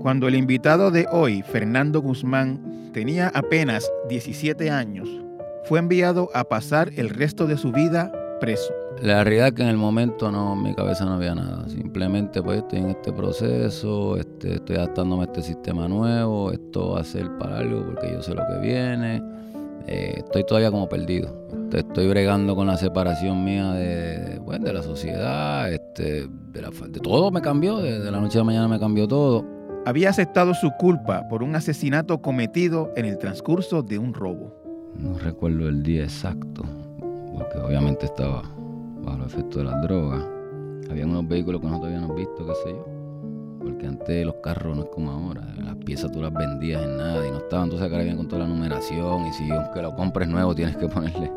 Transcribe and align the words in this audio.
Cuando 0.00 0.28
el 0.28 0.34
invitado 0.34 0.90
de 0.90 1.06
hoy, 1.10 1.40
Fernando 1.40 2.02
Guzmán, 2.02 2.90
tenía 2.92 3.28
apenas 3.34 3.90
17 4.08 4.70
años, 4.70 5.08
fue 5.64 5.78
enviado 5.78 6.28
a 6.34 6.44
pasar 6.44 6.90
el 6.96 7.08
resto 7.08 7.46
de 7.46 7.56
su 7.56 7.72
vida 7.72 8.12
preso. 8.38 8.74
La 9.02 9.24
realidad 9.24 9.48
es 9.48 9.54
que 9.54 9.62
en 9.62 9.68
el 9.68 9.78
momento 9.78 10.30
no, 10.30 10.52
en 10.52 10.62
mi 10.62 10.74
cabeza 10.74 11.06
no 11.06 11.14
había 11.14 11.34
nada. 11.34 11.68
Simplemente 11.68 12.42
pues 12.42 12.58
estoy 12.58 12.80
en 12.80 12.90
este 12.90 13.12
proceso, 13.12 14.16
este, 14.18 14.56
estoy 14.56 14.76
adaptándome 14.76 15.22
a 15.22 15.24
este 15.24 15.42
sistema 15.42 15.88
nuevo, 15.88 16.52
esto 16.52 16.90
va 16.90 17.00
a 17.00 17.04
ser 17.04 17.30
para 17.38 17.58
algo 17.58 17.84
porque 17.86 18.12
yo 18.12 18.22
sé 18.22 18.34
lo 18.34 18.42
que 18.46 18.58
viene. 18.60 19.22
Eh, 19.86 20.14
estoy 20.18 20.44
todavía 20.44 20.70
como 20.70 20.88
perdido. 20.88 21.44
Estoy 21.72 22.06
bregando 22.08 22.54
con 22.54 22.68
la 22.68 22.76
separación 22.76 23.44
mía 23.44 23.72
de, 23.72 24.40
pues, 24.44 24.60
de 24.60 24.72
la 24.72 24.82
sociedad, 24.82 25.72
este, 25.72 26.28
de, 26.28 26.62
la, 26.62 26.70
de 26.70 27.00
todo 27.00 27.32
me 27.32 27.42
cambió, 27.42 27.78
de, 27.78 27.98
de 27.98 28.10
la 28.12 28.20
noche 28.20 28.38
a 28.38 28.42
la 28.42 28.44
mañana 28.44 28.68
me 28.68 28.78
cambió 28.78 29.08
todo. 29.08 29.44
Había 29.84 30.10
aceptado 30.10 30.54
su 30.54 30.70
culpa 30.78 31.28
por 31.28 31.42
un 31.42 31.56
asesinato 31.56 32.22
cometido 32.22 32.92
en 32.96 33.06
el 33.06 33.18
transcurso 33.18 33.82
de 33.82 33.98
un 33.98 34.14
robo. 34.14 34.54
No 34.96 35.18
recuerdo 35.18 35.68
el 35.68 35.82
día 35.82 36.04
exacto, 36.04 36.62
porque 37.36 37.58
obviamente 37.58 38.06
estaba 38.06 38.42
bajo 39.02 39.18
el 39.18 39.26
efecto 39.26 39.58
de 39.58 39.64
las 39.64 39.82
drogas. 39.82 40.24
Había 40.88 41.06
unos 41.06 41.26
vehículos 41.26 41.60
que 41.60 41.66
nosotros 41.66 41.92
habíamos 41.92 42.16
visto, 42.16 42.46
qué 42.46 42.52
sé 42.64 42.70
yo. 42.70 42.93
Porque 43.64 43.86
antes 43.86 44.26
los 44.26 44.36
carros 44.36 44.76
no 44.76 44.82
es 44.84 44.88
como 44.90 45.10
ahora. 45.10 45.42
Las 45.62 45.76
piezas 45.76 46.12
tú 46.12 46.20
las 46.20 46.32
vendías 46.32 46.82
en 46.82 46.96
nada 46.96 47.26
y 47.26 47.30
no 47.30 47.38
estaban. 47.38 47.64
Entonces 47.64 47.86
acá 47.86 48.02
bien 48.02 48.16
con 48.16 48.28
toda 48.28 48.42
la 48.42 48.48
numeración. 48.48 49.26
Y 49.26 49.32
si 49.32 49.50
aunque 49.50 49.82
lo 49.82 49.94
compres 49.94 50.28
nuevo 50.28 50.54
tienes 50.54 50.76
que 50.76 50.88
ponerle 50.88 51.30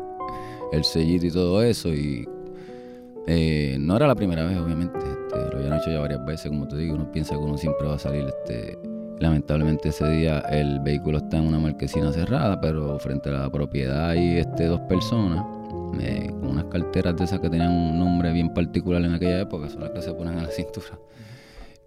el 0.72 0.84
sellito 0.84 1.26
y 1.26 1.30
todo 1.30 1.62
eso. 1.62 1.88
Y 1.88 2.28
eh, 3.26 3.76
no 3.80 3.96
era 3.96 4.06
la 4.06 4.14
primera 4.14 4.44
vez, 4.44 4.58
obviamente. 4.58 4.98
Este, 4.98 5.50
lo 5.50 5.58
habían 5.58 5.78
hecho 5.78 5.90
ya 5.90 6.00
varias 6.00 6.24
veces, 6.24 6.50
como 6.50 6.68
te 6.68 6.76
digo. 6.76 6.94
Uno 6.94 7.10
piensa 7.10 7.34
que 7.34 7.40
uno 7.40 7.56
siempre 7.56 7.88
va 7.88 7.94
a 7.94 7.98
salir. 7.98 8.26
Este, 8.26 8.78
lamentablemente 9.20 9.88
ese 9.88 10.08
día 10.08 10.40
el 10.50 10.80
vehículo 10.80 11.18
está 11.18 11.38
en 11.38 11.46
una 11.46 11.58
marquesina 11.58 12.12
cerrada, 12.12 12.60
pero 12.60 12.98
frente 12.98 13.30
a 13.30 13.32
la 13.32 13.50
propiedad 13.50 14.10
hay 14.10 14.38
este, 14.38 14.66
dos 14.66 14.80
personas 14.82 15.44
eh, 16.00 16.28
con 16.40 16.50
unas 16.50 16.64
carteras 16.66 17.16
de 17.16 17.24
esas 17.24 17.40
que 17.40 17.50
tenían 17.50 17.72
un 17.72 17.98
nombre 17.98 18.32
bien 18.32 18.52
particular 18.52 19.02
en 19.02 19.14
aquella 19.14 19.40
época, 19.40 19.68
son 19.68 19.80
las 19.82 19.90
que 19.90 20.02
se 20.02 20.12
ponen 20.12 20.38
a 20.38 20.42
la 20.42 20.50
cintura. 20.50 20.98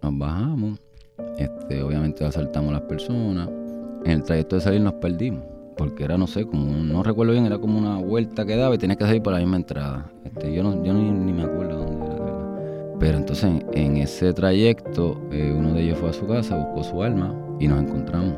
Nos 0.02 0.18
bajamos, 0.18 0.78
este, 1.38 1.82
obviamente 1.82 2.24
asaltamos 2.24 2.70
a 2.70 2.72
las 2.74 2.82
personas. 2.82 3.48
En 4.04 4.10
el 4.10 4.22
trayecto 4.24 4.56
de 4.56 4.62
salir 4.62 4.80
nos 4.80 4.94
perdimos, 4.94 5.44
porque 5.76 6.04
era, 6.04 6.18
no 6.18 6.26
sé, 6.26 6.44
como, 6.44 6.72
no 6.72 7.02
recuerdo 7.02 7.32
bien, 7.32 7.46
era 7.46 7.58
como 7.58 7.78
una 7.78 7.96
vuelta 7.98 8.44
que 8.44 8.56
daba 8.56 8.74
y 8.74 8.78
tenías 8.78 8.98
que 8.98 9.04
salir 9.04 9.22
por 9.22 9.32
la 9.32 9.38
misma 9.38 9.56
entrada. 9.56 10.10
Este, 10.24 10.52
yo 10.52 10.62
no, 10.62 10.84
yo 10.84 10.92
ni, 10.92 11.10
ni 11.10 11.32
me 11.32 11.44
acuerdo 11.44 11.84
dónde 11.84 12.06
era. 12.06 12.96
Pero 12.98 13.18
entonces 13.18 13.64
en, 13.72 13.96
ese 13.96 14.32
trayecto, 14.32 15.20
eh, 15.30 15.54
uno 15.56 15.72
de 15.72 15.82
ellos 15.82 15.98
fue 15.98 16.10
a 16.10 16.12
su 16.12 16.26
casa, 16.26 16.56
buscó 16.56 16.82
su 16.82 17.02
arma 17.02 17.34
y 17.60 17.68
nos 17.68 17.82
encontramos. 17.82 18.34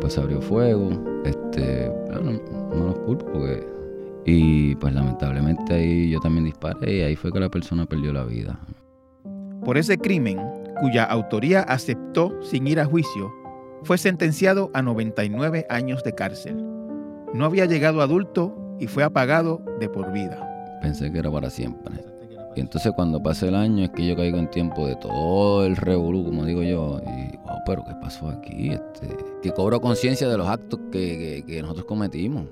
Pues 0.00 0.16
abrió 0.18 0.40
fuego, 0.40 0.90
este, 1.24 1.90
no, 2.22 2.32
no 2.74 2.84
los 2.86 2.98
culpo 3.00 3.26
porque 3.32 3.66
y 4.24 4.74
pues 4.76 4.94
lamentablemente 4.94 5.74
ahí 5.74 6.10
yo 6.10 6.20
también 6.20 6.44
disparé 6.44 6.98
y 6.98 7.00
ahí 7.00 7.16
fue 7.16 7.32
que 7.32 7.40
la 7.40 7.48
persona 7.48 7.86
perdió 7.86 8.12
la 8.12 8.24
vida. 8.24 8.58
Por 9.64 9.76
ese 9.76 9.98
crimen, 9.98 10.38
cuya 10.80 11.04
autoría 11.04 11.60
aceptó 11.60 12.32
sin 12.42 12.66
ir 12.66 12.80
a 12.80 12.86
juicio, 12.86 13.32
fue 13.82 13.98
sentenciado 13.98 14.70
a 14.74 14.82
99 14.82 15.66
años 15.68 16.02
de 16.02 16.14
cárcel. 16.14 16.56
No 17.34 17.44
había 17.44 17.66
llegado 17.66 18.02
adulto 18.02 18.56
y 18.78 18.86
fue 18.86 19.04
apagado 19.04 19.62
de 19.78 19.88
por 19.88 20.12
vida. 20.12 20.78
Pensé 20.82 21.12
que 21.12 21.18
era 21.18 21.30
para 21.30 21.50
siempre. 21.50 21.94
Y 22.56 22.60
entonces 22.60 22.92
cuando 22.96 23.22
pase 23.22 23.48
el 23.48 23.54
año 23.54 23.84
es 23.84 23.90
que 23.90 24.06
yo 24.06 24.16
caigo 24.16 24.38
en 24.38 24.50
tiempo 24.50 24.86
de 24.86 24.96
todo 24.96 25.64
el 25.64 25.76
revolú, 25.76 26.24
como 26.24 26.44
digo 26.44 26.62
yo, 26.62 27.00
y 27.06 27.36
wow, 27.36 27.58
pero 27.64 27.84
¿qué 27.84 27.94
pasó 28.00 28.28
aquí? 28.28 28.70
Este, 28.70 29.08
que 29.42 29.52
cobro 29.52 29.80
conciencia 29.80 30.28
de 30.28 30.36
los 30.36 30.48
actos 30.48 30.80
que, 30.90 31.44
que, 31.46 31.62
nosotros 31.62 31.86
cometimos 31.86 32.46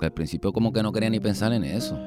que 0.00 0.06
al 0.06 0.12
principio 0.12 0.52
como 0.52 0.72
que 0.72 0.82
no 0.82 0.92
quería 0.92 1.10
ni 1.10 1.20
pensar 1.20 1.52
en 1.52 1.64
eso. 1.64 1.98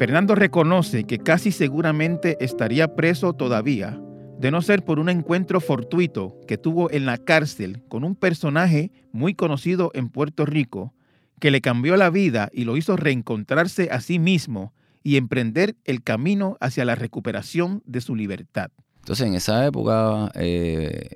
Fernando 0.00 0.34
reconoce 0.34 1.04
que 1.04 1.18
casi 1.18 1.52
seguramente 1.52 2.38
estaría 2.42 2.96
preso 2.96 3.34
todavía, 3.34 4.00
de 4.38 4.50
no 4.50 4.62
ser 4.62 4.82
por 4.82 4.98
un 4.98 5.10
encuentro 5.10 5.60
fortuito 5.60 6.38
que 6.48 6.56
tuvo 6.56 6.90
en 6.90 7.04
la 7.04 7.18
cárcel 7.18 7.82
con 7.86 8.02
un 8.04 8.16
personaje 8.16 8.92
muy 9.12 9.34
conocido 9.34 9.90
en 9.92 10.08
Puerto 10.08 10.46
Rico, 10.46 10.94
que 11.38 11.50
le 11.50 11.60
cambió 11.60 11.98
la 11.98 12.08
vida 12.08 12.48
y 12.50 12.64
lo 12.64 12.78
hizo 12.78 12.96
reencontrarse 12.96 13.90
a 13.90 14.00
sí 14.00 14.18
mismo 14.18 14.72
y 15.02 15.18
emprender 15.18 15.76
el 15.84 16.02
camino 16.02 16.56
hacia 16.60 16.86
la 16.86 16.94
recuperación 16.94 17.82
de 17.84 18.00
su 18.00 18.16
libertad. 18.16 18.70
Entonces 19.00 19.26
en 19.26 19.34
esa 19.34 19.66
época 19.66 20.32
eh, 20.34 21.10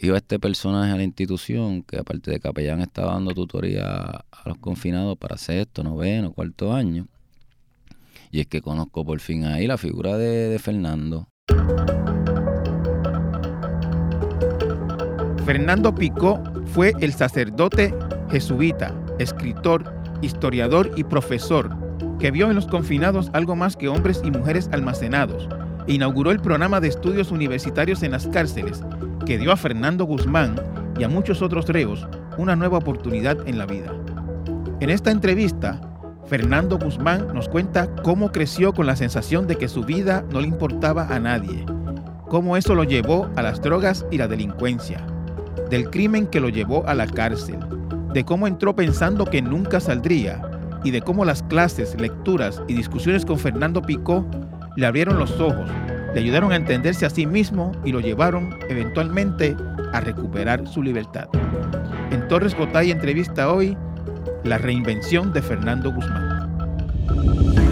iba 0.00 0.18
este 0.18 0.38
personaje 0.38 0.92
a 0.92 0.96
la 0.96 1.02
institución 1.02 1.82
que 1.82 1.96
aparte 1.96 2.30
de 2.30 2.40
capellán 2.40 2.82
estaba 2.82 3.14
dando 3.14 3.32
tutoría 3.32 3.86
a 3.86 4.42
los 4.44 4.58
confinados 4.58 5.16
para 5.16 5.38
sexto, 5.38 5.82
noveno, 5.82 6.34
cuarto 6.34 6.74
año. 6.74 7.08
Y 8.32 8.40
es 8.40 8.46
que 8.46 8.62
conozco 8.62 9.04
por 9.04 9.20
fin 9.20 9.44
ahí 9.44 9.66
la 9.66 9.76
figura 9.76 10.16
de, 10.16 10.58
Fernando. 10.58 11.28
Fernando 15.44 15.94
Picó 15.94 16.42
fue 16.64 16.94
el 17.00 17.12
sacerdote 17.12 17.94
jesuita, 18.30 18.98
escritor, 19.18 19.94
historiador 20.22 20.92
y 20.96 21.04
profesor 21.04 21.76
que 22.18 22.30
vio 22.30 22.48
en 22.48 22.54
los 22.54 22.66
confinados 22.66 23.28
algo 23.34 23.54
más 23.54 23.76
que 23.76 23.88
hombres 23.88 24.22
y 24.24 24.30
mujeres 24.30 24.70
almacenados 24.72 25.46
e 25.86 25.92
inauguró 25.92 26.30
el 26.30 26.40
programa 26.40 26.80
de 26.80 26.88
estudios 26.88 27.32
universitarios 27.32 28.02
en 28.02 28.12
las 28.12 28.28
cárceles 28.28 28.80
que 29.26 29.36
dio 29.36 29.52
a 29.52 29.56
Fernando 29.56 30.06
Guzmán 30.06 30.58
y 30.98 31.04
a 31.04 31.08
muchos 31.08 31.42
otros 31.42 31.68
reos 31.68 32.06
una 32.38 32.56
nueva 32.56 32.78
oportunidad 32.78 33.46
en 33.46 33.58
la 33.58 33.66
vida. 33.66 33.92
En 34.80 34.88
esta 34.88 35.10
entrevista, 35.10 35.91
Fernando 36.32 36.78
Guzmán 36.78 37.28
nos 37.34 37.46
cuenta 37.50 37.94
cómo 38.02 38.32
creció 38.32 38.72
con 38.72 38.86
la 38.86 38.96
sensación 38.96 39.46
de 39.46 39.56
que 39.56 39.68
su 39.68 39.84
vida 39.84 40.24
no 40.32 40.40
le 40.40 40.48
importaba 40.48 41.08
a 41.14 41.20
nadie, 41.20 41.66
cómo 42.30 42.56
eso 42.56 42.74
lo 42.74 42.84
llevó 42.84 43.28
a 43.36 43.42
las 43.42 43.60
drogas 43.60 44.06
y 44.10 44.16
la 44.16 44.28
delincuencia, 44.28 45.04
del 45.68 45.90
crimen 45.90 46.26
que 46.26 46.40
lo 46.40 46.48
llevó 46.48 46.88
a 46.88 46.94
la 46.94 47.06
cárcel, 47.06 47.58
de 48.14 48.24
cómo 48.24 48.46
entró 48.46 48.74
pensando 48.74 49.26
que 49.26 49.42
nunca 49.42 49.78
saldría 49.78 50.40
y 50.82 50.90
de 50.90 51.02
cómo 51.02 51.26
las 51.26 51.42
clases, 51.42 52.00
lecturas 52.00 52.62
y 52.66 52.72
discusiones 52.72 53.26
con 53.26 53.38
Fernando 53.38 53.82
Picó 53.82 54.26
le 54.78 54.86
abrieron 54.86 55.18
los 55.18 55.38
ojos, 55.38 55.68
le 56.14 56.18
ayudaron 56.18 56.50
a 56.52 56.56
entenderse 56.56 57.04
a 57.04 57.10
sí 57.10 57.26
mismo 57.26 57.72
y 57.84 57.92
lo 57.92 58.00
llevaron 58.00 58.56
eventualmente 58.70 59.54
a 59.92 60.00
recuperar 60.00 60.66
su 60.66 60.82
libertad. 60.82 61.28
En 62.10 62.26
Torres 62.28 62.56
Gotay 62.56 62.90
entrevista 62.90 63.52
hoy 63.52 63.76
la 64.44 64.58
reinvención 64.58 65.32
de 65.32 65.42
Fernando 65.42 65.92
Guzmán. 65.92 67.71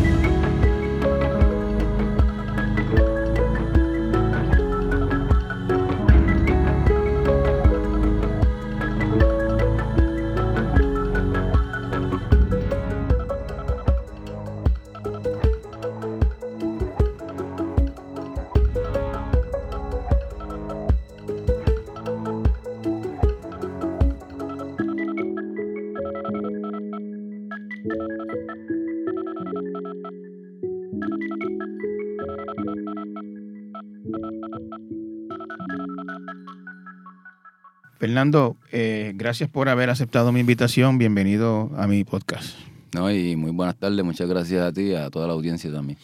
Fernando, 38.20 38.58
eh, 38.70 39.12
gracias 39.14 39.48
por 39.48 39.70
haber 39.70 39.88
aceptado 39.88 40.30
mi 40.30 40.40
invitación. 40.40 40.98
Bienvenido 40.98 41.70
a 41.78 41.86
mi 41.86 42.04
podcast. 42.04 42.54
No, 42.92 43.10
y 43.10 43.34
muy 43.34 43.50
buenas 43.50 43.76
tardes. 43.76 44.04
Muchas 44.04 44.28
gracias 44.28 44.60
a 44.60 44.70
ti 44.74 44.88
y 44.88 44.94
a 44.94 45.08
toda 45.08 45.26
la 45.26 45.32
audiencia 45.32 45.72
también. 45.72 45.98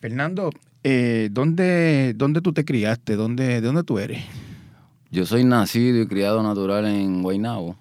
Fernando, 0.00 0.50
eh, 0.82 1.28
¿dónde, 1.30 2.14
¿dónde 2.16 2.40
tú 2.40 2.52
te 2.52 2.64
criaste? 2.64 3.14
¿Dónde, 3.14 3.46
¿De 3.46 3.60
dónde 3.60 3.84
tú 3.84 4.00
eres? 4.00 4.24
Yo 5.12 5.24
soy 5.24 5.44
nacido 5.44 6.02
y 6.02 6.08
criado 6.08 6.42
natural 6.42 6.84
en 6.84 7.22
Guaynabo. 7.22 7.76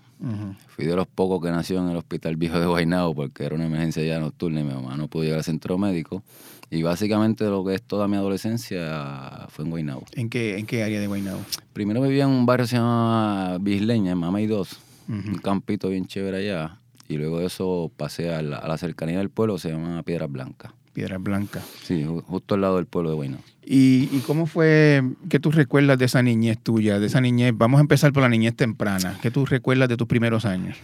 Fui 0.68 0.86
de 0.86 0.96
los 0.96 1.08
pocos 1.08 1.42
que 1.42 1.50
nació 1.50 1.80
en 1.80 1.90
el 1.90 1.98
Hospital 1.98 2.36
Viejo 2.36 2.60
de 2.60 2.68
Guaynabo 2.68 3.16
porque 3.16 3.46
era 3.46 3.56
una 3.56 3.66
emergencia 3.66 4.04
ya 4.04 4.20
nocturna 4.20 4.60
y 4.60 4.64
mi 4.64 4.76
mamá 4.76 4.96
no 4.96 5.08
pudo 5.08 5.24
llegar 5.24 5.40
al 5.40 5.44
centro 5.44 5.80
médico. 5.80 6.22
Y 6.70 6.84
básicamente 6.84 7.46
lo 7.46 7.64
que 7.64 7.76
es 7.76 7.84
toda 7.84 8.08
mi 8.08 8.18
adolescencia 8.18 9.48
fue 9.50 9.66
en 9.66 9.72
Guaynabo. 9.72 10.04
¿En 10.14 10.30
qué, 10.30 10.58
en 10.58 10.66
qué 10.66 10.84
área 10.84 11.00
de 11.00 11.08
Guaynabo? 11.08 11.40
Primero 11.74 12.02
vivía 12.02 12.24
en 12.24 12.30
un 12.30 12.46
barrio 12.46 12.66
que 12.66 12.72
se 12.72 12.76
llama 12.78 13.58
Bisleña, 13.62 14.12
en 14.12 14.18
Mamey 14.18 14.48
2, 14.48 14.80
un 15.10 15.40
campito 15.44 15.90
bien 15.90 16.06
chévere 16.06 16.38
allá. 16.38 16.80
Y 17.08 17.18
luego 17.18 17.40
de 17.40 17.46
eso 17.46 17.92
pasé 17.96 18.34
a 18.34 18.42
la, 18.42 18.58
a 18.58 18.68
la 18.68 18.78
cercanía 18.78 19.20
del 19.20 19.30
pueblo, 19.30 19.58
se 19.58 19.70
llama 19.70 20.02
Piedras 20.04 20.32
Blancas. 20.32 20.72
Piedras 20.94 21.22
Blancas. 21.22 21.64
Sí, 21.84 22.06
justo 22.26 22.56
al 22.56 22.62
lado 22.62 22.78
del 22.78 22.86
pueblo 22.86 23.10
de 23.12 23.16
Guaynabo. 23.16 23.44
¿Y, 23.68 24.20
cómo 24.20 24.46
fue, 24.46 25.04
qué 25.28 25.40
tú 25.40 25.52
recuerdas 25.52 25.98
de 25.98 26.06
esa 26.06 26.22
niñez 26.22 26.60
tuya, 26.60 27.00
de 27.00 27.08
esa 27.08 27.20
niñez? 27.20 27.52
Vamos 27.56 27.80
a 27.80 27.82
empezar 27.82 28.14
por 28.14 28.22
la 28.22 28.30
niñez 28.30 28.56
temprana. 28.56 29.18
¿Qué 29.22 29.32
tú 29.32 29.46
recuerdas 29.46 29.90
de 29.90 29.98
tus 29.98 30.08
primeros 30.08 30.46
años? 30.46 30.78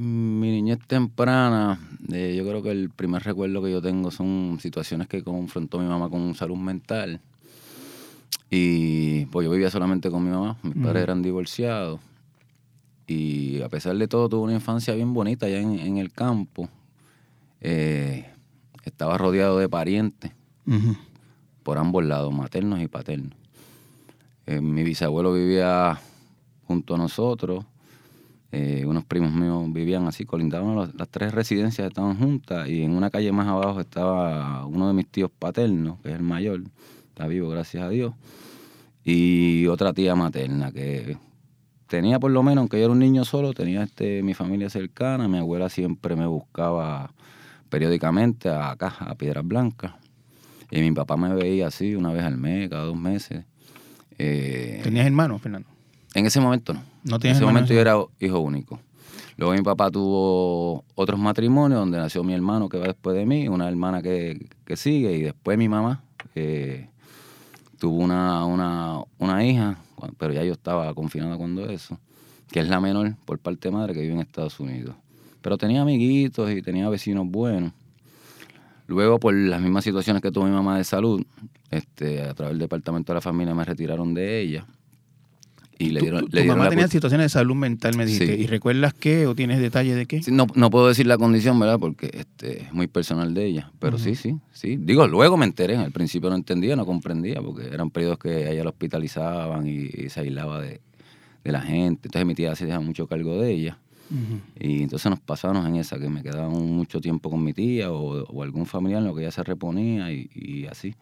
Mi 0.00 0.52
niñez 0.52 0.78
temprana, 0.86 1.76
eh, 2.12 2.32
yo 2.38 2.46
creo 2.46 2.62
que 2.62 2.70
el 2.70 2.88
primer 2.88 3.24
recuerdo 3.24 3.60
que 3.60 3.72
yo 3.72 3.82
tengo 3.82 4.12
son 4.12 4.58
situaciones 4.60 5.08
que 5.08 5.24
confrontó 5.24 5.80
mi 5.80 5.86
mamá 5.86 6.08
con 6.08 6.36
salud 6.36 6.56
mental. 6.56 7.20
Y 8.48 9.26
pues 9.26 9.44
yo 9.44 9.50
vivía 9.50 9.70
solamente 9.70 10.08
con 10.08 10.22
mi 10.22 10.30
mamá, 10.30 10.56
mis 10.62 10.76
padres 10.76 11.02
eran 11.02 11.20
divorciados. 11.20 11.98
Y 13.08 13.60
a 13.60 13.68
pesar 13.68 13.96
de 13.96 14.06
todo, 14.06 14.28
tuve 14.28 14.42
una 14.42 14.52
infancia 14.52 14.94
bien 14.94 15.12
bonita 15.12 15.46
allá 15.46 15.58
en, 15.58 15.98
el 15.98 16.12
campo. 16.12 16.68
Eh, 17.60 18.24
estaba 18.84 19.18
rodeado 19.18 19.58
de 19.58 19.68
parientes 19.68 20.30
por 21.64 21.76
ambos 21.76 22.04
lados, 22.04 22.32
maternos 22.32 22.80
y 22.80 22.86
paternos. 22.86 23.36
Eh, 24.46 24.60
mi 24.60 24.84
bisabuelo 24.84 25.32
vivía 25.32 25.98
junto 26.68 26.94
a 26.94 26.98
nosotros. 26.98 27.64
Eh, 28.50 28.84
unos 28.86 29.04
primos 29.04 29.30
míos 29.30 29.70
vivían 29.70 30.06
así, 30.06 30.24
colindaban 30.24 30.74
las, 30.96 31.08
tres 31.10 31.32
residencias 31.32 31.86
estaban 31.86 32.16
juntas 32.16 32.66
y 32.66 32.82
en 32.82 32.92
una 32.92 33.10
calle 33.10 33.30
más 33.30 33.46
abajo 33.46 33.78
estaba 33.80 34.64
uno 34.64 34.88
de 34.88 34.94
mis 34.94 35.06
tíos 35.06 35.30
paternos, 35.38 36.00
que 36.00 36.08
es 36.08 36.14
el 36.14 36.22
mayor, 36.22 36.62
está 37.08 37.26
vivo 37.26 37.50
gracias 37.50 37.84
a 37.84 37.90
Dios, 37.90 38.14
y 39.04 39.66
otra 39.66 39.92
tía 39.92 40.14
materna 40.14 40.72
que 40.72 41.18
tenía 41.88 42.18
por 42.18 42.30
lo 42.30 42.42
menos, 42.42 42.62
aunque 42.62 42.78
yo 42.78 42.84
era 42.84 42.92
un 42.92 43.00
niño 43.00 43.26
solo, 43.26 43.52
tenía 43.52 43.82
este, 43.82 44.22
mi 44.22 44.32
familia 44.32 44.70
cercana, 44.70 45.28
mi 45.28 45.36
abuela 45.36 45.68
siempre 45.68 46.16
me 46.16 46.26
buscaba 46.26 47.12
periódicamente 47.68 48.48
acá, 48.48 48.94
a 49.00 49.14
Piedras 49.14 49.46
Blancas, 49.46 49.92
y 50.70 50.80
mi 50.80 50.92
papá 50.92 51.18
me 51.18 51.34
veía 51.34 51.66
así 51.66 51.94
una 51.94 52.14
vez 52.14 52.24
al 52.24 52.38
mes, 52.38 52.70
cada 52.70 52.84
dos 52.84 52.96
meses. 52.96 53.44
Eh, 54.16 54.80
¿Tenías 54.82 55.04
hermanos, 55.04 55.42
Fernando? 55.42 55.68
En 56.14 56.26
ese 56.26 56.40
momento 56.40 56.74
no. 56.74 56.82
¿No 57.04 57.16
en 57.16 57.30
ese 57.30 57.44
momento 57.44 57.72
yo 57.72 57.80
era 57.80 57.96
hijo 58.20 58.40
único. 58.40 58.80
Luego 59.36 59.54
mi 59.54 59.62
papá 59.62 59.90
tuvo 59.90 60.84
otros 60.94 61.18
matrimonios 61.18 61.78
donde 61.78 61.98
nació 61.98 62.24
mi 62.24 62.34
hermano 62.34 62.68
que 62.68 62.78
va 62.78 62.86
después 62.86 63.16
de 63.16 63.24
mí, 63.24 63.46
una 63.46 63.68
hermana 63.68 64.02
que, 64.02 64.48
sigue, 64.74 65.12
y 65.12 65.22
después 65.22 65.56
mi 65.56 65.68
mamá 65.68 66.02
tuvo 67.78 67.98
una, 67.98 68.44
una, 68.44 69.00
una 69.18 69.44
hija 69.44 69.78
pero 70.18 70.32
ya 70.32 70.44
yo 70.44 70.52
estaba 70.52 70.92
confinado 70.94 71.36
cuando 71.38 71.68
eso, 71.68 71.98
que 72.50 72.60
es 72.60 72.68
la 72.68 72.80
menor 72.80 73.14
por 73.24 73.38
parte 73.38 73.68
de 73.68 73.74
madre 73.74 73.94
que 73.94 74.00
vive 74.00 74.14
en 74.14 74.20
Estados 74.20 74.60
Unidos. 74.60 74.94
Pero 75.42 75.56
tenía 75.56 75.82
amiguitos 75.82 76.50
y 76.50 76.62
tenía 76.62 76.88
vecinos 76.88 77.26
buenos. 77.26 77.72
Luego, 78.86 79.18
por 79.18 79.34
las 79.34 79.60
mismas 79.60 79.84
situaciones 79.84 80.22
que 80.22 80.30
tuvo 80.30 80.44
mi 80.44 80.50
mamá 80.50 80.78
de 80.78 80.84
salud, 80.84 81.22
este, 81.70 82.22
a 82.22 82.34
través 82.34 82.52
del 82.52 82.60
departamento 82.60 83.12
de 83.12 83.16
la 83.16 83.20
familia 83.20 83.54
me 83.54 83.64
retiraron 83.64 84.14
de 84.14 84.40
ella. 84.40 84.66
Y 85.80 85.90
le 85.90 86.00
dieron, 86.00 86.28
tu, 86.28 86.44
mamá 86.44 86.68
tenía 86.68 86.88
situaciones 86.88 87.26
de 87.26 87.28
salud 87.28 87.54
mental, 87.54 87.96
me 87.96 88.04
dijiste. 88.04 88.36
¿Y 88.36 88.46
recuerdas 88.48 88.94
qué 88.94 89.28
o 89.28 89.36
tienes 89.36 89.60
detalles 89.60 89.94
de 89.94 90.06
qué? 90.06 90.20
no, 90.28 90.48
no 90.54 90.70
puedo 90.70 90.88
decir 90.88 91.06
la 91.06 91.16
condición, 91.16 91.58
¿verdad? 91.60 91.78
Porque 91.78 92.10
este, 92.12 92.62
es 92.62 92.72
muy 92.72 92.88
personal 92.88 93.32
de 93.32 93.46
ella. 93.46 93.70
Pero 93.78 93.96
sí, 93.96 94.16
sí, 94.16 94.36
sí. 94.52 94.76
Digo, 94.76 95.06
luego 95.06 95.36
me 95.36 95.46
enteré. 95.46 95.76
Al 95.76 95.92
principio 95.92 96.30
no 96.30 96.36
entendía, 96.36 96.74
no 96.74 96.84
comprendía, 96.84 97.40
porque 97.40 97.68
eran 97.68 97.90
periodos 97.90 98.18
que 98.18 98.50
ella 98.50 98.64
la 98.64 98.70
hospitalizaban 98.70 99.68
y, 99.68 100.08
se 100.08 100.20
aislaba 100.20 100.60
de, 100.60 100.80
la 101.44 101.60
gente. 101.60 102.08
Entonces 102.08 102.26
mi 102.26 102.34
tía 102.34 102.56
se 102.56 102.66
dejaba 102.66 102.84
mucho 102.84 103.06
cargo 103.06 103.40
de 103.40 103.52
ella. 103.52 103.78
Y 104.58 104.82
entonces 104.82 105.08
nos 105.10 105.20
pasábamos 105.20 105.66
en 105.66 105.76
esa, 105.76 105.98
que 105.98 106.08
me 106.08 106.22
quedaba 106.22 106.48
mucho 106.48 107.00
tiempo 107.00 107.30
con 107.30 107.44
mi 107.44 107.52
tía 107.52 107.92
o, 107.92 108.42
algún 108.42 108.66
familiar 108.66 109.00
en 109.00 109.06
lo 109.06 109.14
que 109.14 109.22
ella 109.22 109.30
se 109.30 109.44
reponía 109.44 110.10
y 110.10 110.66
así. 110.68 110.94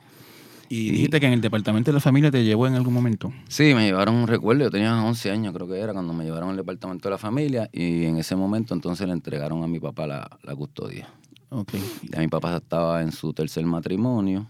Y 0.69 0.91
dijiste 0.91 1.21
que 1.21 1.27
en 1.27 1.33
el 1.33 1.41
departamento 1.41 1.91
de 1.91 1.95
la 1.95 2.01
familia 2.01 2.31
te 2.31 2.45
llevó 2.45 2.67
en 2.67 2.75
algún 2.75 2.93
momento. 2.93 3.33
Sí, 3.49 3.75
me 3.75 3.85
llevaron 3.85 4.15
un 4.15 4.27
recuerdo. 4.27 4.65
Yo 4.65 4.71
tenía 4.71 5.03
11 5.03 5.31
años, 5.31 5.55
creo 5.55 5.69
que 5.69 5.79
era, 5.79 5.93
cuando 5.93 6.13
me 6.13 6.25
llevaron 6.25 6.51
al 6.51 6.57
departamento 6.57 7.09
de 7.09 7.13
la 7.13 7.19
familia. 7.19 7.69
Y 7.73 8.05
en 8.05 8.17
ese 8.19 8.37
momento, 8.37 8.75
entonces, 8.75 9.07
le 9.07 9.13
entregaron 9.13 9.63
a 9.63 9.67
mi 9.67 9.79
papá 9.79 10.07
la, 10.07 10.57
custodia. 10.57 11.09
Ok. 11.51 11.75
Ya 12.11 12.21
mi 12.21 12.29
papá 12.29 12.57
estaba 12.57 13.03
en 13.03 13.13
su 13.13 13.33
tercer 13.33 13.65
matrimonio. 13.65 14.49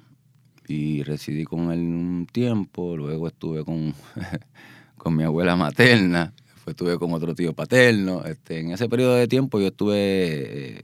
Y 0.68 1.02
residí 1.02 1.44
con 1.44 1.70
él 1.70 1.80
un 1.80 2.26
tiempo. 2.30 2.96
Luego 2.96 3.28
estuve 3.28 3.64
con, 3.64 3.94
con 4.96 5.14
mi 5.14 5.22
abuela 5.22 5.54
materna. 5.54 6.32
Después 6.54 6.72
estuve 6.72 6.98
con 6.98 7.12
otro 7.12 7.34
tío 7.34 7.52
paterno. 7.52 8.24
Este, 8.24 8.60
en 8.60 8.70
ese 8.70 8.88
periodo 8.88 9.14
de 9.14 9.28
tiempo, 9.28 9.60
yo 9.60 9.68
estuve. 9.68 9.96
Eh, 9.96 10.80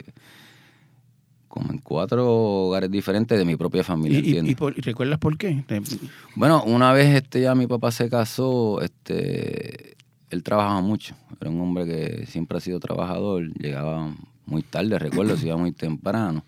como 1.53 1.71
en 1.71 1.77
cuatro 1.77 2.25
hogares 2.27 2.89
diferentes 2.89 3.37
de 3.37 3.45
mi 3.45 3.55
propia 3.55 3.83
familia. 3.83 4.19
¿Y, 4.19 4.55
recuerdas 4.81 5.19
por 5.19 5.37
qué? 5.37 5.63
Bueno, 6.33 6.63
una 6.63 6.91
vez 6.93 7.13
este 7.13 7.41
ya 7.41 7.53
mi 7.53 7.67
papá 7.67 7.91
se 7.91 8.09
casó, 8.09 8.81
este, 8.81 9.95
él 10.31 10.41
trabajaba 10.41 10.81
mucho. 10.81 11.15
Era 11.39 11.51
un 11.51 11.61
hombre 11.61 11.85
que 11.85 12.25
siempre 12.25 12.57
ha 12.57 12.59
sido 12.59 12.79
trabajador, 12.79 13.53
llegaba 13.53 14.15
muy 14.47 14.63
tarde, 14.63 14.97
recuerdo, 14.97 15.37
se 15.37 15.45
iba 15.45 15.55
muy 15.55 15.73
temprano. 15.73 16.43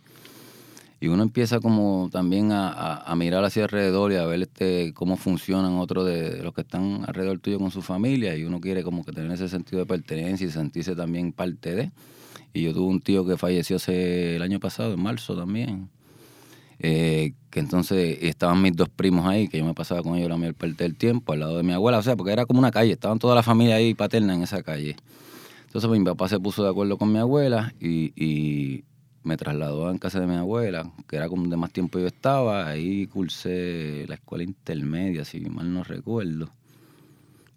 Y 0.99 1.07
uno 1.07 1.21
empieza 1.21 1.59
como 1.59 2.09
también 2.11 2.49
a, 2.51 3.13
mirar 3.15 3.45
hacia 3.45 3.65
alrededor 3.65 4.11
y 4.11 4.15
a 4.15 4.25
ver 4.25 4.41
este, 4.41 4.91
cómo 4.95 5.17
funcionan 5.17 5.73
otros 5.73 6.07
de 6.07 6.41
los 6.41 6.51
que 6.55 6.61
están 6.61 7.05
alrededor 7.07 7.37
tuyo 7.37 7.59
con 7.59 7.69
su 7.69 7.83
familia 7.83 8.35
y 8.35 8.43
uno 8.43 8.59
quiere 8.59 8.81
como 8.81 9.05
que 9.05 9.11
tener 9.11 9.31
ese 9.33 9.49
sentido 9.49 9.81
de 9.81 9.85
pertenencia 9.85 10.47
y 10.47 10.49
sentirse 10.49 10.95
también 10.95 11.31
parte 11.31 11.75
de. 11.75 11.91
Y 12.55 12.61
yo 12.61 12.73
tuve 12.73 12.87
un 12.87 13.01
tío 13.01 13.25
que 13.25 13.35
falleció 13.35 13.75
hace 13.75 14.37
el 14.37 14.41
año 14.41 14.61
pasado, 14.61 14.93
en 14.93 15.01
marzo 15.01 15.35
también. 15.35 15.89
Eh, 16.79 17.33
que 17.49 17.59
entonces 17.59 18.17
estaban 18.21 18.61
mis 18.61 18.73
dos 18.73 18.87
primos 18.87 19.25
ahí, 19.27 19.49
que 19.49 19.57
yo 19.57 19.65
me 19.65 19.73
pasaba 19.73 20.01
con 20.01 20.15
ellos 20.15 20.29
la 20.29 20.37
mayor 20.37 20.55
parte 20.55 20.85
del 20.85 20.95
tiempo, 20.95 21.33
al 21.33 21.41
lado 21.41 21.57
de 21.57 21.63
mi 21.63 21.73
abuela, 21.73 21.97
o 21.97 22.01
sea, 22.01 22.15
porque 22.15 22.31
era 22.31 22.45
como 22.45 22.59
una 22.59 22.71
calle, 22.71 22.93
estaban 22.93 23.19
toda 23.19 23.35
la 23.35 23.43
familia 23.43 23.75
ahí 23.75 23.93
paterna 23.93 24.35
en 24.35 24.43
esa 24.43 24.63
calle. 24.63 24.95
Entonces 25.65 25.89
pues, 25.89 25.99
mi 25.99 26.05
papá 26.05 26.29
se 26.29 26.39
puso 26.39 26.63
de 26.63 26.69
acuerdo 26.69 26.97
con 26.97 27.11
mi 27.11 27.19
abuela 27.19 27.73
y, 27.81 28.85
me 29.23 29.37
trasladó 29.37 29.87
a 29.87 29.97
casa 29.97 30.19
de 30.19 30.27
mi 30.27 30.35
abuela, 30.35 30.93
que 31.09 31.15
era 31.15 31.27
como 31.27 31.47
de 31.49 31.57
más 31.57 31.71
tiempo 31.71 31.97
yo 31.97 32.05
estaba, 32.05 32.67
ahí 32.69 33.07
cursé 33.07 34.05
la 34.07 34.15
escuela 34.15 34.43
intermedia, 34.43 35.25
si 35.25 35.41
mal 35.41 35.73
no 35.73 35.83
recuerdo. 35.83 36.51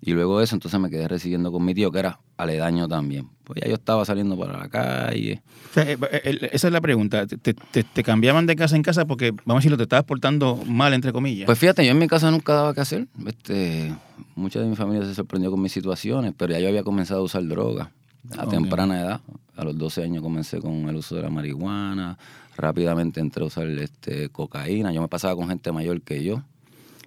Y 0.01 0.13
luego 0.13 0.39
de 0.39 0.45
eso, 0.45 0.55
entonces 0.55 0.79
me 0.79 0.91
quedé 0.91 1.09
residiendo 1.09 1.51
con 1.51 1.65
mi 1.65 1.75
tío, 1.75 1.91
que 1.91 1.99
era 1.99 2.21
aledaño 2.37 2.87
también. 2.87 3.29
Pues 3.43 3.61
ya 3.61 3.69
yo 3.69 3.75
estaba 3.75 4.05
saliendo 4.05 4.39
para 4.39 4.57
la 4.57 4.69
calle. 4.69 5.43
Eh, 5.75 5.99
eh, 6.01 6.49
esa 6.53 6.69
es 6.69 6.73
la 6.73 6.81
pregunta. 6.81 7.27
¿Te, 7.27 7.55
te, 7.55 8.03
cambiaban 8.05 8.47
de 8.47 8.55
casa 8.55 8.77
en 8.77 8.83
casa 8.83 9.07
porque, 9.07 9.33
vamos 9.45 9.57
a 9.57 9.61
decirlo, 9.61 9.77
te 9.77 9.83
estabas 9.83 10.05
portando 10.05 10.57
mal, 10.67 10.95
entre 10.95 11.13
comillas? 11.13 11.47
Pues 11.47 11.59
fíjate, 11.59 11.85
yo 11.85 11.91
en 11.91 11.99
mi 11.99 12.07
casa 12.07 12.31
nunca 12.31 12.55
daba 12.55 12.75
que 12.75 12.81
hacer. 12.81 13.09
Este, 13.27 13.93
mucha 14.37 14.61
de 14.61 14.67
mi 14.67 14.77
familia 14.77 15.05
se 15.05 15.15
sorprendió 15.15 15.51
con 15.51 15.61
mis 15.61 15.73
situaciones, 15.73 16.33
pero 16.37 16.53
ya 16.53 16.61
yo 16.61 16.69
había 16.69 16.85
comenzado 16.85 17.21
a 17.21 17.25
usar 17.25 17.47
droga 17.47 17.91
a 18.37 18.47
temprana 18.47 19.01
edad. 19.01 19.21
A 19.57 19.65
los 19.65 19.77
12 19.77 20.05
años 20.05 20.23
comencé 20.23 20.61
con 20.61 20.89
el 20.89 20.95
uso 20.95 21.17
de 21.17 21.23
la 21.23 21.31
marihuana. 21.31 22.17
Rápidamente 22.57 23.19
entré 23.21 23.43
a 23.43 23.47
usar 23.47 23.67
este, 23.67 24.29
cocaína. 24.29 24.93
Yo 24.93 25.01
me 25.01 25.09
pasaba 25.09 25.35
con 25.35 25.49
gente 25.49 25.73
mayor 25.73 26.01
que 26.03 26.23
yo. 26.23 26.43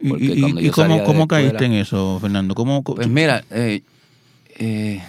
¿Y, 0.01 0.70
cómo, 0.72 1.27
caíste 1.27 1.65
en 1.65 1.74
eso, 1.74 2.20
Fernando? 2.20 2.55
¿Cómo, 2.55 2.84
pues 2.84 3.08
mira, 3.08 3.43
eh, 3.51 3.81
eh, 4.58 5.01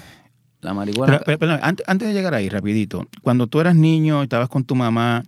la 0.60 0.74
marihuana... 0.74 1.20
antes, 1.62 2.08
de 2.08 2.12
llegar 2.14 2.34
ahí, 2.34 2.48
rapidito, 2.48 3.08
cuando 3.22 3.46
tú 3.46 3.60
eras 3.60 3.74
niño, 3.74 4.22
estabas 4.22 4.48
con 4.48 4.64
tu 4.64 4.74
mamá, 4.74 5.24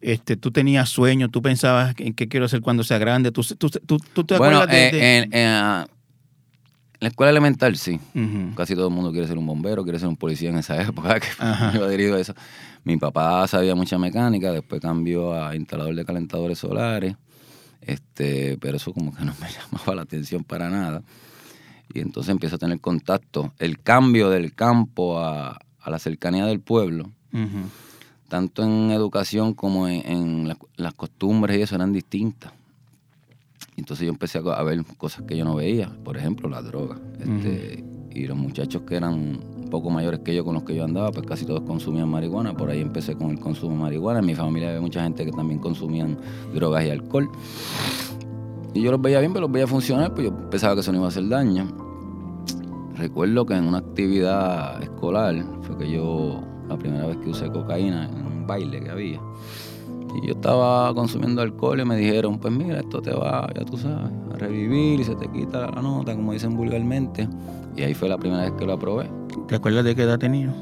este, 0.00 0.36
tú 0.36 0.50
tenías 0.50 0.88
sueños, 0.88 1.30
tú 1.30 1.42
pensabas 1.42 1.94
en 1.98 2.14
qué 2.14 2.28
quiero 2.28 2.46
hacer 2.46 2.60
cuando 2.60 2.84
sea 2.84 2.98
grande, 2.98 3.32
tú, 3.32 3.42
tú, 3.58 3.70
tú, 3.70 4.24
te 4.24 4.34
acuerdas 4.34 4.68
de, 4.68 5.28
En, 5.32 5.86
la 7.00 7.08
escuela 7.08 7.30
elemental 7.30 7.76
sí, 7.76 7.98
casi 8.54 8.74
todo 8.74 8.88
el 8.88 8.94
mundo 8.94 9.10
quiere 9.10 9.26
ser 9.26 9.38
un 9.38 9.46
bombero, 9.46 9.84
quiere 9.84 9.98
ser 9.98 10.08
un 10.08 10.16
policía 10.16 10.50
en 10.50 10.58
esa 10.58 10.80
época, 10.82 11.18
que 11.18 11.28
yo 11.74 12.16
eso. 12.16 12.34
Mi 12.84 12.96
papá 12.98 13.46
sabía 13.46 13.74
mucha 13.74 13.98
mecánica, 13.98 14.52
después 14.52 14.80
cambió 14.80 15.34
a 15.34 15.56
instalador 15.56 15.94
de 15.94 16.04
calentadores 16.04 16.58
solares. 16.58 17.16
Este, 17.80 18.58
pero 18.58 18.76
eso 18.76 18.92
como 18.92 19.14
que 19.14 19.24
no 19.24 19.34
me 19.40 19.48
llamaba 19.72 19.94
la 19.94 20.02
atención 20.02 20.44
para 20.44 20.68
nada. 20.68 21.02
Y 21.92 22.00
entonces 22.00 22.30
empiezo 22.30 22.56
a 22.56 22.58
tener 22.58 22.80
contacto. 22.80 23.52
El 23.58 23.80
cambio 23.80 24.30
del 24.30 24.54
campo 24.54 25.18
a, 25.18 25.58
la 25.86 25.98
cercanía 25.98 26.46
del 26.46 26.60
pueblo, 26.60 27.10
tanto 28.28 28.62
en 28.62 28.92
educación 28.92 29.54
como 29.54 29.88
en, 29.88 30.54
las 30.76 30.94
costumbres 30.94 31.58
y 31.58 31.62
eso 31.62 31.74
eran 31.74 31.92
distintas. 31.92 32.52
Entonces 33.76 34.06
yo 34.06 34.12
empecé 34.12 34.38
a, 34.38 34.62
ver 34.62 34.84
cosas 34.98 35.24
que 35.26 35.36
yo 35.36 35.44
no 35.44 35.56
veía, 35.56 35.90
por 36.04 36.16
ejemplo, 36.16 36.48
la 36.48 36.62
droga. 36.62 36.96
Este, 37.18 37.82
y 38.12 38.26
los 38.26 38.36
muchachos 38.36 38.82
que 38.82 38.96
eran 38.96 39.40
poco 39.70 39.88
mayores 39.88 40.20
que 40.20 40.34
yo 40.34 40.44
con 40.44 40.54
los 40.54 40.64
que 40.64 40.74
yo 40.74 40.84
andaba, 40.84 41.10
pues 41.10 41.26
casi 41.26 41.46
todos 41.46 41.62
consumían 41.62 42.08
marihuana. 42.08 42.54
Por 42.54 42.68
ahí 42.68 42.80
empecé 42.80 43.14
con 43.14 43.30
el 43.30 43.40
consumo 43.40 43.74
de 43.76 43.82
marihuana. 43.82 44.18
En 44.18 44.26
mi 44.26 44.34
familia 44.34 44.68
había 44.68 44.80
mucha 44.80 45.02
gente 45.02 45.24
que 45.24 45.32
también 45.32 45.60
consumían 45.60 46.18
drogas 46.52 46.84
y 46.84 46.90
alcohol. 46.90 47.30
Y 48.74 48.82
yo 48.82 48.90
los 48.90 49.00
veía 49.00 49.20
bien, 49.20 49.32
pero 49.32 49.46
los 49.46 49.52
veía 49.52 49.66
funcionar, 49.66 50.14
pues 50.14 50.28
yo 50.28 50.50
pensaba 50.50 50.74
que 50.74 50.80
eso 50.80 50.92
no 50.92 50.98
iba 50.98 51.06
a 51.06 51.08
hacer 51.08 51.28
daño. 51.28 51.66
Recuerdo 52.96 53.46
que 53.46 53.54
en 53.54 53.64
una 53.64 53.78
actividad 53.78 54.82
escolar 54.82 55.34
fue 55.62 55.78
que 55.78 55.90
yo, 55.90 56.40
la 56.68 56.76
primera 56.76 57.06
vez 57.06 57.16
que 57.16 57.30
usé 57.30 57.50
cocaína, 57.50 58.04
en 58.04 58.26
un 58.26 58.46
baile 58.46 58.80
que 58.80 58.90
había, 58.90 59.20
Y 60.14 60.26
yo 60.26 60.34
estaba 60.34 60.92
consumiendo 60.94 61.40
alcohol 61.40 61.80
y 61.80 61.84
me 61.84 61.96
dijeron, 61.96 62.38
pues 62.38 62.52
mira, 62.52 62.80
esto 62.80 63.00
te 63.00 63.12
va, 63.12 63.48
ya 63.56 63.64
tú 63.64 63.76
sabes, 63.76 64.10
a 64.32 64.36
revivir 64.36 65.00
y 65.00 65.04
se 65.04 65.14
te 65.14 65.28
quita 65.28 65.70
la 65.70 65.82
nota, 65.82 66.14
como 66.14 66.32
dicen 66.32 66.56
vulgarmente. 66.56 67.28
Y 67.76 67.82
ahí 67.82 67.94
fue 67.94 68.08
la 68.08 68.18
primera 68.18 68.42
vez 68.42 68.52
que 68.52 68.66
lo 68.66 68.74
aprobé. 68.74 69.19
¿Te 69.48 69.56
acuerdas 69.56 69.84
de 69.84 69.94
qué 69.94 70.02
edad 70.02 70.18
tenía? 70.18 70.52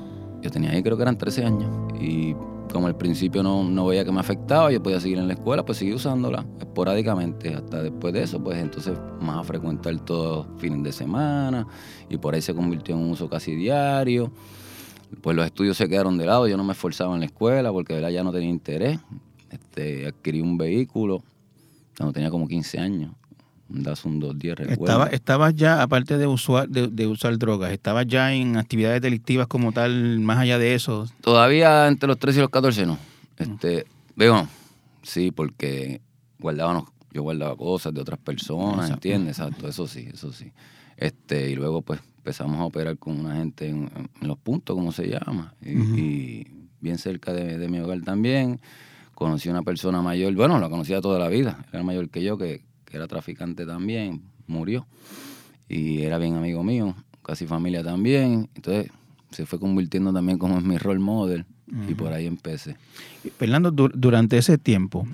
Yo 0.42 0.50
tenía 0.50 0.70
ahí 0.70 0.82
creo 0.82 0.96
que 0.96 1.02
eran 1.02 1.18
13 1.18 1.44
años. 1.44 1.92
Y 2.00 2.34
como 2.72 2.86
al 2.86 2.96
principio 2.96 3.42
no, 3.42 3.64
no 3.64 3.86
veía 3.86 4.04
que 4.04 4.12
me 4.12 4.20
afectaba, 4.20 4.70
yo 4.70 4.82
podía 4.82 5.00
seguir 5.00 5.18
en 5.18 5.26
la 5.26 5.34
escuela, 5.34 5.64
pues 5.64 5.78
seguí 5.78 5.92
usándola 5.92 6.46
esporádicamente. 6.60 7.54
Hasta 7.54 7.82
después 7.82 8.12
de 8.14 8.22
eso, 8.22 8.42
pues 8.42 8.58
entonces 8.58 8.98
más 9.20 9.38
a 9.38 9.44
frecuentar 9.44 9.98
todos 10.00 10.46
fines 10.58 10.82
de 10.82 10.92
semana. 10.92 11.66
Y 12.08 12.18
por 12.18 12.34
ahí 12.34 12.42
se 12.42 12.54
convirtió 12.54 12.94
en 12.94 13.02
un 13.02 13.10
uso 13.10 13.28
casi 13.28 13.54
diario. 13.54 14.32
Pues 15.22 15.36
los 15.36 15.46
estudios 15.46 15.76
se 15.76 15.88
quedaron 15.88 16.18
de 16.18 16.26
lado, 16.26 16.46
yo 16.48 16.56
no 16.56 16.64
me 16.64 16.72
esforzaba 16.72 17.14
en 17.14 17.20
la 17.20 17.26
escuela 17.26 17.72
porque 17.72 17.94
¿verdad? 17.94 18.10
ya 18.10 18.22
no 18.22 18.32
tenía 18.32 18.50
interés. 18.50 18.98
Este, 19.50 20.06
adquirí 20.06 20.42
un 20.42 20.58
vehículo 20.58 21.22
cuando 21.96 22.12
tenía 22.12 22.30
como 22.30 22.46
15 22.46 22.78
años. 22.78 23.12
Un 23.70 23.82
Datsun 23.82 24.18
210, 24.18 24.58
recuerdo. 24.58 24.84
Estaba, 24.84 25.06
estabas 25.08 25.54
ya, 25.54 25.82
aparte 25.82 26.16
de, 26.16 26.26
usar, 26.26 26.68
de, 26.68 26.88
de 26.88 27.06
usar 27.06 27.36
drogas, 27.38 27.70
estabas 27.72 28.06
ya 28.06 28.32
en 28.32 28.56
actividades 28.56 29.02
delictivas 29.02 29.46
como 29.46 29.72
tal, 29.72 30.20
más 30.20 30.38
allá 30.38 30.58
de 30.58 30.74
eso. 30.74 31.06
Todavía 31.20 31.86
entre 31.86 32.06
los 32.06 32.18
13 32.18 32.38
y 32.38 32.42
los 32.42 32.50
14 32.50 32.86
no. 32.86 32.98
Este, 33.36 33.86
veo, 34.16 34.48
sí, 35.02 35.30
porque 35.32 36.00
guardábamos, 36.38 36.84
yo 37.12 37.22
guardaba 37.22 37.56
cosas 37.56 37.92
de 37.92 38.00
otras 38.00 38.18
personas, 38.18 38.86
Exacto. 38.86 38.94
¿entiendes? 38.94 39.38
Exacto, 39.38 39.68
eso 39.68 39.86
sí, 39.86 40.08
eso 40.12 40.32
sí. 40.32 40.50
Este, 40.96 41.50
y 41.50 41.54
luego 41.54 41.82
pues 41.82 42.00
empezamos 42.16 42.58
a 42.58 42.64
operar 42.64 42.96
con 42.96 43.20
una 43.20 43.36
gente 43.36 43.68
en, 43.68 43.90
en 44.20 44.28
los 44.28 44.38
puntos, 44.38 44.74
como 44.74 44.92
se 44.92 45.08
llama, 45.08 45.54
y, 45.62 45.70
y 45.70 46.46
bien 46.80 46.98
cerca 46.98 47.32
de, 47.32 47.58
de 47.58 47.68
mi 47.68 47.80
hogar 47.80 48.00
también. 48.00 48.60
Conocí 49.14 49.48
a 49.48 49.52
una 49.52 49.62
persona 49.62 50.00
mayor, 50.00 50.32
bueno, 50.34 50.58
la 50.58 50.68
conocía 50.70 51.00
toda 51.00 51.18
la 51.18 51.28
vida, 51.28 51.66
era 51.72 51.82
mayor 51.82 52.08
que 52.08 52.22
yo, 52.22 52.38
que, 52.38 52.62
que 52.88 52.96
era 52.96 53.06
traficante 53.06 53.66
también, 53.66 54.22
murió. 54.46 54.86
Y 55.68 56.02
era 56.02 56.18
bien 56.18 56.34
amigo 56.34 56.62
mío, 56.64 56.94
casi 57.22 57.46
familia 57.46 57.82
también. 57.84 58.48
Entonces 58.54 58.90
se 59.30 59.44
fue 59.44 59.58
convirtiendo 59.60 60.12
también 60.12 60.38
como 60.38 60.58
en 60.58 60.66
mi 60.66 60.78
role 60.78 61.00
model 61.00 61.44
y 61.86 61.94
por 61.94 62.12
ahí 62.14 62.26
empecé. 62.26 62.76
Fernando, 63.36 63.70
du- 63.70 63.90
durante 63.94 64.38
ese 64.38 64.56
tiempo, 64.56 65.06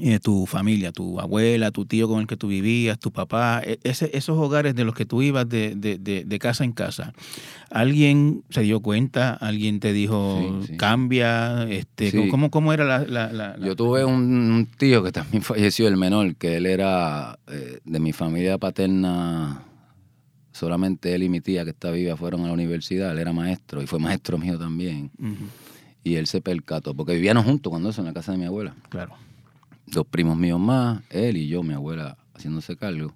eh, 0.00 0.18
tu 0.20 0.46
familia, 0.46 0.90
tu 0.92 1.20
abuela, 1.20 1.70
tu 1.70 1.84
tío 1.84 2.08
con 2.08 2.20
el 2.20 2.26
que 2.26 2.36
tú 2.38 2.48
vivías, 2.48 2.98
tu 2.98 3.12
papá, 3.12 3.60
e- 3.64 3.78
ese- 3.82 4.10
esos 4.16 4.38
hogares 4.38 4.74
de 4.74 4.84
los 4.84 4.94
que 4.94 5.04
tú 5.04 5.20
ibas 5.22 5.46
de, 5.48 5.74
de- 5.74 5.98
de- 5.98 6.24
de 6.24 6.38
casa 6.38 6.64
en 6.64 6.72
casa, 6.72 7.12
¿alguien 7.70 8.42
se 8.50 8.62
dio 8.62 8.80
cuenta? 8.80 9.34
¿Alguien 9.34 9.80
te 9.80 9.92
dijo 9.92 10.60
Sí, 10.62 10.68
sí. 10.72 10.76
cambia? 10.78 11.64
Este, 11.70 12.10
Sí. 12.10 12.28
¿cómo, 12.30 12.50
cómo 12.50 12.72
era 12.72 12.84
la...? 12.84 13.00
la- 13.00 13.32
la- 13.32 13.56
la- 13.56 13.66
Yo 13.66 13.76
tuve 13.76 14.04
un, 14.04 14.14
un 14.14 14.66
tío 14.78 15.02
que 15.02 15.12
también 15.12 15.42
falleció, 15.42 15.88
el 15.88 15.96
menor, 15.98 16.36
que 16.36 16.56
él 16.56 16.66
era 16.66 17.38
eh, 17.48 17.80
de 17.84 18.00
mi 18.00 18.12
familia 18.12 18.56
paterna, 18.58 19.62
solamente 20.52 21.14
él 21.14 21.22
y 21.24 21.28
mi 21.28 21.40
tía 21.40 21.64
que 21.64 21.70
está 21.70 21.90
viva 21.90 22.16
fueron 22.16 22.42
a 22.44 22.46
la 22.48 22.52
universidad, 22.52 23.12
él 23.12 23.18
era 23.18 23.32
maestro 23.32 23.82
y 23.82 23.86
fue 23.86 23.98
maestro 23.98 24.38
mío 24.38 24.58
también. 24.58 25.10
Y 26.04 26.16
él 26.16 26.26
se 26.26 26.40
percató, 26.40 26.94
porque 26.94 27.14
vivíamos 27.14 27.44
juntos 27.44 27.70
cuando 27.70 27.90
eso 27.90 28.00
en 28.00 28.06
la 28.06 28.12
casa 28.12 28.32
de 28.32 28.38
mi 28.38 28.44
abuela. 28.46 28.74
claro. 28.88 29.12
Dos 29.92 30.06
primos 30.06 30.36
míos 30.36 30.58
más, 30.58 31.02
él 31.10 31.36
y 31.36 31.48
yo, 31.48 31.62
mi 31.62 31.74
abuela, 31.74 32.16
haciéndose 32.34 32.76
cargo. 32.76 33.14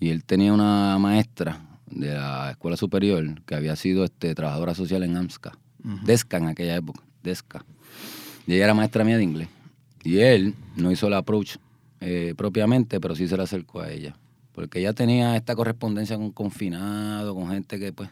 Y 0.00 0.10
él 0.10 0.24
tenía 0.24 0.52
una 0.52 0.98
maestra 0.98 1.60
de 1.86 2.14
la 2.14 2.50
escuela 2.50 2.76
superior 2.76 3.42
que 3.44 3.54
había 3.54 3.76
sido 3.76 4.04
este, 4.04 4.34
trabajadora 4.34 4.74
social 4.74 5.02
en 5.04 5.16
AMSCA. 5.16 5.52
DESCA 6.04 6.38
en 6.38 6.48
aquella 6.48 6.76
época, 6.76 7.02
DESCA. 7.22 7.64
Y 8.46 8.54
ella 8.54 8.64
era 8.64 8.74
maestra 8.74 9.04
mía 9.04 9.18
de 9.18 9.22
inglés. 9.22 9.48
Y 10.02 10.18
él 10.18 10.54
no 10.76 10.90
hizo 10.90 11.06
el 11.06 11.14
approach 11.14 11.56
eh, 12.00 12.34
propiamente, 12.36 13.00
pero 13.00 13.14
sí 13.14 13.28
se 13.28 13.36
le 13.36 13.42
acercó 13.42 13.80
a 13.80 13.90
ella. 13.90 14.16
Porque 14.52 14.80
ella 14.80 14.92
tenía 14.92 15.36
esta 15.36 15.54
correspondencia 15.54 16.16
con 16.16 16.30
confinado, 16.30 17.34
con 17.34 17.48
gente 17.50 17.78
que 17.78 17.92
pues. 17.92 18.10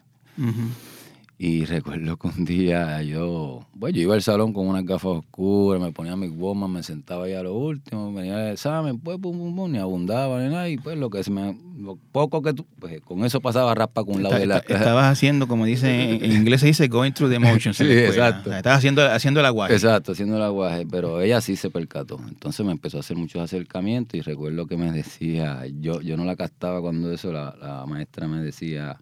Y 1.39 1.65
recuerdo 1.67 2.17
que 2.17 2.29
un 2.29 2.45
día 2.45 3.03
yo, 3.03 3.67
bueno, 3.75 3.97
yo 3.97 4.03
iba 4.03 4.15
al 4.15 4.23
salón 4.23 4.53
con 4.53 4.67
unas 4.69 4.85
gafas 4.85 5.12
oscuras, 5.19 5.81
me 5.83 5.91
ponía 5.93 6.15
mis 6.17 6.35
bombas, 6.35 6.71
me 6.71 6.83
sentaba 6.83 7.25
ahí 7.25 7.33
a 7.35 7.43
lo 7.43 7.55
último, 7.55 8.12
venía 8.12 8.47
el 8.49 8.53
examen, 8.53 8.99
pues, 8.99 9.19
pum, 9.19 9.37
pum, 9.37 9.57
pum, 9.57 9.73
ni 9.73 9.79
abundaba 9.79 10.41
ni 10.41 10.51
nada, 10.51 10.69
y 10.69 10.77
pues 10.77 10.97
lo 10.97 11.11
que 11.11 11.25
se 11.25 11.31
me, 11.33 11.57
lo 11.79 11.99
poco 12.12 12.43
que 12.43 12.53
tú, 12.53 12.65
pues 12.79 13.01
con 13.01 13.25
eso 13.25 13.41
pasaba 13.41 13.75
raspa 13.75 14.05
con 14.05 14.17
un 14.17 14.23
lado 14.23 14.35
Está- 14.37 14.41
de 14.41 14.47
la... 14.47 14.57
está- 14.59 14.75
estabas 14.77 15.05
haciendo, 15.11 15.49
como 15.49 15.65
dice 15.65 16.15
en 16.25 16.31
inglés 16.33 16.61
se 16.61 16.69
dice 16.69 16.87
going 16.89 17.11
through 17.12 17.31
the 17.33 17.39
motions. 17.41 17.77
Sí, 17.77 17.85
exacto. 17.91 18.49
O 18.49 18.53
sea, 18.53 18.59
estabas 18.59 18.79
haciendo, 18.79 19.03
haciendo 19.05 19.41
el 19.41 19.47
aguaje. 19.47 19.73
Exacto, 19.75 20.12
haciendo 20.12 20.37
el 20.37 20.43
aguaje, 20.43 20.87
pero 20.89 21.21
ella 21.21 21.41
sí 21.41 21.57
se 21.57 21.71
percató. 21.71 22.21
Entonces 22.29 22.65
me 22.65 22.71
empezó 22.73 22.99
a 22.99 23.01
hacer 23.01 23.17
muchos 23.17 23.43
acercamientos 23.43 24.15
y 24.17 24.21
recuerdo 24.21 24.67
que 24.67 24.77
me 24.77 24.93
decía, 24.93 25.65
yo, 25.81 26.01
yo 26.03 26.17
no 26.17 26.25
la 26.25 26.37
captaba 26.37 26.81
cuando 26.81 27.12
eso, 27.12 27.33
la, 27.33 27.57
la 27.61 27.85
maestra 27.87 28.29
me 28.29 28.41
decía, 28.43 28.97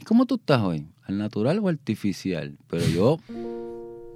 ¿y 0.00 0.04
cómo 0.04 0.26
tú 0.26 0.36
estás 0.36 0.62
hoy? 0.62 0.86
¿Al 1.04 1.18
natural 1.18 1.58
o 1.58 1.68
artificial? 1.68 2.56
Pero 2.68 2.86
yo, 2.86 3.18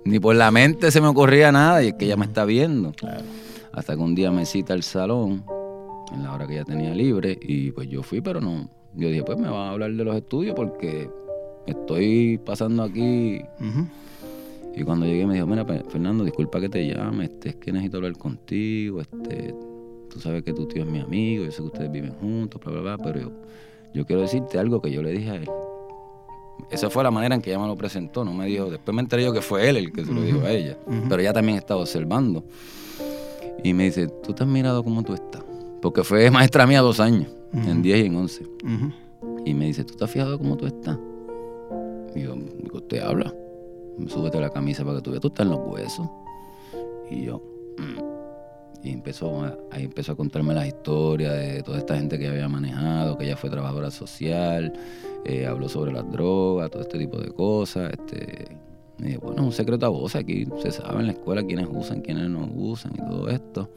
ni 0.05 0.19
por 0.19 0.35
la 0.37 0.51
mente 0.51 0.91
se 0.91 1.01
me 1.01 1.09
ocurría 1.09 1.53
nada 1.53 1.83
y 1.83 1.89
es 1.89 1.95
que 1.95 2.07
ella 2.07 2.17
me 2.17 2.25
está 2.25 2.45
viendo. 2.45 2.93
Claro. 2.93 3.25
Hasta 3.73 3.95
que 3.95 4.01
un 4.01 4.15
día 4.15 4.31
me 4.31 4.47
cita 4.47 4.73
al 4.73 4.83
salón, 4.83 5.45
en 6.13 6.23
la 6.23 6.33
hora 6.33 6.47
que 6.47 6.55
ella 6.55 6.65
tenía 6.65 6.95
libre, 6.95 7.39
y 7.43 7.73
pues 7.73 7.89
yo 7.89 8.03
fui, 8.03 8.21
pero 8.21 8.41
no. 8.41 8.71
Yo 8.95 9.09
dije, 9.09 9.25
pues 9.25 9.39
me 9.39 9.49
van 9.49 9.69
a 9.69 9.71
hablar 9.71 9.93
de 9.93 10.05
los 10.05 10.15
estudios 10.15 10.55
porque 10.55 11.11
estoy 11.67 12.39
pasando 12.39 12.85
aquí 12.85 13.41
y 14.77 14.83
cuando 14.83 15.07
llegué 15.07 15.27
me 15.27 15.35
dijo, 15.35 15.47
mira, 15.47 15.65
Fernando, 15.65 16.25
disculpa 16.25 16.61
que 16.61 16.69
te 16.69 16.85
llame, 16.85 17.25
este, 17.25 17.51
es 17.51 17.57
que 17.57 17.73
necesito 17.73 17.99
hablar 17.99 18.15
contigo, 18.15 19.01
este, 19.01 19.55
tú 20.11 20.19
sabes 20.19 20.43
que 20.43 20.53
tu 20.53 20.67
tío 20.67 20.83
es 20.83 20.89
mi 20.89 20.99
amigo, 20.99 21.45
yo 21.45 21.51
sé 21.53 21.59
que 21.59 21.69
ustedes 21.69 21.93
viven 21.93 22.13
juntos, 22.15 22.61
bla, 22.61 22.73
bla, 22.73 22.97
bla, 22.97 22.99
pero 22.99 23.21
yo, 23.21 23.33
yo 23.95 24.05
quiero 24.05 24.23
decirte 24.23 24.59
algo 24.59 24.83
que 24.83 24.91
yo 24.91 25.01
le 25.01 25.13
dije 25.13 25.31
a 25.31 25.37
él. 25.37 25.49
Esa 26.71 26.91
fue 26.91 27.03
la 27.05 27.11
manera 27.11 27.35
en 27.35 27.43
que 27.43 27.51
ella 27.51 27.59
me 27.61 27.67
lo 27.67 27.77
presentó, 27.77 28.25
no 28.25 28.33
me 28.33 28.47
dijo, 28.47 28.71
después 28.71 28.95
me 28.95 29.03
enteré 29.03 29.23
yo 29.25 29.33
que 29.33 29.43
fue 29.43 29.69
él 29.69 29.77
el 29.77 29.93
que 29.93 30.05
se 30.05 30.13
lo 30.13 30.23
dijo 30.23 30.41
a 30.43 30.51
ella, 30.51 30.77
pero 31.09 31.21
ella 31.21 31.33
también 31.33 31.59
estaba 31.59 31.81
observando. 31.81 32.45
Y 33.63 33.73
me 33.73 33.85
dice, 33.85 34.09
¿tú 34.09 34.33
te 34.33 34.43
has 34.43 34.49
mirado 34.49 34.83
cómo 34.85 35.03
tú 35.03 35.15
estás? 35.15 35.43
Porque 35.81 36.03
fue 36.05 36.31
maestra 36.31 36.67
mía 36.67 36.81
dos 36.81 37.01
años, 37.01 37.29
en 37.53 37.83
10 37.83 38.05
y 38.05 38.07
en 38.07 38.17
11. 38.17 38.43
Ujú. 38.45 38.93
Y 39.45 39.55
me 39.55 39.67
dice, 39.67 39.85
¿tú 39.85 39.95
te 39.95 40.05
has 40.05 40.11
fijado 40.11 40.39
cómo 40.39 40.57
tú 40.57 40.67
estás? 40.67 40.99
Y 42.15 42.23
yo, 42.23 42.35
¿de 42.35 42.69
qué 42.71 42.77
usted 42.77 43.01
habla? 43.03 43.33
Súbete 44.09 44.41
la 44.41 44.51
camisa 44.51 44.85
para 44.85 44.97
que 44.97 45.03
tú 45.03 45.11
veas, 45.11 45.21
tú 45.21 45.29
estás 45.29 45.47
en 45.47 45.53
los 45.53 45.61
huesos. 45.67 46.07
Y 47.11 47.25
yo, 47.25 47.41
"Mm". 47.79 48.14
Y 48.85 48.91
empezó, 48.91 49.43
a- 49.43 49.57
ahí 49.71 49.85
empezó 49.85 50.13
a 50.13 50.17
contarme 50.17 50.53
las 50.55 50.67
historias 50.67 51.33
de 51.35 51.63
toda 51.63 51.79
esta 51.79 51.97
gente 51.97 52.19
que 52.19 52.29
había 52.29 52.49
manejado, 52.49 53.17
que 53.17 53.25
ella 53.25 53.37
fue 53.37 53.49
trabajadora 53.51 53.91
social, 53.91 54.73
eh, 55.25 55.47
habló 55.47 55.69
sobre 55.69 55.93
las 55.93 56.11
drogas, 56.13 56.71
todo 56.71 56.83
este 56.83 56.99
tipo 56.99 57.17
de 57.19 57.31
cosas. 57.31 57.93
Este, 57.93 58.47
me 58.99 59.09
dijo, 59.09 59.23
bueno, 59.23 59.43
un 59.45 59.53
secreto 59.53 59.87
a 59.87 59.89
voces, 59.89 60.21
aquí 60.21 60.47
se 60.63 60.71
sabe 60.71 61.01
en 61.01 61.07
la 61.07 61.13
escuela 61.13 61.43
quiénes 61.43 61.67
usan, 61.71 62.03
quiénes 62.03 62.29
no 62.29 62.47
usan 62.55 62.93
y 62.95 62.99
todo 62.99 63.29
esto. 63.31 63.71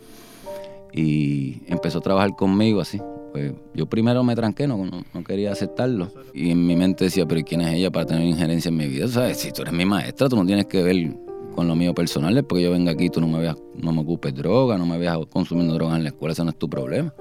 Y 0.93 1.61
empezó 1.67 1.99
a 1.99 2.01
trabajar 2.01 2.35
conmigo 2.35 2.81
así. 2.81 2.99
Pues 3.31 3.53
yo 3.73 3.85
primero 3.87 4.23
me 4.23 4.35
tranqué, 4.35 4.67
no, 4.67 4.77
no, 4.85 5.23
quería 5.23 5.51
aceptarlo. 5.51 6.11
Y 6.33 6.51
en 6.51 6.65
mi 6.65 6.75
mente 6.75 7.05
decía, 7.05 7.25
pero 7.25 7.39
¿y 7.39 7.43
quién 7.43 7.61
es 7.61 7.73
ella 7.75 7.91
para 7.91 8.05
tener 8.05 8.25
injerencia 8.25 8.69
en 8.69 8.77
mi 8.77 8.87
vida? 8.87 9.07
¿Sabes? 9.07 9.37
Si 9.37 9.51
tú 9.51 9.61
eres 9.61 9.73
mi 9.73 9.85
maestra, 9.85 10.27
tú 10.29 10.35
no 10.35 10.45
tienes 10.45 10.65
que 10.65 10.81
ver 10.81 10.95
con 11.57 11.67
lo 11.67 11.75
mío 11.75 11.93
personal, 11.95 12.37
es 12.37 12.43
porque 12.43 12.65
yo 12.65 12.69
venga 12.69 12.91
aquí, 12.91 13.09
tú 13.09 13.19
no 13.19 13.27
me 13.27 13.39
veas, 13.39 13.57
no 13.73 13.91
me 13.91 14.01
ocupes 14.01 14.35
droga, 14.35 14.77
no 14.77 14.85
me 14.85 14.99
veas 14.99 15.17
consumiendo 15.25 15.73
drogas 15.73 15.97
en 15.97 16.03
la 16.03 16.09
escuela, 16.09 16.33
eso 16.33 16.43
no 16.43 16.51
es 16.51 16.59
tu 16.59 16.69
problema. 16.69 17.11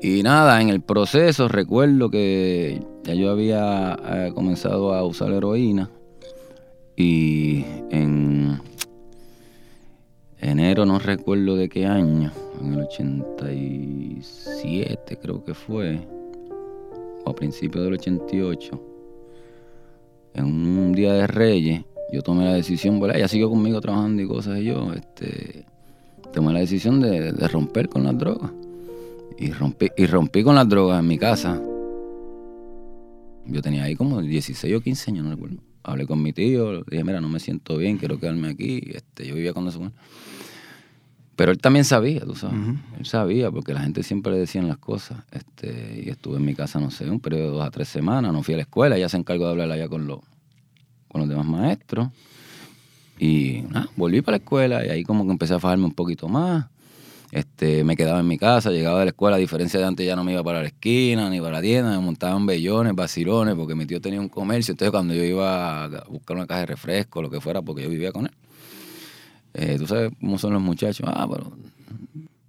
Y 0.00 0.22
nada, 0.22 0.62
en 0.62 0.70
el 0.70 0.80
proceso 0.80 1.46
recuerdo 1.46 2.08
que 2.08 2.82
ya 3.04 3.12
yo 3.12 3.30
había 3.30 3.98
eh, 4.02 4.32
comenzado 4.34 4.94
a 4.94 5.04
usar 5.04 5.30
heroína 5.30 5.90
y 6.96 7.66
en 7.90 8.58
enero 10.40 10.86
no 10.86 10.98
recuerdo 10.98 11.54
de 11.54 11.68
qué 11.68 11.84
año, 11.84 12.32
en 12.62 12.72
el 12.72 12.80
87 12.80 15.18
creo 15.20 15.44
que 15.44 15.52
fue, 15.52 16.00
o 17.26 17.30
a 17.30 17.34
principios 17.34 17.84
del 17.84 17.92
88, 17.92 18.80
en 20.32 20.44
un 20.46 20.94
día 20.94 21.12
de 21.12 21.26
Reyes, 21.26 21.84
yo 22.12 22.22
tomé 22.22 22.44
la 22.44 22.52
decisión, 22.52 23.00
¿verdad? 23.00 23.16
Ella 23.16 23.28
siguió 23.28 23.48
conmigo 23.48 23.80
trabajando 23.80 24.22
y 24.22 24.26
cosas, 24.26 24.58
y 24.58 24.64
yo 24.64 24.92
este, 24.92 25.64
tomé 26.32 26.52
la 26.52 26.60
decisión 26.60 27.00
de, 27.00 27.32
de 27.32 27.48
romper 27.48 27.88
con 27.88 28.04
las 28.04 28.16
drogas. 28.18 28.50
Y 29.38 29.50
rompí, 29.50 29.88
y 29.96 30.06
rompí 30.06 30.44
con 30.44 30.54
las 30.54 30.68
drogas 30.68 31.00
en 31.00 31.08
mi 31.08 31.18
casa. 31.18 31.60
Yo 33.46 33.62
tenía 33.62 33.84
ahí 33.84 33.96
como 33.96 34.20
16 34.20 34.76
o 34.76 34.80
15 34.80 35.10
años, 35.10 35.24
no 35.24 35.30
recuerdo. 35.30 35.56
Hablé 35.82 36.06
con 36.06 36.22
mi 36.22 36.32
tío, 36.32 36.72
le 36.72 36.82
dije, 36.88 37.02
mira, 37.02 37.20
no 37.20 37.28
me 37.28 37.40
siento 37.40 37.76
bien, 37.76 37.98
quiero 37.98 38.20
quedarme 38.20 38.48
aquí. 38.50 38.82
Este, 38.94 39.26
yo 39.26 39.34
vivía 39.34 39.52
con 39.52 39.66
eso. 39.66 39.90
Pero 41.34 41.50
él 41.50 41.58
también 41.58 41.84
sabía, 41.84 42.20
tú 42.20 42.36
sabes. 42.36 42.58
Él 42.98 43.06
sabía, 43.06 43.50
porque 43.50 43.72
la 43.72 43.80
gente 43.80 44.02
siempre 44.02 44.32
le 44.32 44.38
decían 44.38 44.68
las 44.68 44.76
cosas. 44.76 45.24
Este, 45.32 46.02
y 46.04 46.10
estuve 46.10 46.36
en 46.36 46.44
mi 46.44 46.54
casa, 46.54 46.78
no 46.78 46.90
sé, 46.90 47.08
un 47.10 47.20
periodo 47.20 47.44
de 47.44 47.50
dos 47.52 47.66
a 47.66 47.70
tres 47.70 47.88
semanas. 47.88 48.32
No 48.32 48.42
fui 48.42 48.54
a 48.54 48.58
la 48.58 48.62
escuela, 48.64 48.96
ella 48.96 49.08
se 49.08 49.16
encargó 49.16 49.46
de 49.46 49.50
hablar 49.50 49.72
allá 49.72 49.88
con 49.88 50.06
los, 50.06 50.20
con 51.12 51.20
los 51.20 51.28
demás 51.28 51.46
maestros. 51.46 52.08
Y 53.18 53.62
nada, 53.68 53.88
volví 53.94 54.22
para 54.22 54.38
la 54.38 54.42
escuela 54.42 54.84
y 54.84 54.88
ahí 54.88 55.04
como 55.04 55.24
que 55.24 55.30
empecé 55.30 55.54
a 55.54 55.60
fajarme 55.60 55.84
un 55.84 55.92
poquito 55.92 56.26
más. 56.26 56.66
Este, 57.30 57.82
me 57.82 57.96
quedaba 57.96 58.20
en 58.20 58.28
mi 58.28 58.36
casa, 58.36 58.70
llegaba 58.70 58.98
de 58.98 59.06
la 59.06 59.10
escuela, 59.10 59.36
a 59.36 59.38
diferencia 59.38 59.80
de 59.80 59.86
antes 59.86 60.06
ya 60.06 60.14
no 60.14 60.22
me 60.22 60.32
iba 60.32 60.44
para 60.44 60.60
la 60.60 60.66
esquina 60.66 61.30
ni 61.30 61.40
para 61.40 61.52
la 61.52 61.62
tienda, 61.62 61.90
me 61.90 62.04
montaban 62.04 62.44
bellones, 62.44 62.94
vacilones, 62.94 63.54
porque 63.54 63.74
mi 63.74 63.86
tío 63.86 64.02
tenía 64.02 64.20
un 64.20 64.28
comercio, 64.28 64.72
entonces 64.72 64.90
cuando 64.90 65.14
yo 65.14 65.24
iba 65.24 65.84
a 65.84 66.04
buscar 66.10 66.36
una 66.36 66.46
caja 66.46 66.60
de 66.60 66.66
refresco, 66.66 67.22
lo 67.22 67.30
que 67.30 67.40
fuera, 67.40 67.62
porque 67.62 67.84
yo 67.84 67.88
vivía 67.88 68.12
con 68.12 68.26
él, 68.26 68.32
eh, 69.54 69.76
tú 69.78 69.86
sabes 69.86 70.10
cómo 70.20 70.36
son 70.36 70.52
los 70.52 70.60
muchachos, 70.60 71.08
ah, 71.10 71.26
pero 71.26 71.52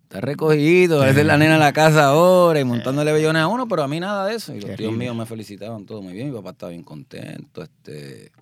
está 0.04 0.20
recogido, 0.20 1.02
a 1.02 1.06
veces 1.06 1.26
la 1.26 1.38
nena 1.38 1.54
en 1.54 1.62
la 1.62 1.72
casa 1.72 2.08
ahora 2.08 2.60
y 2.60 2.66
montándole 2.66 3.14
bellones 3.14 3.42
a 3.42 3.48
uno, 3.48 3.70
pero 3.70 3.84
a 3.84 3.88
mí 3.88 4.02
nada 4.02 4.26
de 4.26 4.36
eso, 4.36 4.54
y 4.54 4.60
los 4.60 4.76
tíos 4.76 4.92
míos 4.92 5.16
me 5.16 5.26
felicitaban 5.26 5.86
todo 5.86 6.02
muy 6.02 6.12
bien, 6.12 6.28
mi 6.28 6.36
papá 6.36 6.50
estaba 6.50 6.72
bien 6.72 6.84
contento, 6.84 7.64
este... 7.64 8.34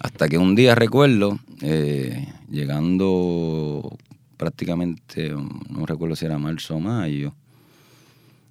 Hasta 0.00 0.30
que 0.30 0.38
un 0.38 0.54
día 0.54 0.74
recuerdo, 0.74 1.38
eh, 1.60 2.26
llegando 2.48 3.98
prácticamente, 4.38 5.30
no 5.68 5.84
recuerdo 5.84 6.16
si 6.16 6.24
era 6.24 6.38
marzo 6.38 6.76
o 6.76 6.80
mayo, 6.80 7.34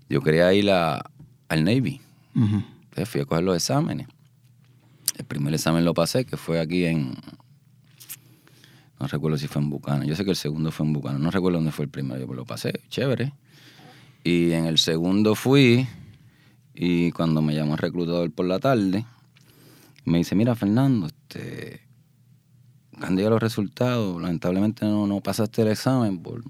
yo 0.07 0.21
quería 0.21 0.53
ir 0.53 0.69
a, 0.69 1.09
al 1.47 1.63
Navy. 1.63 1.99
Entonces 2.35 3.09
fui 3.09 3.21
a 3.21 3.25
coger 3.25 3.43
los 3.43 3.55
exámenes. 3.55 4.07
El 5.17 5.25
primer 5.25 5.53
examen 5.55 5.83
lo 5.83 5.95
pasé, 5.95 6.23
que 6.23 6.37
fue 6.37 6.59
aquí 6.59 6.85
en. 6.85 7.15
No 8.99 9.07
recuerdo 9.07 9.37
si 9.37 9.47
fue 9.47 9.61
en 9.61 9.71
Bucana. 9.71 10.05
Yo 10.05 10.15
sé 10.15 10.23
que 10.23 10.31
el 10.31 10.35
segundo 10.35 10.71
fue 10.71 10.85
en 10.85 10.93
Bucana. 10.93 11.17
No 11.17 11.31
recuerdo 11.31 11.57
dónde 11.57 11.71
fue 11.71 11.85
el 11.85 11.91
primero. 11.91 12.27
Yo 12.27 12.33
lo 12.33 12.45
pasé, 12.45 12.79
chévere. 12.89 13.33
Y 14.23 14.51
en 14.51 14.65
el 14.65 14.77
segundo 14.77 15.33
fui, 15.33 15.87
y 16.75 17.11
cuando 17.11 17.41
me 17.41 17.55
llamó 17.55 17.73
el 17.73 17.79
reclutador 17.79 18.31
por 18.31 18.45
la 18.45 18.59
tarde, 18.59 19.05
me 20.05 20.19
dice: 20.19 20.35
Mira, 20.35 20.55
Fernando, 20.55 21.07
este 21.07 21.89
cuando 22.99 23.29
los 23.29 23.41
resultados, 23.41 24.21
lamentablemente 24.21 24.85
no, 24.85 25.07
no 25.07 25.21
pasaste 25.21 25.61
el 25.61 25.69
examen 25.69 26.19
por, 26.19 26.43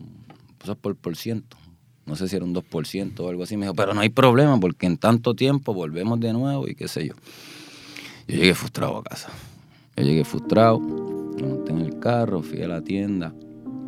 por 0.82 0.96
por 0.96 1.16
ciento. 1.16 1.58
No 2.06 2.16
sé 2.16 2.28
si 2.28 2.36
era 2.36 2.44
un 2.44 2.56
2% 2.56 3.20
o 3.20 3.30
algo 3.30 3.44
así. 3.44 3.56
Me 3.56 3.66
dijo, 3.66 3.76
pero 3.76 3.94
no 3.94 4.02
hay 4.02 4.10
problema 4.10 4.60
porque 4.60 4.88
en 4.88 4.98
tanto 4.98 5.36
tiempo 5.36 5.76
volvemos 5.76 6.20
de 6.20 6.34
nuevo 6.34 6.68
y 6.68 6.74
qué 6.74 6.88
sé 6.88 7.08
yo. 7.08 7.14
Yo 8.28 8.36
llegué 8.36 8.56
frustrado 8.56 8.98
a 8.98 9.04
casa. 9.04 9.30
Yo 9.96 10.04
llegué 10.04 10.26
frustrado, 10.26 10.80
me 10.80 11.44
monté 11.44 11.72
en 11.72 11.80
el 11.82 12.00
carro, 12.00 12.42
fui 12.42 12.64
a 12.64 12.68
la 12.68 12.82
tienda, 12.82 13.32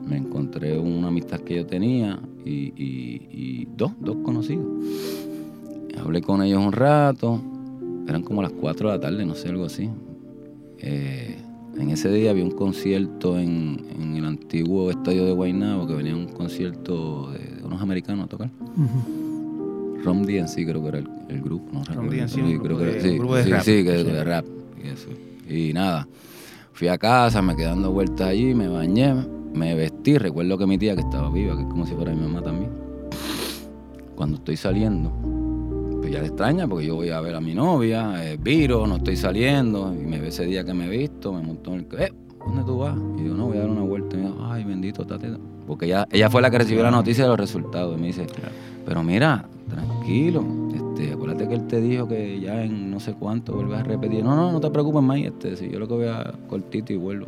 me 0.06 0.18
encontré 0.18 0.78
una 0.78 1.08
amistad 1.08 1.40
que 1.40 1.56
yo 1.56 1.66
tenía 1.66 2.20
y, 2.46 2.74
y 2.78 3.68
dos, 3.76 3.94
dos 4.00 4.18
conocidos. 4.24 4.68
Hablé 5.98 6.22
con 6.22 6.44
ellos 6.44 6.64
un 6.64 6.74
rato, 6.74 7.42
eran 8.08 8.24
como 8.24 8.42
las 8.42 8.52
4 8.52 8.90
de 8.90 8.96
la 8.98 9.02
tarde, 9.02 9.26
no 9.26 9.36
sé, 9.36 9.50
algo 9.50 9.66
así. 9.66 9.90
Eh, 10.80 11.38
en 11.78 11.90
ese 11.90 12.12
día 12.12 12.32
había 12.32 12.44
un 12.44 12.52
concierto 12.52 13.40
en, 13.40 14.16
el 14.16 14.26
antiguo 14.26 14.92
estadio 14.92 15.26
de 15.26 15.32
Guaynabo, 15.32 15.88
que 15.88 15.96
venía 15.96 16.16
un 16.16 16.28
concierto 16.28 17.32
de, 17.32 17.64
unos 17.64 17.82
americanos 17.82 18.26
a 18.26 18.28
tocar. 18.28 18.50
Rom 20.04 20.24
DNC 20.24 20.66
creo 20.66 20.82
que 20.82 20.88
era 20.88 20.98
el, 21.30 21.42
grupo, 21.42 21.72
no 21.72 21.84
Rom 21.84 22.10
DNC, 22.10 22.62
creo 22.62 22.78
que 22.78 23.02
sí, 23.02 23.18
grupo 23.18 23.36
de 23.36 23.44
rap. 23.46 23.62
Sí, 23.64 23.84
que 23.84 23.92
de 23.92 24.24
rap. 24.24 24.46
Y, 25.50 25.74
nada, 25.74 26.08
fui 26.74 26.88
a 26.88 26.98
casa, 26.98 27.42
me 27.42 27.56
quedé 27.56 27.68
dando 27.68 27.92
vueltas 27.92 28.28
allí, 28.28 28.54
me 28.54 28.68
bañé, 28.68 29.14
me 29.54 29.76
vestí. 29.76 30.18
Recuerdo 30.18 30.58
que 30.58 30.66
mi 30.66 30.78
tía, 30.78 30.96
que 30.96 31.02
estaba 31.02 31.30
viva, 31.30 31.56
que 31.56 31.62
es 31.62 31.68
como 31.68 31.86
si 31.86 31.94
fuera 31.94 32.14
mi 32.14 32.22
mamá 32.22 32.42
también, 32.42 32.72
cuando 34.16 34.38
estoy 34.38 34.58
saliendo, 34.58 35.12
pues 36.02 36.12
ya 36.12 36.20
le 36.20 36.28
extraña 36.28 36.68
porque 36.68 36.88
yo 36.88 36.96
voy 36.96 37.10
a 37.10 37.22
ver 37.22 37.36
a 37.36 37.42
mi 37.42 37.54
novia, 37.54 38.26
eh, 38.26 38.38
viro, 38.42 38.88
no 38.88 38.96
estoy 38.98 39.16
saliendo, 39.16 39.94
y 39.94 40.04
me 40.04 40.20
ve 40.20 40.30
ese 40.30 40.46
día 40.46 40.64
que 40.64 40.74
me 40.74 40.88
he 40.88 40.90
visto, 40.90 41.32
me 41.32 41.42
montó 41.42 41.74
en 41.74 41.88
el... 41.92 42.00
Eh, 42.00 42.12
¿dónde 42.40 42.64
tú 42.64 42.80
vas? 42.80 42.98
Y 43.18 43.22
digo, 43.22 43.36
no, 43.36 43.46
voy 43.48 43.58
a 43.58 43.62
dar 43.62 43.70
una 43.70 43.84
vuelta. 43.84 44.16
Y 44.16 44.20
me 44.20 44.28
digo, 44.28 44.44
ay, 44.44 44.64
bendito, 44.64 45.06
tate. 45.06 45.30
Porque 45.68 45.86
ella, 45.86 46.08
ella 46.12 46.30
fue 46.30 46.42
la 46.42 46.50
que 46.50 46.58
recibió 46.58 46.82
la 46.82 46.90
noticia 46.90 47.24
de 47.24 47.30
los 47.30 47.40
resultados. 47.40 47.96
Y 47.98 48.02
me 48.02 48.08
dice, 48.08 48.26
pero 48.84 49.04
mira, 49.04 49.46
tranquilo, 49.70 50.44
este, 50.74 51.14
acuérdate 51.14 51.48
que 51.48 51.54
él 51.54 51.68
te 51.68 51.80
dijo 51.80 52.08
que 52.08 52.40
ya 52.40 52.64
en 52.64 52.90
no 52.90 53.00
sé 53.00 53.14
cuánto 53.14 53.54
vuelves 53.54 53.80
a 53.80 53.84
repetir. 53.84 54.24
No, 54.24 54.36
no, 54.36 54.52
no 54.52 54.60
te 54.60 54.72
preocupes 54.72 55.04
más, 55.04 55.20
este, 55.20 55.56
si 55.56 55.70
yo 55.70 55.80
lo 55.80 55.88
que 55.88 55.94
voy 55.94 56.08
a 56.08 56.34
cortito 56.50 56.94
y 56.94 56.98
vuelvo. 56.98 57.28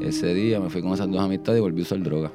Ese 0.00 0.32
día 0.32 0.60
me 0.60 0.70
fui 0.70 0.80
con 0.80 0.92
esas 0.92 1.10
dos 1.10 1.20
amistades 1.20 1.58
y 1.58 1.62
volví 1.62 1.80
a 1.80 1.82
usar 1.82 2.02
droga 2.02 2.30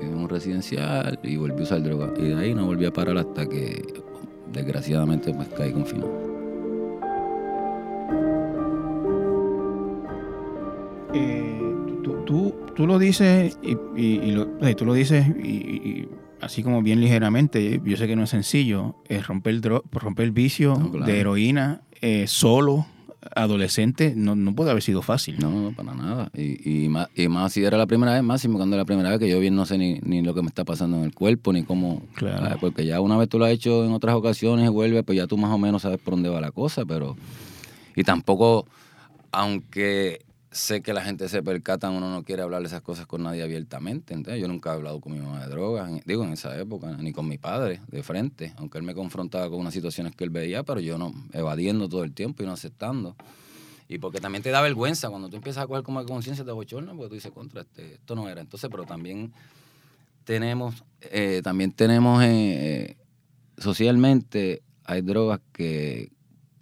en 0.00 0.14
un 0.14 0.28
residencial 0.28 1.18
y 1.22 1.36
volví 1.36 1.60
a 1.60 1.62
usar 1.62 1.82
droga. 1.82 2.12
Y 2.16 2.28
de 2.28 2.34
ahí 2.36 2.54
no 2.54 2.66
volví 2.66 2.86
a 2.86 2.92
parar 2.92 3.18
hasta 3.18 3.48
que 3.48 3.82
desgraciadamente 4.52 5.32
me 5.32 5.46
caí 5.46 5.72
confinado. 5.72 6.12
Eh, 11.12 11.60
tú, 12.26 12.54
tú, 12.74 12.86
lo 12.86 12.98
dices 12.98 13.58
y, 13.62 13.76
eh, 13.96 14.74
tú 14.76 14.84
lo 14.84 14.94
dices 14.94 15.26
y, 15.28 16.08
así 16.40 16.62
como 16.62 16.82
bien 16.82 17.00
ligeramente. 17.00 17.80
Yo 17.84 17.96
sé 17.96 18.06
que 18.06 18.16
no 18.16 18.24
es 18.24 18.30
sencillo 18.30 18.96
es 19.08 19.20
eh, 19.20 19.22
romper 19.22 19.54
el 19.54 19.62
romper 19.92 20.24
el 20.24 20.32
vicio 20.32 20.76
de 21.04 21.20
heroína 21.20 21.82
solo 22.26 22.86
adolescente 23.34 24.14
no, 24.16 24.34
no 24.36 24.54
puede 24.54 24.70
haber 24.70 24.82
sido 24.82 25.02
fácil. 25.02 25.38
No, 25.38 25.50
no, 25.50 25.72
para 25.72 25.94
nada. 25.94 26.30
Y, 26.34 26.84
y, 26.84 26.88
más, 26.88 27.08
y 27.14 27.28
más 27.28 27.52
si 27.52 27.64
era 27.64 27.78
la 27.78 27.86
primera 27.86 28.12
vez, 28.12 28.22
máximo 28.22 28.58
cuando 28.58 28.76
era 28.76 28.82
la 28.82 28.86
primera 28.86 29.10
vez 29.10 29.18
que 29.18 29.28
yo 29.28 29.40
bien 29.40 29.54
no 29.54 29.66
sé 29.66 29.78
ni, 29.78 30.00
ni 30.00 30.22
lo 30.22 30.34
que 30.34 30.42
me 30.42 30.48
está 30.48 30.64
pasando 30.64 30.98
en 30.98 31.04
el 31.04 31.14
cuerpo, 31.14 31.52
ni 31.52 31.64
cómo... 31.64 32.02
Claro. 32.14 32.56
Porque 32.60 32.84
ya 32.84 33.00
una 33.00 33.16
vez 33.16 33.28
tú 33.28 33.38
lo 33.38 33.44
has 33.44 33.52
hecho 33.52 33.84
en 33.84 33.92
otras 33.92 34.14
ocasiones 34.14 34.66
y 34.66 34.68
vuelve, 34.68 35.02
pues 35.02 35.16
ya 35.16 35.26
tú 35.26 35.36
más 35.36 35.52
o 35.52 35.58
menos 35.58 35.82
sabes 35.82 35.98
por 35.98 36.14
dónde 36.14 36.28
va 36.28 36.40
la 36.40 36.50
cosa, 36.50 36.84
pero... 36.84 37.16
Y 37.96 38.02
tampoco, 38.02 38.66
aunque 39.30 40.23
sé 40.54 40.82
que 40.82 40.92
la 40.92 41.02
gente 41.02 41.28
se 41.28 41.42
percata, 41.42 41.90
uno 41.90 42.10
no 42.10 42.22
quiere 42.22 42.42
hablar 42.42 42.62
de 42.62 42.68
esas 42.68 42.80
cosas 42.80 43.06
con 43.06 43.24
nadie 43.24 43.42
abiertamente. 43.42 44.14
¿entendés? 44.14 44.40
Yo 44.40 44.48
nunca 44.48 44.70
he 44.70 44.74
hablado 44.74 45.00
con 45.00 45.12
mi 45.12 45.18
mamá 45.18 45.44
de 45.44 45.50
drogas, 45.50 45.90
digo 46.06 46.24
en 46.24 46.32
esa 46.32 46.56
época, 46.58 46.96
ni 46.98 47.12
con 47.12 47.28
mi 47.28 47.38
padre 47.38 47.80
de 47.88 48.02
frente, 48.02 48.54
aunque 48.56 48.78
él 48.78 48.84
me 48.84 48.94
confrontaba 48.94 49.50
con 49.50 49.58
unas 49.58 49.74
situaciones 49.74 50.14
que 50.14 50.24
él 50.24 50.30
veía, 50.30 50.62
pero 50.62 50.80
yo 50.80 50.96
no, 50.96 51.12
evadiendo 51.32 51.88
todo 51.88 52.04
el 52.04 52.12
tiempo 52.12 52.42
y 52.42 52.46
no 52.46 52.52
aceptando. 52.52 53.16
Y 53.88 53.98
porque 53.98 54.20
también 54.20 54.42
te 54.42 54.50
da 54.50 54.62
vergüenza 54.62 55.10
cuando 55.10 55.28
tú 55.28 55.36
empiezas 55.36 55.64
a 55.64 55.66
coger 55.66 55.82
como 55.82 56.04
conciencia 56.06 56.44
de 56.44 56.52
bochorno, 56.52 56.96
porque 56.96 57.08
tú 57.08 57.14
dices, 57.16 57.32
contra, 57.32 57.62
este, 57.62 57.94
esto 57.94 58.14
no 58.14 58.28
era. 58.28 58.40
Entonces, 58.40 58.70
pero 58.70 58.84
también 58.84 59.32
tenemos, 60.24 60.84
eh, 61.02 61.40
también 61.42 61.72
tenemos 61.72 62.22
eh, 62.24 62.96
socialmente, 63.58 64.62
hay 64.84 65.02
drogas 65.02 65.40
que, 65.52 66.13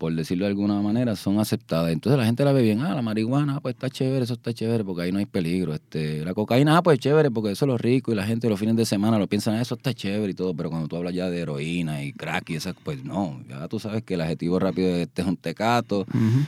por 0.03 0.13
decirlo 0.13 0.47
de 0.47 0.49
alguna 0.49 0.83
manera, 0.83 1.15
son 1.15 1.39
aceptadas. 1.39 1.93
Entonces 1.93 2.19
la 2.19 2.27
gente 2.27 2.45
la 2.45 2.51
ve 2.51 2.61
bien, 2.61 2.81
ah, 2.81 2.93
la 2.93 3.03
marihuana, 3.03 3.61
pues 3.61 3.77
está 3.77 3.89
chévere, 3.89 4.25
eso 4.25 4.33
está 4.35 4.53
chévere, 4.53 4.83
porque 4.83 5.03
ahí 5.03 5.13
no 5.13 5.21
hay 5.21 5.27
peligro. 5.27 5.75
Este, 5.75 6.25
la 6.25 6.35
cocaína, 6.35 6.77
ah, 6.77 6.83
pues 6.83 6.99
chévere, 6.99 7.31
porque 7.31 7.53
eso 7.53 7.67
es 7.67 7.69
lo 7.69 7.79
rico 7.79 8.11
y 8.11 8.17
la 8.17 8.27
gente 8.27 8.49
los 8.49 8.59
fines 8.59 8.75
de 8.75 8.85
semana 8.85 9.17
lo 9.17 9.29
piensan, 9.29 9.55
ah, 9.55 9.61
eso 9.61 9.77
está 9.77 9.95
chévere 9.95 10.33
y 10.33 10.35
todo, 10.35 10.55
pero 10.57 10.71
cuando 10.71 10.89
tú 10.89 10.97
hablas 10.97 11.15
ya 11.15 11.31
de 11.31 11.39
heroína 11.39 12.03
y 12.03 12.13
crack 12.13 12.51
y 12.51 12.57
esas, 12.57 12.75
pues 12.83 13.05
no, 13.05 13.45
ya 13.49 13.69
tú 13.69 13.79
sabes 13.79 14.03
que 14.03 14.15
el 14.15 14.23
adjetivo 14.23 14.59
rápido 14.59 14.89
de 14.89 15.03
este 15.03 15.23
es 15.23 15.29
un 15.29 15.37
tecato. 15.37 16.05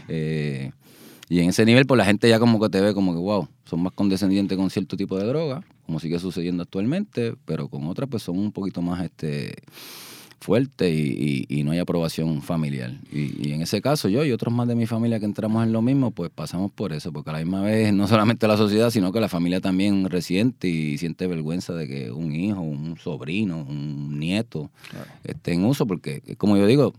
Eh, 0.09 0.73
y 1.29 1.39
en 1.39 1.51
ese 1.51 1.65
nivel, 1.65 1.87
pues 1.87 1.97
la 1.97 2.07
gente 2.07 2.29
ya 2.29 2.41
como 2.41 2.59
que 2.59 2.69
te 2.71 2.81
ve 2.81 2.93
como 2.93 3.13
que, 3.13 3.21
wow, 3.21 3.47
son 3.67 3.85
más 3.85 3.93
condescendientes 3.93 4.59
con 4.59 4.69
cierto 4.69 4.97
tipo 4.97 5.17
de 5.17 5.27
droga, 5.27 5.63
como 5.87 6.01
sigue 6.01 6.19
sucediendo 6.19 6.65
actualmente, 6.65 7.37
pero 7.45 7.69
con 7.69 7.87
otras, 7.87 8.09
pues 8.11 8.25
son 8.25 8.37
un 8.37 8.51
poquito 8.51 8.83
más, 8.83 9.05
este 9.05 9.55
fuerte 10.45 10.91
y, 10.91 11.63
no 11.65 11.71
hay 11.71 11.79
aprobación 11.79 12.43
familiar. 12.43 12.93
Y, 13.11 13.53
en 13.53 13.63
ese 13.63 13.81
caso 13.81 14.11
yo 14.11 14.25
y 14.27 14.31
otros 14.31 14.53
más 14.53 14.69
de 14.69 14.75
mi 14.75 14.85
familia 14.85 15.19
que 15.19 15.25
entramos 15.25 15.65
en 15.65 15.73
lo 15.73 15.81
mismo, 15.81 16.11
pues 16.11 16.31
pasamos 16.31 16.71
por 16.71 16.93
eso, 16.93 17.13
porque 17.13 17.31
a 17.31 17.33
la 17.33 17.39
misma 17.39 17.63
vez 17.63 17.95
no 17.95 18.07
solamente 18.07 18.47
la 18.47 18.59
sociedad, 18.59 18.91
sino 18.91 19.11
que 19.11 19.21
la 19.21 19.31
familia 19.31 19.63
también 19.63 20.11
resiente 20.11 20.69
y 20.69 20.99
siente 20.99 21.27
vergüenza 21.27 21.73
de 21.73 21.89
que 21.89 22.11
un 22.11 22.35
hijo, 22.35 22.61
un 22.61 22.99
sobrino, 22.99 23.65
un 23.67 24.19
nieto 24.19 24.71
esté 25.25 25.55
en 25.55 25.65
uso, 25.65 25.87
porque 25.87 26.21
como 26.37 26.59
yo 26.59 26.67
digo, 26.67 26.93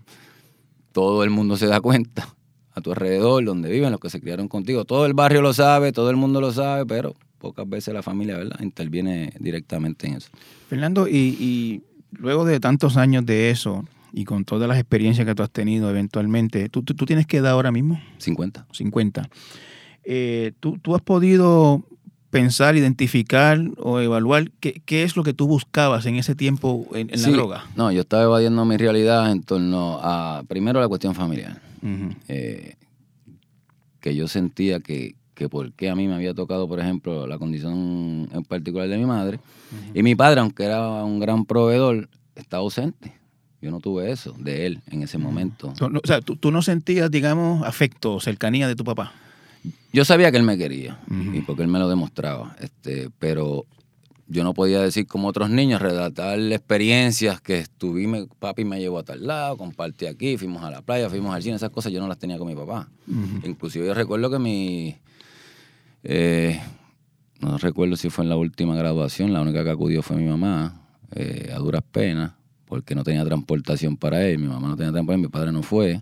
todo 0.91 1.23
el 1.23 1.29
mundo 1.29 1.55
se 1.55 1.67
da 1.67 1.79
cuenta 1.81 2.33
a 2.73 2.81
tu 2.81 2.93
alrededor, 2.93 3.45
donde 3.45 3.69
viven, 3.69 3.91
los 3.91 3.99
que 3.99 4.09
se 4.09 4.19
criaron 4.19 4.47
contigo. 4.47 4.85
Todo 4.85 5.05
el 5.05 5.13
barrio 5.13 5.43
lo 5.43 5.53
sabe, 5.53 5.91
todo 5.91 6.09
el 6.09 6.15
mundo 6.15 6.41
lo 6.41 6.51
sabe, 6.51 6.87
pero 6.87 7.15
pocas 7.37 7.69
veces 7.69 7.93
la 7.93 8.01
familia, 8.01 8.37
¿verdad?, 8.37 8.59
interviene 8.61 9.33
directamente 9.39 10.07
en 10.07 10.15
eso. 10.15 10.29
Fernando, 10.67 11.07
y 11.07 11.83
luego 12.17 12.45
de 12.45 12.59
tantos 12.59 12.97
años 12.97 13.25
de 13.25 13.49
eso 13.49 13.85
y 14.13 14.23
con 14.23 14.45
todas 14.45 14.67
las 14.67 14.79
experiencias 14.79 15.27
que 15.27 15.35
tú 15.35 15.43
has 15.43 15.51
tenido 15.51 15.89
eventualmente, 15.89 16.69
¿tú, 16.69 16.83
tú, 16.83 17.05
tienes 17.05 17.27
qué 17.27 17.37
edad 17.37 17.51
ahora 17.51 17.71
mismo? 17.71 18.01
50. 18.17 18.65
50. 18.71 19.29
Eh, 20.05 20.53
¿tú, 20.59 20.77
¿tú, 20.77 20.95
has 20.95 21.01
podido 21.01 21.83
pensar, 22.29 22.75
identificar 22.75 23.59
o 23.77 23.99
evaluar 23.99 24.51
qué, 24.59 24.81
qué, 24.85 25.03
es 25.03 25.17
lo 25.17 25.23
que 25.23 25.33
tú 25.33 25.47
buscabas 25.47 26.05
en 26.05 26.15
ese 26.15 26.35
tiempo 26.35 26.87
en, 26.93 27.09
la 27.11 27.29
droga? 27.29 27.65
No, 27.75 27.91
yo 27.91 28.01
estaba 28.01 28.23
evadiendo 28.23 28.63
mi 28.63 28.77
realidad 28.77 29.31
en 29.31 29.43
torno 29.43 29.99
a, 30.01 30.43
primero, 30.47 30.79
la 30.79 30.87
cuestión 30.87 31.13
familiar. 31.13 31.61
Eh, 32.27 32.75
que 33.99 34.15
yo 34.15 34.27
sentía 34.27 34.79
que, 34.79 35.15
que 35.35 35.49
por 35.49 35.71
qué 35.73 35.89
a 35.89 35.95
mí 35.95 36.07
me 36.07 36.15
había 36.15 36.33
tocado, 36.33 36.67
por 36.67 36.79
ejemplo, 36.79 37.27
la 37.27 37.37
condición 37.37 38.27
en 38.31 38.43
particular 38.45 38.87
de 38.87 38.97
mi 38.97 39.05
madre. 39.05 39.39
Y 39.93 40.01
mi 40.01 40.15
padre, 40.15 40.39
aunque 40.39 40.63
era 40.63 41.03
un 41.03 41.19
gran 41.19 41.45
proveedor, 41.45 42.09
estaba 42.35 42.61
ausente. 42.61 43.13
Yo 43.61 43.71
no 43.71 43.79
tuve 43.79 44.11
eso 44.11 44.33
de 44.39 44.65
él 44.65 44.81
en 44.87 45.03
ese 45.03 45.17
momento. 45.17 45.73
o 45.79 46.07
sea, 46.07 46.21
¿tú, 46.21 46.51
no 46.51 46.61
sentías, 46.61 47.11
digamos, 47.11 47.65
afecto, 47.65 48.19
cercanía 48.19 48.67
de 48.67 48.75
tu 48.75 48.83
papá. 48.83 49.13
yo 49.91 50.05
sabía 50.05 50.31
que 50.31 50.37
él 50.37 50.43
me 50.43 50.57
quería 50.57 50.99
y 51.33 51.41
porque 51.41 51.63
él 51.63 51.67
me 51.67 51.79
lo 51.79 51.89
demostraba, 51.89 52.55
este, 52.59 53.09
pero 53.19 53.65
yo 54.27 54.43
no 54.43 54.53
podía 54.53 54.81
decir 54.81 55.07
como 55.07 55.27
otros 55.27 55.49
niños, 55.49 55.81
relatar 55.81 56.39
experiencias 56.39 57.41
que 57.41 57.59
estuvimos, 57.59 58.27
papi 58.39 58.65
me 58.65 58.79
llevó 58.79 58.99
a 58.99 59.03
tal 59.03 59.25
lado, 59.25 59.57
compartí 59.57 60.05
aquí, 60.05 60.37
fuimos 60.37 60.63
a 60.63 60.71
la 60.71 60.81
playa, 60.81 61.09
fuimos 61.09 61.33
al 61.33 61.43
cine, 61.43 61.55
esas 61.55 61.69
cosas 61.69 61.91
yo 61.91 61.99
no 61.99 62.07
las 62.07 62.17
tenía 62.17 62.37
con 62.37 62.47
mi 62.47 62.55
papá. 62.55 62.89
Inclusive 63.43 63.85
yo 63.85 63.93
recuerdo 63.93 64.29
que 64.29 64.39
mi, 64.39 64.95
eh, 66.07 66.59
no 67.39 67.57
recuerdo 67.57 67.95
si 67.95 68.09
fue 68.09 68.23
en 68.23 68.29
la 68.29 68.37
última 68.37 68.75
graduación, 68.75 69.33
la 69.33 69.41
única 69.41 69.63
que 69.63 69.71
acudió 69.71 70.01
fue 70.01 70.17
mi 70.17 70.25
mamá, 70.25 70.81
eh, 71.15 71.51
a 71.53 71.57
duras 71.57 71.81
penas, 71.91 72.33
porque 72.65 72.95
no 72.95 73.03
tenía 73.03 73.25
transportación 73.25 73.97
para 73.97 74.25
él, 74.25 74.39
mi 74.39 74.47
mamá 74.47 74.69
no 74.69 74.75
tenía 74.75 74.91
transportación, 74.91 75.21
mi 75.21 75.27
padre 75.27 75.51
no 75.51 75.63
fue. 75.63 76.01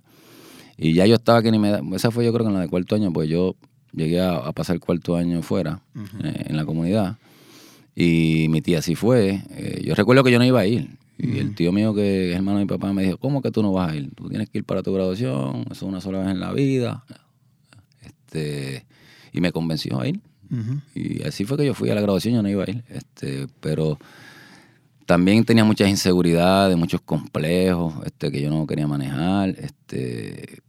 Y 0.78 0.94
ya 0.94 1.06
yo 1.06 1.16
estaba 1.16 1.42
que 1.42 1.52
ni 1.52 1.60
me 1.60 1.70
da, 1.70 1.82
esa 1.94 2.12
fue 2.12 2.26
yo 2.26 2.34
creo 2.34 2.46
que 2.46 2.50
en 2.50 2.56
la 2.56 2.62
de 2.62 2.70
cuarto 2.70 2.96
año, 2.96 3.12
pues 3.14 3.30
yo 3.30 3.56
llegué 3.94 4.22
a, 4.22 4.52
pasar 4.52 4.80
cuarto 4.80 5.16
año 5.16 5.42
fuera, 5.42 5.82
eh, 6.24 6.46
en 6.48 6.58
la 6.58 6.66
comunidad. 6.66 7.18
Y 7.96 8.48
mi 8.50 8.62
tía 8.62 8.82
sí 8.82 8.96
fue. 8.96 9.44
Eh, 9.52 9.84
yo 9.86 9.96
recuerdo 9.96 10.24
que 10.24 10.32
yo 10.32 10.40
no 10.40 10.46
iba 10.46 10.60
a 10.60 10.66
ir. 10.66 10.98
Y 11.18 11.38
el 11.38 11.56
tío 11.56 11.72
mío, 11.72 11.94
que 11.94 12.32
es 12.32 12.36
hermano 12.36 12.58
de 12.58 12.66
mi 12.66 12.70
papá, 12.70 12.92
me 12.92 13.04
dijo, 13.04 13.18
¿cómo 13.18 13.42
que 13.42 13.52
tú 13.52 13.62
no 13.62 13.72
vas 13.72 13.92
a 13.92 13.96
ir? 13.96 14.10
Tú 14.16 14.28
tienes 14.28 14.50
que 14.50 14.58
ir 14.58 14.64
para 14.66 14.82
tu 14.82 14.92
graduación, 14.92 15.62
eso 15.66 15.74
es 15.74 15.82
una 15.84 16.02
sola 16.02 16.20
vez 16.20 16.30
en 16.30 16.40
la 16.40 16.52
vida. 16.52 17.06
Este, 18.02 18.86
y 19.34 19.42
me 19.42 19.52
convenció 19.52 20.00
a 20.00 20.08
ir. 20.08 20.22
Y 20.94 21.24
así 21.24 21.46
fue 21.46 21.58
que 21.58 21.66
yo 21.66 21.74
fui 21.74 21.90
a 21.90 21.96
la 21.96 22.02
graduación, 22.02 22.36
yo 22.36 22.44
no 22.44 22.50
iba 22.50 22.64
a 22.64 22.70
ir. 22.70 22.84
Este, 22.90 23.48
pero 23.60 23.98
también 25.08 25.44
tenía 25.44 25.64
muchas 25.64 25.90
inseguridades, 25.90 26.78
muchos 26.78 27.02
complejos 27.02 27.94
este, 28.06 28.32
que 28.32 28.40
yo 28.40 28.52
no 28.52 28.68
quería 28.68 28.88
manejar. 28.88 29.50
Este, 29.50 30.60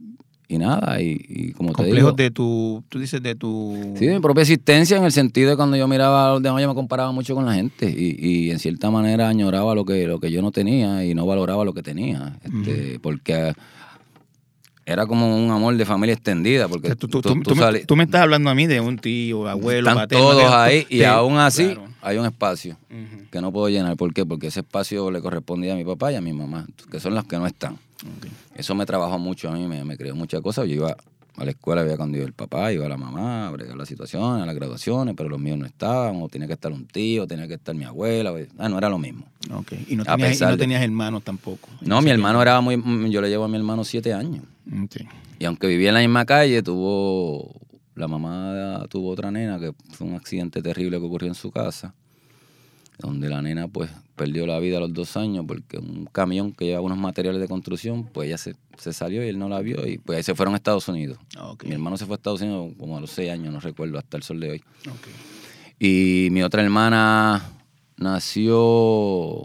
y 0.49 0.59
nada, 0.59 1.01
y, 1.03 1.53
como 1.53 1.73
te 1.73 1.85
digo... 1.85 2.13
de 2.13 2.31
tu, 2.31 2.83
tú 2.89 2.99
dices 2.99 3.23
de 3.23 3.35
tu... 3.35 3.95
Sí, 3.99 4.07
de 4.07 4.15
mi 4.15 4.21
propia 4.21 4.43
existencia 4.43 4.97
en 4.97 5.05
el 5.05 5.13
sentido 5.13 5.51
de 5.51 5.57
cuando 5.57 5.77
yo 5.77 5.87
miraba 5.87 6.29
a 6.29 6.33
los 6.35 6.43
demás, 6.43 6.63
yo 6.63 6.69
me 6.69 6.75
comparaba 6.75 7.13
mucho 7.13 7.35
con 7.35 7.45
la 7.45 7.55
gente 7.55 7.91
y, 7.91 8.51
en 8.51 8.59
cierta 8.59 8.91
manera 8.91 9.29
añoraba 9.29 9.75
lo 9.75 9.85
que, 9.85 10.07
lo 10.07 10.21
que 10.21 10.31
yo 10.31 10.43
no 10.43 10.51
tenía 10.51 11.05
y 11.05 11.15
no 11.15 11.27
valoraba 11.27 11.65
lo 11.65 11.75
que 11.75 11.83
tenía, 11.83 12.39
este, 12.43 12.99
porque 13.01 13.55
era 14.87 15.07
como 15.07 15.37
un 15.37 15.51
amor 15.51 15.77
de 15.77 15.85
familia 15.85 16.15
extendida, 16.15 16.69
porque 16.69 16.95
tú, 16.95 17.97
me, 17.97 18.05
estás 18.05 18.21
hablando 18.21 18.51
a 18.51 18.55
mí 18.55 18.67
de 18.67 18.81
un 18.81 18.99
tío, 18.99 19.49
abuelo, 19.49 19.91
Están 19.91 20.09
todos 20.09 20.45
ahí 20.53 20.87
y 20.91 21.03
aún 21.05 21.39
así 21.39 21.77
hay 22.03 22.19
un 22.19 22.27
espacio 22.27 22.77
que 23.31 23.41
no 23.41 23.53
puedo 23.53 23.69
llenar. 23.69 23.97
¿Por 23.97 24.13
qué? 24.13 24.27
Porque 24.27 24.49
ese 24.49 24.61
espacio 24.61 25.11
le 25.11 25.21
correspondía 25.21 25.73
a 25.73 25.77
mi 25.77 25.85
papá 25.85 26.13
y 26.13 26.17
a 26.17 26.21
mi 26.21 26.33
mamá, 26.33 26.67
que 26.91 27.01
son 27.01 27.15
los 27.15 27.25
que 27.25 27.39
no 27.39 27.47
están. 27.47 27.79
Eso 28.55 28.75
me 28.75 28.85
trabajó 28.85 29.19
mucho 29.19 29.49
a 29.49 29.53
mí, 29.53 29.67
me, 29.67 29.83
me 29.85 29.97
creó 29.97 30.15
muchas 30.15 30.43
cosas. 30.43 30.67
Yo 30.69 30.75
iba 30.75 30.97
a 31.37 31.45
la 31.45 31.51
escuela, 31.51 31.81
había 31.81 31.97
cuando 31.97 32.17
iba 32.17 32.27
el 32.27 32.33
papá, 32.33 32.73
iba 32.73 32.89
la 32.89 32.97
mamá, 32.97 33.49
a 33.49 33.77
la 33.77 33.87
situación, 33.87 34.41
a 34.41 34.47
las 34.47 34.55
graduaciones, 34.55 35.15
pero 35.17 35.29
los 35.29 35.41
míos 35.41 35.59
no 35.59 35.67
estaban, 35.67 36.23
o 36.23 36.29
tenía 36.29 36.47
que 36.47 36.55
estar 36.55 36.73
un 36.73 36.87
tío, 36.87 37.27
tenía 37.27 37.49
que 37.49 37.55
estar 37.55 37.75
mi 37.75 37.85
abuela, 37.85 38.33
ah, 38.59 38.69
no 38.69 38.79
era 38.79 38.89
lo 38.89 38.99
mismo. 38.99 39.27
Okay. 39.53 39.85
Y, 39.89 39.97
no 39.97 40.05
tenías, 40.05 40.41
no 40.41 40.57
tenías, 40.57 40.83
hermanos 40.83 41.23
tampoco. 41.23 41.69
No, 41.81 42.01
mi 42.03 42.11
hermano 42.11 42.41
era 42.41 42.61
muy, 42.61 42.81
yo 43.11 43.21
le 43.21 43.29
llevo 43.29 43.45
a 43.45 43.49
mi 43.49 43.57
hermano 43.57 43.85
siete 43.85 44.13
años. 44.13 44.45
Y 45.39 45.45
aunque 45.45 45.67
vivía 45.67 45.89
en 45.89 45.95
la 45.95 46.01
misma 46.01 46.25
calle, 46.25 46.63
tuvo, 46.63 47.53
la 47.95 48.09
mamá 48.09 48.85
tuvo 48.89 49.11
otra 49.11 49.31
nena 49.31 49.59
que 49.59 49.73
fue 49.91 50.07
un 50.07 50.15
accidente 50.15 50.63
terrible 50.63 50.99
que 50.99 51.05
ocurrió 51.05 51.29
en 51.29 51.35
su 51.35 51.51
casa 51.51 51.95
donde 52.99 53.29
la 53.29 53.43
nena 53.43 53.69
pues 53.69 53.91
perdió 54.17 54.47
la 54.47 54.59
vida 54.59 54.79
a 54.79 54.81
los 54.81 54.93
dos 54.93 55.17
años 55.17 55.45
porque 55.47 55.79
un 55.79 56.07
camión 56.07 56.53
que 56.53 56.67
llevaba 56.67 56.87
unos 56.87 56.99
materiales 56.99 57.41
de 57.41 57.49
construcción, 57.49 58.05
pues 58.05 58.29
ella 58.29 58.39
se, 58.39 58.93
salió 58.93 59.25
y 59.25 59.29
él 59.29 59.39
no 59.39 59.49
la 59.49 59.61
vio 59.61 59.87
y 59.87 59.99
pues 59.99 60.19
ahí 60.19 60.23
se 60.23 60.35
fueron 60.35 60.55
a 60.55 60.57
Estados 60.57 60.89
Unidos. 60.89 61.19
Mi 61.65 61.73
hermano 61.73 61.97
se 61.97 62.07
fue 62.07 62.15
a 62.15 62.17
Estados 62.17 62.41
Unidos 62.41 62.73
como 62.79 62.97
a 62.97 63.01
los 63.01 63.11
seis 63.11 63.31
años, 63.31 63.53
no 63.53 63.61
recuerdo, 63.61 63.99
hasta 63.99 64.17
el 64.17 64.23
sol 64.23 64.41
de 64.41 64.51
hoy. 64.51 64.65
Y 65.79 66.29
mi 66.31 66.43
otra 66.43 66.63
hermana 66.63 67.43
nació, 67.97 69.43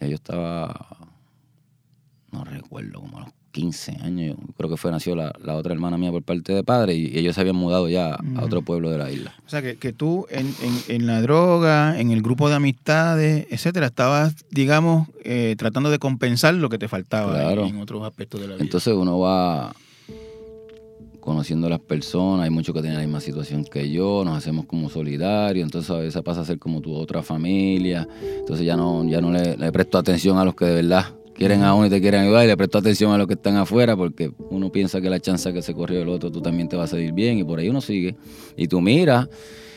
ella 0.00 0.14
estaba, 0.14 0.96
no 2.30 2.44
recuerdo, 2.44 3.00
como 3.00 3.18
a 3.18 3.20
los 3.22 3.41
15 3.52 3.98
años, 4.02 4.36
creo 4.56 4.70
que 4.70 4.76
fue, 4.76 4.90
nació 4.90 5.14
la, 5.14 5.32
otra 5.54 5.72
hermana 5.72 5.98
mía 5.98 6.10
por 6.10 6.22
parte 6.22 6.52
de 6.52 6.64
padre 6.64 6.94
y 6.94 7.16
ellos 7.18 7.34
se 7.34 7.40
habían 7.42 7.56
mudado 7.56 7.88
ya 7.88 8.14
a 8.14 8.44
otro 8.44 8.62
pueblo 8.62 8.90
de 8.90 8.98
la 8.98 9.10
isla. 9.10 9.34
O 9.46 9.48
sea, 9.48 9.62
que, 9.62 9.76
que 9.76 9.92
tú 9.92 10.26
en, 10.30 10.52
en, 10.88 11.06
la 11.06 11.20
droga, 11.20 12.00
en 12.00 12.10
el 12.10 12.22
grupo 12.22 12.48
de 12.48 12.56
amistades, 12.56 13.46
etcétera, 13.50 13.86
estabas, 13.86 14.34
digamos, 14.50 15.08
eh, 15.24 15.54
tratando 15.58 15.90
de 15.90 15.98
compensar 15.98 16.54
lo 16.54 16.68
que 16.68 16.78
te 16.78 16.88
faltaba 16.88 17.52
en, 17.52 17.78
otros 17.78 18.02
aspectos 18.04 18.40
de 18.40 18.48
la 18.48 18.54
vida. 18.54 18.64
Entonces 18.64 18.94
uno 18.94 19.18
va 19.18 19.74
conociendo 21.20 21.68
a 21.68 21.70
las 21.70 21.78
personas, 21.78 22.44
hay 22.44 22.50
muchos 22.50 22.74
que 22.74 22.80
tienen 22.80 22.98
la 22.98 23.04
misma 23.04 23.20
situación 23.20 23.64
que 23.64 23.90
yo, 23.90 24.24
nos 24.24 24.36
hacemos 24.36 24.66
como 24.66 24.90
solidarios, 24.90 25.64
entonces 25.64 25.88
a 25.90 25.98
veces 25.98 26.20
pasa 26.22 26.40
a 26.40 26.44
ser 26.44 26.58
como 26.58 26.80
tu 26.80 26.92
otra 26.94 27.22
familia, 27.22 28.08
entonces 28.40 28.66
ya 28.66 28.76
no, 28.76 29.08
ya 29.08 29.20
no 29.20 29.30
le, 29.30 29.56
le 29.56 29.70
presto 29.70 29.98
atención 29.98 30.38
a 30.38 30.44
los 30.44 30.56
que 30.56 30.64
de 30.64 30.74
verdad 30.74 31.14
quieren 31.34 31.62
a 31.62 31.74
uno 31.74 31.86
y 31.86 31.90
te 31.90 32.00
quieren 32.00 32.22
ayudar 32.22 32.44
y 32.44 32.48
le 32.48 32.56
presto 32.56 32.78
atención 32.78 33.12
a 33.12 33.18
los 33.18 33.26
que 33.26 33.34
están 33.34 33.56
afuera 33.56 33.96
porque 33.96 34.32
uno 34.50 34.70
piensa 34.70 35.00
que 35.00 35.10
la 35.10 35.20
chance 35.20 35.52
que 35.52 35.62
se 35.62 35.74
corrió 35.74 36.02
el 36.02 36.08
otro 36.08 36.30
tú 36.30 36.40
también 36.40 36.68
te 36.68 36.76
va 36.76 36.84
a 36.84 36.86
salir 36.86 37.12
bien 37.12 37.38
y 37.38 37.44
por 37.44 37.58
ahí 37.58 37.68
uno 37.68 37.80
sigue. 37.80 38.16
Y 38.56 38.68
tú 38.68 38.80
miras 38.80 39.28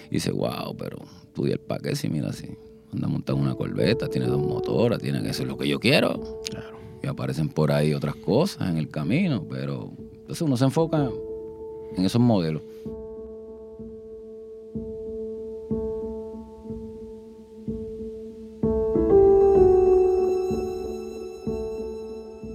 y 0.09 0.15
dices, 0.15 0.33
wow, 0.33 0.75
pero 0.77 0.97
tú 1.33 1.45
el 1.45 1.59
paquete 1.59 1.95
si 1.95 2.09
mira 2.09 2.29
así. 2.29 2.49
Anda 2.93 3.07
montando 3.07 3.41
una 3.41 3.55
corbeta, 3.55 4.07
tiene 4.07 4.27
dos 4.27 4.41
motoras, 4.41 4.99
tiene 5.01 5.21
que 5.21 5.33
ser 5.33 5.47
lo 5.47 5.57
que 5.57 5.67
yo 5.67 5.79
quiero. 5.79 6.41
Claro. 6.49 6.77
Y 7.03 7.07
aparecen 7.07 7.49
por 7.49 7.71
ahí 7.71 7.93
otras 7.93 8.15
cosas 8.15 8.69
en 8.69 8.77
el 8.77 8.89
camino, 8.89 9.45
pero 9.49 9.91
entonces 9.97 10.41
uno 10.41 10.57
se 10.57 10.65
enfoca 10.65 11.09
en 11.97 12.05
esos 12.05 12.21
modelos. 12.21 12.61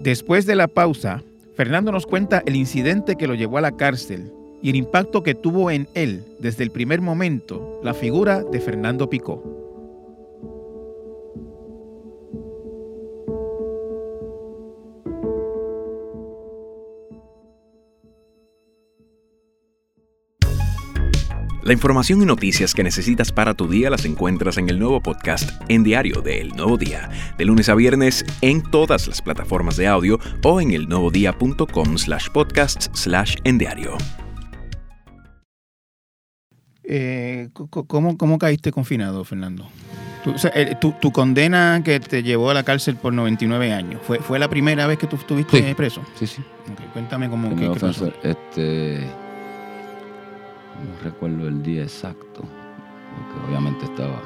Después 0.01 0.47
de 0.47 0.57
la 0.57 0.67
pausa, 0.67 1.23
Fernando 1.55 1.93
nos 1.93 2.07
cuenta 2.07 2.43
el 2.47 2.57
incidente 2.57 3.17
que 3.17 3.27
lo 3.27 3.35
llevó 3.35 3.59
a 3.59 3.61
la 3.61 3.77
cárcel 3.77 4.33
y 4.63 4.71
el 4.71 4.77
impacto 4.77 5.23
que 5.23 5.35
tuvo 5.35 5.71
en 5.71 5.89
él 5.93 6.25
desde 6.39 6.65
el 6.65 6.71
primer 6.71 7.03
momento 7.03 7.79
la 7.85 7.93
figura 7.93 8.43
de 8.43 8.61
Fernando 8.61 9.11
Picó. 9.11 9.60
La 21.71 21.75
información 21.75 22.21
y 22.21 22.25
noticias 22.25 22.75
que 22.75 22.83
necesitas 22.83 23.31
para 23.31 23.55
tu 23.55 23.69
día 23.69 23.91
las 23.91 24.05
encuentras 24.05 24.59
en 24.59 24.69
el 24.69 24.81
nuevo 24.81 25.01
podcast 25.01 25.49
En 25.69 25.85
Diario 25.85 26.21
de 26.21 26.41
El 26.41 26.49
Nuevo 26.49 26.77
Día, 26.77 27.09
de 27.39 27.45
lunes 27.45 27.69
a 27.69 27.77
viernes 27.77 28.25
en 28.41 28.61
todas 28.61 29.07
las 29.07 29.23
plataformas 29.23 29.77
de 29.77 29.87
audio 29.87 30.19
o 30.43 30.61
en 30.61 30.73
elnuevodía.com 30.73 31.97
slash 31.97 32.27
podcasts 32.31 32.91
slash 32.93 33.37
en 33.45 33.59
diario. 33.59 33.97
Eh, 36.83 37.51
¿cómo, 37.53 38.39
caíste 38.39 38.73
confinado, 38.73 39.23
Fernando? 39.23 39.69
Eh, 40.53 40.75
tu, 40.81 41.13
condena 41.13 41.83
que 41.85 42.01
te 42.01 42.25
llevó 42.25 42.51
a 42.51 42.55
la 42.55 42.65
cárcel 42.65 42.97
por 42.97 43.13
99 43.13 43.73
años, 43.73 44.01
¿fue, 44.05 44.19
fue 44.19 44.41
la 44.41 44.49
primera 44.49 44.89
vez 44.89 44.99
que 44.99 45.07
tú 45.07 45.15
estuviste 45.15 45.73
preso? 45.77 46.03
Sí, 46.19 46.27
sí. 46.27 46.43
cuéntame 46.93 47.31
cómo 47.31 47.55
qué, 47.55 47.71
pasó. 47.79 48.13
Este 48.25 49.07
no 50.85 51.03
recuerdo 51.03 51.49
el 51.49 51.63
día 51.63 51.83
exacto, 51.83 52.43
porque 52.43 53.47
obviamente 53.49 53.85
estaba 53.85 54.21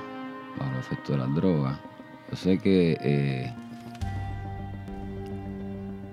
bajo 0.59 0.73
el 0.73 0.79
efecto 0.79 1.13
de 1.13 1.19
las 1.19 1.35
drogas. 1.35 1.79
Yo 2.31 2.37
sé 2.37 2.59
que 2.59 2.97
eh, 3.01 3.53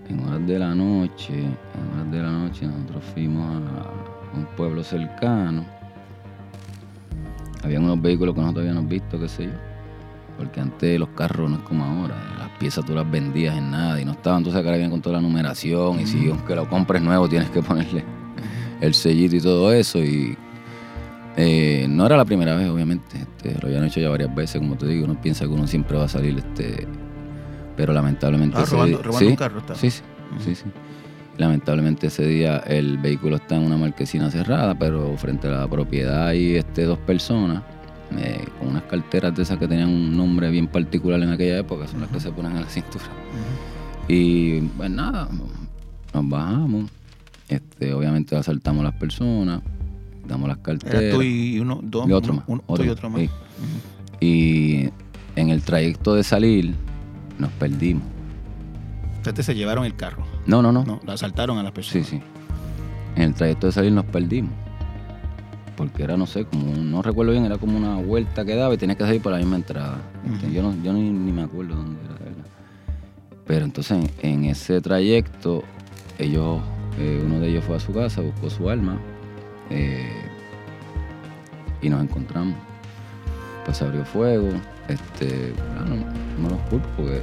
en 0.09 0.27
horas 0.27 0.45
de 0.45 0.59
la 0.59 0.75
noche, 0.75 1.39
en 1.39 1.93
horas 1.93 2.11
de 2.11 2.19
la 2.21 2.31
noche 2.31 2.67
nosotros 2.67 3.03
fuimos 3.13 3.45
a 3.45 4.37
un 4.37 4.45
pueblo 4.57 4.83
cercano. 4.83 5.65
Habían 7.63 7.83
unos 7.83 8.01
vehículos 8.01 8.33
que 8.33 8.41
nosotros 8.41 8.65
habíamos 8.65 8.89
visto, 8.89 9.19
qué 9.19 9.27
sé 9.27 9.45
yo. 9.45 9.51
Porque 10.37 10.59
antes 10.59 10.99
los 10.99 11.09
carros 11.09 11.51
no 11.51 11.57
es 11.57 11.63
como 11.63 11.83
ahora. 11.83 12.15
Las 12.39 12.49
piezas 12.57 12.83
tú 12.83 12.95
las 12.95 13.09
vendías 13.09 13.55
en 13.55 13.69
nada 13.69 14.01
y 14.01 14.05
no 14.05 14.13
estaban. 14.13 14.39
Entonces 14.39 14.59
acá 14.59 14.71
vienen 14.71 14.89
con 14.89 15.01
toda 15.01 15.17
la 15.17 15.21
numeración. 15.21 15.99
Y 15.99 16.07
si 16.07 16.29
aunque 16.29 16.55
lo 16.55 16.67
compres 16.67 17.01
nuevo 17.03 17.29
tienes 17.29 17.51
que 17.51 17.61
ponerle 17.61 18.03
el 18.81 18.93
sellito 18.93 19.35
y 19.35 19.41
todo 19.41 19.71
eso. 19.71 19.99
Y 19.99 20.37
eh, 21.37 21.85
no 21.89 22.05
era 22.05 22.17
la 22.17 22.25
primera 22.25 22.55
vez, 22.55 22.69
obviamente. 22.69 23.17
Este, 23.19 23.59
lo 23.61 23.67
habían 23.67 23.85
hecho 23.85 23.99
ya 23.99 24.09
varias 24.09 24.33
veces, 24.35 24.59
como 24.59 24.75
te 24.75 24.87
digo. 24.87 25.05
Uno 25.05 25.19
piensa 25.21 25.45
que 25.45 25.51
uno 25.51 25.67
siempre 25.67 25.97
va 25.97 26.05
a 26.05 26.09
salir, 26.09 26.37
este, 26.37 26.87
pero 27.77 27.93
lamentablemente. 27.93 28.57
Ah, 28.59 28.65
robando, 28.65 29.01
un 29.21 29.35
carro 29.35 29.59
está. 29.59 29.75
Sí, 29.75 29.89
sí, 29.89 30.01
sí, 30.43 30.55
sí. 30.55 30.65
Lamentablemente 31.37 32.07
ese 32.07 32.25
día 32.25 32.57
el 32.67 32.97
vehículo 32.97 33.37
está 33.37 33.55
en 33.55 33.63
una 33.63 33.77
marquesina 33.77 34.29
cerrada, 34.29 34.77
pero 34.77 35.15
frente 35.17 35.47
a 35.47 35.51
la 35.51 35.67
propiedad 35.67 36.27
hay 36.27 36.57
este, 36.57 36.83
dos 36.83 36.99
personas 36.99 37.63
eh, 38.17 38.45
con 38.59 38.67
unas 38.67 38.83
carteras 38.83 39.33
de 39.33 39.43
esas 39.43 39.57
que 39.57 39.67
tenían 39.67 39.89
un 39.89 40.15
nombre 40.15 40.49
bien 40.49 40.67
particular 40.67 41.21
en 41.21 41.29
aquella 41.29 41.59
época, 41.59 41.87
son 41.87 42.01
las 42.01 42.09
que 42.09 42.19
se 42.19 42.31
ponen 42.31 42.57
en 42.57 42.61
la 42.61 42.69
cintura. 42.69 43.05
Y 44.07 44.59
pues 44.61 44.89
nada, 44.91 45.29
nos 46.13 46.29
bajamos 46.29 46.91
Este, 47.51 47.93
obviamente 47.93 48.35
asaltamos 48.35 48.81
a 48.81 48.85
las 48.85 48.95
personas, 48.95 49.61
damos 50.27 50.47
las 50.47 50.57
carteras. 50.59 51.01
Era 51.01 51.13
tú 51.15 51.21
y 51.21 51.59
uno, 51.59 51.79
dos, 51.83 52.07
y 52.09 52.11
otro 52.13 52.31
uno- 52.33 52.39
más, 52.41 52.49
uno- 52.49 52.63
otro 52.65 52.85
y 52.85 52.89
otro 52.89 53.09
más. 53.09 53.21
sí. 53.21 53.29
Y 54.21 54.89
en 55.35 55.49
el 55.49 55.61
trayecto 55.63 56.13
de 56.15 56.23
salir 56.23 56.73
nos 57.39 57.51
perdimos. 57.53 58.03
Ustedes 59.17 59.45
se 59.45 59.53
llevaron 59.55 59.85
el 59.85 59.95
carro. 59.95 60.23
No, 60.47 60.61
no, 60.61 60.71
no. 60.71 60.83
No, 60.83 60.99
lo 61.03 61.11
asaltaron 61.11 61.57
a 61.57 61.63
las 61.63 61.71
Sí, 61.71 61.75
personas. 61.75 62.07
sí. 62.07 62.21
En 63.15 63.23
el 63.23 63.33
trayecto 63.33 63.67
de 63.67 63.73
salir 63.73 63.91
nos 63.91 64.05
perdimos. 64.05 64.51
Porque 65.75 66.03
era, 66.03 66.15
no 66.17 66.25
sé, 66.27 66.45
como, 66.45 66.75
no 66.75 67.01
recuerdo 67.01 67.31
bien, 67.31 67.45
era 67.45 67.57
como 67.57 67.77
una 67.77 67.95
vuelta 67.95 68.45
que 68.45 68.55
daba 68.55 68.73
y 68.73 68.77
tenías 68.77 68.97
que 68.97 69.03
salir 69.05 69.21
por 69.21 69.31
la 69.31 69.39
misma 69.39 69.55
entrada. 69.57 69.97
Este. 70.33 70.51
Yo, 70.53 70.61
no, 70.61 70.75
yo 70.83 70.93
ni, 70.93 71.09
ni 71.09 71.31
me 71.31 71.41
acuerdo 71.43 71.75
dónde 71.75 71.99
era. 72.05 72.13
de 72.13 72.23
verdad. 72.25 72.45
Pero 73.47 73.65
entonces 73.65 73.97
en, 74.21 74.29
en 74.31 74.45
ese 74.45 74.79
trayecto, 74.81 75.63
ellos, 76.19 76.61
eh, 76.99 77.21
uno 77.25 77.39
de 77.39 77.49
ellos 77.49 77.63
fue 77.63 77.75
a 77.75 77.79
su 77.79 77.93
casa, 77.93 78.21
buscó 78.21 78.49
su 78.49 78.69
arma 78.69 78.97
eh, 79.69 80.09
y 81.81 81.89
nos 81.89 82.03
encontramos. 82.03 82.55
Pues 83.65 83.77
se 83.77 83.85
abrió 83.85 84.03
fuego. 84.05 84.49
Este, 84.87 85.53
bueno, 85.87 86.03
no 86.41 86.49
los 86.49 86.59
culpo 86.69 86.87
porque 86.97 87.21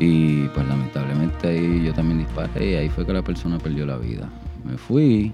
y 0.00 0.48
pues 0.48 0.66
lamentablemente 0.66 1.48
ahí 1.48 1.84
yo 1.84 1.94
también 1.94 2.18
disparé 2.18 2.72
y 2.72 2.74
ahí 2.74 2.88
fue 2.88 3.06
que 3.06 3.12
la 3.12 3.22
persona 3.22 3.58
perdió 3.58 3.86
la 3.86 3.96
vida. 3.96 4.28
Me 4.64 4.76
fui. 4.76 5.32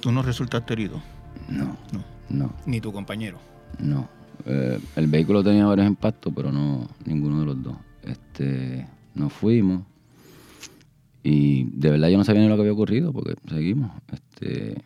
Tú 0.00 0.10
no 0.10 0.22
resultaste 0.22 0.72
herido, 0.72 1.00
No, 1.48 1.76
No. 1.92 2.02
no, 2.30 2.50
ni 2.66 2.80
tu 2.80 2.92
compañero. 2.92 3.38
no. 3.78 4.08
Eh, 4.46 4.78
el 4.96 5.06
vehículo 5.06 5.42
tenía 5.44 5.64
varios 5.64 5.86
impactos, 5.86 6.32
pero 6.34 6.50
no 6.52 6.86
ninguno 7.06 7.40
de 7.40 7.46
los 7.46 7.62
dos. 7.62 7.76
Este, 8.02 8.86
nos 9.14 9.32
fuimos 9.32 9.82
y 11.24 11.64
de 11.64 11.90
verdad 11.90 12.08
yo 12.10 12.18
no 12.18 12.24
sabía 12.24 12.42
ni 12.42 12.48
lo 12.48 12.54
que 12.54 12.60
había 12.60 12.72
ocurrido 12.74 13.12
porque 13.12 13.34
seguimos. 13.48 13.90
Este, 14.12 14.76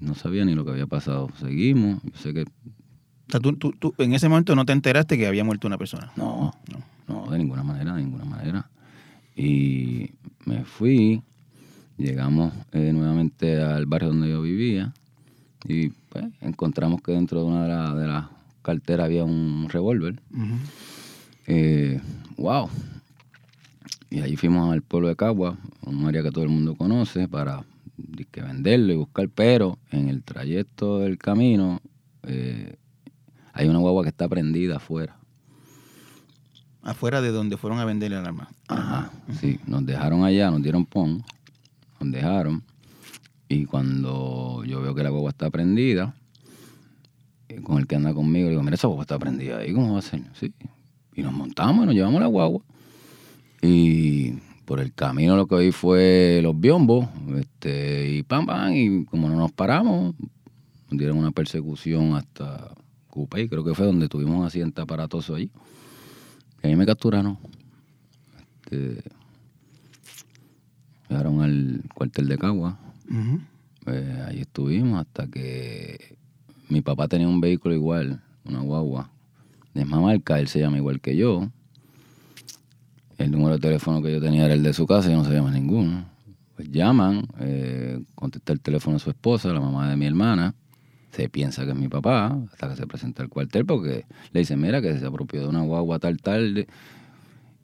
no 0.00 0.14
sabía 0.14 0.44
ni 0.44 0.54
lo 0.54 0.64
que 0.64 0.72
había 0.72 0.86
pasado. 0.86 1.30
Seguimos. 1.40 2.02
Yo 2.02 2.10
sé 2.18 2.34
que 2.34 2.42
O 2.42 3.30
sea, 3.30 3.40
tú, 3.40 3.52
tú- 3.54 3.72
tú 3.78 3.94
en 3.98 4.12
ese 4.12 4.28
momento 4.28 4.54
no 4.56 4.64
te 4.66 4.72
enteraste 4.72 5.16
que 5.16 5.26
había 5.26 5.44
muerto 5.44 5.66
una 5.66 5.78
persona. 5.78 6.10
No, 6.16 6.52
No. 6.72 7.24
no, 7.26 7.30
de 7.30 7.38
ninguna 7.38 7.62
manera, 7.62 7.94
de 7.94 8.02
ninguna 8.02 8.24
manera. 8.24 8.68
Y 9.36 10.10
me 10.46 10.64
fui, 10.64 11.22
llegamos 11.96 12.52
eh, 12.72 12.92
nuevamente 12.92 13.60
al 13.62 13.86
barrio 13.86 14.08
donde 14.08 14.30
yo 14.30 14.42
vivía 14.42 14.92
y 15.64 15.90
pues 16.08 16.24
encontramos 16.40 17.02
que 17.02 17.12
dentro 17.12 17.40
de 17.42 17.46
una 17.46 17.62
de, 17.62 17.68
la- 17.68 18.06
las 18.06 18.24
carteras 18.62 19.04
había 19.06 19.22
un 19.24 19.68
revólver. 19.68 20.20
Eh, 21.46 22.00
wow. 22.36 22.68
Y 24.10 24.20
ahí 24.20 24.36
fuimos 24.36 24.72
al 24.72 24.82
pueblo 24.82 25.08
de 25.08 25.16
Cagua, 25.16 25.58
un 25.82 26.06
área 26.06 26.22
que 26.22 26.30
todo 26.30 26.44
el 26.44 26.50
mundo 26.50 26.74
conoce, 26.74 27.28
para 27.28 27.64
que 28.30 28.42
venderlo 28.42 28.92
y 28.92 28.96
buscar, 28.96 29.28
pero 29.28 29.78
en 29.90 30.08
el 30.08 30.22
trayecto 30.22 31.00
del 31.00 31.18
camino 31.18 31.80
eh, 32.22 32.76
hay 33.52 33.68
una 33.68 33.78
guagua 33.80 34.02
que 34.02 34.08
está 34.08 34.28
prendida 34.28 34.76
afuera. 34.76 35.16
Afuera 36.82 37.20
de 37.20 37.30
donde 37.32 37.56
fueron 37.56 37.80
a 37.80 37.84
vender 37.84 38.12
el 38.12 38.24
arma. 38.24 38.48
Ajá, 38.68 39.10
sí, 39.40 39.60
nos 39.66 39.84
dejaron 39.84 40.24
allá, 40.24 40.50
nos 40.50 40.62
dieron 40.62 40.86
pon, 40.86 41.22
nos 42.00 42.12
dejaron. 42.12 42.62
Y 43.48 43.64
cuando 43.64 44.62
yo 44.64 44.80
veo 44.80 44.94
que 44.94 45.02
la 45.02 45.10
guagua 45.10 45.30
está 45.30 45.50
prendida, 45.50 46.14
eh, 47.48 47.60
con 47.62 47.78
el 47.78 47.86
que 47.86 47.96
anda 47.96 48.14
conmigo, 48.14 48.46
le 48.46 48.50
digo, 48.50 48.62
mira, 48.62 48.74
esa 48.74 48.86
guagua 48.86 49.02
está 49.02 49.18
prendida 49.18 49.58
ahí, 49.58 49.72
¿cómo 49.72 49.94
va 49.94 49.98
a 49.98 50.02
ser? 50.02 50.22
Sí. 50.34 50.52
Y 51.14 51.22
nos 51.22 51.32
montamos 51.32 51.82
y 51.82 51.86
nos 51.86 51.94
llevamos 51.94 52.20
la 52.20 52.26
guagua. 52.26 52.62
Y 53.62 54.32
por 54.64 54.80
el 54.80 54.92
camino 54.92 55.36
lo 55.36 55.46
que 55.46 55.56
vi 55.56 55.72
fue 55.72 56.40
los 56.42 56.58
biombos, 56.58 57.08
este, 57.36 58.10
y 58.10 58.22
pam, 58.22 58.46
pam, 58.46 58.72
y 58.74 59.04
como 59.06 59.28
no 59.28 59.36
nos 59.36 59.52
paramos, 59.52 60.14
nos 60.90 60.98
dieron 60.98 61.18
una 61.18 61.32
persecución 61.32 62.14
hasta 62.14 62.74
Cupey, 63.08 63.48
creo 63.48 63.64
que 63.64 63.74
fue 63.74 63.86
donde 63.86 64.08
tuvimos 64.08 64.38
un 64.38 64.44
accidente 64.44 64.80
aparatoso 64.80 65.34
allí. 65.34 65.50
Y 66.62 66.68
ahí 66.68 66.76
me 66.76 66.86
capturaron. 66.86 67.38
Este, 68.62 69.02
llegaron 71.08 71.40
al 71.40 71.82
cuartel 71.94 72.28
de 72.28 72.38
Cagua. 72.38 72.78
Pues 73.84 74.18
ahí 74.26 74.40
estuvimos 74.40 75.00
hasta 75.00 75.26
que 75.28 76.18
mi 76.68 76.82
papá 76.82 77.08
tenía 77.08 77.26
un 77.26 77.40
vehículo 77.40 77.74
igual, 77.74 78.22
una 78.44 78.60
guagua, 78.60 79.10
de 79.72 79.82
misma 79.82 80.00
marca, 80.00 80.38
él 80.38 80.48
se 80.48 80.60
llama 80.60 80.76
igual 80.76 81.00
que 81.00 81.16
yo. 81.16 81.50
El 83.18 83.32
número 83.32 83.54
de 83.54 83.58
teléfono 83.58 84.00
que 84.00 84.12
yo 84.12 84.20
tenía 84.20 84.44
era 84.44 84.54
el 84.54 84.62
de 84.62 84.72
su 84.72 84.86
casa, 84.86 85.10
yo 85.10 85.16
no 85.16 85.24
sabía 85.24 85.42
más 85.42 85.52
ninguno. 85.52 86.06
Pues 86.54 86.70
llaman, 86.70 87.26
eh, 87.40 88.00
contesta 88.14 88.52
el 88.52 88.60
teléfono 88.60 88.94
de 88.94 89.00
su 89.00 89.10
esposa, 89.10 89.52
la 89.52 89.60
mamá 89.60 89.90
de 89.90 89.96
mi 89.96 90.06
hermana, 90.06 90.54
se 91.10 91.28
piensa 91.28 91.64
que 91.64 91.72
es 91.72 91.76
mi 91.76 91.88
papá, 91.88 92.38
hasta 92.52 92.68
que 92.68 92.76
se 92.76 92.86
presenta 92.86 93.22
al 93.22 93.28
cuartel 93.28 93.66
porque 93.66 94.04
le 94.32 94.40
dicen, 94.40 94.60
mira, 94.60 94.80
que 94.80 94.96
se 94.98 95.06
apropió 95.06 95.40
de 95.40 95.48
una 95.48 95.62
guagua 95.62 95.98
tal, 95.98 96.18
tal. 96.18 96.66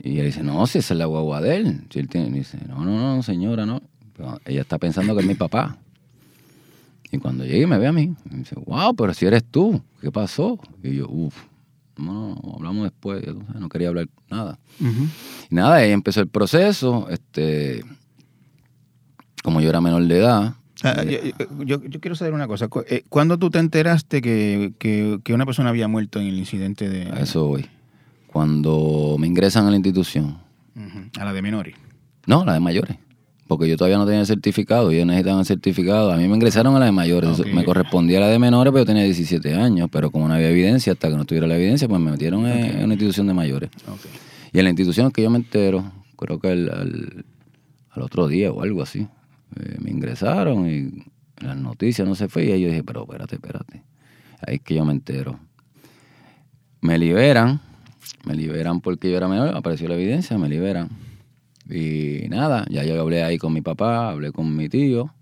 Y 0.00 0.18
él 0.18 0.26
dice, 0.26 0.42
no, 0.42 0.66
si 0.66 0.78
esa 0.78 0.94
es 0.94 0.98
la 0.98 1.06
guagua 1.06 1.40
de 1.40 1.56
él. 1.56 1.80
Si 1.90 2.00
él 2.00 2.08
tiene, 2.08 2.30
dice, 2.30 2.58
no, 2.68 2.84
no, 2.84 3.16
no, 3.16 3.22
señora, 3.22 3.64
no. 3.64 3.80
Pero 4.16 4.40
ella 4.44 4.62
está 4.62 4.78
pensando 4.78 5.14
que 5.14 5.20
es 5.20 5.26
mi 5.26 5.34
papá. 5.34 5.78
Y 7.12 7.18
cuando 7.18 7.44
llegue 7.44 7.66
me 7.68 7.78
ve 7.78 7.86
a 7.86 7.92
mí, 7.92 8.12
me 8.28 8.38
dice, 8.38 8.56
wow, 8.66 8.94
pero 8.96 9.14
si 9.14 9.24
eres 9.24 9.44
tú, 9.44 9.80
¿qué 10.00 10.10
pasó? 10.10 10.58
Y 10.82 10.96
yo, 10.96 11.08
uff, 11.08 11.44
no, 11.96 12.34
no, 12.42 12.54
hablamos 12.56 12.84
después, 12.84 13.24
no 13.58 13.68
quería 13.68 13.88
hablar 13.88 14.08
nada. 14.30 14.58
Ujú. 14.80 15.06
Y 15.50 15.54
nada, 15.54 15.76
ahí 15.76 15.90
empezó 15.92 16.20
el 16.20 16.28
proceso, 16.28 17.08
este, 17.10 17.84
como 19.42 19.60
yo 19.60 19.68
era 19.68 19.80
menor 19.80 20.04
de 20.06 20.18
edad, 20.18 20.54
Ah, 20.82 21.02
yo, 21.02 21.64
yo- 21.64 21.82
yo 21.84 22.00
quiero 22.00 22.14
saber 22.14 22.34
una 22.34 22.46
cosa. 22.46 22.68
Eh, 22.88 23.04
¿Cuándo 23.08 23.38
tú 23.38 23.48
te 23.48 23.58
enteraste 23.58 24.20
que, 24.20 24.74
que- 24.78 25.18
que 25.24 25.32
una 25.32 25.46
persona 25.46 25.70
había 25.70 25.88
muerto 25.88 26.20
en 26.20 26.26
el 26.26 26.36
incidente 26.38 26.90
de... 26.90 27.04
a 27.10 27.20
eso 27.20 27.46
voy. 27.46 27.66
Cuando 28.26 29.16
me 29.18 29.26
ingresan 29.26 29.66
a 29.66 29.70
la 29.70 29.76
institución. 29.76 30.36
A 31.18 31.24
la 31.24 31.32
de 31.32 31.40
menores. 31.40 31.74
no, 32.26 32.44
la 32.44 32.52
de 32.54 32.60
mayores, 32.60 32.98
porque 33.46 33.68
yo 33.68 33.76
todavía 33.76 33.98
no 33.98 34.06
tenía 34.06 34.20
el 34.20 34.26
certificado, 34.26 34.90
ellos 34.90 35.06
necesitaban 35.06 35.40
el 35.40 35.46
certificado, 35.46 36.10
a 36.12 36.16
mí 36.16 36.26
me 36.28 36.34
ingresaron 36.36 36.74
a 36.76 36.78
la 36.78 36.86
de 36.86 36.92
mayores, 36.92 37.30
me 37.54 37.64
correspondía 37.64 38.18
a 38.18 38.20
la 38.22 38.28
de 38.28 38.38
menores, 38.38 38.72
pero 38.72 38.82
yo 38.82 38.86
tenía 38.86 39.04
17 39.04 39.54
años, 39.54 39.88
pero 39.92 40.10
como 40.10 40.26
no 40.28 40.34
había 40.34 40.48
evidencia, 40.50 40.92
hasta 40.94 41.08
que 41.10 41.16
no 41.16 41.24
tuviera 41.24 41.46
la 41.46 41.56
evidencia, 41.56 41.86
pues 41.88 42.00
me 42.00 42.10
metieron 42.10 42.46
en- 42.46 42.52
en 42.78 42.84
una 42.84 42.94
institución 42.94 43.26
de 43.26 43.34
mayores. 43.34 43.70
Y 44.52 44.58
en 44.58 44.64
la 44.64 44.70
institución 44.70 45.10
que 45.10 45.22
yo 45.22 45.30
me 45.30 45.38
entero, 45.38 45.84
creo 46.16 46.38
que 46.40 46.48
al, 46.48 46.68
al- 46.70 47.24
al 47.90 48.02
otro 48.02 48.28
día 48.28 48.50
o 48.50 48.62
algo 48.62 48.82
así, 48.82 49.06
eh, 49.60 49.76
me 49.80 49.90
ingresaron 49.90 50.68
y 50.68 51.04
las 51.44 51.56
noticias 51.56 52.08
no 52.08 52.14
se 52.14 52.28
fue. 52.28 52.44
Y 52.46 52.60
yo 52.62 52.68
dije, 52.68 52.82
pero 52.82 53.02
espérate, 53.02 53.34
espérate. 53.36 53.82
Ahí 54.46 54.56
es 54.56 54.60
que 54.62 54.74
yo 54.74 54.84
me 54.84 54.92
entero. 54.92 55.38
Me 56.80 56.98
liberan, 56.98 57.60
me 58.24 58.34
liberan 58.34 58.80
porque 58.80 59.10
yo 59.10 59.16
era 59.16 59.28
menor, 59.28 59.56
apareció 59.56 59.88
la 59.88 59.94
evidencia, 59.94 60.36
me 60.38 60.48
liberan. 60.48 60.88
Y 61.68 62.28
nada, 62.28 62.66
ya 62.70 62.84
yo 62.84 63.00
hablé 63.00 63.22
ahí 63.22 63.38
con 63.38 63.52
mi 63.52 63.62
papá, 63.62 64.10
hablé 64.10 64.32
con 64.32 64.54
mi 64.54 64.68
tío. 64.68 65.12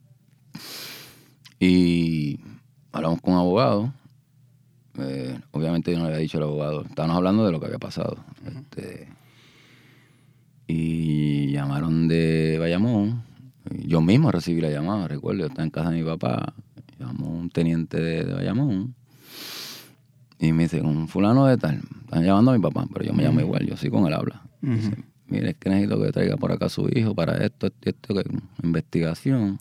Y 1.61 2.41
hablamos 2.91 3.21
con 3.21 3.35
un 3.35 3.41
abogado. 3.41 3.93
Eh, 4.99 5.39
obviamente 5.53 5.93
yo 5.93 5.99
no 5.99 6.05
le 6.05 6.11
había 6.11 6.23
dicho 6.23 6.39
al 6.39 6.45
abogado, 6.45 6.83
estábamos 6.83 7.17
hablando 7.17 7.47
de 7.47 7.53
lo 7.53 7.61
que 7.61 7.67
había 7.67 7.79
pasado. 7.79 8.17
Este, 8.45 9.09
y 10.67 11.53
llamaron 11.53 12.09
de 12.09 12.59
Bayamón. 12.59 13.23
Yo 13.71 14.01
mismo 14.01 14.33
recibí 14.33 14.61
la 14.61 14.71
llamada, 14.71 15.07
recuerdo, 15.09 15.41
yo 15.41 15.47
estaba 15.47 15.65
en 15.65 15.71
casa 15.71 15.91
de 15.91 16.03
mi 16.03 16.05
papá. 16.05 16.53
Llamó 16.99 17.31
un 17.31 17.51
teniente 17.51 18.01
de, 18.01 18.25
de 18.25 18.35
Bayamón. 18.35 18.95
Y 20.39 20.53
me 20.53 20.65
dice, 20.65 20.81
un 20.81 21.07
fulano 21.07 21.47
de 21.47 21.57
tal, 21.57 21.81
están 22.01 22.25
llamando 22.25 22.51
a 22.51 22.55
mi 22.55 22.61
papá, 22.61 22.85
pero 22.93 23.05
yo 23.05 23.13
me 23.13 23.23
llamo 23.23 23.41
igual, 23.41 23.65
yo 23.65 23.77
sí 23.77 23.89
con 23.89 24.07
él 24.09 24.13
habla. 24.13 24.43
Dice, 24.61 24.97
mire, 25.33 25.51
es 25.51 25.57
que 25.57 25.69
necesito 25.71 26.01
que 26.01 26.13
traiga 26.13 26.37
por 26.37 26.53
acá 26.53 26.67
a 26.67 26.69
su 26.69 26.89
hijo 26.95 27.15
para 27.15 27.37
esto, 27.45 27.67
esto, 27.69 27.79
esto, 27.91 28.15
que- 28.15 28.39
investigación. 28.63 29.59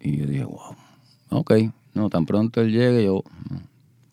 Y 0.00 0.18
yo 0.18 0.26
dije, 0.26 0.44
wow, 0.44 0.76
ok, 1.30 1.52
no, 1.94 2.10
tan 2.10 2.26
pronto 2.26 2.60
él 2.60 2.72
llegue, 2.72 3.04
yo 3.04 3.22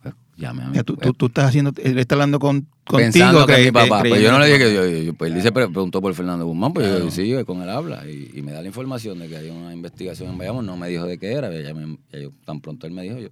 pues, 0.01 0.13
llame 0.37 0.63
a 0.63 0.67
mi 0.69 0.83
tú, 0.83 0.95
tú- 0.95 1.13
tú 1.13 1.25
estás 1.27 1.45
haciendo, 1.49 1.71
él 1.83 1.97
está 1.97 2.15
hablando 2.15 2.39
con, 2.39 2.61
contigo. 2.85 2.97
Pensando 3.11 3.45
que 3.47 3.53
es 3.59 3.65
mi 3.65 3.71
papá. 3.71 4.03
cre- 4.03 4.09
Pues 4.09 4.21
yo 4.21 4.31
no 4.31 4.39
le 4.39 4.45
dije 4.45 4.57
que 4.59 4.73
yo, 4.73 4.87
yo- 4.87 5.13
pues 5.15 5.29
él 5.31 5.35
dice, 5.37 5.51
pre- 5.51 5.67
preguntó 5.67 6.01
por 6.01 6.13
Fernando 6.13 6.45
Guzmán, 6.45 6.73
pues 6.73 6.85
yo 6.85 6.91
Claro. 6.93 7.05
dije, 7.05 7.37
sí, 7.39 7.43
con 7.45 7.61
él 7.61 7.69
habla. 7.69 8.03
Y, 8.09 8.31
y 8.35 8.41
me 8.43 8.51
da 8.51 8.61
la 8.61 8.67
información 8.67 9.17
de 9.19 9.27
que 9.27 9.37
hay 9.37 9.49
una 9.49 9.73
investigación 9.73 10.29
en 10.29 10.37
Bayamón, 10.37 10.65
no 10.65 10.77
me 10.77 10.87
dijo 10.89 11.05
de 11.05 11.17
qué 11.17 11.31
era, 11.33 11.49
ya 11.59 11.73
me- 11.73 11.97
ya 12.11 12.19
yo- 12.19 12.31
tan 12.45 12.61
pronto 12.61 12.85
él 12.87 12.93
me 12.93 13.01
dijo 13.03 13.17
yo. 13.19 13.29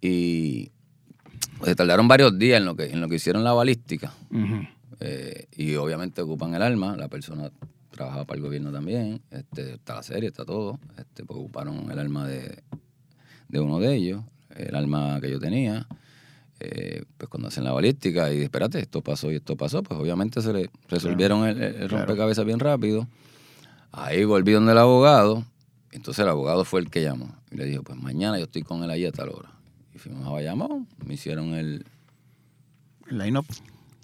Y 0.00 0.70
pues, 1.58 1.70
se 1.70 1.76
tardaron 1.76 2.08
varios 2.08 2.38
días 2.38 2.58
en 2.58 2.64
lo 2.66 2.74
que, 2.76 2.84
en 2.90 3.00
lo 3.00 3.08
que 3.08 3.16
hicieron 3.16 3.44
la 3.44 3.52
balística. 3.52 4.12
Ujú. 4.30 4.66
Eh, 5.00 5.46
y 5.56 5.74
obviamente 5.76 6.22
ocupan 6.22 6.54
el 6.54 6.62
arma, 6.62 6.96
la 6.96 7.08
persona 7.08 7.50
trabajaba 7.90 8.24
para 8.24 8.38
el 8.38 8.42
gobierno 8.44 8.72
también, 8.72 9.20
este, 9.30 9.74
está 9.74 9.94
la 9.96 10.02
serie, 10.02 10.28
está 10.28 10.44
todo, 10.44 10.78
este, 10.98 11.24
pues 11.24 11.38
ocuparon 11.38 11.90
el 11.90 11.98
arma 11.98 12.26
de, 12.26 12.62
de 13.48 13.60
uno 13.60 13.78
de 13.78 13.94
ellos, 13.94 14.22
el 14.56 14.74
arma 14.74 15.20
que 15.20 15.30
yo 15.30 15.38
tenía, 15.38 15.86
eh, 16.60 17.04
pues 17.16 17.28
cuando 17.28 17.48
hacen 17.48 17.64
la 17.64 17.72
balística 17.72 18.32
y 18.32 18.42
espérate, 18.42 18.80
esto 18.80 19.00
pasó 19.02 19.30
y 19.30 19.36
esto 19.36 19.56
pasó, 19.56 19.82
pues 19.82 19.98
obviamente 20.00 20.40
se 20.42 20.52
le 20.52 20.70
resolvieron 20.88 21.46
el, 21.46 21.60
el 21.62 21.74
Claro. 21.88 21.98
rompecabezas 21.98 22.44
bien 22.44 22.58
rápido, 22.60 23.06
Ahí 23.96 24.24
volví 24.24 24.50
donde 24.50 24.72
el 24.72 24.78
abogado. 24.78 25.44
Entonces 25.92 26.20
el 26.24 26.28
abogado 26.28 26.64
fue 26.64 26.80
el 26.80 26.90
que 26.90 27.00
llamó. 27.00 27.32
Y 27.52 27.56
le 27.58 27.64
dijo, 27.64 27.84
pues 27.84 27.96
mañana 27.96 28.38
yo 28.38 28.46
estoy 28.46 28.62
con 28.62 28.82
él 28.82 28.90
allí 28.90 29.06
a 29.06 29.12
tal 29.12 29.28
hora. 29.28 29.50
Y 29.94 29.98
fuimos 29.98 30.26
a 30.26 30.30
Bayamón, 30.30 30.88
me 31.06 31.14
hicieron 31.14 31.54
el 31.54 31.84
Line-up. 33.08 33.46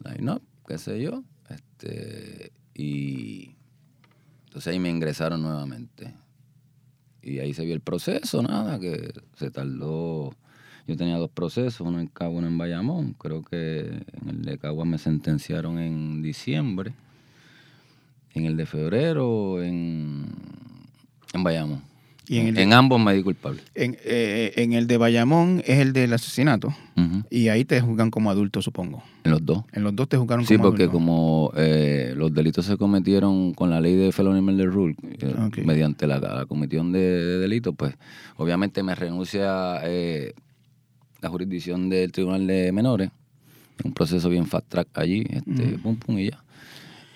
line-up, 0.04 0.40
qué 0.70 0.78
sé 0.78 1.00
yo. 1.00 1.24
Este, 1.48 2.52
y 2.74 3.56
entonces 4.46 4.72
ahí 4.72 4.78
me 4.78 4.88
ingresaron 4.88 5.42
nuevamente. 5.42 6.14
Y 7.22 7.40
ahí 7.40 7.52
se 7.52 7.64
vio 7.64 7.74
el 7.74 7.80
proceso, 7.80 8.40
nada, 8.40 8.78
que 8.78 9.12
se 9.34 9.50
tardó. 9.50 10.32
Yo 10.86 10.96
tenía 10.96 11.16
dos 11.16 11.30
procesos, 11.30 11.80
uno 11.80 11.98
en 11.98 12.06
Cagua, 12.06 12.38
uno 12.38 12.46
en 12.46 12.56
Bayamón. 12.56 13.14
Creo 13.14 13.42
que 13.42 13.80
en 13.80 14.28
el 14.28 14.42
de 14.42 14.58
Cagua 14.58 14.84
me 14.84 14.98
sentenciaron 14.98 15.80
en 15.80 16.22
diciembre. 16.22 16.94
En 18.32 18.44
el 18.44 18.56
de 18.56 18.64
febrero, 18.64 19.60
en, 19.62 20.28
en 21.34 21.42
Bayamón. 21.42 21.89
Y 22.28 22.38
en 22.38 22.46
el 22.48 22.54
de- 22.54 22.62
en 22.62 22.72
ambos 22.72 23.00
me 23.00 23.12
di 23.14 23.22
culpable. 23.22 23.60
En, 23.74 23.96
eh, 24.04 24.52
en 24.56 24.72
el 24.72 24.86
de 24.86 24.96
Bayamón 24.98 25.62
es 25.66 25.78
el 25.80 25.92
del 25.92 26.12
asesinato. 26.12 26.72
Y 27.30 27.48
ahí 27.48 27.64
te 27.64 27.80
juzgan 27.80 28.10
como 28.10 28.30
adulto, 28.30 28.60
supongo. 28.62 29.02
En 29.24 29.30
los 29.32 29.44
dos. 29.44 29.64
En 29.72 29.82
los 29.82 29.96
dos 29.96 30.08
te 30.08 30.16
juzgaron 30.18 30.44
Sí, 30.44 30.56
como 30.56 30.68
porque 30.68 30.82
adulto. 30.84 30.98
como 30.98 31.50
eh, 31.56 32.12
los 32.16 32.32
delitos 32.32 32.66
se 32.66 32.76
cometieron 32.76 33.52
con 33.54 33.70
la 33.70 33.80
ley 33.80 33.96
de 33.96 34.12
Felony 34.12 34.40
Murder 34.42 34.66
Rule, 34.70 34.94
eh, 35.02 35.34
mediante 35.64 36.06
la, 36.06 36.18
la 36.20 36.44
comisión 36.46 36.92
de, 36.92 37.00
de 37.00 37.38
delitos, 37.38 37.74
pues 37.76 37.94
obviamente 38.36 38.82
me 38.82 38.94
renuncia 38.94 39.80
eh, 39.84 40.34
la 41.22 41.30
jurisdicción 41.30 41.88
del 41.88 42.12
Tribunal 42.12 42.46
de 42.46 42.70
Menores, 42.70 43.10
un 43.82 43.92
proceso 43.92 44.28
bien 44.28 44.46
fast 44.46 44.68
track 44.68 44.88
allí, 44.98 45.24
este, 45.30 45.74
Ujú. 45.74 45.78
pum, 45.82 45.96
pum 45.96 46.18
y 46.18 46.30
ya. 46.30 46.44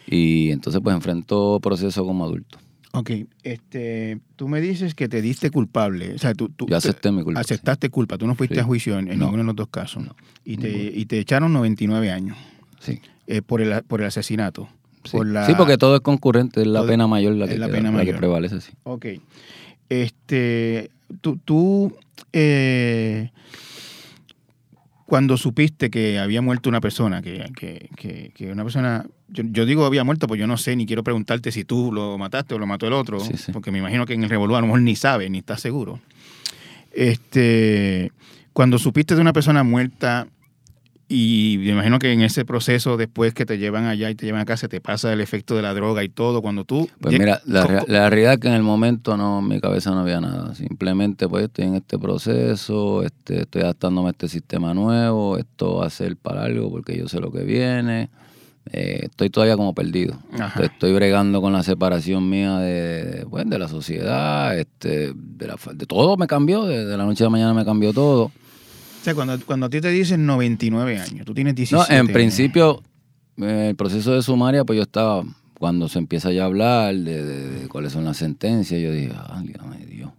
Y 0.06 0.50
entonces 0.50 0.80
pues 0.82 0.94
enfrento 0.96 1.60
proceso 1.60 2.04
como 2.04 2.24
adulto. 2.24 2.58
Ok, 2.96 3.10
este, 3.42 4.18
tú 4.36 4.46
me 4.48 4.60
dices 4.60 4.94
que 4.94 5.08
te 5.08 5.20
diste 5.20 5.50
culpable. 5.50 6.14
O 6.14 6.18
sea, 6.18 6.32
tú, 6.34 6.48
tú 6.48 6.66
Yo 6.68 6.76
acepté 6.76 7.10
mi 7.10 7.22
culpa. 7.24 7.40
aceptaste 7.40 7.90
culpa. 7.90 8.16
Tú 8.18 8.26
no 8.26 8.36
fuiste 8.36 8.54
Sí. 8.54 8.60
a 8.60 8.64
juicio 8.64 8.98
en, 8.98 9.10
en 9.10 9.18
No. 9.18 9.24
ninguno 9.26 9.42
de 9.42 9.46
los 9.48 9.56
dos 9.56 9.68
casos. 9.68 10.04
No. 10.04 10.14
Y, 10.44 10.56
te, 10.58 10.70
y 10.94 11.04
te 11.06 11.18
echaron 11.18 11.52
99 11.52 12.12
años 12.12 12.36
Sí. 12.78 13.00
eh, 13.26 13.42
por, 13.42 13.60
el, 13.60 13.82
por 13.82 14.00
el 14.00 14.06
asesinato. 14.06 14.68
Sí. 15.04 15.16
Por 15.16 15.26
la- 15.26 15.44
Sí, 15.46 15.54
porque 15.56 15.76
todo 15.76 15.96
es 15.96 16.02
concurrente, 16.02 16.60
es 16.60 16.66
la 16.68 16.80
todo- 16.80 16.88
pena 16.88 17.06
mayor 17.08 17.34
la 17.34 17.46
que, 17.48 17.54
es 17.54 17.58
la 17.58 17.66
queda, 17.66 17.76
pena 17.76 17.90
la 17.90 17.98
que 17.98 18.04
mayor. 18.04 18.16
prevalece, 18.18 18.60
sí. 18.60 18.72
Ok. 18.84 19.06
Este, 19.88 20.90
tú, 21.20 21.38
tú 21.44 21.96
eh, 22.32 23.30
cuando 25.06 25.36
supiste 25.36 25.90
que 25.90 26.18
había 26.18 26.40
muerto 26.42 26.68
una 26.68 26.80
persona, 26.80 27.22
que, 27.22 27.44
que, 27.56 27.88
que, 27.96 28.30
que 28.34 28.50
una 28.52 28.62
persona, 28.62 29.04
yo, 29.34 29.42
yo 29.50 29.66
digo 29.66 29.84
había 29.84 30.04
muerto, 30.04 30.26
pues 30.26 30.40
yo 30.40 30.46
no 30.46 30.56
sé, 30.56 30.76
ni 30.76 30.86
quiero 30.86 31.04
preguntarte 31.04 31.52
si 31.52 31.64
tú 31.64 31.92
lo 31.92 32.16
mataste 32.16 32.54
o 32.54 32.58
lo 32.58 32.66
mató 32.66 32.86
el 32.86 32.94
otro, 32.94 33.20
Sí, 33.20 33.36
sí. 33.36 33.52
porque 33.52 33.70
me 33.70 33.78
imagino 33.80 34.06
que 34.06 34.14
en 34.14 34.22
el 34.24 34.30
revolver 34.30 34.56
a 34.56 34.60
lo 34.60 34.66
mejor 34.68 34.80
ni 34.80 34.96
sabes, 34.96 35.30
ni 35.30 35.38
estás 35.38 35.60
seguro. 35.60 36.00
Este, 36.92 38.12
cuando 38.52 38.78
supiste 38.78 39.14
de 39.14 39.20
una 39.20 39.32
persona 39.32 39.62
muerta 39.64 40.28
y 41.08 41.56
me 41.58 41.70
imagino 41.72 41.98
que 41.98 42.12
en 42.12 42.22
ese 42.22 42.44
proceso 42.44 42.96
después 42.96 43.34
que 43.34 43.44
te 43.44 43.58
llevan 43.58 43.84
allá 43.84 44.08
y 44.10 44.14
te 44.14 44.24
llevan 44.24 44.40
a 44.40 44.44
casa 44.46 44.68
te 44.68 44.80
pasa 44.80 45.12
el 45.12 45.20
efecto 45.20 45.54
de 45.54 45.62
la 45.62 45.74
droga 45.74 46.02
y 46.02 46.08
todo, 46.08 46.40
cuando 46.40 46.64
tú... 46.64 46.88
Pues 47.00 47.18
mira, 47.18 47.42
la, 47.44 47.84
la 47.86 48.08
realidad 48.08 48.34
es 48.34 48.38
que 48.40 48.48
en 48.48 48.54
el 48.54 48.62
momento 48.62 49.16
no, 49.16 49.40
en 49.40 49.48
mi 49.48 49.60
cabeza 49.60 49.90
no 49.90 50.00
había 50.00 50.20
nada. 50.20 50.54
Simplemente 50.54 51.28
pues 51.28 51.44
estoy 51.44 51.66
en 51.66 51.74
este 51.74 51.98
proceso, 51.98 53.02
este, 53.02 53.42
estoy 53.42 53.62
adaptándome 53.62 54.08
a 54.08 54.10
este 54.12 54.28
sistema 54.28 54.72
nuevo, 54.72 55.36
esto 55.36 55.76
va 55.76 55.86
a 55.86 55.90
ser 55.90 56.16
para 56.16 56.44
algo 56.44 56.70
porque 56.70 56.96
yo 56.96 57.06
sé 57.08 57.20
lo 57.20 57.30
que 57.30 57.42
viene. 57.44 58.08
Eh, 58.72 59.00
estoy 59.10 59.30
todavía 59.30 59.56
como 59.56 59.74
perdido. 59.74 60.18
Ajá. 60.38 60.62
Estoy 60.64 60.92
bregando 60.94 61.40
con 61.40 61.52
la 61.52 61.62
separación 61.62 62.28
mía 62.28 62.58
de, 62.58 63.04
de, 63.04 63.26
pues, 63.26 63.48
de 63.48 63.58
la 63.58 63.68
sociedad, 63.68 64.58
este, 64.58 65.12
de, 65.14 65.46
la, 65.46 65.56
de 65.74 65.86
todo 65.86 66.16
me 66.16 66.26
cambió, 66.26 66.64
de, 66.64 66.84
de 66.86 66.96
la 66.96 67.04
noche 67.04 67.24
a 67.24 67.26
la 67.26 67.30
mañana 67.30 67.54
me 67.54 67.64
cambió 67.64 67.92
todo. 67.92 68.24
O 68.24 68.32
sea, 69.04 69.14
cuando, 69.14 69.38
cuando 69.44 69.66
a 69.66 69.70
ti 69.70 69.82
te 69.82 69.90
dicen 69.90 70.24
99 70.24 70.98
años, 70.98 71.26
tú 71.26 71.34
tienes 71.34 71.52
No, 71.52 71.56
17 71.56 71.92
en 71.92 72.00
años. 72.00 72.12
principio, 72.12 72.82
eh, 73.36 73.66
el 73.70 73.76
proceso 73.76 74.14
de 74.14 74.22
sumaria, 74.22 74.64
pues 74.64 74.78
yo 74.78 74.82
estaba, 74.82 75.22
cuando 75.58 75.90
se 75.90 75.98
empieza 75.98 76.32
ya 76.32 76.44
a 76.44 76.46
hablar 76.46 76.94
de, 76.94 77.68
cuáles 77.68 77.92
son 77.92 78.06
las 78.06 78.16
sentencias, 78.16 78.80
yo 78.80 78.90
dije, 78.92 79.12
ah, 79.14 79.42
Dios. 79.86 80.10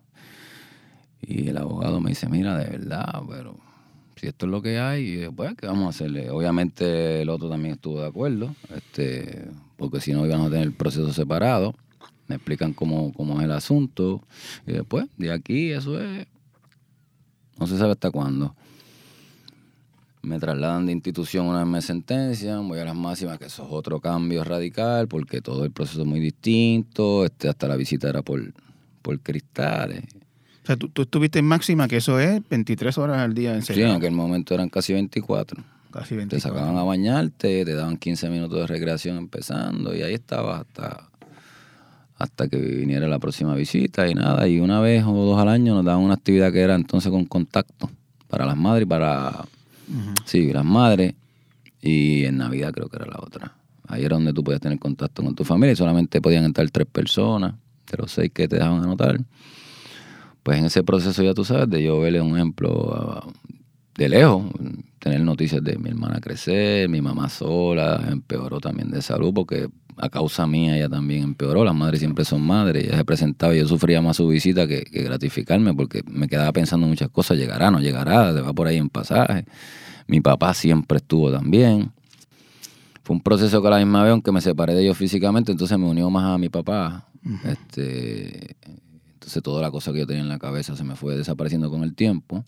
Y 1.19 1.49
el 1.49 1.57
abogado 1.57 1.99
me 1.99 2.11
dice, 2.11 2.29
mira, 2.29 2.55
de 2.59 2.69
verdad, 2.69 3.23
pero 3.27 3.57
esto 4.27 4.45
es 4.45 4.51
lo 4.51 4.61
que 4.61 4.79
hay, 4.79 5.21
yo, 5.21 5.31
pues, 5.31 5.55
¿qué 5.55 5.67
vamos 5.67 5.85
a 5.85 5.89
hacerle? 5.89 6.29
Obviamente 6.29 7.21
el 7.21 7.29
otro 7.29 7.49
también 7.49 7.75
estuvo 7.75 8.01
de 8.01 8.07
acuerdo, 8.07 8.55
este, 8.75 9.47
porque 9.77 10.01
si 10.01 10.13
no 10.13 10.25
iban 10.25 10.41
a 10.41 10.49
tener 10.49 10.63
el 10.63 10.73
proceso 10.73 11.11
separado. 11.13 11.75
Me 12.27 12.35
explican 12.35 12.73
cómo, 12.73 13.13
cómo 13.13 13.37
es 13.37 13.45
el 13.45 13.51
asunto. 13.51 14.23
Y 14.65 14.71
después, 14.71 15.05
de 15.15 15.31
aquí, 15.31 15.71
eso 15.71 16.01
es, 16.01 16.25
no 17.59 17.67
se 17.67 17.77
sabe 17.77 17.91
hasta 17.91 18.09
cuándo 18.09 18.55
me 20.25 20.39
trasladan 20.39 20.87
de 20.87 20.91
institución 20.91 21.45
una 21.45 21.59
vez 21.59 21.67
me 21.67 21.81
sentencian, 21.81 22.67
voy 22.67 22.79
a 22.79 22.85
las 22.85 22.95
máximas, 22.95 23.37
que 23.37 23.45
eso 23.45 23.63
es 23.63 23.69
otro 23.71 23.99
cambio 23.99 24.43
radical, 24.43 25.07
porque 25.07 25.41
todo 25.41 25.63
el 25.63 25.71
proceso 25.71 26.01
es 26.01 26.07
muy 26.07 26.19
distinto, 26.19 27.25
este, 27.25 27.47
hasta 27.47 27.67
la 27.67 27.75
visita 27.75 28.09
era 28.09 28.21
por, 28.21 28.41
por 29.01 29.19
cristales. 29.19 30.03
O 30.65 30.67
sea, 30.67 30.77
tú, 30.77 30.89
tú 30.89 31.03
estuviste 31.03 31.37
en 31.37 31.45
máxima, 31.45 31.87
que 31.87 31.97
eso 31.97 32.19
es 32.19 32.41
23 32.49 32.97
horas 32.97 33.19
al 33.19 33.35
día 33.35 33.53
en 33.53 33.61
Sí, 33.61 33.79
en 33.79 33.91
aquel 33.91 34.13
momento 34.13 34.55
eran 34.55 34.67
casi 34.67 34.93
24. 34.93 35.63
Casi 35.91 36.09
Te 36.09 36.15
24. 36.15 36.49
sacaban 36.49 36.75
a 36.75 36.81
bañarte, 36.81 37.63
te 37.63 37.73
daban 37.75 37.97
15 37.97 38.29
minutos 38.29 38.61
de 38.61 38.65
recreación 38.65 39.17
empezando, 39.17 39.95
y 39.95 40.01
ahí 40.01 40.15
estabas 40.15 40.61
hasta, 40.61 41.07
hasta 42.17 42.47
que 42.47 42.57
viniera 42.57 43.07
la 43.07 43.19
próxima 43.19 43.53
visita 43.53 44.09
y 44.09 44.15
nada. 44.15 44.47
Y 44.47 44.59
una 44.59 44.79
vez 44.79 45.03
o 45.05 45.13
dos 45.13 45.39
al 45.39 45.49
año 45.49 45.75
nos 45.75 45.85
daban 45.85 46.01
una 46.01 46.15
actividad 46.15 46.51
que 46.51 46.61
era 46.61 46.73
entonces 46.73 47.11
con 47.11 47.25
contacto 47.25 47.91
para 48.27 48.47
las 48.47 48.57
madres 48.57 48.87
y 48.87 48.89
para. 48.89 49.45
Sí, 50.25 50.51
las 50.51 50.65
madres. 50.65 51.13
Y 51.79 52.25
en 52.25 52.37
Navidad 52.37 52.71
creo 52.73 52.89
que 52.89 52.95
era 52.95 53.05
la 53.05 53.19
otra. 53.21 53.53
Ahí 53.87 54.03
era 54.03 54.15
donde 54.15 54.33
tú 54.33 54.43
podías 54.43 54.61
tener 54.61 54.79
contacto 54.79 55.23
con 55.23 55.35
tu 55.35 55.43
familia 55.43 55.73
y 55.73 55.75
solamente 55.75 56.19
podían 56.21 56.43
entrar 56.43 56.67
tres 56.71 56.87
personas 56.87 57.53
de 57.91 57.97
los 57.97 58.11
seis 58.11 58.31
que 58.33 58.47
te 58.47 58.55
dejaban 58.55 58.83
anotar. 58.83 59.19
Pues 60.45 60.59
en 60.59 60.65
ese 60.65 60.83
proceso 60.83 61.23
ya 61.23 61.33
tú 61.33 61.43
sabes, 61.43 61.67
de 61.71 61.81
yo 61.81 61.99
verle 61.99 62.21
un 62.21 62.35
ejemplo 62.35 63.33
de 63.97 64.09
lejos, 64.09 64.43
tener 64.99 65.21
noticias 65.21 65.63
de 65.63 65.75
mi 65.79 65.89
hermana 65.89 66.21
crecer, 66.21 66.87
mi 66.87 67.01
mamá 67.01 67.29
sola, 67.29 67.99
empeoró 68.11 68.59
también 68.59 68.91
de 68.91 69.01
salud 69.01 69.33
porque 69.33 69.69
a 69.97 70.07
causa 70.07 70.45
mía 70.45 70.77
ella 70.77 70.87
también 70.87 71.23
empeoró. 71.23 71.65
Las 71.65 71.73
madres 71.73 71.99
siempre 71.99 72.25
son 72.25 72.43
madres, 72.43 72.83
ella 72.83 72.95
se 72.95 73.05
presentaba 73.05 73.55
y 73.55 73.57
yo 73.57 73.67
sufría 73.67 74.03
más 74.03 74.17
su 74.17 74.27
visita 74.27 74.67
que, 74.67 74.83
que 74.83 75.01
gratificarme 75.01 75.73
porque 75.73 76.03
me 76.05 76.27
quedaba 76.27 76.53
pensando 76.53 76.85
muchas 76.85 77.09
cosas, 77.09 77.39
llegará, 77.39 77.71
no 77.71 77.79
llegará, 77.79 78.31
se 78.31 78.41
va 78.41 78.53
por 78.53 78.67
ahí 78.67 78.77
en 78.77 78.89
pasaje. 78.89 79.45
Mi 80.05 80.21
papá 80.21 80.53
siempre 80.53 80.97
estuvo 80.97 81.31
también. 81.31 81.91
Fue 83.01 83.15
un 83.15 83.21
proceso 83.23 83.63
que 83.63 83.67
a 83.67 83.71
la 83.71 83.77
misma 83.79 84.03
vez, 84.03 84.11
aunque 84.11 84.31
me 84.31 84.41
separé 84.41 84.75
de 84.75 84.83
ellos 84.83 84.95
físicamente, 84.95 85.51
entonces 85.51 85.75
me 85.79 85.87
unió 85.87 86.07
más 86.11 86.25
a 86.25 86.37
mi 86.37 86.49
papá. 86.49 87.07
este, 87.45 88.57
entonces 89.25 89.41
toda 89.41 89.59
la 89.59 89.71
cosa 89.71 89.91
que 89.91 89.97
yo 89.97 90.05
tenía 90.05 90.21
en 90.21 90.29
la 90.29 90.37
cabeza 90.37 90.75
se 90.75 90.83
me 90.83 90.95
fue 90.95 91.17
desapareciendo 91.17 91.71
con 91.71 91.81
el 91.81 91.95
tiempo. 91.95 92.45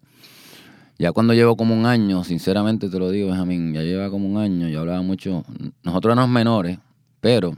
Ya 0.99 1.11
cuando 1.11 1.33
llevo 1.33 1.57
como 1.57 1.73
un 1.73 1.87
año, 1.87 2.23
sinceramente 2.23 2.87
te 2.87 2.99
lo 2.99 3.09
digo, 3.09 3.29
Benjamín, 3.29 3.73
ya 3.73 3.81
lleva 3.81 4.11
como 4.11 4.27
un 4.29 4.37
año, 4.37 4.67
yo 4.67 4.81
hablaba 4.81 5.01
mucho, 5.01 5.43
nosotros 5.81 6.13
éramos 6.13 6.29
menores, 6.29 6.77
pero 7.19 7.55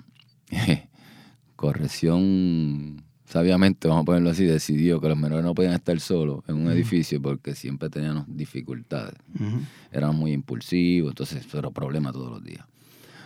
corrección, 1.57 3.03
sabiamente, 3.25 3.89
vamos 3.89 4.03
a 4.03 4.05
ponerlo 4.05 4.29
así, 4.29 4.45
decidió 4.45 5.01
que 5.01 5.09
los 5.09 5.17
menores 5.17 5.43
no 5.43 5.53
podían 5.53 5.73
estar 5.73 5.99
solos 5.99 6.39
en 6.47 6.55
un 6.55 6.71
edificio 6.71 7.21
porque 7.21 7.55
siempre 7.55 7.89
teníamos 7.89 8.23
dificultades. 8.27 9.15
Ujú. 9.35 9.59
Éramos 9.91 10.15
muy 10.15 10.31
impulsivos, 10.31 11.11
entonces 11.11 11.45
eso 11.45 11.59
era 11.59 11.71
problema 11.71 12.13
todos 12.13 12.31
los 12.31 12.41
días. 12.41 12.65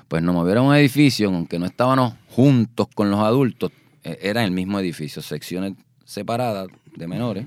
Pues 0.07 0.23
nos 0.23 0.33
movieron 0.33 0.65
a 0.65 0.69
un 0.69 0.75
edificio, 0.75 1.29
aunque 1.29 1.59
no 1.59 1.67
estábamos 1.67 2.15
juntos 2.29 2.87
con 2.95 3.11
los 3.11 3.19
adultos, 3.19 3.71
eh, 4.03 4.19
era 4.21 4.43
el 4.43 4.51
mismo 4.51 4.79
edificio, 4.79 5.21
secciones 5.21 5.73
separadas 6.05 6.67
de 6.95 7.07
menores, 7.07 7.45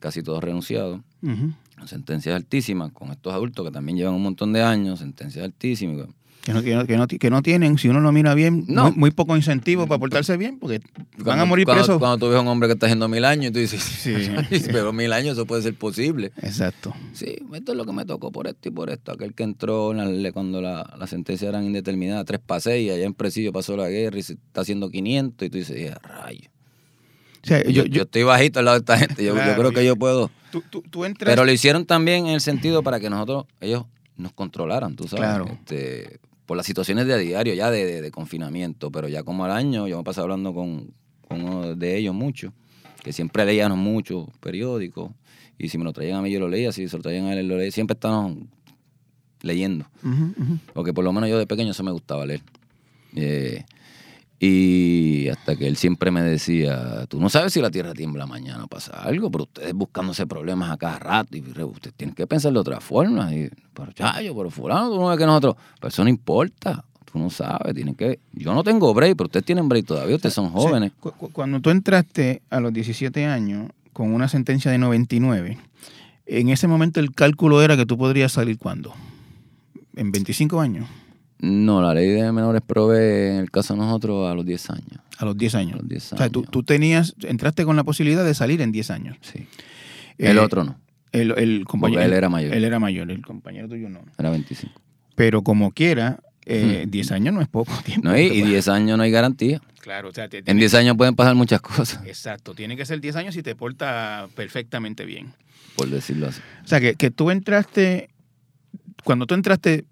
casi 0.00 0.22
todos 0.22 0.42
renunciados, 0.42 1.00
Ujú. 1.22 1.52
sentencias 1.86 2.34
altísimas, 2.34 2.92
con 2.92 3.10
estos 3.10 3.32
adultos 3.32 3.64
que 3.66 3.72
también 3.72 3.96
llevan 3.98 4.14
un 4.14 4.22
montón 4.22 4.52
de 4.52 4.62
años, 4.62 4.98
sentencias 5.00 5.44
altísimas. 5.44 6.08
Que 6.44 6.52
no, 6.52 6.60
que, 6.60 6.74
no, 6.74 6.86
que, 6.86 6.96
no, 6.96 7.06
que 7.06 7.30
no 7.30 7.40
tienen, 7.40 7.78
si 7.78 7.88
uno 7.88 8.00
lo 8.00 8.10
mira 8.10 8.34
bien, 8.34 8.64
No. 8.66 8.86
muy, 8.90 8.92
muy 8.98 9.10
poco 9.12 9.36
incentivo 9.36 9.86
para 9.86 10.00
portarse 10.00 10.36
bien, 10.36 10.58
porque 10.58 10.80
van 11.18 11.38
a 11.38 11.44
morir 11.44 11.64
cuando, 11.66 11.84
presos. 11.84 11.98
Cuando 12.00 12.18
tú 12.18 12.28
ves 12.30 12.36
a 12.38 12.40
un 12.40 12.48
hombre 12.48 12.68
que 12.68 12.72
está 12.72 12.86
haciendo 12.86 13.08
mil 13.08 13.24
años 13.24 13.50
y 13.50 13.52
tú 13.52 13.60
dices, 13.60 13.80
Sí. 13.80 14.12
pero 14.72 14.92
mil 14.92 15.12
años 15.12 15.34
eso 15.34 15.46
puede 15.46 15.62
ser 15.62 15.74
posible. 15.76 16.32
Exacto. 16.42 16.92
Sí, 17.12 17.36
esto 17.54 17.70
es 17.72 17.78
lo 17.78 17.84
que 17.84 17.92
me 17.92 18.04
tocó 18.04 18.32
por 18.32 18.48
esto 18.48 18.68
y 18.68 18.72
por 18.72 18.90
esto. 18.90 19.12
Aquel 19.12 19.34
que 19.34 19.44
entró 19.44 19.92
en 19.92 19.98
la 19.98 20.06
ley 20.06 20.32
cuando 20.32 20.60
la, 20.60 20.94
la 20.98 21.06
sentencia 21.06 21.48
eran 21.48 21.62
indeterminadas, 21.64 22.24
tres 22.24 22.40
para 22.44 22.60
seis, 22.60 22.88
y 22.88 22.90
allá 22.90 23.04
en 23.04 23.14
Presidio 23.14 23.52
pasó 23.52 23.76
la 23.76 23.88
guerra 23.88 24.18
y 24.18 24.22
se 24.24 24.32
está 24.32 24.62
haciendo 24.62 24.90
500, 24.90 25.46
y 25.46 25.48
tú 25.50 25.58
dices, 25.58 25.76
"Eh, 25.76 25.94
rayo. 26.02 26.48
O 27.44 27.46
sea, 27.46 27.62
Yo, 27.68 27.84
yo, 27.84 28.02
estoy 28.02 28.24
bajito 28.24 28.58
al 28.58 28.64
lado 28.64 28.78
de 28.78 28.80
esta 28.80 28.98
gente, 28.98 29.24
yo, 29.24 29.34
creo 29.34 29.70
que 29.70 29.84
yo 29.84 29.94
puedo. 29.96 30.28
tú, 30.50 30.62
tú, 30.68 30.82
tú 30.82 31.04
entras. 31.04 31.30
Pero 31.30 31.44
lo 31.44 31.52
hicieron 31.52 31.86
también 31.86 32.26
en 32.26 32.34
el 32.34 32.40
sentido 32.40 32.82
para 32.82 32.98
que 32.98 33.10
nosotros, 33.10 33.46
ellos 33.60 33.84
nos 34.16 34.32
controlaran, 34.32 34.94
tú 34.96 35.08
sabes. 35.08 35.24
Claro. 35.24 35.46
Este, 35.50 36.18
por 36.46 36.56
las 36.56 36.66
situaciones 36.66 37.06
de 37.06 37.14
a 37.14 37.16
diario, 37.18 37.54
ya 37.54 37.70
de, 37.70 37.84
de- 37.86 38.02
de 38.02 38.10
confinamiento, 38.10 38.90
pero 38.90 39.08
ya 39.08 39.22
como 39.22 39.44
al 39.44 39.52
año, 39.52 39.86
yo 39.88 39.96
me 39.98 40.04
pasé 40.04 40.20
hablando 40.20 40.52
con, 40.52 40.92
con 41.28 41.42
uno 41.42 41.74
de 41.74 41.96
ellos 41.96 42.14
mucho, 42.14 42.52
que 43.02 43.12
siempre 43.12 43.44
leían 43.44 43.76
mucho 43.78 44.28
periódicos, 44.40 45.10
y 45.58 45.68
si 45.68 45.78
me 45.78 45.84
lo 45.84 45.92
traían 45.92 46.18
a 46.18 46.22
mí 46.22 46.30
yo 46.30 46.40
lo 46.40 46.48
leía, 46.48 46.72
si 46.72 46.88
se 46.88 46.96
lo 46.96 47.02
traían 47.02 47.26
a 47.26 47.34
él 47.34 47.46
lo 47.48 47.56
leía, 47.56 47.70
siempre 47.70 47.94
estaban 47.94 48.48
leyendo, 49.42 49.86
porque 50.72 50.92
por 50.92 51.04
lo 51.04 51.12
menos 51.12 51.28
yo 51.30 51.38
de 51.38 51.46
pequeño 51.46 51.70
eso 51.72 51.82
me 51.82 51.90
gustaba 51.92 52.24
leer. 52.26 52.42
Eh, 53.16 53.64
y 54.44 55.28
hasta 55.28 55.54
que 55.54 55.68
él 55.68 55.76
siempre 55.76 56.10
me 56.10 56.20
decía, 56.20 57.06
tú 57.06 57.20
no 57.20 57.28
sabes 57.28 57.52
si 57.52 57.60
la 57.60 57.70
tierra 57.70 57.94
tiembla 57.94 58.26
mañana, 58.26 58.66
pasa 58.66 58.92
algo, 59.00 59.30
pero 59.30 59.44
ustedes 59.44 59.72
buscándose 59.72 60.26
problemas 60.26 60.70
a 60.72 60.76
cada 60.76 60.98
rato, 60.98 61.36
y 61.36 61.40
ustedes 61.40 61.94
tienen 61.96 62.12
que 62.16 62.26
pensar 62.26 62.52
de 62.52 62.58
otra 62.58 62.80
forma. 62.80 63.32
Y, 63.32 63.48
pero 63.72 63.92
chayo, 63.92 64.34
pero 64.36 64.50
fulano, 64.50 64.90
tú 64.90 64.96
no 65.00 65.06
ves 65.08 65.18
que 65.18 65.26
nosotros, 65.26 65.54
pero 65.78 65.88
eso 65.88 66.02
no 66.02 66.10
importa, 66.10 66.84
tú 67.04 67.20
no 67.20 67.30
sabes, 67.30 67.72
tienen 67.72 67.94
que, 67.94 68.18
yo 68.32 68.52
no 68.52 68.64
tengo 68.64 68.92
break, 68.92 69.16
pero 69.16 69.26
ustedes 69.26 69.46
tienen 69.46 69.68
break 69.68 69.86
todavía, 69.86 70.16
ustedes 70.16 70.34
son 70.34 70.50
jóvenes. 70.50 70.90
Cu- 70.98 71.12
cuando 71.32 71.60
tú 71.60 71.70
entraste 71.70 72.42
a 72.50 72.58
los 72.58 72.72
17 72.72 73.24
años 73.26 73.70
con 73.92 74.12
una 74.12 74.26
sentencia 74.26 74.72
de 74.72 74.78
99, 74.78 75.56
en 76.26 76.48
ese 76.48 76.66
momento 76.66 76.98
el 76.98 77.14
cálculo 77.14 77.62
era 77.62 77.76
que 77.76 77.86
tú 77.86 77.96
podrías 77.96 78.32
salir 78.32 78.58
cuando? 78.58 78.92
En 79.94 80.10
25 80.10 80.60
años, 80.60 80.88
No, 81.42 81.82
la 81.82 81.92
ley 81.92 82.08
de 82.08 82.30
menores 82.32 82.62
provee, 82.64 83.30
en 83.32 83.36
el 83.40 83.50
caso 83.50 83.74
de 83.74 83.80
nosotros, 83.80 84.30
a 84.30 84.34
los 84.34 84.46
10 84.46 84.70
años. 84.70 85.00
a 85.18 85.24
los 85.24 85.36
10 85.36 85.54
años. 85.56 85.74
A 85.74 85.76
los 85.78 85.88
10 85.88 86.12
O 86.12 86.16
sea, 86.16 86.28
tú, 86.30 86.40
años. 86.40 86.50
tú 86.52 86.62
tenías, 86.62 87.14
entraste 87.22 87.64
con 87.64 87.76
la 87.76 87.84
posibilidad 87.84 88.24
de 88.24 88.32
salir 88.34 88.60
en 88.62 88.70
10 88.72 88.90
años. 88.90 89.16
Sí. 89.20 89.46
El 90.18 90.36
Eh, 90.38 90.40
otro 90.40 90.62
no, 90.64 90.78
El, 91.12 91.32
el 91.36 91.64
compañero, 91.66 92.00
porque 92.00 92.06
él 92.06 92.12
era 92.16 92.28
mayor, 92.28 92.54
Él 92.54 92.64
era 92.64 92.78
mayor, 92.78 93.10
el 93.10 93.22
compañero 93.22 93.68
tuyo 93.68 93.88
no. 93.88 94.00
era 94.18 94.30
25. 94.30 94.72
Pero 95.16 95.42
como 95.42 95.72
quiera, 95.72 96.20
eh, 96.46 96.80
Ujú. 96.82 96.90
10 96.90 97.12
años 97.12 97.34
no 97.34 97.40
es 97.40 97.48
poco 97.48 97.72
tiempo. 97.84 98.08
No, 98.08 98.16
y, 98.18 98.22
y 98.22 98.42
10 98.42 98.68
años 98.68 98.96
no 98.96 99.02
hay 99.04 99.10
garantía. 99.10 99.60
Claro, 99.80 100.10
o 100.10 100.12
sea, 100.12 100.28
te- 100.28 100.38
En 100.38 100.44
tiene- 100.44 100.60
10 100.60 100.74
años 100.74 100.96
pueden 100.96 101.16
pasar 101.16 101.34
muchas 101.34 101.60
cosas, 101.60 102.00
Exacto, 102.06 102.54
tiene 102.54 102.76
que 102.76 102.86
ser 102.86 103.00
10 103.00 103.16
años 103.16 103.36
y 103.36 103.42
te 103.42 103.56
porta 103.56 104.28
perfectamente 104.36 105.04
bien. 105.04 105.32
por 105.76 105.88
decirlo 105.90 106.28
así. 106.28 106.40
O 106.64 106.68
sea, 106.68 106.78
que, 106.80 106.94
que 106.94 107.10
tú 107.10 107.30
entraste, 107.30 108.10
cuando 109.04 109.26
tú 109.26 109.34
entraste, 109.34 109.86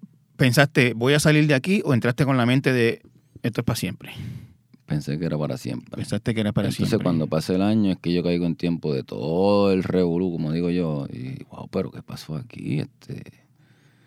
pensaste, 0.45 0.93
voy 0.95 1.13
a 1.13 1.19
salir 1.19 1.45
de 1.47 1.53
aquí 1.53 1.81
o 1.85 1.93
entraste 1.93 2.25
con 2.25 2.35
la 2.35 2.45
mente 2.45 2.73
de, 2.73 3.01
esto 3.43 3.61
es 3.61 3.65
para 3.65 3.75
siempre. 3.77 4.11
Pensé 4.87 5.17
que 5.19 5.25
era 5.25 5.37
para 5.37 5.57
siempre. 5.57 5.95
Pensaste 5.95 6.33
que 6.33 6.41
era 6.41 6.51
para 6.51 6.67
Entonces 6.67 6.89
siempre. 6.89 7.03
cuando 7.03 7.27
pase 7.27 7.55
el 7.55 7.61
año 7.61 7.91
es 7.91 7.97
que 7.99 8.11
yo 8.11 8.23
caigo 8.23 8.45
en 8.45 8.55
tiempo 8.55 8.93
de 8.93 9.03
todo 9.03 9.71
el 9.71 9.83
revolú, 9.83 10.31
como 10.31 10.51
digo 10.51 10.69
yo, 10.69 11.05
y 11.13 11.43
wow, 11.51 11.67
pero 11.69 11.91
¿qué 11.91 12.01
pasó 12.01 12.35
aquí? 12.35 12.79
Este, 12.79 13.21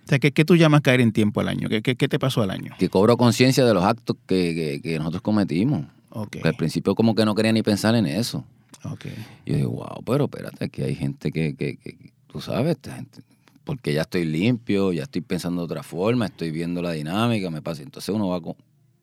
O 0.04 0.08
sea, 0.08 0.18
¿qué, 0.18 0.32
qué 0.32 0.44
tú 0.44 0.56
llamas 0.56 0.80
caer 0.82 1.00
en 1.00 1.12
tiempo 1.12 1.40
al 1.40 1.48
año? 1.48 1.68
¿Qué, 1.68 1.80
qué, 1.82 1.94
qué 1.96 2.08
te 2.08 2.18
pasó 2.18 2.42
al 2.42 2.50
año? 2.50 2.72
que 2.78 2.88
cobro 2.90 3.16
conciencia 3.16 3.64
de 3.64 3.72
los 3.72 3.84
actos 3.84 4.16
que, 4.26 4.54
que- 4.54 4.80
que 4.82 4.98
nosotros 4.98 5.22
cometimos. 5.22 5.86
Ok, 6.10 6.30
Que 6.42 6.48
al 6.48 6.54
principio 6.54 6.94
como 6.94 7.14
que 7.14 7.24
no 7.24 7.34
quería 7.34 7.52
ni 7.52 7.62
pensar 7.62 7.94
en 7.94 8.06
eso. 8.06 8.44
ok. 8.84 9.06
Y 9.46 9.52
yo 9.52 9.56
digo, 9.56 9.70
wow, 9.70 10.02
pero 10.04 10.24
espérate, 10.24 10.64
aquí 10.66 10.82
hay 10.82 10.94
gente 10.96 11.30
que, 11.32 11.54
que, 11.54 11.76
que- 11.76 12.12
tú 12.26 12.40
sabes, 12.40 12.72
esta 12.72 12.96
gente, 12.96 13.20
porque 13.64 13.92
ya 13.92 14.02
estoy 14.02 14.24
limpio, 14.26 14.92
ya 14.92 15.02
estoy 15.04 15.22
pensando 15.22 15.62
de 15.62 15.64
otra 15.66 15.82
forma, 15.82 16.26
estoy 16.26 16.50
viendo 16.50 16.82
la 16.82 16.92
dinámica, 16.92 17.50
me 17.50 17.62
pasa. 17.62 17.82
Entonces 17.82 18.14
uno 18.14 18.28
va 18.28 18.40
con, 18.40 18.54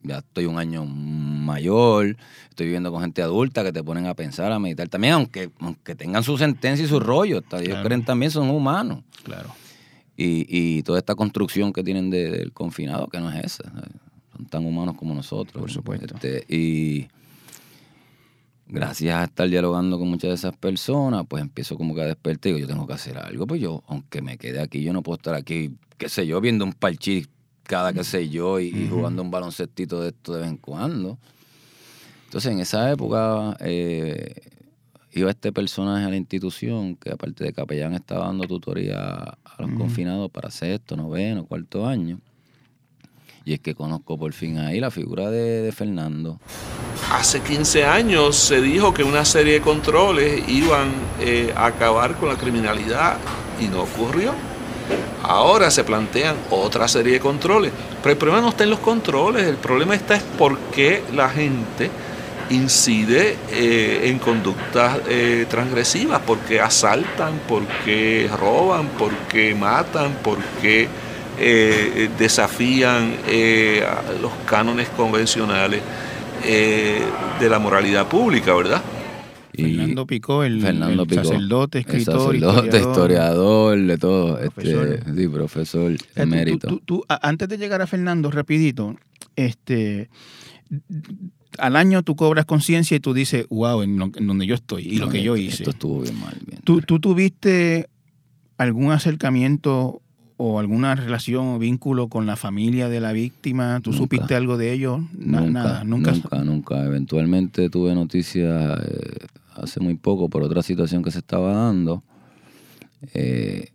ya 0.03 0.19
estoy 0.19 0.45
un 0.45 0.57
año 0.59 0.85
mayor, 0.85 2.15
estoy 2.49 2.67
viviendo 2.67 2.91
con 2.91 3.01
gente 3.01 3.21
adulta 3.21 3.63
que 3.63 3.71
te 3.71 3.83
ponen 3.83 4.05
a 4.07 4.13
pensar, 4.13 4.51
a 4.51 4.59
meditar 4.59 4.87
también, 4.89 5.13
aunque, 5.13 5.49
aunque 5.59 5.95
tengan 5.95 6.23
su 6.23 6.37
sentencia 6.37 6.85
y 6.85 6.87
su 6.89 6.99
rollo, 6.99 7.41
Claro. 7.41 7.83
creen 7.83 8.05
también 8.05 8.31
son 8.31 8.49
humanos. 8.49 9.03
Claro. 9.23 9.49
Y, 10.17 10.45
y 10.49 10.83
toda 10.83 10.99
esta 10.99 11.15
construcción 11.15 11.73
que 11.73 11.83
tienen 11.83 12.09
de- 12.09 12.29
del 12.29 12.51
confinado, 12.53 13.07
que 13.07 13.19
no 13.19 13.31
es 13.31 13.43
esa, 13.43 13.63
son 14.35 14.45
tan 14.45 14.65
humanos 14.65 14.95
como 14.95 15.13
nosotros. 15.15 15.59
Por 15.59 15.71
supuesto. 15.71 16.13
Este, 16.15 16.45
y 16.47 17.07
gracias 18.71 19.15
a 19.15 19.25
estar 19.25 19.49
dialogando 19.49 19.99
con 19.99 20.07
muchas 20.07 20.29
de 20.29 20.35
esas 20.35 20.55
personas, 20.55 21.25
pues 21.27 21.41
empiezo 21.41 21.77
como 21.77 21.93
que 21.93 22.01
a 22.01 22.05
despertar 22.05 22.51
y 22.51 22.55
digo, 22.55 22.67
yo 22.67 22.73
tengo 22.73 22.87
que 22.87 22.93
hacer 22.93 23.17
algo, 23.17 23.45
pues 23.45 23.61
yo, 23.61 23.83
aunque 23.87 24.21
me 24.21 24.37
quede 24.37 24.61
aquí, 24.61 24.81
yo 24.81 24.93
no 24.93 25.03
puedo 25.03 25.17
estar 25.17 25.35
aquí, 25.35 25.75
qué 25.97 26.09
sé 26.09 26.25
yo, 26.25 26.39
viendo 26.39 26.63
un 26.65 26.73
parchís 26.73 27.27
cada 27.63 27.93
qué 27.93 28.03
sé 28.03 28.29
yo 28.29 28.59
y, 28.59 28.87
jugando 28.87 29.21
un 29.21 29.31
baloncestito 29.31 30.01
de 30.01 30.09
esto 30.09 30.33
de 30.33 30.41
vez 30.41 30.49
en 30.49 30.57
cuando. 30.57 31.17
Entonces 32.25 32.51
en 32.51 32.59
esa 32.59 32.91
época 32.91 33.55
eh, 33.59 34.33
iba 35.13 35.29
este 35.29 35.51
personaje 35.51 36.05
a 36.05 36.09
la 36.09 36.15
institución 36.15 36.95
que 36.95 37.11
aparte 37.11 37.43
de 37.43 37.53
capellán 37.53 37.93
estaba 37.93 38.25
dando 38.27 38.47
tutoría 38.47 38.97
a 38.97 39.55
los 39.59 39.69
Ujú. 39.69 39.79
confinados 39.79 40.31
para 40.31 40.49
sexto, 40.49 40.95
noveno, 40.95 41.45
cuarto 41.45 41.85
año. 41.85 42.19
Y 43.43 43.53
es 43.53 43.59
que 43.59 43.73
conozco 43.73 44.17
por 44.17 44.33
fin 44.33 44.59
ahí 44.59 44.79
la 44.79 44.91
figura 44.91 45.31
de, 45.31 45.71
Fernando. 45.71 46.39
Hace 47.11 47.41
15 47.41 47.85
años 47.85 48.35
se 48.35 48.61
dijo 48.61 48.93
que 48.93 49.03
una 49.03 49.25
serie 49.25 49.53
de 49.53 49.61
controles 49.61 50.47
iban 50.47 50.91
eh, 51.19 51.51
a 51.55 51.65
acabar 51.65 52.15
con 52.17 52.29
la 52.29 52.35
criminalidad 52.35 53.17
y 53.59 53.65
no 53.65 53.81
ocurrió. 53.81 54.33
Ahora 55.23 55.71
se 55.71 55.83
plantean 55.83 56.35
otra 56.51 56.87
serie 56.87 57.13
de 57.13 57.19
controles. 57.19 57.71
Pero 58.01 58.11
el 58.11 58.17
problema 58.17 58.41
no 58.41 58.49
está 58.49 58.63
en 58.63 58.69
los 58.69 58.79
controles, 58.79 59.47
el 59.47 59.57
problema 59.57 59.95
está 59.95 60.15
es 60.15 60.23
por 60.23 60.57
qué 60.71 61.03
la 61.13 61.29
gente 61.29 61.89
incide 62.51 63.37
eh, 63.51 64.01
en 64.09 64.19
conductas 64.19 64.99
eh, 65.07 65.45
transgresivas, 65.49 66.21
porque 66.25 66.59
asaltan, 66.59 67.39
porque 67.47 68.29
roban, 68.37 68.89
porque 68.97 69.55
matan, 69.55 70.17
porque 70.21 70.87
eh, 71.43 72.09
desafían 72.19 73.15
eh, 73.27 73.83
los 74.21 74.31
cánones 74.45 74.87
convencionales 74.89 75.81
eh, 76.45 77.01
de 77.39 77.49
la 77.49 77.59
moralidad 77.59 78.07
pública, 78.07 78.53
¿verdad? 78.53 78.81
Y 79.53 79.63
Fernando 79.63 80.07
Picó, 80.07 80.43
el, 80.43 80.61
Fernando 80.61 81.03
el 81.03 81.07
Picó, 81.09 81.23
sacerdote, 81.25 81.79
el 81.79 81.85
escritor, 81.85 82.35
sacerdote, 82.39 82.77
historiador, 82.79 83.77
de 83.81 83.97
todo. 83.97 84.37
Profesor. 84.39 84.87
Este, 84.87 85.13
sí, 85.21 85.27
profesor 85.27 85.91
emérito. 86.15 86.67
tú- 86.67 86.77
tú- 86.77 86.83
tú, 86.85 87.03
a- 87.09 87.27
antes 87.27 87.49
de 87.49 87.57
llegar 87.57 87.81
a 87.81 87.87
Fernando, 87.87 88.31
rapidito, 88.31 88.95
este, 89.35 90.09
al 91.57 91.75
año 91.75 92.01
tú 92.01 92.15
cobras 92.15 92.45
conciencia 92.45 92.95
y 92.95 93.01
tú 93.01 93.13
dices, 93.13 93.45
wow, 93.49 93.81
en, 93.81 93.97
lo- 93.99 94.11
en 94.15 94.25
donde 94.25 94.47
yo 94.47 94.55
estoy 94.55 94.83
y 94.83 94.97
lo 94.97 95.09
que 95.09 95.21
yo 95.21 95.35
hice. 95.35 95.63
Esto 95.63 95.71
estuvo 95.71 96.01
bien 96.01 96.17
mal. 96.19 96.37
Bien. 96.47 96.61
¿Tú, 96.63 96.81
tú 96.81 96.99
tuviste 96.99 97.87
algún 98.57 98.91
acercamiento 98.91 100.01
o 100.43 100.59
alguna 100.59 100.95
relación 100.95 101.45
o 101.47 101.59
vínculo 101.59 102.07
con 102.07 102.25
la 102.25 102.35
familia 102.35 102.89
de 102.89 102.99
la 102.99 103.11
víctima? 103.13 103.79
¿Tú 103.81 103.91
Nunca. 103.91 104.03
supiste 104.03 104.35
algo 104.35 104.57
de 104.57 104.73
ellos? 104.73 104.99
Na- 105.13 105.41
nunca, 105.41 105.51
nada, 105.51 105.83
nunca. 105.83 106.11
nunca, 106.11 106.43
nunca. 106.43 106.83
Eventualmente 106.85 107.69
tuve 107.69 107.93
noticias 107.93 108.79
eh, 108.85 109.27
hace 109.55 109.79
muy 109.79 109.95
poco 109.95 110.29
por 110.29 110.41
otra 110.43 110.61
situación 110.63 111.03
que 111.03 111.11
se 111.11 111.19
estaba 111.19 111.53
dando. 111.53 112.03
Eh, 113.13 113.69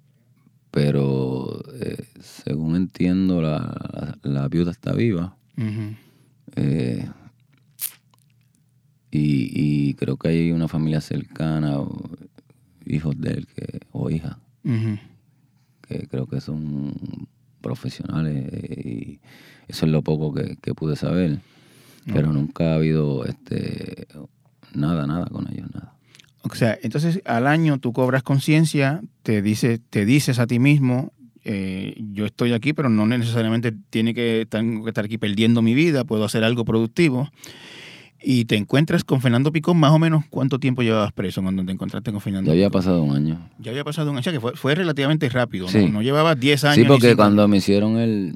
pero 0.71 1.63
eh, 1.81 2.05
según 2.21 2.77
entiendo, 2.77 3.41
la, 3.41 3.59
la, 3.93 4.19
la 4.23 4.49
viuda 4.49 4.71
está 4.73 4.93
viva. 4.93 5.37
Eh, 6.57 7.09
y, 9.11 9.89
y 9.91 9.95
creo 9.95 10.17
que 10.17 10.29
hay 10.29 10.51
una 10.53 10.69
familia 10.69 11.01
cercana, 11.01 11.79
hijos 12.85 13.19
de 13.19 13.31
él 13.31 13.47
que, 13.55 13.81
o 13.93 14.11
hijas, 14.11 14.37
Ujú. 14.65 14.99
Que 15.89 16.07
creo 16.09 16.27
que 16.27 16.41
son 16.41 16.95
profesionales 17.61 18.49
eh, 18.53 18.89
y 18.89 19.21
eso 19.69 19.87
es 19.87 19.93
lo 19.93 20.03
poco 20.03 20.33
que, 20.33 20.57
que 20.61 20.75
pude 20.75 20.97
saber. 20.97 21.41
Pero 22.07 22.33
nunca 22.33 22.71
ha 22.71 22.75
habido 22.77 23.25
este 23.25 24.07
nada, 24.75 25.07
nada 25.07 25.27
con 25.27 25.53
ellos, 25.53 25.69
nada. 25.75 25.97
O 26.43 26.55
sea, 26.55 26.79
entonces 26.83 27.21
al 27.25 27.47
año 27.47 27.79
tú 27.79 27.93
cobras 27.93 28.23
conciencia, 28.23 29.01
te, 29.23 29.43
dice, 29.43 29.79
te 29.79 30.05
dices 30.05 30.39
a 30.39 30.47
ti 30.47 30.61
mismo, 30.61 31.13
eh, 31.45 31.97
yo 32.13 32.27
estoy 32.27 32.53
aquí, 32.53 32.73
pero 32.73 32.89
no 32.89 33.07
necesariamente 33.07 33.73
tiene 33.91 34.15
que, 34.15 34.47
tengo 34.49 34.85
que 34.85 34.91
estar 34.91 35.05
aquí 35.05 35.19
perdiendo 35.19 35.63
mi 35.63 35.75
vida, 35.75 36.05
puedo 36.05 36.25
hacer 36.25 36.45
algo 36.45 36.65
productivo. 36.65 37.31
Y 38.23 38.47
te 38.47 38.57
encuentras 38.57 39.05
con 39.05 39.21
Fernando 39.21 39.53
Picón, 39.53 39.77
más 39.79 39.93
o 39.93 39.99
menos, 39.99 40.25
¿cuánto 40.31 40.59
tiempo 40.59 40.83
llevabas 40.83 41.13
preso 41.13 41.43
cuando 41.43 41.65
te 41.65 41.73
encontraste 41.73 42.11
con 42.13 42.21
Fernando 42.21 42.49
Ya 42.49 42.53
había 42.53 42.69
Picón? 42.69 42.81
pasado 42.81 43.03
un 43.03 43.15
año. 43.15 43.49
Ya 43.59 43.71
había 43.71 43.85
pasado 43.85 44.11
un 44.11 44.17
año, 44.17 44.21
o 44.21 44.23
sea, 44.25 44.33
que 44.33 44.41
fue, 44.41 44.53
fue 44.57 44.75
relativamente 44.75 45.29
rápido, 45.29 45.69
Sí. 45.69 45.79
¿no? 45.87 45.89
No 45.89 46.03
llevabas 46.03 46.39
10 46.41 46.65
años. 46.65 46.77
Sí, 46.77 46.85
porque 46.85 47.15
cuando 47.15 47.47
me 47.47 47.59
hicieron 47.59 47.99
el, 47.99 48.35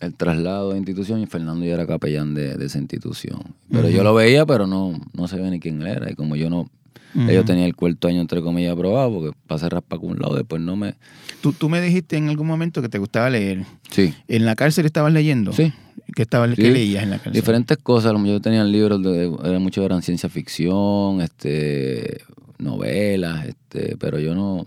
el 0.00 0.14
traslado 0.14 0.70
de 0.72 0.78
institución, 0.78 1.26
Fernando 1.28 1.64
ya 1.64 1.74
era 1.74 1.86
capellán 1.86 2.34
de, 2.34 2.56
de 2.56 2.66
esa 2.66 2.78
institución. 2.78 3.40
Pero 3.70 3.88
yo 3.88 4.02
lo 4.04 4.14
veía, 4.14 4.44
pero 4.46 4.66
no, 4.66 5.00
no 5.12 5.28
sabía 5.28 5.48
ni 5.50 5.58
quién 5.58 5.80
era. 5.82 6.10
Y 6.10 6.14
como 6.14 6.36
yo 6.36 6.50
no, 6.50 6.68
Ujú. 7.14 7.30
ellos 7.30 7.44
tenían 7.44 7.66
el 7.66 7.76
cuarto 7.76 8.08
año 8.08 8.20
entre 8.20 8.40
comillas 8.40 8.72
aprobado, 8.72 9.12
porque 9.12 9.36
pasé 9.46 9.68
raspa 9.68 9.98
con 9.98 10.10
un 10.10 10.18
lado, 10.20 10.36
después 10.36 10.60
no 10.62 10.76
me... 10.76 10.94
Tú, 11.40 11.52
tú 11.52 11.68
me 11.68 11.80
dijiste 11.80 12.16
en 12.16 12.28
algún 12.28 12.46
momento 12.46 12.80
que 12.82 12.88
te 12.88 12.98
gustaba 12.98 13.28
leer. 13.30 13.64
Sí, 13.90 14.14
¿En 14.28 14.44
la 14.44 14.54
cárcel 14.54 14.86
estabas 14.86 15.12
leyendo? 15.12 15.52
sí. 15.52 15.72
¿Qué, 16.14 16.22
estabas, 16.22 16.50
Sí. 16.56 16.56
¿Qué 16.62 16.70
leías 16.70 17.02
en 17.04 17.10
la 17.10 17.16
cárcel? 17.16 17.32
Diferentes 17.34 17.78
cosas, 17.78 18.12
yo 18.24 18.40
tenía 18.40 18.64
libros, 18.64 19.02
de, 19.02 19.32
era 19.44 19.58
mucho 19.58 19.82
eran 19.84 20.02
ciencia 20.02 20.28
ficción, 20.28 21.20
este, 21.22 22.20
novelas, 22.58 23.46
este, 23.46 23.96
pero 23.98 24.18
yo 24.18 24.34
no, 24.34 24.66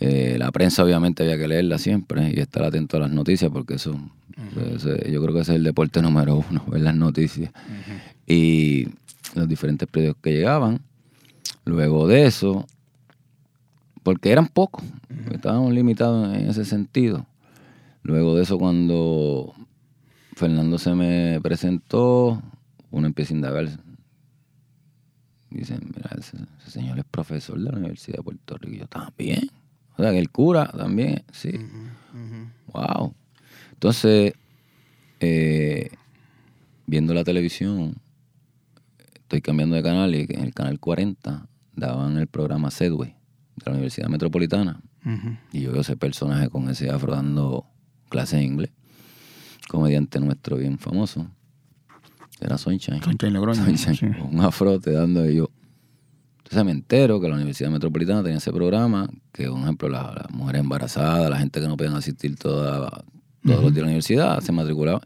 Eh, 0.00 0.36
la 0.38 0.50
prensa 0.52 0.84
obviamente 0.84 1.22
había 1.22 1.38
que 1.38 1.46
leerla 1.48 1.78
siempre 1.78 2.32
y 2.34 2.40
estar 2.40 2.64
atento 2.64 2.96
a 2.96 3.00
las 3.00 3.10
noticias 3.10 3.50
porque 3.52 3.74
eso, 3.74 3.98
ese- 4.74 5.10
yo 5.10 5.22
creo 5.22 5.34
que 5.34 5.40
ese 5.40 5.52
es 5.52 5.56
el 5.56 5.64
deporte 5.64 6.02
número 6.02 6.44
uno, 6.50 6.64
ver 6.66 6.80
las 6.82 6.96
noticias. 6.96 7.52
Y 8.26 8.88
los 9.34 9.48
diferentes 9.48 9.88
periódicos 9.88 10.22
que 10.22 10.32
llegaban. 10.32 10.80
Luego 11.64 12.06
de 12.06 12.26
eso, 12.26 12.66
porque 14.02 14.30
eran 14.30 14.48
pocos, 14.48 14.84
estábamos 15.32 15.72
limitados 15.72 16.34
en 16.34 16.48
ese 16.48 16.64
sentido. 16.64 17.26
Luego 18.02 18.36
de 18.36 18.42
eso, 18.42 18.58
cuando 18.58 19.54
Fernando 20.34 20.78
se 20.78 20.94
me 20.94 21.40
presentó, 21.42 22.42
uno 22.90 23.06
empieza 23.06 23.32
a 23.32 23.36
indagar. 23.36 23.68
Dicen, 25.50 25.80
mira, 25.94 26.10
ese, 26.18 26.36
ese 26.60 26.70
señor 26.70 26.98
es 26.98 27.04
profesor 27.04 27.58
de 27.58 27.70
la 27.70 27.78
Universidad 27.78 28.18
de 28.18 28.22
Puerto 28.24 28.58
Rico. 28.58 28.74
Y 28.74 28.78
yo, 28.80 28.86
también. 28.86 29.48
O 29.96 30.02
sea, 30.02 30.10
que 30.10 30.18
el 30.18 30.30
cura 30.30 30.66
también, 30.66 31.22
sí. 31.32 31.52
Wow. 32.72 33.14
Entonces, 33.72 34.34
eh, 35.20 35.90
viendo 36.86 37.14
la 37.14 37.24
televisión, 37.24 37.96
estoy 39.24 39.40
cambiando 39.42 39.76
de 39.76 39.82
canal 39.82 40.14
y 40.14 40.26
en 40.30 40.40
el 40.42 40.54
canal 40.54 40.78
40 40.80 41.46
daban 41.74 42.16
el 42.18 42.26
programa 42.28 42.70
Sedway 42.70 43.10
de 43.56 43.62
la 43.66 43.72
Universidad 43.72 44.08
Metropolitana. 44.08 44.80
Y 45.52 45.60
yo 45.62 45.72
veo 45.72 45.82
ese 45.82 45.96
personaje 45.96 46.48
con 46.48 46.68
ese 46.70 46.88
afro 46.90 47.12
dando 47.12 47.66
clases 48.08 48.38
de 48.40 48.46
inglés. 48.46 48.70
Comediante 49.68 50.20
nuestro 50.20 50.56
bien 50.56 50.78
famoso. 50.78 51.26
Era 52.40 52.58
Sunshine. 52.58 53.02
Sunshine 53.02 53.32
Logroño, 53.32 53.64
Sunshine, 53.64 53.94
sí. 53.96 54.06
Un 54.30 54.40
afro 54.40 54.78
te 54.80 54.92
dando 54.92 55.28
y 55.28 55.36
yo. 55.36 55.50
Entonces 56.38 56.64
me 56.64 56.72
entero 56.72 57.20
que 57.20 57.28
la 57.28 57.34
Universidad 57.36 57.70
Metropolitana 57.70 58.22
tenía 58.22 58.38
ese 58.38 58.52
programa, 58.52 59.08
que 59.32 59.48
por 59.48 59.60
ejemplo 59.60 59.88
la- 59.88 60.12
las 60.14 60.30
mujeres 60.30 60.60
embarazadas, 60.60 61.30
la 61.30 61.38
gente 61.38 61.60
que 61.60 61.68
no 61.68 61.76
podían 61.76 61.96
asistir 61.96 62.36
toda- 62.36 63.04
todos 63.44 63.62
los 63.62 63.72
días 63.72 63.78
a 63.78 63.80
la 63.80 63.86
universidad, 63.86 64.40
se 64.40 64.52
matriculaba. 64.52 65.00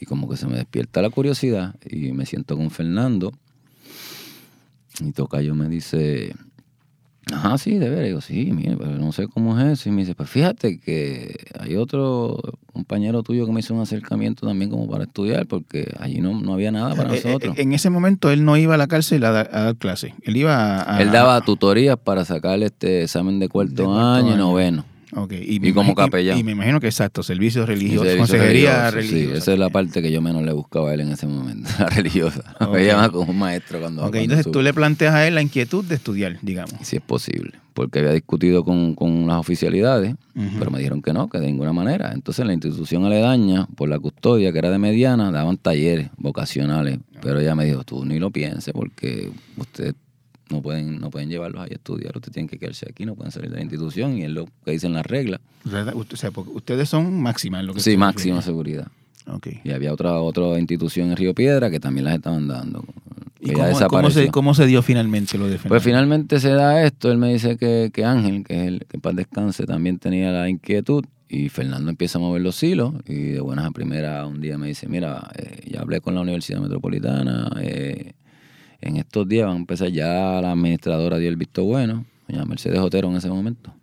Y 0.00 0.06
como 0.06 0.28
que 0.28 0.36
se 0.36 0.46
me 0.46 0.56
despierta 0.56 1.02
la 1.02 1.10
curiosidad 1.10 1.74
y 1.88 2.12
me 2.12 2.24
siento 2.26 2.56
con 2.56 2.70
Fernando. 2.70 3.32
Y 5.00 5.12
Tocayo 5.12 5.54
me 5.54 5.68
dice, 5.68 6.34
ajá, 7.32 7.58
sí, 7.58 7.78
de 7.78 7.88
veras. 7.90 8.08
Y 8.08 8.10
yo, 8.12 8.20
sí, 8.20 8.52
mire, 8.52 8.76
pero 8.76 8.92
no 8.92 9.12
sé 9.12 9.28
cómo 9.28 9.58
es 9.58 9.66
eso. 9.66 9.88
Y 9.88 9.92
me 9.92 10.02
dice, 10.02 10.14
pues 10.14 10.28
fíjate 10.30 10.78
que 10.78 11.36
hay 11.58 11.76
otro 11.76 12.40
compañero 12.72 13.22
tuyo 13.22 13.44
que 13.46 13.52
me 13.52 13.60
hizo 13.60 13.74
un 13.74 13.80
acercamiento 13.80 14.46
también 14.46 14.70
como 14.70 14.88
para 14.88 15.04
estudiar, 15.04 15.46
porque 15.46 15.92
allí 16.00 16.20
no, 16.20 16.40
no 16.40 16.54
había 16.54 16.70
nada 16.72 16.94
para 16.94 17.12
Eh, 17.14 17.18
eh, 17.18 17.22
nosotros. 17.24 17.58
En 17.58 17.72
ese 17.72 17.90
momento 17.90 18.30
él 18.30 18.44
no 18.44 18.56
iba 18.56 18.74
a 18.74 18.78
la 18.78 18.86
cárcel 18.86 19.24
a, 19.24 19.30
dar- 19.30 19.50
a 19.52 19.62
dar 19.62 19.76
clase. 19.76 20.14
Él 20.22 20.36
iba 20.36 20.96
a. 20.96 21.02
Él 21.02 21.10
daba 21.10 21.40
tutorías 21.42 21.96
para 21.98 22.24
sacar 22.24 22.60
este 22.62 23.02
examen 23.02 23.38
de 23.40 23.48
cuarto, 23.48 23.74
De 23.74 23.84
cuarto 23.84 24.00
año 24.00 24.28
y 24.28 24.32
año. 24.32 24.36
noveno. 24.38 24.84
Y 25.30 25.72
como 25.72 25.94
capellán. 25.94 26.38
Y, 26.38 26.44
me 26.44 26.52
imagino 26.52 26.80
que 26.80 26.86
exacto, 26.86 27.22
servicios 27.22 27.66
religiosos, 27.66 28.06
servicio 28.06 28.26
consejería 28.26 28.90
religioso, 28.90 28.96
religiosa. 28.96 29.34
Sí, 29.34 29.38
esa 29.38 29.52
es 29.52 29.58
la 29.58 29.70
parte 29.70 30.02
que 30.02 30.12
yo 30.12 30.20
menos 30.20 30.42
le 30.42 30.52
buscaba 30.52 30.90
a 30.90 30.94
él 30.94 31.00
en 31.00 31.12
ese 31.12 31.26
momento, 31.26 31.68
la 31.78 31.86
religiosa. 31.86 32.42
Ok. 32.60 32.74
Me 32.74 32.84
llama 32.84 33.08
como 33.10 33.30
un 33.30 33.38
maestro 33.38 33.80
cuando... 33.80 34.02
Ok, 34.02 34.10
cuando 34.10 34.24
entonces 34.24 34.52
tú 34.52 34.62
le 34.62 34.74
planteas 34.74 35.14
a 35.14 35.26
él 35.26 35.34
la 35.34 35.42
inquietud 35.42 35.84
de 35.84 35.94
estudiar, 35.94 36.38
digamos. 36.42 36.74
Si 36.82 36.96
es 36.96 37.02
posible, 37.02 37.52
porque 37.72 38.00
había 38.00 38.12
discutido 38.12 38.64
con, 38.64 38.94
con 38.94 39.26
las 39.26 39.38
oficialidades, 39.38 40.14
pero 40.58 40.70
me 40.70 40.78
dijeron 40.78 41.00
que 41.00 41.12
no, 41.12 41.28
que 41.28 41.38
de 41.38 41.46
ninguna 41.46 41.72
manera. 41.72 42.12
Entonces 42.12 42.44
la 42.44 42.52
institución 42.52 43.04
aledaña, 43.04 43.66
por 43.76 43.88
la 43.88 43.98
custodia, 43.98 44.52
que 44.52 44.58
era 44.58 44.70
de 44.70 44.78
mediana, 44.78 45.30
daban 45.30 45.56
talleres 45.56 46.10
vocacionales, 46.16 46.98
pero 47.22 47.40
ella 47.40 47.54
me 47.54 47.64
dijo, 47.64 47.84
tú 47.84 48.04
ni 48.04 48.18
lo 48.18 48.30
pienses, 48.30 48.74
porque 48.74 49.30
ustedes 49.56 49.94
no 50.50 50.62
pueden, 50.62 50.98
no 51.00 51.10
pueden 51.10 51.28
llevarlos 51.28 51.62
ahí 51.62 51.70
a 51.72 51.74
estudiar, 51.74 52.12
ustedes 52.16 52.32
tienen 52.34 52.48
que 52.48 52.58
quedarse 52.58 52.86
aquí, 52.90 53.04
no 53.06 53.14
pueden 53.14 53.32
salir 53.32 53.50
de 53.50 53.56
la 53.56 53.62
institución, 53.62 54.16
y 54.16 54.22
es 54.24 54.30
lo 54.30 54.46
que 54.64 54.70
dicen 54.72 54.92
las 54.92 55.06
reglas. 55.06 55.40
O 55.66 56.16
sea, 56.16 56.30
porque 56.30 56.50
ustedes 56.52 56.88
son 56.88 57.20
máximas 57.20 57.60
en 57.60 57.66
lo 57.66 57.74
que 57.74 57.80
Sí, 57.80 57.96
máxima 57.96 58.36
refiere. 58.36 58.42
seguridad. 58.44 58.88
Ok. 59.26 59.48
Y 59.64 59.70
había 59.72 59.92
otra 59.92 60.18
otra 60.20 60.58
institución 60.58 61.10
en 61.10 61.16
Río 61.16 61.34
Piedra 61.34 61.70
que 61.70 61.80
también 61.80 62.04
las 62.06 62.14
estaban 62.14 62.48
dando. 62.48 62.84
¿Y 63.40 63.52
cómo, 63.52 63.68
cómo 63.88 64.10
se, 64.10 64.28
cómo 64.30 64.54
se 64.54 64.66
dio 64.66 64.82
finalmente 64.82 65.38
lo 65.38 65.44
de 65.44 65.50
Pues 65.52 65.62
Fernando? 65.62 65.84
finalmente 65.84 66.40
se 66.40 66.48
da 66.50 66.82
esto, 66.82 67.12
él 67.12 67.18
me 67.18 67.32
dice 67.32 67.56
que, 67.56 67.90
que 67.92 68.04
Ángel, 68.04 68.42
que 68.44 68.54
es 68.62 68.66
el 68.68 68.78
que 68.88 68.96
en 68.96 69.00
paz 69.00 69.14
descanse, 69.14 69.64
también 69.64 69.98
tenía 69.98 70.32
la 70.32 70.48
inquietud 70.48 71.04
y 71.28 71.48
Fernando 71.50 71.88
empieza 71.90 72.18
a 72.18 72.20
mover 72.22 72.42
los 72.42 72.60
hilos 72.62 72.94
y 73.06 73.14
de 73.32 73.40
buenas 73.40 73.66
a 73.66 73.70
primeras 73.70 74.26
un 74.26 74.40
día 74.40 74.58
me 74.58 74.66
dice, 74.66 74.88
mira, 74.88 75.30
eh, 75.36 75.60
ya 75.70 75.82
hablé 75.82 76.00
con 76.00 76.14
la 76.16 76.22
Universidad 76.22 76.60
Metropolitana, 76.60 77.48
eh, 77.60 78.14
en 78.80 78.96
estos 78.96 79.28
días 79.28 79.46
van 79.46 79.56
a 79.56 79.60
empezar 79.60 79.88
ya 79.88 80.40
la 80.40 80.52
administradora 80.52 81.18
dio 81.18 81.28
el 81.28 81.36
visto 81.36 81.64
bueno, 81.64 82.04
doña 82.28 82.44
Mercedes 82.44 82.78
Otero 82.78 83.08
en 83.08 83.16
ese 83.16 83.28
momento, 83.28 83.74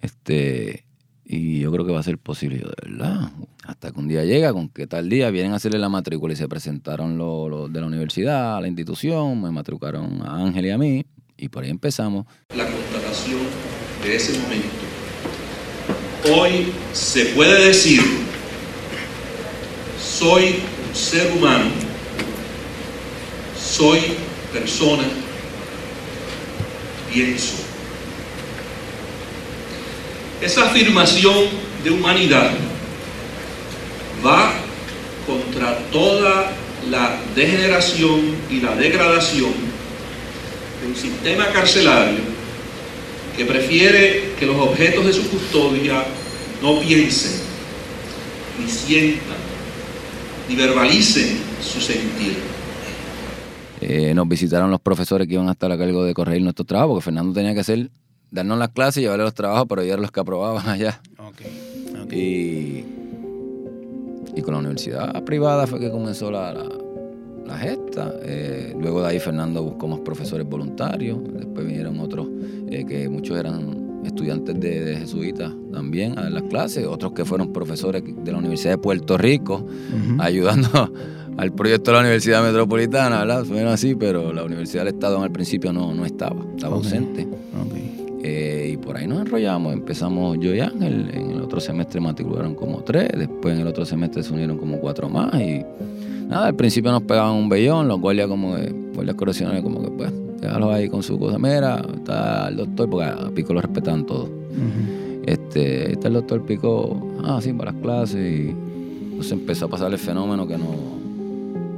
este 0.00 0.84
y 1.28 1.58
yo 1.58 1.72
creo 1.72 1.84
que 1.84 1.92
va 1.92 1.98
a 1.98 2.04
ser 2.04 2.18
posible, 2.18 2.60
yo 2.60 2.68
de 2.68 2.90
verdad, 2.90 3.32
hasta 3.64 3.90
que 3.90 3.98
un 3.98 4.06
día 4.06 4.24
llega 4.24 4.52
con 4.52 4.68
que 4.68 4.86
tal 4.86 5.08
día 5.08 5.28
vienen 5.30 5.52
a 5.52 5.56
hacerle 5.56 5.80
la 5.80 5.88
matrícula 5.88 6.34
y 6.34 6.36
se 6.36 6.46
presentaron 6.46 7.18
los, 7.18 7.50
los 7.50 7.72
de 7.72 7.80
la 7.80 7.86
universidad, 7.88 8.56
a 8.56 8.60
la 8.60 8.68
institución, 8.68 9.42
me 9.42 9.50
matricularon 9.50 10.22
a 10.24 10.36
Ángel 10.36 10.66
y 10.66 10.70
a 10.70 10.78
mí 10.78 11.04
y 11.36 11.48
por 11.48 11.64
ahí 11.64 11.70
empezamos. 11.70 12.26
la 12.54 12.64
constatación 12.64 13.40
de 14.02 14.16
ese 14.16 14.38
momento. 14.38 14.66
Hoy 16.32 16.72
se 16.92 17.26
puede 17.26 17.66
decir, 17.66 18.00
soy 20.00 20.56
un 20.88 20.94
ser 20.94 21.36
humano, 21.36 21.70
soy 23.66 24.00
persona, 24.52 25.04
pienso. 27.12 27.54
Esa 30.40 30.66
afirmación 30.66 31.48
de 31.82 31.90
humanidad 31.90 32.52
va 34.24 34.52
contra 35.26 35.78
toda 35.90 36.52
la 36.90 37.18
degeneración 37.34 38.36
y 38.50 38.60
la 38.60 38.76
degradación 38.76 39.52
de 40.80 40.88
un 40.88 40.96
sistema 40.96 41.48
carcelario 41.52 42.20
que 43.36 43.44
prefiere 43.44 44.34
que 44.38 44.46
los 44.46 44.56
objetos 44.56 45.04
de 45.06 45.12
su 45.12 45.28
custodia 45.28 46.04
no 46.62 46.80
piensen, 46.80 47.32
ni 48.58 48.70
sientan, 48.70 49.36
ni 50.48 50.54
verbalicen 50.54 51.40
su 51.60 51.80
sentir. 51.80 52.55
Eh, 53.88 54.14
nos 54.14 54.26
visitaron 54.28 54.70
los 54.70 54.80
profesores 54.80 55.28
que 55.28 55.34
iban 55.34 55.48
a 55.48 55.52
estar 55.52 55.70
a 55.70 55.78
cargo 55.78 56.02
de 56.02 56.12
corregir 56.12 56.42
nuestros 56.42 56.66
trabajos, 56.66 56.94
porque 56.94 57.04
Fernando 57.04 57.32
tenía 57.32 57.54
que 57.54 57.60
hacer, 57.60 57.88
darnos 58.32 58.58
las 58.58 58.70
clases 58.70 58.98
y 58.98 59.00
llevarle 59.02 59.22
los 59.24 59.34
trabajos, 59.34 59.66
pero 59.68 59.82
ellos 59.82 59.92
eran 59.92 60.02
los 60.02 60.10
que 60.10 60.20
aprobaban 60.20 60.68
allá. 60.68 61.00
Ok, 61.18 61.42
ok. 62.02 62.12
Y, 62.12 62.84
y 64.34 64.42
con 64.42 64.54
la 64.54 64.58
universidad 64.60 65.22
privada 65.24 65.68
fue 65.68 65.78
que 65.78 65.90
comenzó 65.90 66.32
la, 66.32 66.52
la, 66.52 66.68
la 67.46 67.58
gesta. 67.58 68.12
Eh, 68.22 68.74
luego 68.78 69.02
de 69.02 69.08
ahí 69.08 69.20
Fernando 69.20 69.62
buscó 69.62 69.86
más 69.86 70.00
profesores 70.00 70.46
voluntarios. 70.48 71.18
Después 71.32 71.64
vinieron 71.64 72.00
otros 72.00 72.26
eh, 72.68 72.84
que 72.86 73.08
muchos 73.08 73.38
eran 73.38 74.02
estudiantes 74.04 74.58
de, 74.60 74.84
de 74.84 74.96
jesuitas 74.96 75.52
también 75.72 76.18
a 76.18 76.22
dar 76.22 76.32
las 76.32 76.42
clases. 76.44 76.86
Otros 76.86 77.12
que 77.12 77.24
fueron 77.24 77.52
profesores 77.52 78.02
de 78.04 78.32
la 78.32 78.38
Universidad 78.38 78.72
de 78.72 78.78
Puerto 78.78 79.16
Rico 79.16 79.64
Ujú. 79.64 80.20
ayudando 80.20 80.92
al 81.36 81.52
proyecto 81.52 81.90
de 81.90 81.96
la 81.96 82.00
Universidad 82.00 82.42
Metropolitana, 82.42 83.20
¿verdad? 83.20 83.44
Fueron 83.44 83.72
así, 83.72 83.94
pero 83.94 84.32
la 84.32 84.44
Universidad 84.44 84.84
del 84.84 84.94
Estado 84.94 85.22
al 85.22 85.30
principio 85.30 85.72
no, 85.72 85.94
no 85.94 86.06
estaba, 86.06 86.36
estaba 86.54 86.76
ausente. 86.76 87.22
Ok. 87.22 87.76
Eh, 88.22 88.70
y 88.72 88.76
por 88.78 88.96
ahí 88.96 89.06
nos 89.06 89.20
enrollamos. 89.20 89.72
Empezamos 89.72 90.38
yo 90.40 90.54
y 90.54 90.60
Ángel. 90.60 91.10
En 91.12 91.30
el 91.32 91.42
otro 91.42 91.60
semestre 91.60 92.00
matricularon 92.00 92.54
como 92.54 92.82
tres. 92.82 93.10
Después 93.16 93.54
en 93.54 93.60
el 93.60 93.66
otro 93.66 93.84
semestre 93.84 94.22
se 94.22 94.32
unieron 94.32 94.58
como 94.58 94.78
cuatro 94.78 95.08
más. 95.08 95.32
Y 95.40 95.64
nada, 96.26 96.46
al 96.46 96.56
principio 96.56 96.90
nos 96.90 97.02
pegaban 97.02 97.34
un 97.34 97.48
vellón. 97.48 97.86
Los 97.86 98.00
guardias 98.00 98.26
como 98.26 98.56
que, 98.56 98.72
guardias 98.94 99.16
correccionales 99.16 99.62
como 99.62 99.82
que 99.82 99.90
pues, 99.90 100.12
déjalos 100.40 100.72
ahí 100.72 100.88
con 100.88 101.02
su 101.02 101.18
cosa. 101.18 101.38
Mira, 101.38 101.84
está 101.94 102.48
el 102.48 102.56
doctor, 102.56 102.90
porque 102.90 103.06
a 103.06 103.30
Pico 103.30 103.54
lo 103.54 103.60
respetaban 103.60 104.06
todos. 104.06 104.28
Ujú. 104.28 105.22
Este, 105.26 105.92
está 105.92 106.08
el 106.08 106.14
doctor 106.14 106.44
Pico, 106.44 107.06
ah, 107.22 107.38
sí, 107.42 107.52
para 107.52 107.72
las 107.72 107.80
clases. 107.80 108.16
Y 108.16 108.48
entonces 108.48 109.32
empezó 109.32 109.66
a 109.66 109.68
pasar 109.68 109.92
el 109.92 109.98
fenómeno 109.98 110.48
que 110.48 110.56
no... 110.56 110.95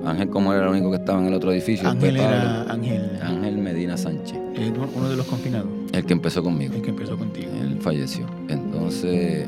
Ángel 0.04 0.28
como 0.30 0.52
era 0.52 0.64
el 0.64 0.70
único 0.70 0.90
que 0.90 0.96
estaba 0.96 1.20
en 1.20 1.26
el 1.26 1.34
otro 1.34 1.52
edificio. 1.52 1.88
Ángel 1.88 2.16
era 2.16 2.62
Ángel, 2.70 3.10
Ángel 3.22 3.58
Medina 3.58 3.96
Sánchez, 3.96 4.36
eh, 4.56 4.72
uno 4.96 5.08
de 5.08 5.16
los 5.16 5.26
confinados, 5.26 5.68
el 5.92 6.04
que 6.04 6.12
empezó 6.12 6.42
conmigo. 6.42 6.74
el 6.74 6.82
que 6.82 6.90
empezó 6.90 7.16
contigo. 7.18 7.48
Él 7.60 7.76
falleció. 7.80 8.26
Entonces, 8.48 9.46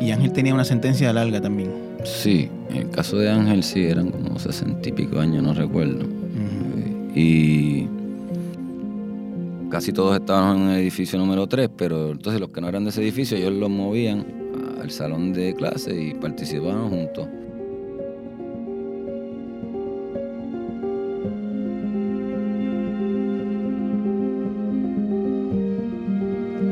Y 0.00 0.10
Ángel 0.10 0.32
tenía 0.32 0.54
una 0.54 0.64
sentencia 0.64 1.12
larga 1.12 1.40
también. 1.40 1.70
sí, 2.04 2.48
en 2.70 2.76
el 2.76 2.90
caso 2.90 3.16
de 3.18 3.30
Ángel 3.30 3.62
sí, 3.62 3.84
eran 3.84 4.10
como 4.10 4.38
sesenta 4.38 4.88
y 4.88 4.92
pico 4.92 5.20
años, 5.20 5.42
no 5.42 5.54
recuerdo. 5.54 6.04
Y 7.16 7.86
casi 9.70 9.92
todos 9.92 10.16
estaban 10.18 10.58
en 10.62 10.68
el 10.70 10.78
edificio 10.80 11.16
número 11.18 11.46
3, 11.46 11.70
pero 11.76 12.10
entonces 12.10 12.40
los 12.40 12.50
que 12.50 12.60
no 12.60 12.68
eran 12.68 12.82
de 12.84 12.90
ese 12.90 13.02
edificio, 13.02 13.36
ellos 13.36 13.52
los 13.52 13.70
movían 13.70 14.24
al 14.82 14.90
salón 14.90 15.32
de 15.32 15.54
clase 15.54 15.94
y 16.00 16.14
participaban 16.14 16.88
juntos. 16.90 17.28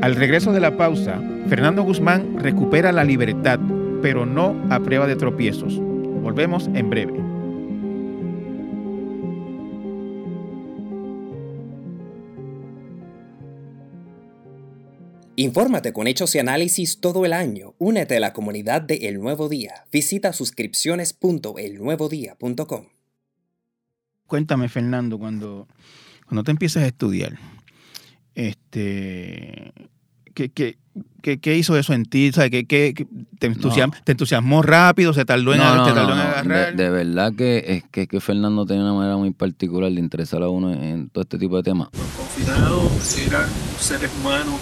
Al 0.03 0.15
regreso 0.17 0.51
de 0.51 0.59
la 0.59 0.75
pausa, 0.75 1.21
Fernando 1.47 1.81
Guzmán 1.81 2.37
recupera 2.37 2.91
la 2.91 3.05
libertad, 3.05 3.57
pero 4.01 4.25
no 4.25 4.61
a 4.69 4.81
prueba 4.81 5.07
de 5.07 5.15
tropiezos. 5.15 5.79
Volvemos 5.79 6.67
en 6.73 6.89
breve. 6.89 7.13
Infórmate 15.37 15.93
con 15.93 16.07
hechos 16.07 16.35
y 16.35 16.39
análisis 16.39 16.99
todo 16.99 17.25
el 17.25 17.31
año. 17.31 17.73
Únete 17.77 18.17
a 18.17 18.19
la 18.19 18.33
comunidad 18.33 18.81
de 18.81 19.07
El 19.07 19.21
Nuevo 19.21 19.47
Día. 19.47 19.85
Visita 19.89 20.33
suscripciones.elnuevodía.com. 20.33 22.87
Cuéntame, 24.27 24.67
Fernando, 24.67 25.17
cuando, 25.17 25.69
cuando 26.27 26.43
te 26.43 26.51
empiezas 26.51 26.83
a 26.83 26.87
estudiar, 26.87 27.37
este, 28.35 29.71
¿qué, 30.33 30.49
qué, 30.49 30.77
qué, 31.21 31.39
qué 31.39 31.55
hizo 31.57 31.77
eso 31.77 31.93
en 31.93 32.05
ti? 32.05 32.31
¿Sabes? 32.31 32.51
¿Qué, 32.51 32.65
qué, 32.65 32.93
qué- 32.95 33.07
te, 33.39 33.51
entusiasm- 33.51 33.91
No. 33.93 34.03
te 34.03 34.11
entusiasmó 34.13 34.61
rápido? 34.61 35.13
¿Se 35.13 35.25
tardó 35.25 35.53
en, 35.53 35.59
No, 35.59 35.75
no, 35.75 35.83
te 35.83 35.89
no, 35.89 35.95
tardó 35.95 36.13
en 36.13 36.19
agarrar? 36.19 36.75
De, 36.75 36.83
de 36.83 36.89
verdad 36.89 37.33
que 37.35 37.63
es 37.67 37.83
que, 37.91 38.07
que 38.07 38.19
Fernando 38.19 38.65
tenía 38.65 38.83
una 38.83 38.93
manera 38.93 39.17
muy 39.17 39.31
particular 39.31 39.91
de 39.91 39.99
interesar 39.99 40.41
a 40.43 40.49
uno 40.49 40.71
en, 40.71 40.83
en 40.83 41.09
todo 41.09 41.23
este 41.23 41.37
tipo 41.37 41.57
de 41.57 41.63
temas. 41.63 41.89
Los 41.93 42.07
confinados 42.27 43.17
eran 43.17 43.47
seres 43.79 44.09
humanos 44.19 44.55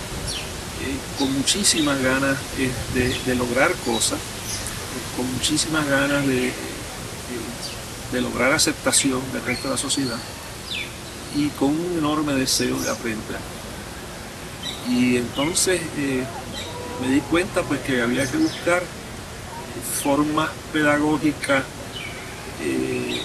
eh, 0.84 0.95
con 1.19 1.32
muchísimas 1.34 2.01
ganas 2.01 2.38
eh, 2.57 2.72
de, 2.93 3.13
de 3.26 3.36
lograr 3.36 3.72
cosas, 3.86 4.19
eh, 4.19 5.17
con 5.17 5.32
muchísimas 5.34 5.88
ganas 5.88 6.26
de, 6.28 6.36
de- 6.36 6.51
de 8.11 8.19
lograr 8.22 8.51
aceptación 8.51 9.22
del 9.32 9.41
resto 9.45 9.69
de 9.69 9.74
la 9.76 9.78
sociedad 9.78 10.17
y 11.34 11.47
con 11.57 11.69
un 11.69 11.95
enorme 11.97 12.34
deseo 12.34 12.78
de 12.82 12.89
aprender. 12.89 13.38
Y 14.89 15.17
entonces 15.17 15.82
eh, 15.97 16.23
me 17.01 17.07
di 17.13 17.19
cuenta 17.21 17.61
pues 17.63 17.79
que 17.82 18.01
había 18.01 18.29
que 18.29 18.38
buscar 18.38 18.82
formas 20.03 20.49
pedagógicas 20.73 21.63
eh, 22.63 23.21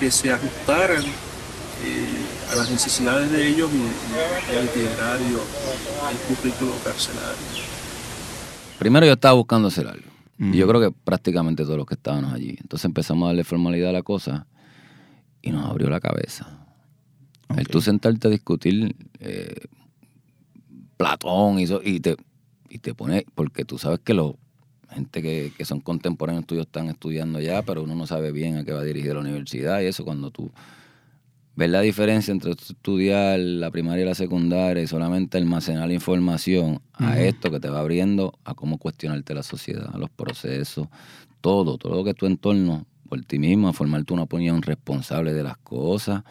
que 0.00 0.10
se 0.10 0.32
ajustaran 0.32 1.02
eh, 1.04 2.52
a 2.52 2.56
las 2.56 2.70
necesidades 2.70 3.30
de 3.30 3.46
ellos 3.46 3.70
y, 3.72 3.76
y- 3.76 4.56
al 4.58 4.64
itinerario, 4.64 5.40
al 6.06 6.16
currículo 6.36 6.72
carcelario. 6.84 7.36
Primero 8.78 9.06
yo 9.06 9.12
estaba 9.12 9.34
buscando 9.34 9.68
hacer 9.68 9.86
algo. 9.86 10.06
Y 10.38 10.58
yo 10.58 10.68
creo 10.68 10.80
que 10.82 10.90
prácticamente 11.04 11.64
todos 11.64 11.78
los 11.78 11.86
que 11.86 11.94
estábamos 11.94 12.34
allí. 12.34 12.56
Entonces 12.60 12.84
empezamos 12.84 13.24
a 13.24 13.28
darle 13.28 13.42
formalidad 13.42 13.88
a 13.88 13.92
la 13.94 14.02
cosa 14.02 14.46
y 15.40 15.50
nos 15.50 15.64
abrió 15.64 15.88
la 15.88 15.98
cabeza. 15.98 16.58
El 17.56 17.66
tú 17.68 17.80
sentarte 17.80 18.28
a 18.28 18.30
discutir 18.30 18.94
eh, 19.20 19.54
Platón 20.96 21.58
y, 21.58 21.64
eso, 21.64 21.80
y 21.84 22.00
te 22.00 22.16
y 22.68 22.78
te 22.78 22.94
pone, 22.94 23.24
porque 23.34 23.64
tú 23.64 23.78
sabes 23.78 24.00
que 24.00 24.14
los 24.14 24.34
gente 24.90 25.20
que, 25.22 25.52
que 25.56 25.64
son 25.64 25.80
contemporáneos 25.80 26.46
tuyos 26.46 26.66
están 26.66 26.88
estudiando 26.88 27.40
ya, 27.40 27.62
pero 27.62 27.82
uno 27.82 27.94
no 27.94 28.06
sabe 28.06 28.32
bien 28.32 28.56
a 28.56 28.64
qué 28.64 28.72
va 28.72 28.82
dirigir 28.84 29.14
la 29.14 29.20
universidad 29.20 29.80
y 29.80 29.86
eso 29.86 30.04
cuando 30.04 30.30
tú 30.30 30.50
ves 31.56 31.70
la 31.70 31.80
diferencia 31.80 32.32
entre 32.32 32.52
estudiar 32.52 33.38
la 33.38 33.70
primaria 33.70 34.04
y 34.04 34.06
la 34.06 34.14
secundaria 34.14 34.82
y 34.82 34.86
solamente 34.86 35.38
almacenar 35.38 35.88
la 35.88 35.94
información 35.94 36.80
a 36.92 37.18
esto 37.18 37.50
que 37.50 37.60
te 37.60 37.68
va 37.68 37.80
abriendo 37.80 38.38
a 38.44 38.54
cómo 38.54 38.78
cuestionarte 38.78 39.34
la 39.34 39.42
sociedad, 39.42 39.92
los 39.96 40.10
procesos, 40.10 40.88
todo, 41.40 41.78
todo 41.78 41.96
lo 41.96 42.04
que 42.04 42.10
es 42.10 42.16
tu 42.16 42.26
entorno 42.26 42.86
por 43.08 43.24
ti 43.24 43.38
mismo, 43.38 43.68
a 43.68 43.72
formarte 43.72 44.12
una 44.12 44.24
opinión 44.24 44.62
responsable 44.62 45.32
de 45.32 45.42
las 45.42 45.56
cosas, 45.58 46.24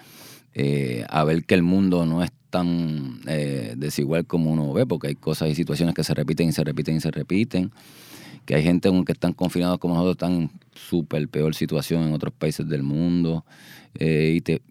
eh, 0.53 1.05
a 1.09 1.24
ver 1.24 1.45
que 1.45 1.55
el 1.55 1.63
mundo 1.63 2.05
no 2.05 2.24
es 2.24 2.32
tan 2.56 3.20
eh, 3.28 3.74
desigual 3.76 4.26
como 4.26 4.49
uno 4.49 4.72
ve, 4.72 4.86
porque 4.86 5.08
hay 5.10 5.16
cosas 5.16 5.49
y 5.49 5.56
situaciones 5.56 5.93
que 5.93 6.06
se 6.06 6.14
repiten 6.14 6.47
y 6.47 6.53
se 6.53 6.64
repiten 6.64 6.95
y 6.95 7.01
se 7.01 7.12
repiten, 7.12 7.70
que 8.45 8.56
hay 8.56 8.64
gente 8.64 8.88
aunque 8.88 9.12
están 9.12 9.34
confinados 9.34 9.78
como 9.78 9.95
nosotros, 9.95 10.16
están 10.16 10.43
en 10.43 10.51
súper 10.74 11.28
peor 11.28 11.53
situación 11.53 12.03
en 12.03 12.14
otros 12.14 12.34
países 12.34 12.66
del 12.70 12.82
mundo, 12.82 13.43
eh, 13.95 14.36
y 14.38 14.39
te, 14.39 14.62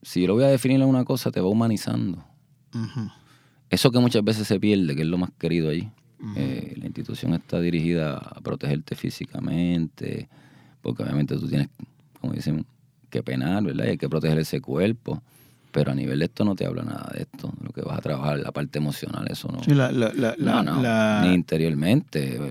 si 0.00 0.22
yo 0.22 0.28
lo 0.28 0.34
voy 0.34 0.44
a 0.44 0.48
definir 0.48 0.80
en 0.80 0.88
una 0.88 1.04
cosa, 1.04 1.30
te 1.30 1.42
va 1.42 1.48
humanizando. 1.48 2.24
Eso 3.68 3.90
que 3.90 3.98
muchas 3.98 4.24
veces 4.24 4.48
se 4.48 4.58
pierde, 4.58 4.96
que 4.96 5.02
es 5.02 5.08
lo 5.08 5.18
más 5.18 5.30
querido 5.38 5.68
allí. 5.68 5.90
Eh, 6.36 6.72
la 6.78 6.86
institución 6.86 7.34
está 7.34 7.60
dirigida 7.60 8.16
a 8.16 8.40
protegerte 8.40 8.94
físicamente, 8.94 10.30
porque 10.80 11.02
obviamente 11.02 11.36
tú 11.36 11.48
tienes, 11.48 11.68
como 12.18 12.32
dicen, 12.32 12.64
que 13.10 13.22
penar, 13.22 13.62
¿verdad? 13.62 13.84
Y 13.84 13.88
hay 13.90 13.98
que 13.98 14.08
proteger 14.08 14.38
ese 14.38 14.62
cuerpo. 14.62 15.22
Pero 15.74 15.90
a 15.90 15.94
nivel 15.96 16.20
de 16.20 16.26
esto 16.26 16.44
no 16.44 16.54
te 16.54 16.64
habla 16.66 16.84
nada 16.84 17.10
de 17.12 17.22
esto. 17.22 17.52
Lo 17.60 17.70
que 17.72 17.80
vas 17.82 17.98
a 17.98 18.00
trabajar, 18.00 18.38
la 18.38 18.52
parte 18.52 18.78
emocional, 18.78 19.26
eso 19.28 19.48
no. 19.50 19.60
Sí, 19.64 19.74
la, 19.74 19.90
la, 19.90 20.12
la, 20.14 20.36
la- 20.38 20.52
no, 20.52 20.62
no, 20.62 20.80
la- 20.82 21.20
ni 21.24 21.34
interiormente. 21.34 22.36
El, 22.36 22.42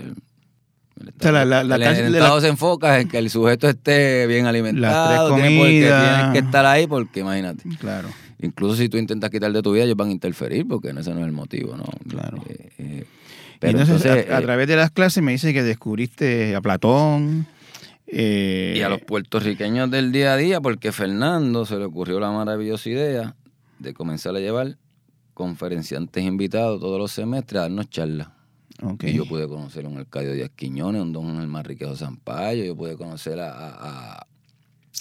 el 1.00 1.08
O 1.08 1.76
sea, 1.78 1.90
el 2.06 2.14
Estado 2.14 2.40
se 2.42 2.48
enfoca 2.48 3.00
en 3.00 3.08
que 3.08 3.16
el 3.16 3.30
sujeto 3.30 3.66
esté 3.66 4.26
bien 4.26 4.44
alimentado, 4.44 5.08
tres 5.08 5.42
tiene 5.42 5.58
porque 5.58 5.80
tienes 5.80 6.32
que 6.34 6.38
estar 6.40 6.66
ahí, 6.66 6.86
porque 6.86 7.20
imagínate. 7.20 7.64
Claro. 7.80 8.10
Incluso 8.42 8.76
si 8.76 8.90
tú 8.90 8.98
intentas 8.98 9.30
quitar 9.30 9.50
de 9.50 9.62
tu 9.62 9.72
vida, 9.72 9.84
ellos 9.84 9.96
van 9.96 10.08
a 10.10 10.12
interferir, 10.12 10.68
porque 10.68 10.90
ese 10.90 11.14
no 11.14 11.20
es 11.20 11.26
el 11.26 11.32
motivo, 11.32 11.78
¿no? 11.78 11.84
Claro. 12.08 12.44
Eh, 12.46 12.68
eh, 12.76 13.04
Y 13.62 13.66
entonces, 13.68 14.04
entonces, 14.04 14.30
a, 14.30 14.36
a 14.36 14.38
eh, 14.40 14.42
través 14.42 14.68
de 14.68 14.76
las 14.76 14.90
clases 14.90 15.22
me 15.22 15.32
dice 15.32 15.54
que 15.54 15.62
descubriste 15.62 16.54
a 16.54 16.60
Platón. 16.60 17.46
Eh, 18.06 18.74
y 18.76 18.80
a 18.82 18.88
los 18.88 19.00
puertorriqueños 19.00 19.90
del 19.90 20.12
día 20.12 20.34
a 20.34 20.36
día, 20.36 20.60
porque 20.60 20.92
Fernando 20.92 21.64
se 21.66 21.76
le 21.78 21.84
ocurrió 21.84 22.20
la 22.20 22.30
maravillosa 22.30 22.88
idea 22.90 23.34
de 23.78 23.94
comenzar 23.94 24.36
a 24.36 24.40
llevar 24.40 24.76
conferenciantes 25.32 26.22
invitados 26.24 26.80
todos 26.80 26.98
los 26.98 27.12
semestres 27.12 27.58
a 27.58 27.62
darnos 27.62 27.90
charlas. 27.90 28.28
Y 29.08 29.12
yo 29.14 29.24
pude 29.26 29.48
conocer 29.48 29.84
a 29.86 29.88
un 29.88 29.98
Arcadio 29.98 30.32
Díaz 30.32 30.50
Quiñones, 30.54 31.00
un 31.02 31.12
don 31.12 31.40
el 31.40 31.46
Manriquejo 31.48 31.96
Zampayo, 31.96 32.64
yo 32.64 32.76
pude 32.76 32.96
conocer 32.96 33.40
a, 33.40 33.50
a, 33.52 34.26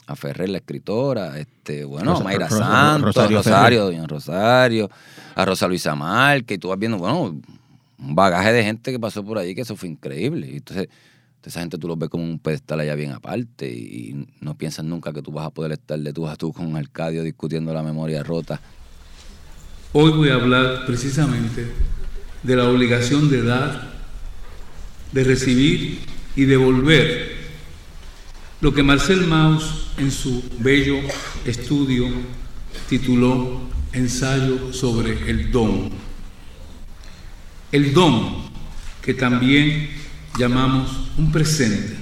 a- 0.07 0.15
Ferrer, 0.15 0.49
la 0.49 0.57
escritora, 0.59 1.37
este, 1.39 1.83
bueno, 1.83 2.11
Rosa- 2.11 2.21
a 2.21 2.23
Mayra 2.23 2.49
Santos, 2.49 3.15
Rosario 3.15 3.37
Rosario, 3.37 3.79
Ferrer. 3.79 3.95
Doña 3.97 4.07
Rosario, 4.07 4.89
a 5.35 5.45
Rosa 5.45 5.67
Luisa 5.67 5.95
Márquez, 5.95 6.55
y 6.55 6.59
tú 6.59 6.69
vas 6.69 6.79
viendo, 6.79 6.97
bueno, 6.97 7.21
un 7.99 8.15
bagaje 8.15 8.51
de 8.53 8.63
gente 8.63 8.91
que 8.91 8.99
pasó 8.99 9.23
por 9.23 9.37
ahí 9.37 9.55
que 9.55 9.61
eso 9.61 9.75
fue 9.75 9.89
increíble. 9.89 10.49
Y 10.51 10.57
entonces, 10.57 10.87
esa 11.49 11.59
gente 11.59 11.77
tú 11.77 11.87
los 11.87 11.97
ves 11.97 12.09
como 12.09 12.23
un 12.23 12.39
pedestal 12.39 12.79
allá 12.79 12.95
bien 12.95 13.11
aparte 13.11 13.69
y, 13.69 14.27
no 14.39 14.57
piensas 14.57 14.85
nunca 14.85 15.11
que 15.11 15.21
tú 15.21 15.31
vas 15.31 15.47
a 15.47 15.49
poder 15.49 15.73
estar 15.73 15.99
de 15.99 16.13
tú 16.13 16.27
a 16.27 16.35
tú 16.35 16.53
con 16.53 16.75
Arcadio 16.75 17.23
discutiendo 17.23 17.73
la 17.73 17.83
memoria 17.83 18.23
rota. 18.23 18.61
Hoy 19.91 20.11
voy 20.11 20.29
a 20.29 20.35
hablar 20.35 20.85
precisamente 20.85 21.67
de 22.41 22.55
la 22.55 22.69
obligación 22.69 23.29
de 23.29 23.43
dar, 23.43 23.93
de 25.11 25.23
recibir 25.23 25.99
y 26.35 26.45
devolver 26.45 27.33
lo 28.61 28.73
que 28.73 28.81
Marcel 28.81 29.27
Mauss 29.27 29.87
en 29.97 30.09
su 30.09 30.43
bello 30.59 30.95
estudio 31.45 32.07
tituló 32.87 33.61
Ensayo 33.91 34.71
sobre 34.71 35.29
el 35.29 35.51
don. 35.51 35.89
El 37.71 37.93
don 37.93 38.43
que 39.01 39.13
también 39.13 39.89
llamamos 40.37 41.09
un 41.17 41.31
presente. 41.31 41.95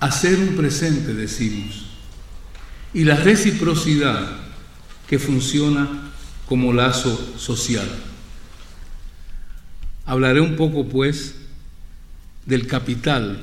Hacer 0.00 0.38
un 0.38 0.56
presente, 0.56 1.14
decimos. 1.14 1.86
Y 2.94 3.04
la 3.04 3.16
reciprocidad 3.16 4.36
que 5.08 5.18
funciona 5.18 6.10
como 6.48 6.72
lazo 6.72 7.16
social. 7.36 7.88
Hablaré 10.06 10.40
un 10.40 10.56
poco, 10.56 10.88
pues, 10.88 11.34
del 12.46 12.66
capital, 12.66 13.42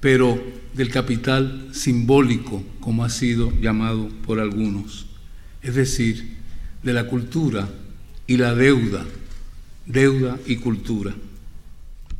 pero 0.00 0.42
del 0.74 0.90
capital 0.90 1.68
simbólico, 1.72 2.62
como 2.80 3.04
ha 3.04 3.08
sido 3.08 3.52
llamado 3.60 4.08
por 4.26 4.40
algunos, 4.40 5.06
es 5.62 5.74
decir, 5.74 6.36
de 6.82 6.92
la 6.92 7.06
cultura 7.06 7.68
y 8.26 8.36
la 8.36 8.54
deuda, 8.54 9.04
deuda 9.86 10.38
y 10.46 10.56
cultura. 10.56 11.14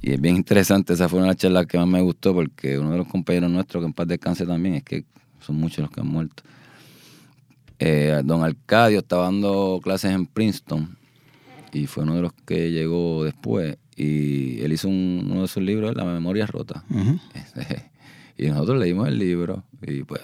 Y 0.07 0.13
es 0.13 0.21
bien 0.21 0.37
interesante, 0.37 0.93
esa 0.93 1.09
fue 1.09 1.19
una 1.19 1.29
de 1.29 1.33
las 1.33 1.37
charlas 1.39 1.65
que 1.67 1.79
más 1.79 1.87
me 1.87 2.03
gustó 2.03 2.35
porque 2.35 2.79
uno 2.79 2.91
de 2.91 2.99
los 2.99 3.09
compañeros 3.09 3.51
nuestros, 3.51 3.81
que 3.83 3.87
en 3.87 3.93
paz 3.95 4.07
descanse 4.07 4.45
también, 4.45 4.75
es 4.75 4.83
que 4.83 5.05
son 5.41 5.57
muchos 5.57 5.79
los 5.79 5.91
que 5.91 6.01
han 6.03 6.09
muerto. 6.09 6.43
Eh, 7.79 8.21
don 8.23 8.43
Arcadio 8.45 8.99
estaba 8.99 9.25
dando 9.25 9.81
clases 9.83 10.13
en 10.13 10.27
Princeton 10.27 10.97
y 11.73 11.87
fue 11.87 12.03
uno 12.03 12.17
de 12.17 12.21
los 12.23 12.33
que 12.47 12.71
llegó 12.71 13.25
después 13.25 13.79
y 13.97 14.61
él 14.61 14.75
hizo 14.75 14.89
un- 14.89 15.27
uno 15.31 15.43
de 15.43 15.49
sus 15.49 15.63
libros, 15.63 15.95
La 15.97 16.05
memoria 16.05 16.47
rota. 16.47 16.85
Y 18.37 18.49
nosotros 18.49 18.79
leímos 18.81 19.07
el 19.09 19.17
libro 19.19 19.63
y 19.81 20.03
pues 20.03 20.21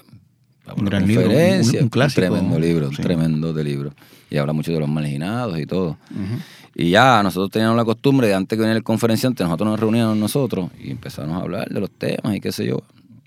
Un 0.76 0.85
gran 0.85 1.07
libro, 1.07 1.22
un- 1.22 1.28
conferencia, 1.31 1.83
un 1.83 1.89
clásico, 1.89 2.20
tremendo 2.26 2.59
libro, 2.59 2.89
un 2.89 2.97
tremendo 2.97 3.53
de 3.55 3.64
libro. 3.64 3.95
Y 4.28 4.37
habla 4.37 4.53
mucho 4.53 4.72
de 4.72 4.81
los 4.81 4.89
marginados 4.91 5.59
y 5.59 5.64
todo. 5.64 5.97
Ujú. 6.11 6.41
Y 6.75 6.91
ya 6.91 7.23
nosotros 7.23 7.51
teníamos 7.51 7.77
la 7.77 7.85
costumbre 7.85 8.29
de 8.29 8.35
antes 8.35 8.57
que 8.57 8.61
viniera 8.61 8.79
el 8.79 8.85
conferenciante, 8.85 9.43
nosotros 9.45 9.68
nos 9.68 9.81
reuníamos 9.81 10.16
nosotros 10.16 10.71
y 10.79 10.91
empezamos 10.91 11.37
a 11.37 11.41
hablar 11.43 11.68
de 11.68 11.81
los 11.81 11.91
temas 11.91 12.37
y 12.37 12.41
qué 12.41 12.53
sé 12.53 12.66
yo. 12.66 12.79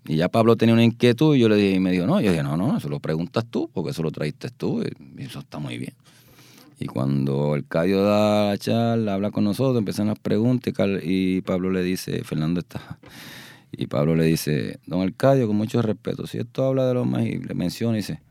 Y 0.06 0.18
ya 0.18 0.30
Pablo 0.30 0.56
tenía 0.56 0.74
una 0.74 0.84
inquietud 0.84 1.36
y 1.36 1.40
yo 1.40 1.50
le 1.50 1.56
dije, 1.56 1.76
y 1.76 1.80
me 1.80 1.92
dijo, 1.92 2.06
no, 2.06 2.20
yo 2.20 2.32
dije, 2.32 2.44
no, 2.44 2.58
no, 2.58 2.78
eso 2.78 2.90
lo 2.90 3.00
preguntas 3.00 3.46
tú, 3.50 3.70
porque 3.74 3.92
eso 3.92 4.04
lo 4.04 4.12
traíste 4.12 4.50
tú 4.50 4.82
y 4.82 5.22
y 5.22 5.26
eso 5.26 5.40
está 5.40 5.60
muy 5.60 5.78
bien. 5.78 5.94
Y 6.80 6.88
cuando 6.88 7.56
el 7.56 7.66
Cadio 7.66 8.04
da 8.04 8.50
la 8.50 8.58
charla, 8.58 9.14
habla 9.14 9.32
con 9.32 9.44
nosotros, 9.44 9.78
empiezan 9.78 10.08
las 10.08 10.20
preguntas 10.20 10.74
y, 11.04 11.38
y 11.38 11.42
Pablo 11.42 11.70
le 11.72 11.84
dice, 11.84 12.24
Fernando 12.24 12.60
está, 12.60 13.00
y 13.76 13.88
Pablo 13.88 14.16
le 14.16 14.26
dice, 14.26 14.80
don 14.86 15.02
Arcadio, 15.02 15.48
con 15.48 15.56
mucho 15.56 15.82
respeto, 15.82 16.28
si 16.28 16.38
esto 16.38 16.66
habla 16.66 16.88
de 16.88 16.94
los 16.94 17.08
marginados, 17.08 17.48
le 17.48 17.54
menciona 17.56 17.98
y 17.98 18.02
dice, 18.02 18.22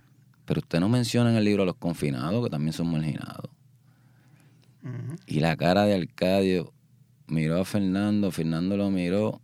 pero 0.45 0.61
usted 0.61 0.81
no 0.81 0.89
menciona 0.89 1.31
en 1.31 1.37
el 1.37 1.45
libro 1.45 1.65
a 1.65 1.67
los 1.67 1.77
confinados, 1.77 2.45
que 2.45 2.51
también 2.51 2.73
son 2.73 2.91
marginados. 2.91 3.51
Y 5.26 5.41
la 5.41 5.57
cara 5.57 5.85
de 5.85 5.95
Arcadio 5.95 6.72
miró 7.28 7.61
a 7.61 7.64
Fernando, 7.64 8.30
Fernando 8.30 8.76
lo 8.76 8.91
miró. 8.91 9.41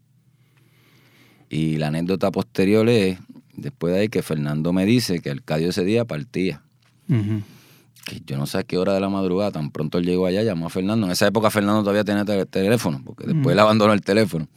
Y 1.49 1.77
la 1.77 1.89
anécdota 1.89 2.31
posterior 2.31 2.89
es, 2.89 3.19
después 3.55 3.95
de 3.95 4.01
ahí, 4.01 4.09
que 4.09 4.23
Fernando 4.23 4.73
me 4.73 4.85
dice 4.85 5.21
que 5.21 5.31
Arcadio 5.31 5.71
ese 5.71 5.85
día 5.85 6.05
partía. 6.05 6.63
Que 7.07 8.21
yo 8.27 8.37
no 8.37 8.47
sé 8.47 8.59
a 8.59 8.63
qué 8.65 8.79
hora 8.79 8.93
de 8.95 9.01
la 9.01 9.09
madrugada, 9.09 9.53
tan 9.53 9.71
pronto 9.71 9.99
él 9.99 10.05
llegó 10.05 10.27
allá, 10.27 10.43
llamó 10.43 10.67
a 10.67 10.71
Fernando. 10.71 11.07
En 11.07 11.13
esa 11.13 11.27
época 11.27 11.51
Fernando 11.51 11.81
todavía 11.81 12.05
tenía 12.05 12.25
tele- 12.25 12.47
teléfono, 12.47 13.03
porque 13.05 13.27
después 13.27 13.53
él 13.53 13.59
abandonó 13.59 13.93
el 13.93 14.01
teléfono. 14.01 14.49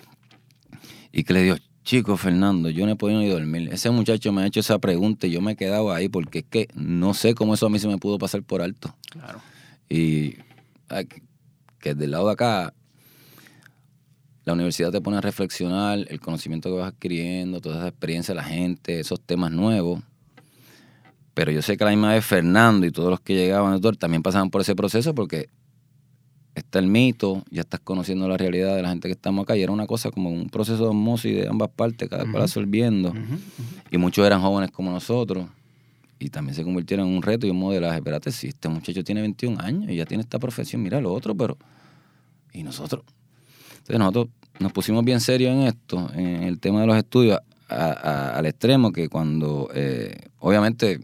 Y 1.14 1.24
que 1.24 1.34
le 1.34 1.44
dijo, 1.44 1.58
chico 1.84 2.18
Fernando, 2.18 2.70
yo 2.70 2.86
no 2.86 2.94
he 2.94 2.96
podido 2.96 3.20
ni 3.20 3.28
dormir. 3.30 3.70
Ese 3.72 3.90
muchacho 3.90 4.32
me 4.32 4.42
ha 4.42 4.48
hecho 4.48 4.60
esa 4.62 4.80
pregunta 4.80 5.28
y 5.28 5.32
yo 5.32 5.42
me 5.42 5.54
he 5.54 5.56
quedado 5.56 5.94
ahí 5.94 6.10
porque 6.10 6.40
es 6.40 6.46
que 6.50 6.68
no 6.76 7.14
sé 7.14 7.36
cómo 7.36 7.54
eso 7.54 7.66
a 7.66 7.70
mí 7.70 7.80
se 7.80 7.88
me 7.88 7.98
pudo 7.98 8.18
pasar 8.18 8.44
por 8.44 8.62
alto. 8.62 8.96
Claro. 9.10 9.40
Y 9.90 10.36
que- 11.08 11.22
que 11.80 11.96
del 11.96 12.12
lado 12.12 12.28
de 12.28 12.34
acá, 12.34 12.74
la 14.44 14.54
universidad 14.54 14.92
te 14.92 15.02
pone 15.02 15.18
a 15.18 15.22
reflexionar 15.22 16.00
el 16.08 16.20
conocimiento 16.20 16.70
que 16.70 16.76
vas 16.80 16.94
adquiriendo, 16.94 17.62
toda 17.62 17.78
esa 17.78 17.88
experiencia 17.88 18.34
de 18.34 18.42
la 18.42 18.44
gente, 18.48 19.00
esos 19.00 19.20
temas 19.22 19.52
nuevos. 19.52 20.02
Pero 21.34 21.52
yo 21.52 21.62
sé 21.62 21.78
que 21.78 21.86
la 21.86 21.92
misma 21.92 22.14
vez 22.14 22.26
Fernando 22.26 22.86
y 22.86 22.92
todos 22.92 23.10
los 23.10 23.20
que 23.22 23.36
llegaban 23.36 23.72
doctor, 23.74 23.96
también 23.98 24.22
pasaban 24.24 24.50
por 24.50 24.62
ese 24.62 24.76
proceso 24.76 25.14
porque 25.16 25.50
está 26.56 26.80
el 26.80 26.88
mito, 26.88 27.44
ya 27.50 27.62
estás 27.62 27.80
conociendo 27.80 28.28
la 28.28 28.36
realidad 28.36 28.76
de 28.76 28.82
la 28.82 28.90
gente 28.90 29.08
que 29.08 29.14
estamos 29.14 29.44
acá 29.44 29.56
y 29.56 29.62
era 29.62 29.72
una 29.72 29.88
cosa 29.88 30.12
como 30.12 30.30
un 30.30 30.50
proceso 30.50 30.84
de 30.84 30.90
osmosis 30.90 31.36
de 31.36 31.48
ambas 31.48 31.70
partes, 31.70 32.10
cada 32.10 32.24
cual 32.32 32.44
absorbiendo. 32.44 33.14
Y 33.92 33.98
muchos 33.98 34.26
eran 34.26 34.42
jóvenes 34.42 34.72
como 34.72 34.92
nosotros 34.92 35.48
y 36.22 36.30
también 36.30 36.56
se 36.56 36.64
convirtieron 36.64 37.08
en 37.08 37.16
un 37.16 37.22
reto 37.24 37.48
y 37.48 37.50
un 37.50 37.58
modelaje. 37.60 37.98
Espérate, 37.98 38.32
si 38.32 38.48
este 38.50 38.70
muchacho 38.70 39.04
tiene 39.04 39.22
21 39.22 39.60
años 39.60 39.90
y 39.90 39.96
ya 39.96 40.06
tiene 40.06 40.22
esta 40.22 40.38
profesión, 40.40 40.82
mira 40.82 41.02
lo 41.02 41.12
otro, 41.14 41.36
pero... 41.36 41.58
¿Y 42.54 42.64
nosotros? 42.64 43.04
Entonces 43.72 43.98
nosotros 43.98 44.28
nos 44.60 44.72
pusimos 44.72 45.04
bien 45.04 45.20
serios 45.20 45.52
en 45.54 45.62
esto, 45.62 46.12
en 46.14 46.44
el 46.44 46.60
tema 46.60 46.82
de 46.82 46.88
los 46.88 46.98
estudios, 46.98 47.40
a- 47.70 47.76
a- 47.76 48.38
al 48.38 48.46
extremo 48.46 48.92
que 48.92 49.08
cuando, 49.10 49.70
eh, 49.74 50.16
obviamente, 50.40 51.00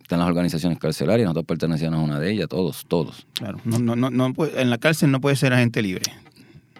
están 0.00 0.20
las 0.20 0.28
organizaciones 0.28 0.78
carcelarias, 0.78 1.26
nosotros 1.26 1.46
pertenecíamos 1.46 1.98
a 1.98 2.02
una 2.02 2.20
de 2.20 2.30
ellas, 2.32 2.48
todos, 2.48 2.84
todos. 2.86 3.26
Claro. 3.34 3.58
No, 3.64 3.78
no, 3.96 4.10
no, 4.10 4.32
en 4.54 4.70
la 4.70 4.78
cárcel 4.78 5.10
no 5.10 5.20
puede 5.20 5.34
ser 5.36 5.52
agente 5.52 5.82
libre. 5.82 6.04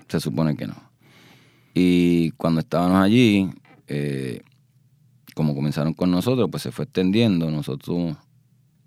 Se 0.08 0.20
supone 0.20 0.56
que 0.56 0.66
no. 0.68 0.76
Y 1.74 2.30
cuando 2.32 2.60
estábamos 2.60 3.02
allí, 3.02 3.50
eh, 3.88 4.40
como 5.36 5.54
comenzaron 5.54 5.92
con 5.92 6.10
nosotros, 6.10 6.48
pues 6.50 6.62
se 6.62 6.72
fue 6.72 6.86
extendiendo. 6.86 7.50
Nosotros 7.50 8.16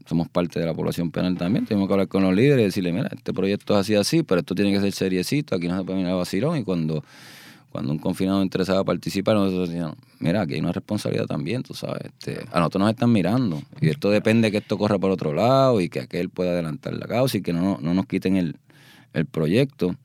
somos 0.08 0.30
parte 0.30 0.60
de 0.60 0.66
la 0.66 0.74
población 0.74 1.12
penal 1.12 1.38
también. 1.38 1.68
Tuvimos 1.68 1.88
que 1.88 1.94
hablar 1.94 2.08
con 2.08 2.24
los 2.24 2.34
líderes 2.34 2.64
y 2.64 2.66
decirle, 2.66 2.92
mira, 2.92 3.08
este 3.16 3.34
proyecto 3.34 3.76
es 3.76 3.82
así, 3.82 3.94
así, 3.94 4.24
pero 4.24 4.40
esto 4.40 4.56
tiene 4.56 4.72
que 4.74 4.80
ser 4.80 4.92
seriecito, 4.92 5.56
aquí 5.56 5.68
no 5.68 5.78
se 5.78 5.84
puede 5.84 6.00
mirar 6.00 6.16
vacilón. 6.16 6.58
Y 6.58 6.64
cuando, 6.64 7.04
cuando 7.72 7.92
un 7.92 8.00
confinado 8.00 8.42
interesaba 8.42 8.84
participar, 8.84 9.36
nosotros 9.36 9.70
decíamos, 9.70 9.96
mira, 10.18 10.42
aquí 10.42 10.56
hay 10.56 10.60
una 10.60 10.72
responsabilidad 10.72 11.28
también, 11.28 11.62
tú 11.62 11.76
sabes. 11.76 12.06
Este, 12.06 12.44
a 12.52 12.58
nosotros 12.58 12.82
nos 12.82 12.90
están 12.90 13.12
mirando. 13.12 13.62
Y 13.80 13.90
esto 13.90 14.10
depende 14.10 14.50
que 14.50 14.58
esto 14.58 14.76
corra 14.76 14.98
por 14.98 15.12
otro 15.12 15.36
lado 15.36 15.80
y 15.82 15.88
que 15.88 16.00
aquel 16.00 16.30
pueda 16.30 16.50
adelantar 16.50 16.96
la 16.96 17.06
causa 17.06 17.38
y 17.38 17.44
que 17.44 17.54
no, 17.54 17.78
no 17.80 17.94
nos 17.94 18.08
quiten 18.08 18.38
el, 18.38 18.56
el 19.14 19.28
proyecto. 19.28 19.96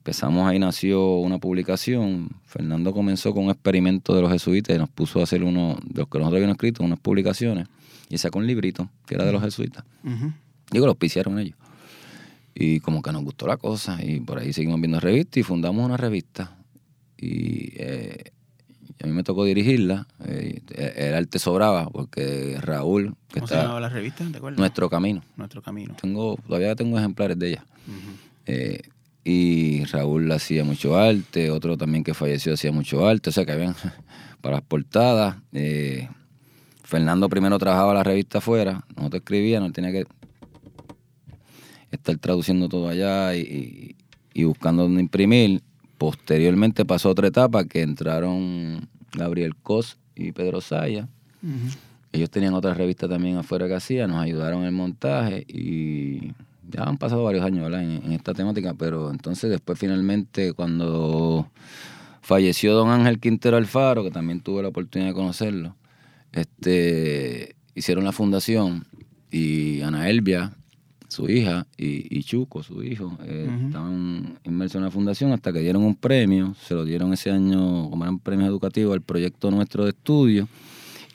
Empezamos 0.00 0.48
ahí, 0.48 0.58
nació 0.58 1.16
una 1.16 1.36
publicación. 1.36 2.30
Fernando 2.46 2.94
comenzó 2.94 3.34
con 3.34 3.44
un 3.44 3.50
experimento 3.50 4.14
de 4.14 4.22
los 4.22 4.32
jesuitas 4.32 4.74
y 4.74 4.78
nos 4.78 4.88
puso 4.88 5.20
a 5.20 5.24
hacer 5.24 5.44
uno 5.44 5.76
de 5.84 6.00
los 6.00 6.08
que 6.08 6.18
nosotros 6.18 6.32
habíamos 6.32 6.54
escrito, 6.54 6.82
unas 6.82 6.98
publicaciones. 6.98 7.68
Y 8.08 8.16
sacó 8.16 8.38
un 8.38 8.46
librito 8.46 8.88
que 9.06 9.16
era 9.16 9.26
de 9.26 9.32
los 9.32 9.42
jesuitas. 9.42 9.84
Ujú. 10.02 10.32
Digo, 10.70 10.86
lo 10.86 10.92
auspiciaron 10.92 11.38
ellos. 11.38 11.58
Y 12.54 12.80
como 12.80 13.02
que 13.02 13.12
nos 13.12 13.22
gustó 13.22 13.46
la 13.46 13.58
cosa. 13.58 14.02
Y 14.02 14.20
por 14.20 14.38
ahí 14.38 14.54
seguimos 14.54 14.80
viendo 14.80 15.00
revistas 15.00 15.36
y 15.36 15.42
fundamos 15.42 15.84
una 15.84 15.98
revista. 15.98 16.56
Y 17.18 17.74
eh, 17.76 18.32
a 19.02 19.06
mí 19.06 19.12
me 19.12 19.22
tocó 19.22 19.44
dirigirla. 19.44 20.06
Eh, 20.24 20.62
el 20.96 21.14
arte 21.14 21.38
sobraba 21.38 21.90
porque 21.90 22.56
Raúl, 22.58 23.16
que 23.28 23.40
¿Cómo 23.40 23.48
se 23.48 23.52
está 23.52 23.64
llamaba 23.64 23.80
la 23.80 23.90
revista? 23.90 24.24
¿Te 24.30 24.38
acuerdas? 24.38 24.58
nuestro 24.58 24.88
camino. 24.88 25.22
Nuestro 25.36 25.60
camino. 25.60 25.94
Tengo, 26.00 26.38
todavía 26.46 26.74
tengo 26.74 26.98
ejemplares 26.98 27.38
de 27.38 27.50
ella. 27.50 27.66
Eh, 28.46 28.80
y 29.24 29.84
Raúl 29.84 30.30
hacía 30.32 30.64
mucho 30.64 30.96
arte, 30.98 31.50
otro 31.50 31.76
también 31.76 32.02
que 32.04 32.14
falleció 32.14 32.54
hacía 32.54 32.72
mucho 32.72 33.06
arte, 33.06 33.30
o 33.30 33.32
sea 33.32 33.44
que 33.44 33.52
habían 33.52 33.74
para 34.40 34.56
las 34.56 34.62
portadas. 34.64 35.36
eh, 35.52 36.08
Fernando 36.84 37.28
primero 37.28 37.56
trabajaba 37.58 37.94
la 37.94 38.02
revista 38.02 38.38
afuera, 38.38 38.84
nosotros 38.96 39.20
escribíamos, 39.20 39.68
él 39.68 39.72
tenía 39.72 39.92
que 39.92 40.06
estar 41.90 42.16
traduciendo 42.18 42.68
todo 42.68 42.88
allá 42.88 43.34
y, 43.36 43.40
y- 43.40 43.96
y 44.32 44.44
buscando 44.44 44.84
dónde 44.84 45.00
imprimir. 45.00 45.60
Posteriormente 45.98 46.84
pasó 46.84 47.10
otra 47.10 47.26
etapa 47.28 47.64
que 47.64 47.82
entraron 47.82 48.88
Gabriel 49.12 49.56
Cos 49.56 49.98
y 50.14 50.32
Pedro 50.32 50.60
Saya. 50.60 51.08
Ellos 52.12 52.30
tenían 52.30 52.54
otra 52.54 52.74
revista 52.74 53.08
también 53.08 53.36
afuera 53.36 53.66
que 53.68 53.74
hacían, 53.74 54.10
nos 54.10 54.22
ayudaron 54.22 54.60
en 54.62 54.66
el 54.66 54.72
montaje 54.72 55.44
y 55.48 56.32
ya 56.70 56.84
han 56.84 56.98
pasado 56.98 57.24
varios 57.24 57.44
años 57.44 57.64
¿verdad? 57.64 57.82
En, 57.82 58.02
en 58.04 58.12
esta 58.12 58.34
temática, 58.34 58.74
pero 58.74 59.10
entonces 59.10 59.50
después 59.50 59.78
finalmente 59.78 60.52
cuando 60.52 61.50
falleció 62.20 62.74
don 62.74 62.90
Ángel 62.90 63.18
Quintero 63.18 63.56
Alfaro, 63.56 64.04
que 64.04 64.10
también 64.10 64.40
tuve 64.40 64.62
la 64.62 64.68
oportunidad 64.68 65.10
de 65.10 65.14
conocerlo, 65.14 65.76
este, 66.32 67.56
hicieron 67.74 68.04
la 68.04 68.12
fundación 68.12 68.84
y 69.30 69.80
Ana 69.82 70.08
Elvia, 70.08 70.52
su 71.08 71.28
hija, 71.28 71.66
y, 71.76 72.16
y 72.16 72.22
Chuco, 72.22 72.62
su 72.62 72.84
hijo, 72.84 73.18
eh, 73.24 73.48
estaban 73.66 74.38
inmersos 74.44 74.76
en 74.76 74.84
la 74.84 74.90
fundación 74.92 75.32
hasta 75.32 75.52
que 75.52 75.58
dieron 75.58 75.82
un 75.82 75.96
premio, 75.96 76.54
se 76.62 76.74
lo 76.74 76.84
dieron 76.84 77.12
ese 77.12 77.30
año 77.30 77.90
como 77.90 78.04
eran 78.04 78.20
premios 78.20 78.48
educativos 78.48 78.94
al 78.94 79.02
proyecto 79.02 79.50
nuestro 79.50 79.84
de 79.84 79.90
estudio 79.90 80.48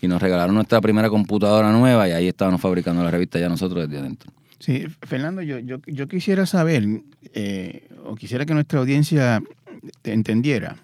y 0.01 0.07
nos 0.07 0.21
regalaron 0.21 0.55
nuestra 0.55 0.81
primera 0.81 1.09
computadora 1.09 1.71
nueva 1.71 2.09
y 2.09 2.11
ahí 2.11 2.27
estábamos 2.27 2.59
fabricando 2.59 3.03
la 3.03 3.11
revista 3.11 3.39
ya 3.39 3.47
nosotros 3.47 3.87
desde 3.87 4.01
adentro. 4.01 4.31
Sí, 4.59 4.85
Fernando, 5.03 5.41
yo, 5.41 5.59
yo, 5.59 5.77
yo 5.85 6.07
quisiera 6.07 6.45
saber, 6.45 6.87
eh, 7.33 7.87
o 8.05 8.15
quisiera 8.15 8.45
que 8.45 8.53
nuestra 8.53 8.79
audiencia 8.79 9.41
te 10.01 10.13
entendiera, 10.13 10.77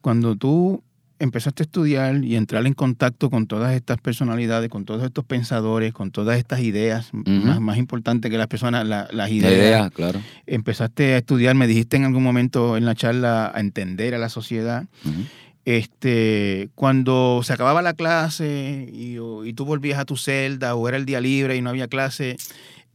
cuando 0.00 0.36
tú 0.36 0.82
empezaste 1.18 1.62
a 1.62 1.66
estudiar 1.66 2.24
y 2.24 2.34
entrar 2.34 2.66
en 2.66 2.74
contacto 2.74 3.30
con 3.30 3.46
todas 3.46 3.74
estas 3.74 3.98
personalidades, 3.98 4.68
con 4.68 4.84
todos 4.84 5.04
estos 5.04 5.24
pensadores, 5.24 5.92
con 5.92 6.10
todas 6.10 6.36
estas 6.36 6.60
ideas, 6.60 7.10
más, 7.12 7.60
más 7.60 7.76
importante 7.78 8.28
que 8.28 8.38
las 8.38 8.48
personas, 8.48 8.84
la- 8.86 9.04
las 9.12 9.28
La 9.28 9.30
ideas, 9.30 9.52
idea, 9.54 9.90
claro. 9.90 10.20
empezaste 10.46 11.14
a 11.14 11.18
estudiar, 11.18 11.54
me 11.54 11.68
dijiste 11.68 11.96
en 11.96 12.04
algún 12.04 12.24
momento 12.24 12.76
en 12.76 12.84
la 12.84 12.96
charla, 12.96 13.52
a 13.54 13.60
entender 13.60 14.14
a 14.16 14.18
la 14.18 14.28
sociedad. 14.30 14.86
Este, 15.64 16.70
cuando 16.74 17.42
se 17.44 17.52
acababa 17.52 17.82
la 17.82 17.94
clase 17.94 18.88
y 18.92 19.14
tú 19.54 19.64
volvías 19.64 20.00
a 20.00 20.04
tu 20.04 20.16
celda 20.16 20.74
o 20.74 20.88
era 20.88 20.96
el 20.96 21.04
día 21.06 21.20
libre 21.20 21.56
y 21.56 21.62
no 21.62 21.70
había 21.70 21.86
clase, 21.86 22.36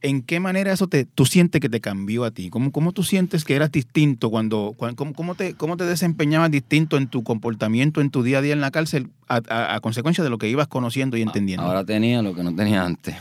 ¿en 0.01 0.21
qué 0.21 0.39
manera 0.39 0.71
eso 0.71 0.87
te, 0.87 1.05
tú 1.05 1.25
sientes 1.25 1.59
que 1.61 1.69
te 1.69 1.81
cambió 1.81 2.23
a 2.23 2.31
ti? 2.31 2.49
¿Cómo, 2.49 2.71
cómo 2.71 2.91
tú 2.91 3.03
sientes 3.03 3.43
que 3.43 3.55
eras 3.55 3.71
distinto 3.71 4.29
cuando, 4.29 4.73
cuan- 4.77 4.95
cómo, 4.95 5.13
cómo 5.13 5.35
te, 5.35 5.53
cómo 5.55 5.75
te 5.77 5.85
desempeñabas 5.85 6.51
distinto 6.51 6.97
en 6.97 7.07
tu 7.07 7.23
comportamiento, 7.23 8.01
en 8.01 8.09
tu 8.11 8.23
día 8.23 8.37
a 8.39 8.41
día 8.41 8.53
en 8.53 8.61
la 8.61 8.71
cárcel, 8.71 9.09
a, 9.27 9.41
a- 9.49 9.75
a 9.75 9.79
consecuencia 9.79 10.23
de 10.23 10.29
lo 10.29 10.37
que 10.37 10.49
ibas 10.49 10.67
conociendo 10.67 11.17
y 11.17 11.21
entendiendo? 11.21 11.65
Ahora 11.65 11.83
tenía 11.83 12.21
lo 12.21 12.33
que 12.35 12.43
no 12.43 12.53
tenía 12.55 12.83
antes. 12.85 13.15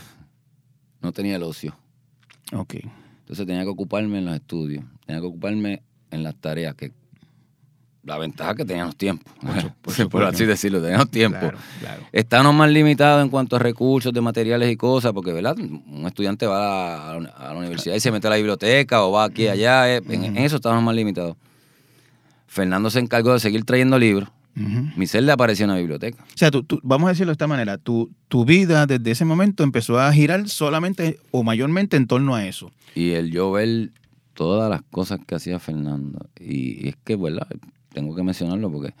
No 1.01 1.11
tenía 1.11 1.35
el 1.35 1.43
ocio. 1.43 1.75
ok. 2.53 2.75
Entonces 3.19 3.45
tenía 3.45 3.63
que 3.63 3.69
ocuparme 3.69 4.19
en 4.19 4.25
los 4.25 4.35
estudios, 4.35 4.83
tenía 5.05 5.19
que 5.21 5.27
ocuparme 5.27 5.81
en 6.11 6.23
las 6.23 6.35
tareas, 6.35 6.75
que 6.75 6.91
la 8.07 8.17
ventaja 8.17 8.51
es 8.51 8.57
que 8.57 8.65
teníamos 8.65 8.95
tiempo, 8.95 9.29
Por 10.09 10.23
así 10.23 10.45
decirlo, 10.45 10.81
teníamos 10.81 11.11
tiempo. 11.11 11.39
Claro, 11.39 11.57
claro. 11.79 12.03
Estábamos 12.11 12.55
más 12.55 12.71
limitados 12.71 13.21
en 13.23 13.29
cuanto 13.29 13.57
a 13.57 13.59
recursos 13.59 14.13
de 14.13 14.21
materiales 14.21 14.71
y 14.71 14.77
cosas, 14.77 15.11
porque 15.13 15.33
¿verdad? 15.33 15.55
un 15.59 16.05
estudiante 16.07 16.47
va 16.47 17.11
a 17.13 17.19
la, 17.19 17.53
universidad 17.57 17.95
y 17.95 17.99
se 17.99 18.11
mete 18.11 18.27
a 18.27 18.29
la 18.31 18.37
biblioteca 18.37 19.03
o 19.03 19.11
va 19.11 19.25
aquí 19.25 19.43
y 19.43 19.47
allá, 19.49 19.93
eh, 19.93 20.01
en, 20.09 20.23
en 20.23 20.37
eso 20.37 20.55
estábamos 20.55 20.83
más 20.83 20.95
limitados. 20.95 21.35
Fernando 22.47 22.89
se 22.89 22.99
encargó 22.99 23.33
de 23.33 23.39
seguir 23.39 23.63
trayendo 23.65 23.99
libros. 23.99 24.29
Ujú. 24.55 24.87
Mi 24.95 25.05
celda 25.05 25.33
apareció 25.33 25.65
en 25.65 25.71
la 25.71 25.77
biblioteca. 25.77 26.23
O 26.23 26.37
sea, 26.37 26.49
tú, 26.49 26.63
tú- 26.63 26.79
vamos 26.81 27.07
a 27.07 27.11
decirlo 27.11 27.29
de 27.31 27.33
esta 27.33 27.45
manera, 27.45 27.77
tu, 27.77 28.09
tu 28.27 28.43
vida 28.45 28.87
desde 28.87 29.11
ese 29.11 29.25
momento 29.25 29.63
empezó 29.63 29.99
a 29.99 30.11
girar 30.11 30.47
solamente 30.49 31.19
o 31.31 31.43
mayormente 31.43 31.95
en 31.97 32.07
torno 32.07 32.33
a 32.33 32.45
eso. 32.47 32.71
Y 32.95 33.11
el 33.11 33.29
yo 33.31 33.51
ver 33.51 33.91
todas 34.33 34.69
las 34.69 34.81
cosas 34.89 35.19
que 35.27 35.35
hacía 35.35 35.59
Fernando. 35.59 36.25
Y, 36.39 36.85
y 36.85 36.89
es 36.89 36.95
que, 37.03 37.15
¿verdad? 37.15 37.47
Tengo 37.97 38.15
que 38.15 38.21
mencionarlo 38.21 38.71
porque 38.71 38.93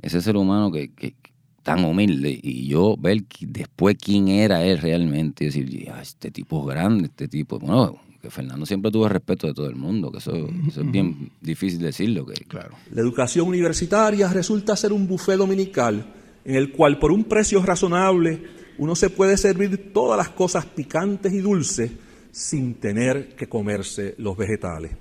ese 0.00 0.22
ser 0.22 0.36
humano 0.36 0.72
que, 0.72 0.90
que 0.94 1.14
tan 1.62 1.84
humilde 1.84 2.38
y 2.42 2.66
yo 2.66 2.96
ver 2.96 3.24
después 3.40 3.96
quién 4.00 4.28
era 4.28 4.64
él 4.64 4.78
realmente 4.78 5.44
y 5.44 5.46
decir, 5.48 5.88
"Ah, 5.92 6.00
este 6.00 6.30
tipo 6.30 6.62
es 6.62 6.74
grande, 6.74 7.08
este 7.08 7.28
tipo, 7.28 7.58
bueno, 7.58 7.98
que 8.22 8.30
Fernando 8.30 8.64
siempre 8.64 8.90
tuvo 8.90 9.04
el 9.04 9.10
respeto 9.10 9.48
de 9.48 9.52
todo 9.52 9.68
el 9.68 9.76
mundo, 9.76 10.10
que 10.10 10.18
eso, 10.18 10.32
eso 10.66 10.80
es 10.80 10.90
bien 10.90 11.30
difícil 11.42 11.80
decirlo, 11.80 12.24
que 12.24 12.44
Claro. 12.44 12.76
La 12.90 13.02
educación 13.02 13.48
universitaria 13.48 14.32
resulta 14.32 14.76
ser 14.76 14.94
un 14.94 15.06
buffet 15.06 15.36
dominical 15.36 16.06
en 16.46 16.54
el 16.54 16.72
cual 16.72 16.98
por 16.98 17.12
un 17.12 17.24
precio 17.24 17.62
razonable 17.62 18.40
uno 18.78 18.94
se 18.94 19.10
puede 19.10 19.36
servir 19.36 19.92
todas 19.92 20.16
las 20.16 20.30
cosas 20.30 20.64
picantes 20.64 21.32
y 21.34 21.38
dulces 21.38 21.90
sin 22.30 22.76
tener 22.76 23.34
que 23.34 23.46
comerse 23.48 24.14
los 24.18 24.36
vegetales. 24.36 24.92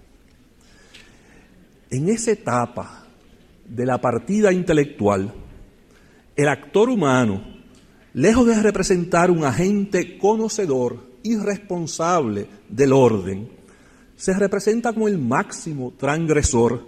En 1.92 2.10
esa 2.10 2.32
etapa 2.32 3.05
de 3.68 3.86
la 3.86 4.00
partida 4.00 4.52
intelectual, 4.52 5.34
el 6.36 6.48
actor 6.48 6.90
humano, 6.90 7.44
lejos 8.14 8.46
de 8.46 8.62
representar 8.62 9.32
un 9.32 9.44
agente 9.44 10.18
conocedor 10.18 11.16
y 11.24 11.38
responsable 11.38 12.48
del 12.70 12.94
orden, 12.94 13.50
se 14.16 14.34
representa 14.34 14.94
como 14.94 15.08
el 15.08 15.18
máximo 15.18 15.94
transgresor 15.98 16.86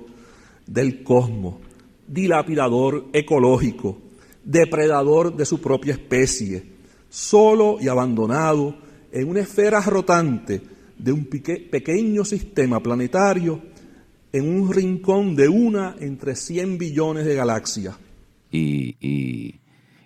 del 0.66 1.04
cosmos, 1.04 1.56
dilapidador 2.08 3.08
ecológico, 3.14 3.98
depredador 4.44 5.36
de 5.36 5.46
su 5.46 5.60
propia 5.60 5.94
especie, 5.94 6.64
solo 7.10 7.78
y 7.82 7.88
abandonado 7.88 8.78
en 9.12 9.30
una 9.30 9.42
esfera 9.42 9.82
rotante 9.82 10.62
de 10.98 11.12
un 11.12 11.26
pequeño 11.26 12.24
sistema 12.26 12.82
planetario 12.82 13.62
en 14.34 14.48
un 14.48 14.74
rincón 14.74 15.36
de 15.36 15.50
una 15.50 15.96
entre 16.00 16.36
100 16.36 16.78
billones 16.78 17.26
de 17.26 17.36
galaxias. 17.36 17.96
y, 18.52 18.96
y, 19.00 19.56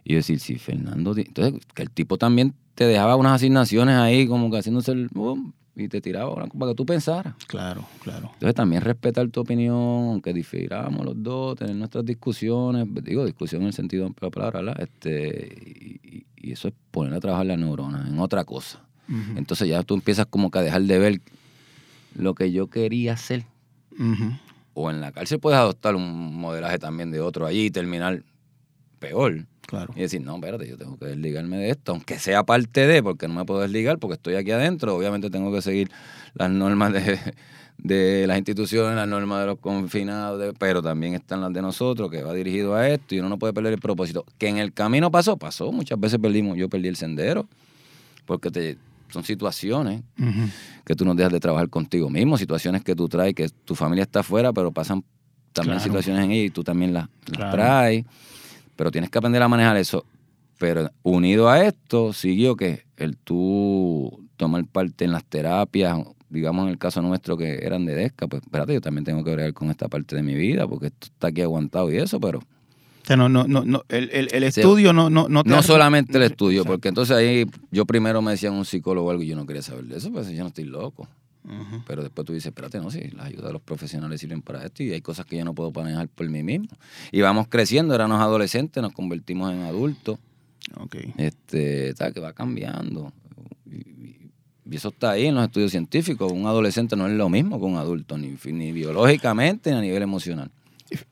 y 0.03 0.15
decir, 0.15 0.39
si 0.39 0.55
Fernando, 0.55 1.15
entonces 1.15 1.63
que 1.73 1.83
el 1.83 1.89
tipo 1.91 2.17
también 2.17 2.53
te 2.75 2.85
dejaba 2.85 3.15
unas 3.15 3.33
asignaciones 3.33 3.95
ahí 3.95 4.27
como 4.27 4.49
que 4.49 4.57
haciéndose 4.57 4.91
el, 4.91 5.09
boom, 5.09 5.53
y 5.75 5.87
te 5.87 6.01
tiraba 6.01 6.35
para 6.35 6.71
que 6.71 6.75
tú 6.75 6.85
pensaras. 6.85 7.33
Claro, 7.47 7.85
claro. 8.03 8.31
Entonces 8.33 8.55
también 8.55 8.81
respetar 8.81 9.27
tu 9.29 9.41
opinión, 9.41 9.75
aunque 9.75 10.33
difiramos 10.33 11.05
los 11.05 11.21
dos, 11.21 11.57
tener 11.57 11.75
nuestras 11.75 12.05
discusiones, 12.05 12.87
digo 13.03 13.25
discusión 13.25 13.61
en 13.61 13.67
el 13.69 13.73
sentido 13.73 14.05
amplio 14.05 14.29
de 14.29 14.35
la 14.37 14.51
palabra, 14.51 14.59
¿verdad? 14.61 14.81
Este, 14.81 15.97
y, 16.03 16.25
y 16.35 16.51
eso 16.51 16.67
es 16.67 16.73
poner 16.91 17.13
a 17.13 17.19
trabajar 17.19 17.45
las 17.45 17.57
neuronas 17.57 18.07
en 18.07 18.19
otra 18.19 18.43
cosa. 18.43 18.81
Entonces 19.35 19.67
ya 19.67 19.83
tú 19.83 19.93
empiezas 19.93 20.25
como 20.25 20.49
que 20.49 20.59
a 20.59 20.61
dejar 20.61 20.83
de 20.83 20.97
ver 20.97 21.21
lo 22.15 22.33
que 22.33 22.51
yo 22.53 22.67
quería 22.67 23.13
hacer. 23.13 23.43
O 24.73 24.89
en 24.89 25.01
la 25.01 25.11
cárcel 25.11 25.39
puedes 25.39 25.59
adoptar 25.59 25.95
un 25.95 26.35
modelaje 26.35 26.79
también 26.79 27.11
de 27.11 27.19
otro 27.19 27.45
allí 27.45 27.65
y 27.65 27.71
terminar 27.71 28.23
peor. 28.99 29.45
Claro. 29.67 29.93
Y 29.95 30.01
decir, 30.01 30.21
no, 30.21 30.35
espérate, 30.35 30.67
yo 30.67 30.77
tengo 30.77 30.97
que 30.97 31.05
desligarme 31.05 31.57
de 31.57 31.69
esto, 31.69 31.93
aunque 31.93 32.19
sea 32.19 32.43
parte 32.43 32.87
de, 32.87 33.01
porque 33.01 33.27
no 33.27 33.33
me 33.35 33.45
puedo 33.45 33.61
desligar, 33.61 33.99
porque 33.99 34.15
estoy 34.15 34.35
aquí 34.35 34.51
adentro. 34.51 34.95
Obviamente 34.95 35.29
tengo 35.29 35.51
que 35.53 35.61
seguir 35.61 35.89
las 36.33 36.49
normas 36.49 36.91
de, 36.93 37.19
de 37.77 38.27
las 38.27 38.37
instituciones, 38.37 38.95
las 38.95 39.07
normas 39.07 39.41
de 39.41 39.45
los 39.47 39.59
confinados, 39.59 40.39
de- 40.39 40.53
pero 40.53 40.81
también 40.81 41.13
están 41.13 41.41
las 41.41 41.53
de 41.53 41.61
nosotros, 41.61 42.11
que 42.11 42.21
va 42.21 42.33
dirigido 42.33 42.75
a 42.75 42.89
esto, 42.89 43.15
y 43.15 43.19
uno 43.19 43.29
no 43.29 43.39
puede 43.39 43.53
perder 43.53 43.73
el 43.73 43.79
propósito. 43.79 44.25
Que 44.37 44.47
en 44.49 44.57
el 44.57 44.73
camino 44.73 45.09
pasó, 45.09 45.37
pasó. 45.37 45.71
Muchas 45.71 45.99
veces 45.99 46.19
perdimos, 46.19 46.57
yo 46.57 46.67
perdí 46.69 46.89
el 46.89 46.95
sendero, 46.97 47.47
porque 48.25 48.51
te, 48.51 48.77
son 49.11 49.23
situaciones 49.23 50.01
que 50.85 50.95
tú 50.95 51.05
no 51.05 51.13
dejas 51.15 51.31
de 51.31 51.39
trabajar 51.39 51.69
contigo 51.69 52.09
mismo, 52.09 52.37
situaciones 52.37 52.83
que 52.83 52.95
tú 52.95 53.07
traes, 53.07 53.33
que 53.35 53.49
tu 53.65 53.75
familia 53.75 54.03
está 54.03 54.21
afuera, 54.21 54.51
pero 54.53 54.71
pasan 54.71 55.03
también 55.53 55.77
Claro. 55.79 55.83
situaciones 55.83 56.23
en 56.25 56.31
ella 56.31 56.43
y 56.45 56.49
tú 56.49 56.63
también 56.63 56.93
las, 56.93 57.07
las 57.27 57.37
Claro. 57.37 57.51
traes. 57.51 58.05
Pero 58.75 58.89
tienes 58.91 59.09
que 59.09 59.17
aprender 59.17 59.41
a 59.43 59.47
manejar 59.47 59.77
eso. 59.77 60.05
Pero 60.57 60.89
unido 61.03 61.49
a 61.49 61.63
esto, 61.65 62.13
siguió 62.13 62.55
que 62.55 62.83
el 62.97 63.17
tú 63.17 64.27
tomar 64.37 64.65
parte 64.65 65.05
en 65.05 65.11
las 65.11 65.23
terapias, 65.25 65.97
digamos 66.29 66.63
en 66.65 66.69
el 66.71 66.77
caso 66.77 67.01
nuestro 67.01 67.35
que 67.37 67.59
eran 67.65 67.85
de 67.85 67.95
DESCA, 67.95 68.27
pues 68.27 68.41
espérate, 68.43 68.73
yo 68.73 68.81
también 68.81 69.03
tengo 69.03 69.23
que 69.23 69.31
bregar 69.33 69.53
con 69.53 69.69
esta 69.69 69.87
parte 69.87 70.15
de 70.15 70.23
mi 70.23 70.33
vida, 70.35 70.67
porque 70.67 70.87
esto 70.87 71.07
está 71.07 71.27
aquí 71.27 71.41
aguantado 71.41 71.91
y 71.91 71.97
eso, 71.97 72.19
pero 72.19 72.39
O 73.03 73.05
sea, 73.05 73.17
no, 73.17 73.27
no, 73.29 73.45
no, 73.47 73.63
no, 73.65 73.83
el, 73.89 74.09
el, 74.11 74.27
el 74.31 74.51
Sí. 74.51 74.61
estudio 74.61 74.93
no, 74.93 75.09
no, 75.09 75.27
no 75.27 75.43
te 75.43 75.49
no 75.49 75.57
hace- 75.57 75.67
solamente 75.67 76.17
el 76.17 76.23
estudio, 76.23 76.59
Exacto. 76.61 76.73
porque 76.73 76.87
entonces 76.89 77.15
ahí 77.17 77.45
yo 77.71 77.85
primero 77.85 78.21
me 78.21 78.31
decían 78.31 78.53
un 78.53 78.65
psicólogo 78.65 79.09
algo 79.11 79.23
y 79.23 79.27
yo 79.27 79.35
no 79.35 79.45
quería 79.45 79.61
saber 79.61 79.85
de 79.85 79.97
eso, 79.97 80.11
pues 80.11 80.29
yo 80.29 80.41
no 80.41 80.47
estoy 80.47 80.65
loco. 80.65 81.07
Pero 81.87 82.03
después 82.03 82.23
tú 82.27 82.33
dices, 82.33 82.47
espérate, 82.47 82.77
no, 82.79 82.91
si 82.91 83.09
las 83.09 83.25
ayudas 83.25 83.47
de 83.47 83.53
los 83.53 83.61
profesionales 83.63 84.21
sirven 84.21 84.43
para 84.43 84.63
esto 84.63 84.83
y 84.83 84.91
hay 84.91 85.01
cosas 85.01 85.25
que 85.25 85.37
yo 85.37 85.43
no 85.43 85.55
puedo 85.55 85.71
manejar 85.71 86.07
por 86.07 86.29
mí 86.29 86.43
mismo. 86.43 86.67
Y 87.11 87.21
vamos 87.21 87.47
creciendo, 87.49 87.95
éramos 87.95 88.21
adolescentes, 88.21 88.81
nos 88.83 88.93
convertimos 88.93 89.51
en 89.51 89.61
adultos, 89.61 90.19
Ok. 90.79 90.97
este, 91.17 91.95
¿sabes? 91.95 92.13
que 92.13 92.19
va 92.19 92.33
cambiando. 92.33 93.11
Y, 93.65 94.29
eso 94.71 94.89
está 94.89 95.11
ahí 95.11 95.25
en 95.25 95.35
los 95.35 95.43
estudios 95.43 95.71
científicos. 95.71 96.31
Un 96.31 96.45
adolescente 96.45 96.95
no 96.95 97.07
es 97.07 97.13
lo 97.13 97.27
mismo 97.27 97.59
que 97.59 97.65
un 97.65 97.75
adulto, 97.77 98.17
ni, 98.19 98.35
ni 98.45 98.71
biológicamente 98.71 99.71
ni 99.71 99.77
a 99.77 99.81
nivel 99.81 100.03
emocional. 100.03 100.51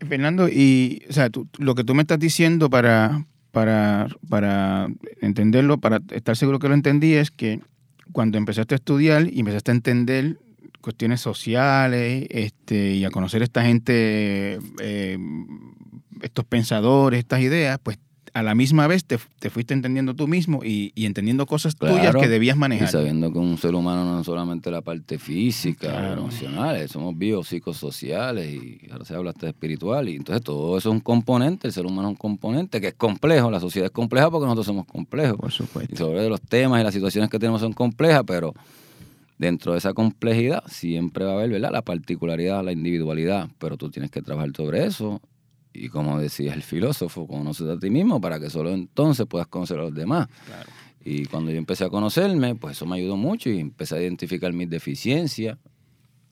Fernando, 0.07 0.49
y 0.49 1.03
o 1.09 1.13
sea, 1.13 1.29
tú- 1.29 1.47
lo 1.57 1.75
que 1.75 1.83
tú 1.83 1.93
me 1.95 2.01
estás 2.01 2.19
diciendo 2.19 2.69
para, 2.69 3.25
para, 3.51 4.07
para 4.29 4.87
entenderlo, 5.21 5.77
para 5.79 5.99
estar 6.11 6.35
seguro 6.37 6.59
que 6.59 6.67
lo 6.67 6.73
entendí, 6.73 7.13
es 7.13 7.31
que 7.31 7.59
cuando 8.11 8.37
empezaste 8.37 8.75
a 8.75 8.77
estudiar 8.77 9.27
y 9.31 9.39
empezaste 9.39 9.71
a 9.71 9.75
entender 9.75 10.37
cuestiones 10.81 11.21
sociales 11.21 12.25
este, 12.29 12.93
y 12.95 13.05
a 13.05 13.11
conocer 13.11 13.41
esta 13.43 13.63
gente, 13.63 14.59
eh, 14.81 15.17
estos 16.21 16.45
pensadores, 16.45 17.19
estas 17.19 17.41
ideas, 17.41 17.79
pues 17.81 17.97
a 18.39 18.43
la 18.43 18.55
misma 18.55 18.87
vez 18.87 19.05
te, 19.05 19.17
te 19.39 19.49
fuiste 19.49 19.73
entendiendo 19.73 20.13
tú 20.15 20.27
mismo 20.27 20.61
y, 20.63 20.91
y 20.95 21.05
entendiendo 21.05 21.45
cosas 21.45 21.75
tuyas 21.75 22.15
que 22.15 22.27
debías 22.27 22.55
Y 22.55 22.59
manejar. 22.59 22.89
sabiendo 22.89 23.31
que 23.31 23.37
un 23.39 23.57
ser 23.57 23.75
humano 23.75 24.03
no 24.05 24.19
es 24.21 24.25
solamente 24.25 24.71
la 24.71 24.81
parte 24.81 25.19
física, 25.19 25.89
Claro. 25.89 26.21
emocional, 26.21 26.89
somos 26.89 27.17
biopsicosociales 27.17 28.51
y 28.53 28.79
ahora 28.91 29.05
se 29.05 29.15
habla 29.15 29.31
hasta 29.31 29.45
de 29.45 29.51
espiritual. 29.51 30.09
Y 30.09 30.15
entonces 30.15 30.43
todo 30.43 30.77
eso 30.77 30.89
es 30.89 30.93
un 30.93 30.99
componente, 31.01 31.67
el 31.67 31.73
ser 31.73 31.85
humano 31.85 32.09
es 32.09 32.11
un 32.13 32.15
componente 32.17 32.81
que 32.81 32.87
es 32.87 32.93
complejo, 32.95 33.51
la 33.51 33.59
sociedad 33.59 33.85
es 33.85 33.91
compleja 33.91 34.29
porque 34.31 34.45
nosotros 34.45 34.65
somos 34.65 34.85
complejos. 34.85 35.37
Por 35.37 35.51
supuesto. 35.51 35.93
Y 35.93 35.97
sobre 35.97 36.27
los 36.29 36.41
temas 36.41 36.81
y 36.81 36.83
las 36.83 36.93
situaciones 36.93 37.29
que 37.29 37.39
tenemos 37.39 37.61
son 37.61 37.73
complejas, 37.73 38.23
pero 38.25 38.53
dentro 39.37 39.71
de 39.71 39.77
esa 39.77 39.93
complejidad 39.93 40.63
siempre 40.67 41.23
va 41.25 41.31
a 41.31 41.33
haber 41.35 41.49
¿verdad? 41.49 41.71
la 41.71 41.81
particularidad, 41.81 42.63
la 42.63 42.71
individualidad, 42.73 43.47
pero 43.57 43.77
tú 43.77 43.89
tienes 43.89 44.11
que 44.11 44.21
trabajar 44.21 44.51
sobre 44.55 44.85
eso. 44.85 45.21
Y 45.73 45.89
como 45.89 46.19
decía 46.19 46.53
el 46.53 46.63
filósofo, 46.63 47.27
conoces 47.27 47.67
a 47.67 47.77
ti 47.77 47.89
mismo 47.89 48.19
para 48.19 48.39
que 48.39 48.49
solo 48.49 48.71
entonces 48.71 49.25
puedas 49.27 49.47
conocer 49.47 49.79
a 49.79 49.83
los 49.83 49.93
demás. 49.93 50.27
Claro. 50.45 50.69
Y 51.03 51.25
cuando 51.25 51.51
yo 51.51 51.57
empecé 51.57 51.85
a 51.85 51.89
conocerme, 51.89 52.55
pues 52.55 52.77
eso 52.77 52.85
me 52.85 52.97
ayudó 52.97 53.15
mucho 53.15 53.49
y 53.49 53.59
empecé 53.59 53.95
a 53.95 54.01
identificar 54.01 54.51
mis 54.51 54.69
deficiencias, 54.69 55.57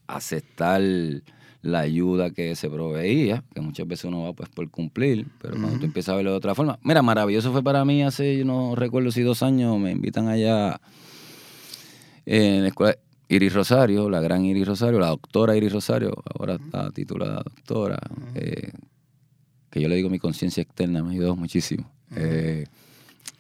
aceptar 0.07 0.81
la 1.61 1.79
ayuda 1.79 2.31
que 2.31 2.55
se 2.55 2.69
proveía, 2.69 3.43
que 3.53 3.61
muchas 3.61 3.87
veces 3.87 4.05
uno 4.05 4.23
va 4.23 4.33
pues 4.33 4.49
por 4.49 4.69
cumplir, 4.69 5.27
pero 5.41 5.55
cuando 5.55 5.79
tú 5.79 5.85
empiezas 5.85 6.13
a 6.13 6.15
verlo 6.15 6.31
de 6.31 6.37
otra 6.37 6.55
forma. 6.55 6.79
Mira, 6.83 7.01
maravilloso 7.01 7.51
fue 7.51 7.63
para 7.63 7.83
mí 7.85 8.03
hace, 8.03 8.37
yo 8.37 8.45
no 8.45 8.75
recuerdo 8.75 9.11
si 9.11 9.21
dos 9.21 9.43
años, 9.43 9.77
me 9.79 9.91
invitan 9.91 10.27
allá 10.27 10.79
en 12.25 12.61
la 12.61 12.67
escuela 12.69 12.97
Iris 13.29 13.53
Rosario, 13.53 14.09
la 14.09 14.21
gran 14.21 14.45
Iris 14.45 14.67
Rosario, 14.67 14.99
la 14.99 15.07
doctora 15.07 15.55
Iris 15.57 15.73
Rosario, 15.73 16.13
ahora 16.37 16.55
está 16.55 16.91
titulada 16.91 17.43
doctora, 17.43 17.99
eh, 18.35 18.71
que 19.77 19.83
yo 19.83 19.89
le 19.89 19.95
digo 19.95 20.09
mi 20.09 20.19
conciencia 20.19 20.61
externa, 20.63 21.03
me 21.03 21.13
ayudó 21.13 21.35
muchísimo. 21.35 21.89
Eh, 22.15 22.65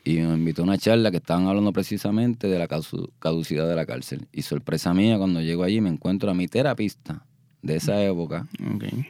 y 0.03 0.15
me 0.19 0.33
invitó 0.35 0.61
a 0.61 0.65
una 0.65 0.77
charla 0.77 1.11
que 1.11 1.17
estaban 1.17 1.47
hablando 1.47 1.73
precisamente 1.73 2.47
de 2.47 2.57
la 2.59 2.67
caducidad 2.67 3.67
de 3.67 3.75
la 3.75 3.85
cárcel. 3.85 4.27
Y 4.31 4.43
sorpresa 4.43 4.93
mía, 4.93 5.17
cuando 5.17 5.41
llego 5.41 5.63
allí 5.63 5.81
me 5.81 5.89
encuentro 5.89 6.31
a 6.31 6.33
mi 6.33 6.47
terapista 6.47 7.25
de 7.61 7.75
esa 7.75 8.01
época, 8.03 8.47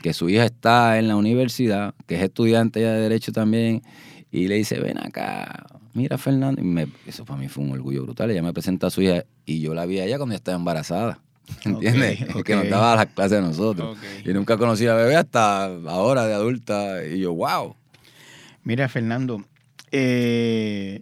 que 0.01 0.13
su 0.13 0.29
hija 0.29 0.45
está 0.45 0.97
en 0.97 1.07
la 1.07 1.15
universidad, 1.15 1.93
que 2.07 2.15
es 2.15 2.21
estudiante 2.23 2.81
ya 2.81 2.93
de 2.93 3.01
Derecho 3.01 3.31
también, 3.31 3.83
y 4.31 4.47
le 4.47 4.55
dice, 4.55 4.79
ven 4.79 4.97
acá, 4.97 5.67
mira 5.93 6.17
Fernando. 6.17 6.61
Y 6.61 6.65
me- 6.65 6.87
eso 7.05 7.25
para 7.25 7.39
mí 7.39 7.47
fue 7.47 7.63
un 7.63 7.71
orgullo 7.71 8.03
brutal. 8.03 8.31
Ella 8.31 8.41
me 8.41 8.53
presenta 8.53 8.87
a 8.87 8.89
su 8.89 9.01
hija 9.01 9.23
y 9.45 9.59
yo 9.59 9.73
la 9.75 9.85
vi 9.85 9.99
a 9.99 10.05
ella 10.05 10.17
cuando 10.17 10.33
ella 10.33 10.37
estaba 10.39 10.57
embarazada. 10.57 11.19
¿Entiendes? 11.63 12.21
Ok, 12.35 12.43
Que 12.43 12.55
nos 12.55 12.63
ok. 12.65 12.69
daba 12.69 12.95
las 12.95 13.05
clases 13.07 13.37
a 13.39 13.41
nosotros. 13.41 13.97
Y 14.25 14.29
nunca 14.33 14.57
conocí 14.57 14.85
a 14.87 14.93
bebé 14.95 15.15
hasta 15.15 15.65
ahora 15.65 16.25
de 16.25 16.33
adulta. 16.33 17.05
Y 17.05 17.19
yo, 17.19 17.33
wow. 17.33 17.75
Mira, 18.63 18.87
Fernando, 18.89 19.43
eh, 19.91 21.01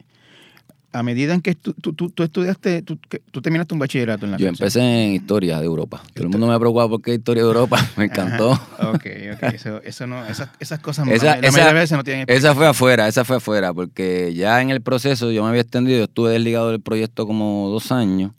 a 0.91 1.04
medida 1.04 1.34
en 1.34 1.41
que 1.41 1.56
tú, 1.56 1.74
tú- 1.74 2.10
tú- 2.10 2.24
estudiaste, 2.24 2.82
tú, 2.84 2.98
tú 3.32 3.41
terminaste 3.41 3.74
un 3.74 3.80
bachillerato 3.80 4.26
en 4.26 4.32
la 4.32 4.38
Yo 4.38 4.48
empecé 4.48 4.80
en 4.80 5.14
historia 5.14 5.60
de 5.60 5.66
Europa. 5.66 6.02
Todo 6.14 6.24
el 6.24 6.30
mundo 6.30 6.48
me 6.48 6.54
ha 6.54 6.60
preocupado 6.60 6.89
por 6.91 7.02
qué 7.02 7.16
historia 7.16 7.43
de 7.43 7.48
Europa. 7.50 7.78
Me 7.98 8.06
encantó. 8.06 8.52
Ajá. 8.54 8.91
Ok, 8.91 9.06
ok. 9.34 9.43
Eso, 9.54 9.82
eso 9.84 10.08
no, 10.08 10.26
esas, 10.26 10.50
esas 10.60 10.80
cosas 10.80 11.06
Esa- 11.10 11.38
la, 11.41 11.48
esa- 11.48 11.68
de 11.68 11.74
veces 11.74 11.98
no 11.98 12.04
tienen 12.04 12.26
Esa 12.30 12.56
fue 12.56 12.68
afuera, 12.68 13.08
esa 13.10 13.26
fue 13.26 13.38
afuera, 13.38 13.74
porque 13.74 14.34
ya 14.34 14.62
en 14.62 14.70
el 14.70 14.82
proceso 14.82 15.32
yo 15.32 15.43
me 15.43 15.50
había 15.50 15.62
extendido, 15.62 15.98
yo 15.98 16.04
estuve 16.06 16.32
desligado 16.32 16.70
del 16.72 16.80
proyecto 16.82 17.28
como 17.28 17.68
dos 17.70 17.91
años, 17.91 18.32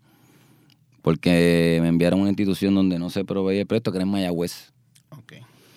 porque 1.06 1.78
me 1.82 1.86
enviaron 1.86 2.18
a 2.18 2.22
una 2.22 2.30
institución 2.30 2.74
donde 2.74 2.98
no 2.98 3.10
se 3.10 3.24
proveía 3.24 3.60
el 3.60 3.66
proyecto, 3.68 3.92
que 3.92 3.98
era 3.98 4.02
en 4.02 4.10
Mayagüez. 4.10 4.72
Ok. 5.10 5.34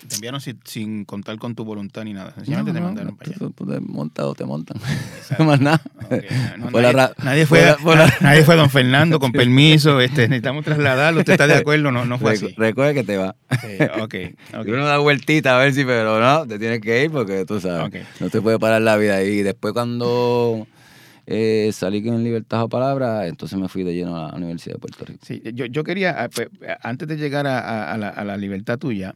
Te 0.08 0.16
enviaron 0.16 0.42
sin, 0.42 0.60
sin 0.64 1.06
contar 1.06 1.38
con 1.38 1.54
tu 1.54 1.64
voluntad 1.64 2.04
ni 2.04 2.14
nada. 2.14 2.34
Sencillamente 2.34 2.74
te 2.74 2.82
mandaron 2.82 3.16
para 3.16 3.30
allá. 3.30 3.48
Te 3.56 3.80
montas 3.80 4.26
o 4.26 4.34
te 4.34 4.44
montan. 4.44 4.78
Exacto. 5.20 5.44
Más 5.46 5.62
nada. 5.62 5.80
No, 6.58 6.70
Fue 6.72 6.82
la 6.82 6.94
nadie, 6.94 7.14
nadie 7.24 7.46
fue, 7.46 7.62
la- 7.62 7.78
nadie 8.22 8.44
fue 8.44 8.56
don 8.56 8.72
Fernando, 8.72 9.20
con 9.20 9.32
permiso, 9.32 10.02
este, 10.02 10.24
necesitamos 10.28 10.66
trasladarlo, 10.66 11.20
¿usted 11.20 11.34
está 11.34 11.46
de 11.46 11.58
acuerdo? 11.58 11.92
No, 11.92 12.06
no 12.06 12.18
fue 12.18 12.34
Recu- 12.34 12.46
así. 12.48 12.56
Recuerda 12.58 12.94
que 12.96 13.04
te 13.04 13.18
va. 13.18 13.36
Sí, 13.62 13.68
ok, 14.02 14.16
ok. 14.58 14.66
Uno 14.68 14.88
da 14.88 14.98
vueltita 14.98 15.56
a 15.56 15.60
ver 15.60 15.76
si, 15.76 15.86
pero 15.86 16.20
no, 16.20 16.48
te 16.48 16.58
tienes 16.58 16.80
que 16.82 17.04
ir 17.04 17.12
porque 17.12 17.46
tú 17.46 17.62
sabes, 17.62 17.86
Ok. 18.02 18.08
no 18.20 18.32
te 18.32 18.42
puede 18.42 18.58
parar 18.58 18.82
la 18.82 18.98
vida. 18.98 19.22
Y 19.22 19.44
después 19.44 19.76
cuando 19.76 20.66
eh, 21.32 21.70
salí 21.74 22.04
con 22.04 22.24
libertad 22.24 22.64
o 22.64 22.70
palabra, 22.70 23.28
entonces 23.28 23.58
me 23.60 23.68
fui 23.70 23.84
de 23.84 23.94
lleno 23.94 24.16
a 24.18 24.32
la 24.32 24.38
Universidad 24.38 24.76
de 24.76 24.80
Puerto 24.80 25.06
Rico. 25.06 25.20
Sí, 25.24 25.42
yo, 25.54 25.66
yo 25.68 25.84
quería, 25.84 26.24
ah, 26.24 26.30
pues, 26.34 26.48
antes 26.82 27.08
de 27.08 27.18
llegar 27.18 27.46
a, 27.46 27.60
a- 27.60 27.94
a 27.94 27.98
la, 27.98 28.10
a 28.10 28.24
la 28.26 28.36
libertad 28.36 28.80
tuya, 28.80 29.14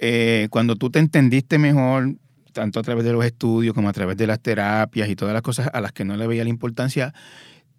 eh, 0.00 0.48
cuando 0.50 0.74
tú 0.76 0.90
te 0.90 0.98
entendiste 0.98 1.58
mejor, 1.58 2.16
tanto 2.52 2.80
a 2.80 2.82
través 2.82 3.04
de 3.04 3.12
los 3.12 3.24
estudios 3.24 3.72
como 3.72 3.88
a 3.88 3.92
través 3.92 4.16
de 4.16 4.26
las 4.26 4.40
terapias 4.40 5.08
y 5.08 5.14
todas 5.14 5.32
las 5.32 5.42
cosas 5.42 5.70
a 5.72 5.80
las 5.80 5.92
que 5.92 6.04
no 6.04 6.16
le 6.16 6.26
veía 6.26 6.42
la 6.42 6.50
importancia, 6.50 7.14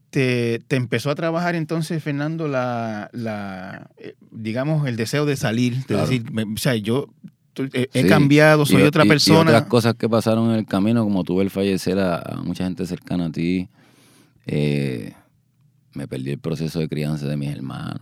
te, 0.10 0.60
te 0.68 0.76
empezó 0.78 1.10
a 1.12 1.16
trabajar 1.16 1.56
entonces, 1.56 2.02
Fernando, 2.02 2.48
la, 2.48 3.10
la 3.14 3.90
eh, 3.98 4.16
digamos, 4.32 4.88
el 4.88 4.96
deseo 4.96 5.26
de 5.26 5.36
salir, 5.36 5.76
de 5.80 5.84
Claro. 5.86 6.02
decir, 6.04 6.32
me- 6.32 6.44
o 6.44 6.58
sea, 6.58 6.76
yo 6.76 7.08
he, 7.74 7.90
he 7.94 8.02
Sí, 8.04 8.08
cambiado, 8.08 8.66
soy 8.66 8.82
y- 8.84 8.86
otra 8.86 9.04
y- 9.04 9.08
Y 9.08 9.10
persona. 9.10 9.42
otras 9.52 9.64
cosas 9.64 9.96
que 9.96 10.08
pasaron 10.10 10.52
en 10.52 10.56
el 10.58 10.66
camino, 10.66 11.04
como 11.04 11.24
tuve 11.24 11.44
el 11.44 11.50
fallecer 11.50 12.00
a, 12.00 12.18
a 12.18 12.36
mucha 12.44 12.64
gente 12.66 12.86
cercana 12.86 13.26
a 13.26 13.32
ti, 13.32 13.68
eh, 14.46 15.14
me 15.94 16.08
perdí 16.08 16.32
el 16.32 16.40
proceso 16.40 16.80
de 16.80 16.88
crianza 16.88 17.28
de 17.28 17.36
mis 17.38 17.50
hermanos, 17.50 18.00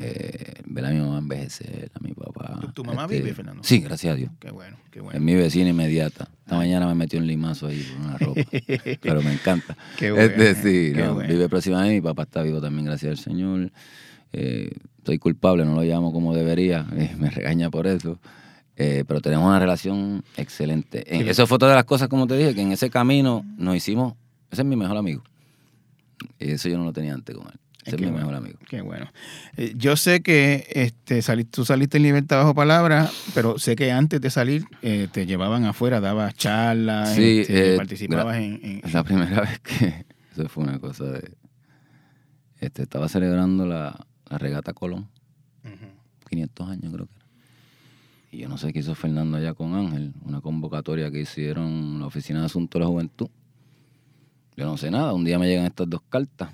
eh, 0.00 0.54
ver 0.66 0.84
a 0.86 0.90
mi 0.90 0.98
mamá 1.00 1.18
envejecer, 1.18 1.90
a 1.94 1.98
mi 2.00 2.12
papá. 2.12 2.52
este, 2.54 2.66
¿Tu- 2.66 2.72
tu 2.72 2.84
mamá 2.84 3.06
vive, 3.06 3.32
Fernando? 3.34 3.62
Sí, 3.64 3.80
gracias 3.80 4.12
a 4.12 4.16
Dios. 4.16 4.30
Qué 4.38 4.50
bueno, 4.50 4.76
qué 4.90 4.98
Es 5.00 5.04
bueno. 5.04 5.20
mi 5.20 5.34
vecina 5.34 5.70
inmediata. 5.70 6.28
Esta 6.44 6.56
mañana 6.56 6.86
me 6.86 6.94
metió 6.94 7.18
un 7.18 7.26
limazo 7.26 7.66
ahí 7.66 7.82
por 7.82 8.06
una 8.06 8.18
ropa. 8.18 8.40
pero 9.02 9.22
me 9.22 9.32
encanta. 9.32 9.76
Qué 9.96 10.10
bueno, 10.12 10.24
Este, 10.42 10.54
sí, 10.54 10.94
qué 10.94 11.02
no, 11.02 11.14
bueno. 11.14 11.28
vive 11.28 11.48
próximamente. 11.48 11.94
Mi 11.94 12.00
papá 12.00 12.22
está 12.22 12.42
vivo 12.42 12.60
también, 12.60 12.86
gracias 12.86 13.10
al 13.10 13.18
Señor. 13.18 13.72
Eh, 14.32 14.70
soy 15.04 15.18
culpable, 15.18 15.64
no 15.64 15.74
lo 15.74 15.82
llamo 15.82 16.12
como 16.12 16.34
debería. 16.34 16.86
eh, 16.96 17.14
me 17.18 17.30
regaña 17.30 17.70
por 17.70 17.86
eso. 17.86 18.18
Eh, 18.80 19.04
pero 19.08 19.20
tenemos 19.20 19.44
una 19.46 19.58
relación 19.58 20.22
excelente. 20.36 21.02
En- 21.14 21.24
Sí. 21.24 21.30
eso 21.30 21.46
fue 21.48 21.58
todas 21.58 21.74
las 21.74 21.84
cosas, 21.84 22.08
como 22.08 22.26
te 22.28 22.36
dije, 22.36 22.54
que 22.54 22.62
en 22.62 22.70
ese 22.72 22.90
camino 22.90 23.44
nos 23.56 23.74
hicimos. 23.76 24.14
Ese 24.52 24.62
es 24.62 24.66
mi 24.68 24.76
mejor 24.76 24.96
amigo. 24.96 25.22
Y 26.38 26.52
eso 26.52 26.68
yo 26.68 26.78
no 26.78 26.84
lo 26.84 26.92
tenía 26.92 27.14
antes 27.14 27.36
con 27.36 27.46
él. 27.48 27.54
Ese 27.84 27.96
es 27.96 28.00
mi 28.02 28.08
bueno. 28.08 28.18
mejor 28.18 28.34
amigo. 28.36 28.58
Qué 28.68 28.80
bueno. 28.82 29.10
Eh, 29.56 29.72
yo 29.76 29.96
sé 29.96 30.20
que 30.20 30.66
este, 30.70 31.22
sali- 31.22 31.44
tú 31.44 31.64
saliste 31.64 31.96
en 31.96 32.02
libertad 32.04 32.36
bajo 32.38 32.54
palabra, 32.54 33.10
pero 33.34 33.58
sé 33.58 33.74
que 33.76 33.90
antes 33.90 34.20
de 34.20 34.30
salir 34.30 34.64
eh, 34.82 35.08
te 35.10 35.26
llevaban 35.26 35.64
afuera, 35.64 35.98
dabas 36.00 36.34
charlas, 36.34 37.14
Sí, 37.14 37.40
este, 37.40 37.74
eh, 37.74 37.76
participabas 37.76 38.36
en, 38.36 38.82
la 38.92 39.02
primera 39.04 39.40
vez 39.40 39.58
que 39.60 40.04
eso 40.32 40.48
fue 40.48 40.64
una 40.64 40.78
cosa 40.78 41.04
de. 41.04 41.32
Este, 42.60 42.82
estaba 42.82 43.08
celebrando 43.08 43.64
la, 43.66 44.06
la 44.28 44.38
regata 44.38 44.72
Colón, 44.72 45.08
Ujú. 45.64 45.86
500 46.28 46.68
años 46.68 46.92
creo 46.92 47.06
que. 47.06 47.17
Yo 48.38 48.48
no 48.48 48.56
sé 48.56 48.72
qué 48.72 48.78
hizo 48.78 48.94
Fernando 48.94 49.36
allá 49.36 49.52
con 49.52 49.74
Ángel, 49.74 50.14
una 50.24 50.40
convocatoria 50.40 51.10
que 51.10 51.22
hicieron 51.22 51.98
la 51.98 52.06
Oficina 52.06 52.38
de 52.38 52.46
Asuntos 52.46 52.78
de 52.78 52.84
la 52.84 52.86
Juventud. 52.86 53.28
Yo 54.56 54.64
no 54.64 54.76
sé 54.76 54.92
nada, 54.92 55.12
un 55.12 55.24
día 55.24 55.40
me 55.40 55.48
llegan 55.48 55.66
estas 55.66 55.90
dos 55.90 56.02
cartas 56.08 56.50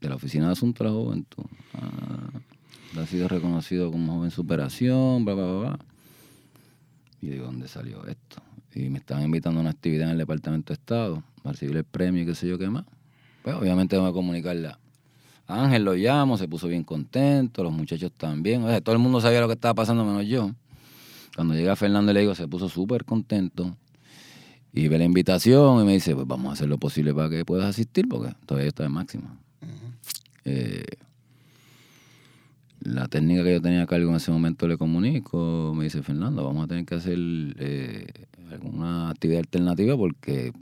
de 0.00 0.08
la 0.08 0.16
Oficina 0.16 0.46
de 0.46 0.52
Asuntos 0.54 0.84
de 0.84 0.92
la 0.92 0.96
Juventud. 0.98 1.44
Ah, 1.74 3.00
ha 3.00 3.06
sido 3.06 3.28
reconocido 3.28 3.92
como 3.92 4.16
joven 4.16 4.32
superación, 4.32 5.24
bla, 5.24 5.34
bla, 5.34 5.44
bla, 5.44 5.60
bla. 5.60 5.78
Y 7.20 7.28
digo, 7.28 7.44
¿dónde 7.44 7.68
salió 7.68 8.04
esto? 8.04 8.42
Y 8.74 8.90
me 8.90 8.98
estaban 8.98 9.22
invitando 9.22 9.60
a 9.60 9.62
una 9.62 9.70
actividad 9.70 10.06
en 10.06 10.14
el 10.14 10.18
Departamento 10.18 10.72
de 10.72 10.74
Estado 10.74 11.22
para 11.44 11.52
recibir 11.52 11.76
el 11.76 11.84
premio 11.84 12.24
y 12.24 12.26
qué 12.26 12.34
sé 12.34 12.48
yo 12.48 12.58
qué 12.58 12.68
más. 12.68 12.86
Pues 13.44 13.54
obviamente 13.54 13.96
voy 13.96 14.10
a 14.10 14.12
comunicarle 14.12 14.66
a 14.66 14.78
Ángel, 15.52 15.84
lo 15.84 15.94
llamo, 15.94 16.36
se 16.36 16.48
puso 16.48 16.68
bien 16.68 16.84
contento, 16.84 17.62
los 17.62 17.72
muchachos 17.72 18.12
también. 18.12 18.62
O 18.62 18.68
sea, 18.68 18.80
todo 18.80 18.94
el 18.94 19.00
mundo 19.00 19.20
sabía 19.20 19.40
lo 19.40 19.46
que 19.48 19.54
estaba 19.54 19.74
pasando 19.74 20.04
menos 20.04 20.26
yo. 20.26 20.52
Cuando 21.34 21.54
llega 21.54 21.76
Fernando 21.76 22.12
le 22.12 22.20
digo, 22.20 22.34
se 22.34 22.46
puso 22.48 22.68
súper 22.68 23.04
contento. 23.04 23.76
Y 24.72 24.88
ve 24.88 24.98
la 24.98 25.04
invitación 25.04 25.82
y 25.82 25.84
me 25.84 25.92
dice, 25.92 26.14
pues 26.14 26.26
vamos 26.26 26.50
a 26.50 26.52
hacer 26.54 26.68
lo 26.68 26.78
posible 26.78 27.12
para 27.12 27.28
que 27.28 27.44
puedas 27.44 27.66
asistir, 27.66 28.08
porque 28.08 28.34
todavía 28.46 28.68
está 28.68 28.84
en 28.84 28.92
máxima. 28.92 29.38
Eh, 30.44 30.84
la 32.80 33.06
técnica 33.06 33.44
que 33.44 33.52
yo 33.52 33.62
tenía 33.62 33.82
a 33.82 33.86
cargo 33.86 34.10
en 34.10 34.16
ese 34.16 34.32
momento 34.32 34.66
le 34.66 34.76
comunico, 34.76 35.72
me 35.76 35.84
dice, 35.84 36.02
Fernando, 36.02 36.44
vamos 36.44 36.64
a 36.64 36.68
tener 36.68 36.84
que 36.84 36.94
hacer 36.94 37.18
eh, 37.18 38.06
alguna 38.50 39.10
actividad 39.10 39.40
alternativa 39.40 39.96
porque 39.96 40.52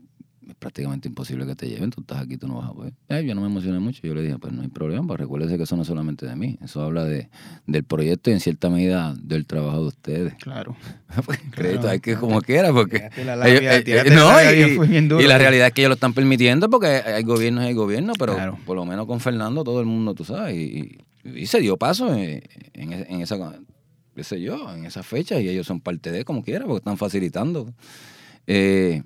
es 0.50 0.56
prácticamente 0.56 1.08
imposible 1.08 1.46
que 1.46 1.54
te 1.54 1.68
lleven, 1.68 1.90
tú 1.90 2.00
estás 2.02 2.18
aquí, 2.20 2.36
tú 2.36 2.46
no 2.48 2.56
vas 2.56 2.70
a 2.70 2.72
poder. 2.72 2.92
Eh, 3.08 3.24
yo 3.26 3.34
no 3.34 3.40
me 3.40 3.46
emocioné 3.46 3.78
mucho, 3.80 4.00
yo 4.02 4.14
le 4.14 4.22
dije, 4.22 4.38
pues 4.38 4.52
no 4.52 4.62
hay 4.62 4.68
problema, 4.68 5.06
pues 5.06 5.20
recuérdese 5.20 5.56
que 5.56 5.62
eso 5.64 5.76
no 5.76 5.82
es 5.82 5.88
solamente 5.88 6.26
de 6.26 6.36
mí, 6.36 6.58
eso 6.62 6.82
habla 6.82 7.04
de, 7.04 7.28
del 7.66 7.84
proyecto 7.84 8.30
y 8.30 8.34
en 8.34 8.40
cierta 8.40 8.68
medida 8.70 9.14
del 9.20 9.46
trabajo 9.46 9.80
de 9.82 9.86
ustedes. 9.88 10.34
Claro. 10.34 10.76
Crédito 11.52 11.88
hay 11.88 12.00
que 12.00 12.16
como 12.16 12.40
quiera, 12.40 12.72
porque... 12.72 12.98
Tiraste 12.98 13.24
la 13.24 13.36
labia, 13.36 13.76
ellos- 13.76 13.88
eh, 13.88 14.00
eh, 14.06 14.10
la 14.10 14.14
no, 14.14 14.52
y, 14.72 14.76
fue 14.76 14.86
bien 14.86 15.08
duro. 15.08 15.22
y 15.22 15.26
la 15.26 15.38
realidad 15.38 15.68
es 15.68 15.72
que 15.72 15.82
ellos 15.82 15.90
lo 15.90 15.94
están 15.94 16.12
permitiendo 16.14 16.68
porque 16.70 16.86
hay 16.88 17.22
gobiernos 17.22 17.64
y 17.64 17.68
hay 17.68 17.74
gobiernos, 17.74 18.16
pero 18.18 18.34
Claro. 18.34 18.58
por 18.66 18.76
lo 18.76 18.84
menos 18.84 19.06
con 19.06 19.20
Fernando 19.20 19.64
todo 19.64 19.80
el 19.80 19.86
mundo, 19.86 20.14
tú 20.14 20.24
sabes, 20.24 20.54
y, 20.56 20.98
y- 21.24 21.38
y 21.42 21.46
se 21.46 21.60
dio 21.60 21.76
paso 21.76 22.14
en, 22.14 22.42
en, 22.72 22.92
ese- 22.92 23.12
en 23.12 23.20
esa, 23.20 23.58
qué 24.16 24.24
sé 24.24 24.40
yo, 24.40 24.74
en 24.74 24.86
esa 24.86 25.02
fecha 25.02 25.38
y 25.40 25.48
ellos 25.48 25.66
son 25.66 25.80
parte 25.80 26.10
de 26.12 26.24
como 26.24 26.42
quiera 26.42 26.64
porque 26.64 26.78
están 26.78 26.96
facilitando. 26.96 27.72
Eh, 28.46 29.02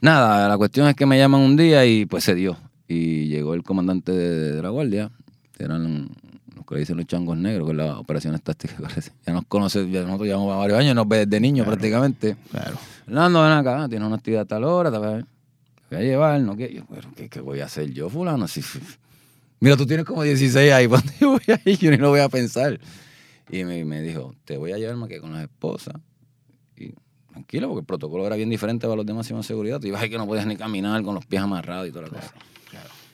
nada, 0.00 0.48
la 0.48 0.56
cuestión 0.58 0.86
es 0.88 0.94
que 0.94 1.06
me 1.06 1.18
llaman 1.18 1.40
un 1.40 1.56
día 1.56 1.84
y 1.86 2.06
pues 2.06 2.24
se 2.24 2.34
dio. 2.34 2.56
Y 2.88 3.28
llegó 3.28 3.54
el 3.54 3.62
comandante 3.62 4.12
de, 4.12 4.52
de 4.56 4.62
la 4.62 4.70
guardia, 4.70 5.10
que 5.56 5.64
eran 5.64 6.08
los 6.56 6.66
que 6.66 6.74
le 6.74 6.80
dicen 6.80 6.96
los 6.96 7.06
changos 7.06 7.36
negros, 7.36 7.66
que 7.66 7.72
es 7.72 7.76
la 7.76 7.98
operación 7.98 8.38
táctica. 8.40 8.74
Ya 9.26 9.32
nos 9.32 9.44
conoce, 9.46 9.88
ya 9.90 10.02
nosotros 10.02 10.26
llevamos 10.26 10.56
varios 10.56 10.78
años, 10.78 10.94
nos 10.94 11.06
ve 11.08 11.26
desde 11.26 11.40
niños 11.40 11.64
Claro. 11.64 11.76
prácticamente. 11.78 12.36
Claro. 12.50 12.76
Fernando, 13.04 13.42
ven 13.42 13.52
acá, 13.52 13.88
tienes 13.88 14.06
una 14.06 14.16
actividad 14.16 14.42
a 14.42 14.46
tal 14.46 14.64
hora, 14.64 14.90
te 14.90 14.98
voy 14.98 15.24
a, 15.92 16.00
llevar, 16.00 16.40
¿no? 16.40 16.56
¿Qué? 16.56 16.72
Yo, 16.72 16.82
pero 16.92 17.08
¿qué, 17.16 17.28
qué 17.28 17.40
voy 17.40 17.60
a 17.60 17.66
hacer 17.66 17.92
yo, 17.92 18.08
fulano? 18.08 18.46
Si- 18.48 18.62
mira, 19.60 19.76
tú 19.76 19.86
tienes 19.86 20.04
como 20.06 20.22
16 20.22 20.72
ahí, 20.72 20.88
¿para 20.88 21.02
dónde 21.02 21.14
yo 21.20 21.30
voy 21.30 21.42
a 21.48 21.60
ir? 21.70 21.78
Yo 21.78 21.90
ni 21.90 21.96
lo 21.96 22.10
voy 22.10 22.20
a 22.20 22.28
pensar. 22.28 22.78
Y 23.50 23.64
me, 23.64 23.84
me 23.84 24.00
dijo, 24.02 24.34
te 24.44 24.56
voy 24.56 24.72
a 24.72 24.78
llevar 24.78 24.96
más 24.96 25.08
que 25.08 25.20
con 25.20 25.32
las 25.32 25.42
esposas. 25.42 25.94
Tranquilo, 27.32 27.68
porque 27.68 27.80
el 27.80 27.86
protocolo 27.86 28.26
era 28.26 28.36
bien 28.36 28.50
diferente 28.50 28.86
para 28.86 28.96
los 28.96 29.06
de 29.06 29.14
máxima 29.14 29.42
seguridad. 29.42 29.80
Tú 29.80 29.86
ibas 29.86 30.02
ahí 30.02 30.10
que 30.10 30.18
no 30.18 30.26
podías 30.26 30.46
ni 30.46 30.56
caminar 30.56 31.02
con 31.02 31.14
los 31.14 31.24
pies 31.26 31.42
amarrados 31.42 31.88
y 31.88 31.92
toda 31.92 32.06
la 32.06 32.08
cosa. 32.10 32.32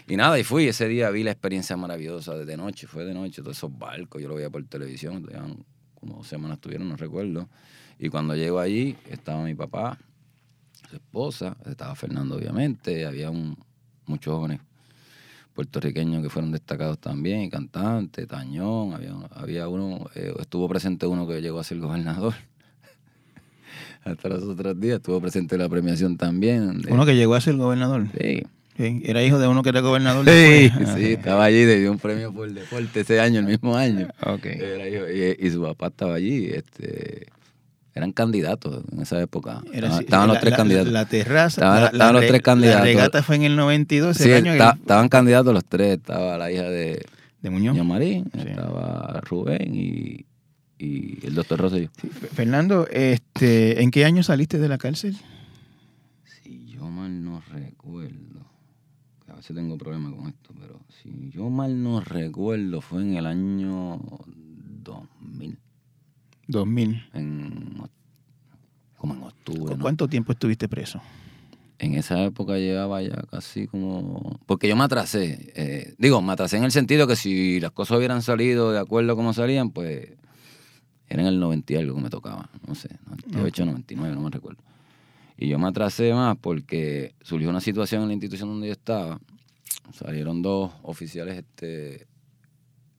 Y 0.09 0.17
nada, 0.17 0.39
y 0.39 0.45
fui. 0.45 0.69
Ese 0.69 0.87
día 0.87 1.11
vi 1.11 1.25
la 1.25 1.33
experiencia 1.33 1.77
maravillosa 1.77 2.35
de, 2.35 2.45
de 2.45 2.57
noche, 2.57 2.87
fue 2.87 3.05
de 3.05 3.13
noche, 3.13 3.43
todos 3.43 3.57
esos 3.57 3.77
barcos, 3.77 4.23
yo 4.23 4.29
lo 4.29 4.37
veía 4.37 4.49
por 4.49 4.63
televisión, 4.65 5.27
como 5.95 6.19
dos 6.19 6.29
semanas 6.29 6.59
estuvieron, 6.59 6.89
no 6.89 6.97
recuerdo. 6.97 7.49
Y 7.99 8.09
cuando 8.09 8.37
llego 8.37 8.61
allí, 8.61 8.97
estaba 9.11 9.43
mi 9.43 9.55
papá, 9.55 9.99
su 10.89 10.97
esposa, 10.97 11.57
estaba 11.67 11.95
Fernando, 11.97 12.37
obviamente, 12.37 13.05
había 13.05 13.31
un, 13.31 13.57
muchos 14.07 14.35
jóvenes 14.35 14.61
puertorriqueños 15.55 16.23
que 16.23 16.29
fueron 16.29 16.53
destacados 16.53 16.99
también, 16.99 17.41
y 17.41 17.51
cantantes, 17.51 18.29
Tañón, 18.29 18.93
había, 18.93 19.15
había 19.31 19.69
uno, 19.69 20.09
eh, 20.15 20.35
estuvo 20.39 20.69
presente 20.69 21.07
uno 21.07 21.27
que 21.27 21.41
llegó 21.41 21.59
a 21.59 21.65
ser 21.65 21.79
gobernador. 21.79 22.35
Hasta 24.05 24.29
los 24.29 24.43
otros 24.45 24.79
días 24.81 24.97
estuvo 24.97 25.21
presente 25.21 25.55
en 25.57 25.63
la 25.63 25.69
premiación 25.69 26.17
también. 26.17 26.83
de- 26.83 26.93
Uno 26.93 27.05
que 27.07 27.17
llegó 27.17 27.35
a 27.35 27.41
ser 27.41 27.57
gobernador. 27.57 28.07
Sí, 28.19 28.43
Sí, 28.77 29.01
Era 29.07 29.23
hijo 29.23 29.39
de 29.39 29.49
uno 29.49 29.63
que 29.63 29.71
era 29.71 29.81
gobernador. 29.81 30.27
Sí, 30.29 30.71
sí, 30.97 31.13
estaba 31.15 31.45
allí, 31.45 31.65
le 31.65 31.79
dio 31.81 31.91
un 31.91 31.99
premio 31.99 32.31
por 32.31 32.53
deporte 32.53 33.01
ese 33.01 33.21
año, 33.21 33.41
el 33.41 33.47
mismo 33.47 33.75
año. 33.75 34.09
Ok. 34.23 34.45
Era 34.45 34.87
hijo- 34.87 35.09
y, 35.11 35.47
y 35.47 35.51
su 35.51 35.63
papá 35.63 35.87
estaba 35.87 36.15
allí, 36.17 36.47
este, 36.53 37.27
eran 37.95 38.13
candidatos 38.13 38.85
en 38.93 39.01
esa 39.01 39.19
época. 39.23 39.63
Era 39.73 39.99
Estaban, 39.99 40.29
los 40.29 40.41
tres 40.41 40.51
la- 40.51 40.57
candidatos. 40.59 40.93
La 40.93 41.07
terraza. 41.07 41.87
Estaban- 41.87 42.13
los 42.13 42.21
re- 42.21 42.29
tres 42.29 42.43
candidatos. 42.43 42.81
La 42.81 42.85
regata 42.85 43.23
fue 43.23 43.37
en 43.37 43.45
el 43.45 43.57
92, 43.57 44.15
ese 44.21 44.25
Sí, 44.29 44.33
año. 44.35 44.53
esta- 44.53 44.73
que- 44.75 44.81
estaban 44.81 45.09
candidatos 45.09 45.55
los 45.55 45.65
tres, 45.65 45.97
estaba 45.97 46.37
la 46.37 46.53
hija 46.53 46.65
de 46.65 47.03
de 47.41 47.51
Muñoz. 47.51 47.77
Ño 47.77 47.85
Marín, 47.85 48.25
Sí. 48.35 48.41
estaba 48.49 49.21
Rubén 49.25 49.73
y, 49.75 50.27
y 50.79 51.25
el 51.27 51.35
doctor 51.35 51.61
Rosselló. 51.61 51.91
Sí, 52.01 52.09
Fernando, 52.09 52.87
este, 52.91 53.83
¿en 53.83 53.91
qué 53.91 54.05
año 54.05 54.23
saliste 54.23 54.59
de 54.59 54.69
la 54.69 54.79
cárcel? 54.79 55.17
Si 56.25 56.67
yo 56.67 56.89
mal 56.91 57.25
no 57.25 57.41
recuerdo, 57.41 58.47
a 59.29 59.35
veces 59.37 59.57
tengo 59.57 59.79
problemas 59.79 60.15
con 60.15 60.29
esto, 60.29 60.55
pero 60.59 60.81
si 61.03 61.31
yo 61.31 61.49
mal 61.49 61.83
no 61.83 62.01
recuerdo, 62.01 62.81
fue 62.81 63.03
en 63.03 63.17
el 63.17 63.27
año 63.27 64.01
2000. 64.83 65.59
2000. 66.49 67.11
en, 67.15 67.83
como 68.99 69.15
en 69.15 69.23
octubre. 69.23 69.77
¿no? 69.77 69.83
¿Cuánto 69.83 70.09
tiempo 70.09 70.33
estuviste 70.33 70.69
preso? 70.69 71.01
En 71.79 71.95
esa 71.95 72.23
época 72.25 72.57
llevaba 72.57 73.03
ya 73.03 73.23
casi 73.31 73.67
como... 73.67 74.41
Porque 74.47 74.67
yo 74.69 74.77
me 74.77 74.85
atrasé. 74.85 75.53
eh, 75.55 75.95
digo, 75.99 76.23
me 76.23 76.33
atrasé 76.33 76.57
en 76.57 76.65
el 76.65 76.73
sentido 76.73 77.07
que 77.07 77.17
si 77.17 77.61
las 77.61 77.73
cosas 77.73 77.99
hubieran 77.99 78.23
salido 78.23 78.73
de 78.73 78.79
acuerdo 78.79 79.15
como 79.15 79.35
salían, 79.35 79.71
pues 79.71 80.09
Era 81.09 81.23
en 81.23 81.29
el 81.29 81.41
90 81.41 81.73
y 81.73 81.77
algo 81.77 81.95
que 81.95 82.03
me 82.03 82.11
tocaba, 82.11 82.51
no 82.67 82.75
sé, 82.75 82.89
98, 83.07 83.65
99, 83.65 84.15
no 84.15 84.23
me 84.23 84.31
recuerdo. 84.31 84.63
Y 85.37 85.49
yo 85.49 85.59
me 85.59 85.69
atrasé 85.69 86.13
más 86.15 86.37
porque 86.39 87.15
surgió 87.23 87.49
una 87.51 87.61
situación 87.61 88.03
en 88.03 88.09
la 88.09 88.15
institución 88.15 88.49
donde 88.49 88.69
yo 88.69 88.73
estaba. 88.73 89.21
Salieron 89.93 90.43
dos 90.43 90.73
oficiales 90.83 91.37
este, 91.37 92.07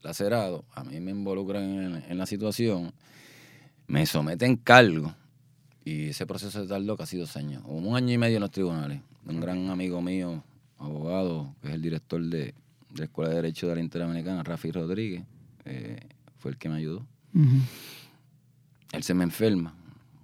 lacerados. 0.02 0.64
A 0.72 0.84
mí 0.84 1.00
me 1.00 1.10
involucran 1.10 1.64
en, 1.64 2.04
en 2.08 2.18
la 2.18 2.26
situación. 2.26 2.92
Me 3.88 4.06
someten 4.06 4.56
cargo. 4.56 5.14
Y 5.84 6.08
ese 6.08 6.26
proceso 6.26 6.62
se 6.62 6.68
tardó 6.68 6.96
casi 6.96 7.16
dos 7.16 7.36
años. 7.36 7.62
Hubo 7.66 7.88
un 7.88 7.96
año 7.96 8.12
y 8.12 8.18
medio 8.18 8.36
en 8.36 8.42
los 8.42 8.50
tribunales. 8.50 9.00
Un 9.26 9.40
gran 9.40 9.68
amigo 9.68 10.00
mío, 10.00 10.42
abogado, 10.78 11.54
que 11.60 11.68
es 11.68 11.74
el 11.74 11.82
director 11.82 12.22
de, 12.22 12.38
de 12.38 12.98
la 12.98 13.04
Escuela 13.04 13.30
de 13.30 13.36
Derecho 13.36 13.68
de 13.68 13.74
la 13.74 13.80
Interamericana, 13.80 14.42
Rafi 14.42 14.70
Rodríguez, 14.70 15.24
eh, 15.64 15.98
fue 16.38 16.52
el 16.52 16.58
que 16.58 16.68
me 16.68 16.76
ayudó. 16.76 17.06
Él 18.92 19.02
se 19.02 19.14
me 19.14 19.24
enferma 19.24 19.74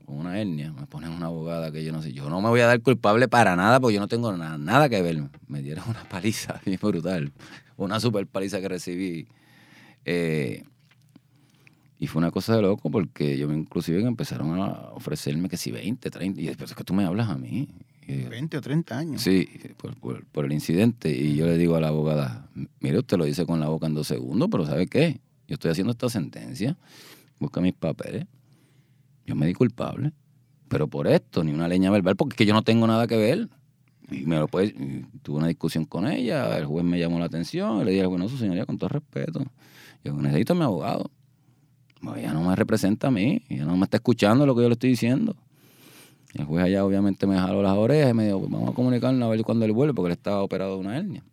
con 0.07 0.19
una 0.19 0.39
hernia, 0.39 0.73
me 0.73 0.87
ponen 0.87 1.11
una 1.11 1.27
abogada 1.27 1.73
que 1.73 1.83
yo 1.85 1.93
no 1.93 2.03
sé, 2.03 2.12
yo 2.12 2.29
no 2.29 2.41
me 2.41 2.49
voy 2.49 2.61
a 2.61 2.67
dar 2.67 2.81
culpable 2.83 3.27
para 3.29 3.57
nada 3.57 3.81
porque 3.81 3.95
yo 3.95 4.01
no 4.01 4.09
tengo 4.09 4.37
nada, 4.37 4.59
nada 4.59 4.89
que 4.89 5.01
ver. 5.03 5.23
Me 5.49 5.62
dieron 5.62 5.85
una 5.89 6.05
paliza 6.05 6.61
bien 6.67 6.79
brutal, 6.81 7.33
una 7.77 8.01
super 8.01 8.27
paliza 8.27 8.61
que 8.61 8.69
recibí. 8.69 9.27
Eh, 10.05 10.65
y 11.99 12.07
fue 12.07 12.19
una 12.19 12.31
cosa 12.31 12.57
de 12.57 12.62
loco 12.62 12.91
porque 12.91 13.39
yo 13.39 13.51
inclusive 13.53 14.03
empezaron 14.03 14.61
a 14.61 14.91
ofrecerme 14.95 15.49
que 15.49 15.57
si 15.57 15.71
20, 15.71 16.11
30, 16.11 16.41
y 16.41 16.47
después 16.47 16.71
es 16.71 16.77
que 16.77 16.85
tú 16.85 16.93
me 16.93 17.05
hablas 17.05 17.31
a 17.31 17.39
mí. 17.39 17.69
Y, 18.07 18.25
20 18.25 18.59
o 18.59 18.61
30 18.61 18.99
años. 18.99 19.23
Sí, 19.23 19.49
por, 19.79 19.97
por- 19.99 20.25
por 20.27 20.45
el 20.45 20.53
incidente. 20.53 21.11
Y 21.11 21.37
yo 21.37 21.47
le 21.47 21.57
digo 21.57 21.77
a 21.77 21.81
la 21.81 21.89
abogada, 21.89 22.47
mire, 22.81 22.99
usted 22.99 23.17
lo 23.17 23.25
dice 23.25 23.47
con 23.47 23.61
la 23.61 23.69
boca 23.69 23.87
en 23.87 23.95
dos 23.95 24.07
segundos, 24.07 24.49
pero 24.51 24.67
¿sabe 24.67 24.87
qué? 24.87 25.21
Yo 25.49 25.55
estoy 25.55 25.71
haciendo 25.71 25.93
esta 25.93 26.11
sentencia, 26.11 26.77
busca 27.39 27.62
mis 27.62 27.73
papeles, 27.73 28.27
yo 29.27 29.35
me 29.35 29.47
di 29.47 29.55
culpable, 29.55 30.12
pero 30.68 30.89
por 30.89 31.07
esto, 31.07 31.45
ni 31.45 31.53
una 31.53 31.68
leña 31.68 31.91
verbal, 31.91 32.16
porque 32.16 32.35
es 32.35 32.39
que 32.39 32.47
yo 32.47 32.55
no 32.55 32.62
tengo 32.62 32.87
nada 32.87 33.07
que 33.07 33.16
ver. 33.16 33.49
Y 34.11 34.27
me 34.27 34.37
lo 34.39 34.49
puede, 34.49 34.75
tuve 35.22 35.39
una 35.39 35.49
discusión 35.49 35.87
con 35.87 36.07
ella, 36.07 36.59
el 36.59 36.66
juez 36.66 36.85
me 36.85 36.99
llamó 36.99 37.18
la 37.18 37.25
atención, 37.25 37.81
y 37.81 37.85
le 37.85 37.93
dije, 37.93 38.05
bueno, 38.07 38.29
su 38.29 38.37
señoría, 38.37 38.66
con 38.66 38.77
todo 38.77 38.89
respeto, 38.89 39.43
yo 40.05 40.12
necesito 40.14 40.53
a 40.53 40.57
mi 40.57 40.62
abogado. 40.62 41.11
Bueno, 42.03 42.18
ella 42.18 42.33
no 42.35 42.43
me 42.43 42.55
representa 42.55 43.09
a 43.09 43.11
mí, 43.11 43.43
ella 43.49 43.64
no 43.64 43.77
me 43.77 43.85
está 43.85 43.97
escuchando 43.97 44.45
lo 44.45 44.55
que 44.55 44.62
yo 44.62 44.68
le 44.68 44.75
estoy 44.75 44.91
diciendo. 44.91 45.35
El 46.35 46.45
juez 46.45 46.64
allá 46.64 46.85
obviamente 46.85 47.27
me 47.27 47.39
jaló 47.39 47.62
las 47.62 47.77
orejas 47.77 48.11
y 48.11 48.14
me 48.14 48.27
dijo, 48.27 48.41
pues 48.41 48.51
vamos 48.51 48.70
a 48.70 48.72
comunicarnos 48.75 49.27
a 49.27 49.31
ver 49.31 49.43
cuándo 49.43 49.64
él 49.64 49.72
vuelve, 49.72 49.95
porque 49.95 50.09
él 50.09 50.18
estaba 50.18 50.43
operado 50.43 50.75
de 50.75 50.81
una 50.81 50.99
hernia. 50.99 51.25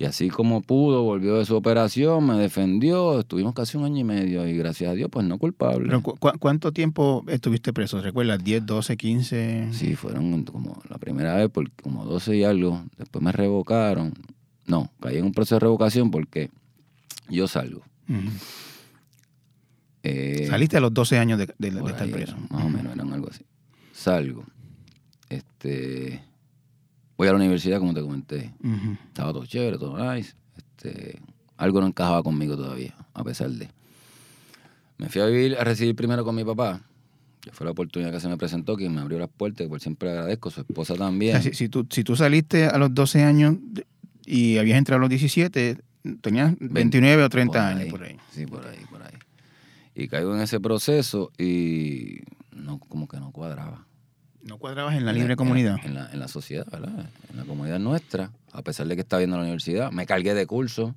Y 0.00 0.06
así 0.06 0.30
como 0.30 0.62
pudo, 0.62 1.02
volvió 1.02 1.34
de 1.34 1.44
su 1.44 1.54
operación, 1.54 2.26
me 2.26 2.34
defendió, 2.38 3.20
estuvimos 3.20 3.52
casi 3.52 3.76
un 3.76 3.84
año 3.84 3.98
y 3.98 4.04
medio 4.04 4.48
y 4.48 4.56
gracias 4.56 4.90
a 4.90 4.94
Dios, 4.94 5.10
pues 5.12 5.26
no 5.26 5.36
culpable. 5.36 5.84
Pero, 5.88 6.02
¿cu- 6.02 6.16
cu- 6.16 6.38
¿Cuánto 6.38 6.72
tiempo 6.72 7.22
estuviste 7.28 7.74
preso? 7.74 8.00
¿Recuerdas? 8.00 8.42
¿10, 8.42 8.62
12, 8.64 8.96
15? 8.96 9.68
Sí, 9.72 9.96
fueron 9.96 10.42
como 10.44 10.80
la 10.88 10.96
primera 10.96 11.34
vez 11.34 11.50
por 11.50 11.70
como 11.72 12.06
12 12.06 12.34
y 12.34 12.44
algo. 12.44 12.82
Después 12.96 13.22
me 13.22 13.30
revocaron. 13.30 14.14
No, 14.66 14.90
caí 15.02 15.18
en 15.18 15.26
un 15.26 15.32
proceso 15.32 15.56
de 15.56 15.60
revocación 15.60 16.10
porque 16.10 16.48
yo 17.28 17.46
salgo. 17.46 17.82
Ujú. 18.08 18.20
Eh, 20.02 20.46
Saliste 20.48 20.78
a 20.78 20.80
los 20.80 20.94
12 20.94 21.18
años 21.18 21.38
de, 21.38 21.46
de- 21.58 21.70
de 21.70 21.90
estar 21.90 22.08
preso. 22.08 22.36
más 22.48 22.64
o 22.64 22.70
menos, 22.70 22.94
eran 22.94 23.12
algo 23.12 23.28
así. 23.30 23.44
Salgo. 23.92 24.44
Este, 25.28 26.22
voy 27.20 27.28
a 27.28 27.32
la 27.32 27.36
universidad, 27.36 27.78
como 27.80 27.92
te 27.92 28.00
comenté. 28.00 28.50
Estaba 29.08 29.30
todo 29.34 29.44
chévere, 29.44 29.76
todo 29.76 30.14
nice. 30.14 30.32
Este, 30.56 31.20
algo 31.58 31.82
no 31.82 31.86
encajaba 31.88 32.22
conmigo 32.22 32.56
todavía, 32.56 32.94
a 33.12 33.22
pesar 33.22 33.50
de. 33.50 33.68
Me 34.96 35.10
fui 35.10 35.20
a 35.20 35.26
vivir, 35.26 35.54
a 35.58 35.64
recibir 35.64 35.94
primero 35.94 36.24
con 36.24 36.34
mi 36.34 36.44
papá, 36.44 36.80
que 37.42 37.50
fue 37.52 37.66
la 37.66 37.72
oportunidad 37.72 38.10
que 38.10 38.20
se 38.20 38.28
me 38.28 38.38
presentó, 38.38 38.74
que 38.74 38.88
me 38.88 39.02
abrió 39.02 39.18
las 39.18 39.28
puertas, 39.28 39.66
que 39.66 39.68
por 39.68 39.80
siempre 39.82 40.08
agradezco, 40.08 40.50
su 40.50 40.62
esposa 40.62 40.94
O 40.94 40.96
también. 40.96 41.32
sea, 41.32 41.42
si, 41.42 41.52
si 41.54 41.68
tú, 41.68 41.86
si 41.90 42.04
tú 42.04 42.16
saliste 42.16 42.64
a 42.64 42.78
los 42.78 42.94
12 42.94 43.22
años 43.22 43.56
y 44.24 44.56
habías 44.56 44.78
entrado 44.78 44.96
a 44.96 45.00
los 45.00 45.10
17, 45.10 45.76
tenías 46.22 46.54
29 46.58 47.22
o 47.22 47.28
30 47.28 47.52
Por 47.52 47.60
años 47.60 47.82
ahí, 47.82 47.90
por 47.90 48.02
ahí. 48.02 48.16
Sí, 48.32 48.46
por 48.46 48.66
ahí, 48.66 48.78
por 48.90 49.02
ahí. 49.02 49.12
Y 49.94 50.08
caigo 50.08 50.34
en 50.34 50.40
ese 50.40 50.58
proceso 50.58 51.32
y 51.36 52.20
no, 52.56 52.78
como 52.78 53.06
que 53.08 53.18
no 53.20 53.30
cuadraba. 53.30 53.86
No 54.42 54.58
cuadrabas 54.58 54.96
en 54.96 55.04
la 55.04 55.12
libre 55.12 55.32
en 55.32 55.36
comunidad. 55.36 55.76
En 55.84 55.94
la, 55.94 56.10
en 56.12 56.18
la 56.18 56.28
sociedad, 56.28 56.66
¿verdad? 56.70 57.06
En 57.30 57.36
la 57.36 57.44
comunidad 57.44 57.78
nuestra, 57.78 58.30
a 58.52 58.62
pesar 58.62 58.86
de 58.88 58.94
que 58.94 59.02
estaba 59.02 59.18
viendo 59.18 59.36
la 59.36 59.42
universidad. 59.42 59.92
Me 59.92 60.06
cargué 60.06 60.32
de 60.34 60.46
curso, 60.46 60.94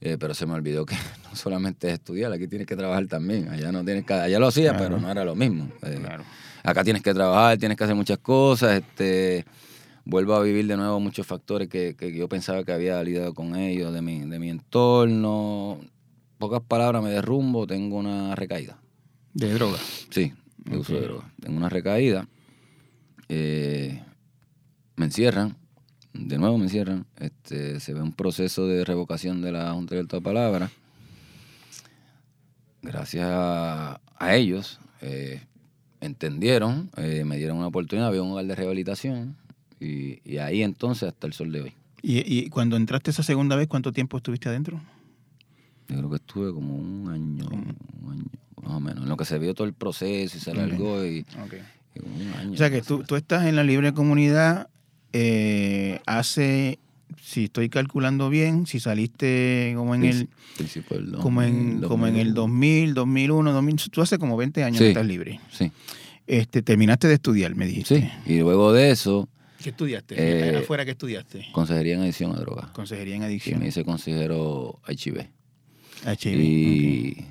eh, 0.00 0.16
pero 0.18 0.32
se 0.34 0.46
me 0.46 0.54
olvidó 0.54 0.86
que 0.86 0.94
no 1.30 1.36
solamente 1.36 1.88
es 1.88 1.94
estudiar, 1.94 2.32
aquí 2.32 2.48
tienes 2.48 2.66
que 2.66 2.76
trabajar 2.76 3.06
también. 3.06 3.48
Allá 3.50 3.70
no 3.70 3.84
tienes 3.84 4.04
que, 4.04 4.14
allá 4.14 4.38
lo 4.38 4.46
hacía, 4.48 4.70
Claro. 4.70 4.84
pero 4.84 5.00
no 5.00 5.10
era 5.10 5.24
lo 5.24 5.34
mismo. 5.34 5.68
Eh, 5.82 5.98
Claro. 6.00 6.24
Acá 6.62 6.82
tienes 6.82 7.02
que 7.02 7.12
trabajar, 7.12 7.58
tienes 7.58 7.76
que 7.76 7.84
hacer 7.84 7.94
muchas 7.96 8.16
cosas. 8.18 8.80
Este, 8.80 9.44
vuelvo 10.06 10.34
a 10.34 10.42
vivir 10.42 10.66
de 10.66 10.78
nuevo 10.78 10.98
muchos 10.98 11.26
factores 11.26 11.68
que, 11.68 11.94
que 11.94 12.16
yo 12.16 12.26
pensaba 12.26 12.64
que 12.64 12.72
había 12.72 13.02
lidiado 13.02 13.34
con 13.34 13.54
ellos, 13.56 13.92
de 13.92 14.00
mi, 14.00 14.20
de 14.20 14.38
mi 14.38 14.48
entorno. 14.48 15.78
Pocas 16.38 16.62
palabras, 16.62 17.02
me 17.02 17.10
derrumbo, 17.10 17.66
tengo 17.66 17.96
una 17.96 18.34
recaída. 18.34 18.78
De 19.34 19.52
droga. 19.52 19.78
Sí, 20.10 20.32
de 20.64 20.78
uso 20.78 20.94
de 20.94 21.00
droga. 21.02 21.30
Tengo 21.40 21.56
una 21.58 21.68
recaída. 21.68 22.26
Eh, 23.28 24.02
me 24.96 25.06
encierran. 25.06 25.56
De 26.12 26.38
nuevo 26.38 26.58
me 26.58 26.64
encierran. 26.64 27.06
Este, 27.18 27.80
se 27.80 27.94
ve 27.94 28.00
un 28.00 28.12
proceso 28.12 28.66
de 28.66 28.84
revocación 28.84 29.42
de 29.42 29.52
la 29.52 29.72
Junta 29.72 29.94
de 29.94 30.02
Alta 30.02 30.20
Palabra. 30.20 30.70
Gracias 32.82 33.26
a, 33.28 34.00
a 34.16 34.36
ellos, 34.36 34.78
eh, 35.00 35.40
entendieron, 36.00 36.90
eh, 36.96 37.24
me 37.24 37.38
dieron 37.38 37.56
una 37.56 37.68
oportunidad, 37.68 38.08
había 38.08 38.22
un 38.22 38.32
hogar 38.32 38.44
de 38.44 38.54
rehabilitación. 38.54 39.36
Y, 39.80 40.20
y 40.24 40.38
ahí 40.38 40.62
entonces 40.62 41.08
hasta 41.08 41.26
el 41.26 41.32
sol 41.32 41.50
de 41.50 41.62
hoy. 41.62 41.72
Y, 42.02 42.20
y 42.26 42.48
cuando 42.50 42.76
entraste 42.76 43.10
esa 43.10 43.22
segunda 43.22 43.56
vez, 43.56 43.66
¿cuánto 43.68 43.92
tiempo 43.92 44.18
estuviste 44.18 44.48
adentro? 44.48 44.80
Yo 45.88 45.96
creo 45.96 46.10
que 46.10 46.16
estuve 46.16 46.52
como 46.52 46.76
un 46.76 47.08
año, 47.08 47.46
un 47.46 48.12
año, 48.12 48.24
más 48.62 48.72
o 48.72 48.80
menos. 48.80 49.02
En 49.02 49.08
lo 49.08 49.16
que 49.16 49.24
se 49.24 49.38
vio 49.38 49.54
todo 49.54 49.66
el 49.66 49.74
proceso 49.74 50.36
y 50.36 50.40
se 50.40 50.50
alargó 50.50 51.04
y, 51.04 51.18
y. 51.18 51.26
O 52.52 52.56
sea 52.56 52.70
que 52.70 52.82
tú, 52.82 53.04
tú 53.04 53.16
estás 53.16 53.46
en 53.46 53.56
la 53.56 53.64
libre 53.64 53.92
comunidad 53.92 54.68
eh, 55.12 56.00
hace, 56.06 56.78
si 57.22 57.44
estoy 57.44 57.68
calculando 57.68 58.28
bien, 58.30 58.66
si 58.66 58.80
saliste 58.80 59.72
como 59.76 59.94
en 59.94 60.04
el 60.04 60.28
como 61.20 61.42
en, 61.42 61.80
2000, 61.80 61.88
como 61.88 62.06
en 62.06 62.16
el 62.16 62.34
2000, 62.34 62.94
2001, 62.94 63.52
2000, 63.52 63.76
tú 63.90 64.02
hace 64.02 64.18
como 64.18 64.36
20 64.36 64.64
años 64.64 64.78
Sí. 64.78 64.84
que 64.84 64.88
estás 64.90 65.06
libre. 65.06 65.40
Sí, 65.52 65.70
Este, 66.26 66.62
terminaste 66.62 67.06
de 67.08 67.14
estudiar, 67.14 67.54
me 67.54 67.66
dijiste. 67.66 68.00
sí. 68.26 68.32
Y 68.32 68.38
luego 68.40 68.72
de 68.72 68.90
eso, 68.90 69.28
¿Qué 69.62 69.70
estudiaste? 69.70 70.14
Eh, 70.18 70.56
¿Afuera 70.58 70.84
qué 70.84 70.90
estudiaste? 70.90 71.46
consejería 71.52 71.94
en 71.94 72.00
adicción 72.02 72.32
a 72.32 72.38
drogas. 72.40 72.66
Consejería 72.72 73.14
en 73.16 73.22
Y 73.22 73.24
adicción. 73.26 73.60
me 73.60 73.68
hice 73.68 73.82
consejero 73.84 74.78
HIV. 74.88 75.26
HIV. 76.04 76.38
Y 76.40 77.24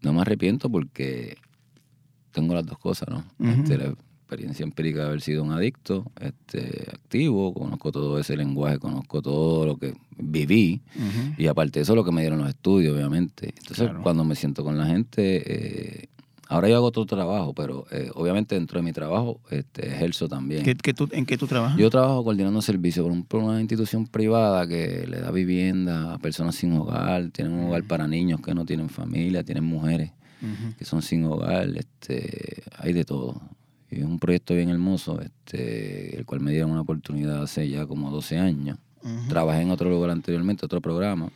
no 0.00 0.12
me 0.12 0.22
arrepiento 0.22 0.68
porque 0.68 1.36
tengo 2.32 2.54
las 2.54 2.66
dos 2.66 2.78
cosas, 2.78 3.08
¿no? 3.08 3.24
Este, 3.50 3.76
la 3.78 3.94
experiencia 4.24 4.64
empírica 4.64 5.00
de 5.00 5.06
haber 5.08 5.20
sido 5.20 5.42
un 5.44 5.52
adicto, 5.52 6.10
este, 6.20 6.86
activo, 6.92 7.52
conozco 7.52 7.92
todo 7.92 8.18
ese 8.18 8.36
lenguaje, 8.36 8.78
conozco 8.78 9.20
todo 9.20 9.66
lo 9.66 9.76
que 9.76 9.94
viví. 10.16 10.80
Y 11.36 11.46
aparte 11.46 11.78
de 11.80 11.82
eso, 11.82 11.94
lo 11.94 12.04
que 12.04 12.12
me 12.12 12.22
dieron 12.22 12.38
los 12.40 12.48
estudios, 12.48 12.94
obviamente. 12.96 13.48
Entonces, 13.48 13.86
Claro. 13.88 14.02
cuando 14.02 14.24
me 14.24 14.34
siento 14.34 14.64
con 14.64 14.78
la 14.78 14.86
gente, 14.86 15.42
eh, 16.02 16.08
ahora 16.48 16.68
yo 16.70 16.76
hago 16.76 16.86
otro 16.86 17.04
trabajo, 17.04 17.52
pero 17.54 17.84
eh, 17.90 18.10
obviamente 18.14 18.54
dentro 18.54 18.78
de 18.80 18.84
mi 18.84 18.92
trabajo 18.92 19.40
este, 19.50 19.88
ejerzo 19.88 20.28
también. 20.28 20.62
¿Qué- 20.64 20.74
qué 20.76 20.94
tú- 20.94 21.08
¿En 21.12 21.26
qué 21.26 21.36
tú 21.36 21.46
trabajas? 21.46 21.76
Yo 21.78 21.90
trabajo 21.90 22.24
coordinando 22.24 22.62
servicios 22.62 23.04
por, 23.04 23.12
un- 23.12 23.24
por 23.24 23.42
una 23.42 23.60
institución 23.60 24.06
privada 24.06 24.66
que 24.66 25.06
le 25.06 25.20
da 25.20 25.30
vivienda 25.30 26.14
a 26.14 26.18
personas 26.18 26.54
sin 26.54 26.72
hogar, 26.72 27.28
tienen 27.32 27.52
un 27.52 27.66
hogar 27.66 27.84
para 27.84 28.06
niños 28.08 28.40
que 28.40 28.54
no 28.54 28.64
tienen 28.64 28.88
familia, 28.88 29.44
tienen 29.44 29.64
mujeres 29.64 30.12
Que 30.78 30.84
son 30.84 31.02
sin 31.02 31.24
hogar, 31.24 31.68
este, 31.76 32.62
hay 32.78 32.92
de 32.92 33.04
todo. 33.04 33.40
Y 33.90 33.98
es 34.00 34.04
un 34.04 34.18
proyecto 34.18 34.54
bien 34.54 34.70
hermoso, 34.70 35.20
este, 35.20 36.16
el 36.16 36.24
cual 36.24 36.40
me 36.40 36.50
dieron 36.50 36.70
una 36.70 36.80
oportunidad 36.80 37.42
hace 37.42 37.68
ya 37.68 37.86
como 37.86 38.10
12 38.10 38.38
años. 38.38 38.78
Trabajé 39.28 39.62
en 39.62 39.70
otro 39.70 39.90
lugar 39.90 40.10
anteriormente, 40.10 40.64
otro 40.64 40.80
programa. 40.80 41.30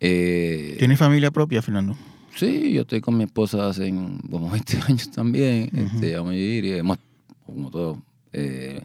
Eh, 0.00 0.76
¿Tienes 0.78 0.98
familia 0.98 1.30
propia, 1.30 1.62
Fernando? 1.62 1.96
Sí, 2.36 2.72
yo 2.72 2.82
estoy 2.82 3.00
con 3.00 3.16
mi 3.16 3.24
esposa 3.24 3.68
hace 3.68 3.88
como 3.90 4.50
20 4.50 4.78
años 4.88 5.10
también. 5.10 5.70
Ujú. 5.72 5.96
este, 5.96 6.12
llamo 6.14 6.32
Yiri, 6.32 6.72
hemos, 6.72 6.98
como 7.46 7.70
todo, 7.70 8.02
eh, 8.32 8.80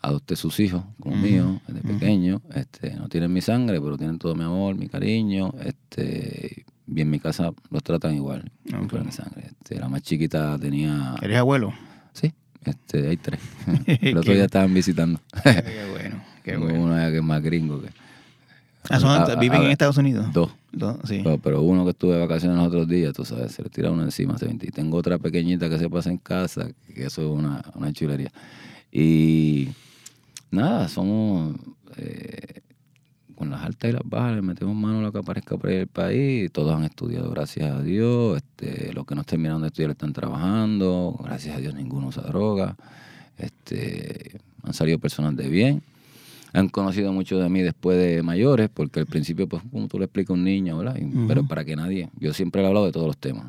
adopté 0.00 0.36
sus 0.36 0.58
hijos 0.60 0.82
como 1.00 1.14
Ujú, 1.16 1.24
míos 1.24 1.60
desde 1.68 1.80
ujú. 1.80 1.98
pequeño. 1.98 2.42
Este, 2.54 2.94
no 2.94 3.08
tienen 3.08 3.32
mi 3.32 3.40
sangre, 3.40 3.80
pero 3.80 3.96
tienen 3.96 4.18
todo 4.18 4.34
mi 4.34 4.44
amor, 4.44 4.74
mi 4.74 4.88
cariño. 4.88 5.52
Este, 5.64 6.64
y 6.86 7.00
en 7.00 7.10
mi 7.10 7.18
casa 7.20 7.52
los 7.70 7.82
tratan 7.82 8.14
igual, 8.14 8.50
si 8.66 8.74
Ok. 8.74 8.90
fuera 8.90 9.04
mi 9.04 9.12
sangre. 9.12 9.44
Este, 9.46 9.78
la 9.78 9.88
más 9.88 10.02
chiquita 10.02 10.58
tenía... 10.58 11.14
¿Eres 11.22 11.38
abuelo? 11.38 11.72
Sí, 12.12 12.32
este, 12.64 13.08
hay 13.08 13.16
tres. 13.16 13.40
El 13.86 14.16
otro 14.18 14.32
día 14.34 14.44
estaban 14.44 14.72
visitando. 14.74 15.20
qué 15.42 15.86
bueno, 15.90 16.22
qué 16.42 16.56
bueno. 16.56 16.84
uno 16.84 16.96
que 16.96 17.16
es 17.18 17.22
más 17.22 17.42
gringo 17.42 17.80
que... 17.80 17.88
Ah, 18.90 19.00
son- 19.00 19.10
A- 19.10 19.24
a- 19.24 19.36
¿Viven 19.36 19.62
a 19.62 19.64
en 19.64 19.70
Estados 19.70 19.96
Unidos? 19.96 20.30
Dos. 20.32 20.50
Dos, 20.70 20.98
sí. 21.04 21.20
Pero, 21.24 21.38
pero 21.38 21.62
uno 21.62 21.84
que 21.84 21.92
estuve 21.92 22.14
de 22.14 22.20
vacaciones 22.20 22.58
los 22.58 22.66
otros 22.66 22.86
días, 22.88 23.14
tú 23.14 23.24
sabes, 23.24 23.52
se 23.52 23.62
le 23.62 23.70
tira 23.70 23.90
uno 23.90 24.02
encima. 24.02 24.36
se. 24.36 24.50
Y 24.50 24.56
tengo 24.70 24.96
otra 24.98 25.18
pequeñita 25.18 25.70
que 25.70 25.78
se 25.78 25.88
pasa 25.88 26.10
en 26.10 26.18
casa, 26.18 26.68
que 26.92 27.06
eso 27.06 27.22
es 27.22 27.28
una, 27.28 27.62
una 27.76 27.92
chulería. 27.92 28.30
Y 28.92 29.68
nada, 30.50 30.88
somos 30.88 31.54
eh, 31.96 32.60
con 33.34 33.50
las 33.50 33.62
altas 33.62 33.90
y 33.90 33.92
las 33.92 34.02
bajas, 34.04 34.36
le 34.36 34.42
metemos 34.42 34.74
mano 34.74 34.98
a 34.98 35.02
lo 35.02 35.12
que 35.12 35.18
aparezca 35.18 35.56
por 35.56 35.70
ahí 35.70 35.76
el 35.76 35.86
país. 35.86 36.50
Todos 36.52 36.74
han 36.74 36.84
estudiado, 36.84 37.30
gracias 37.30 37.72
a 37.72 37.82
Dios. 37.82 38.36
Este, 38.36 38.92
los 38.92 39.04
que 39.06 39.14
no 39.14 39.24
terminaron 39.24 39.62
de 39.62 39.68
estudiar 39.68 39.90
están 39.90 40.12
trabajando. 40.12 41.18
Gracias 41.22 41.56
a 41.56 41.60
Dios 41.60 41.74
ninguno 41.74 42.08
usa 42.08 42.22
droga. 42.22 42.76
Este, 43.36 44.38
han 44.62 44.74
salido 44.74 44.98
personas 44.98 45.36
de 45.36 45.48
bien 45.48 45.82
han 46.54 46.68
conocido 46.68 47.12
mucho 47.12 47.38
de 47.38 47.48
mí 47.48 47.62
después 47.62 47.98
de 47.98 48.22
mayores, 48.22 48.70
porque 48.72 49.00
al 49.00 49.06
principio, 49.06 49.48
pues, 49.48 49.62
como 49.72 49.88
tú 49.88 49.98
le 49.98 50.04
explicas 50.04 50.30
a 50.30 50.34
un 50.34 50.44
niño, 50.44 50.78
¿verdad? 50.78 50.96
Y-. 50.96 51.26
Pero 51.26 51.46
para 51.46 51.64
que 51.64 51.74
nadie, 51.74 52.10
yo 52.18 52.32
siempre 52.32 52.62
he 52.62 52.66
hablado 52.66 52.86
de 52.86 52.92
todos 52.92 53.08
los 53.08 53.18
temas, 53.18 53.46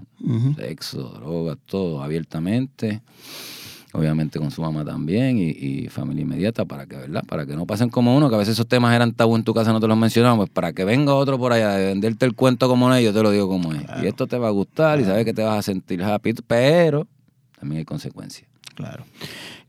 sexo, 0.55 1.03
drogas, 1.09 1.57
todo 1.67 2.03
abiertamente, 2.03 3.01
obviamente 3.95 4.39
con 4.39 4.51
su 4.51 4.61
mamá 4.61 4.83
también 4.83 5.37
y, 5.37 5.49
y 5.49 5.87
familia 5.89 6.23
inmediata, 6.23 6.65
para 6.65 6.85
que, 6.85 6.97
¿verdad? 6.97 7.23
Para 7.25 7.45
que 7.45 7.55
no 7.55 7.65
pasen 7.65 7.89
como 7.89 8.15
uno, 8.15 8.29
que 8.29 8.35
a 8.35 8.37
veces 8.37 8.53
esos 8.53 8.67
temas 8.67 8.95
eran 8.95 9.13
tabú 9.13 9.35
en 9.35 9.43
tu 9.43 9.53
casa, 9.53 9.71
no 9.71 9.79
te 9.79 9.87
los 9.87 9.97
mencionamos, 9.97 10.47
pues 10.47 10.49
para 10.49 10.73
que 10.73 10.85
venga 10.85 11.13
otro 11.13 11.37
por 11.37 11.53
allá 11.53 11.71
de 11.71 11.87
venderte 11.87 12.25
el 12.25 12.35
cuento 12.35 12.67
como 12.67 12.89
no 12.89 12.95
es, 12.95 13.03
yo 13.03 13.13
te 13.13 13.23
lo 13.23 13.31
digo 13.31 13.47
como 13.47 13.73
es. 13.73 13.83
Y 14.03 14.07
esto 14.07 14.27
te 14.27 14.37
va 14.37 14.47
a 14.47 14.51
gustar 14.51 14.99
y 14.99 15.05
sabes 15.05 15.25
que 15.25 15.33
te 15.33 15.43
vas 15.43 15.59
a 15.59 15.61
sentir 15.61 16.03
happy, 16.03 16.33
pero 16.47 17.07
también 17.59 17.79
hay 17.79 17.85
consecuencias. 17.85 18.47
Claro. 18.75 19.05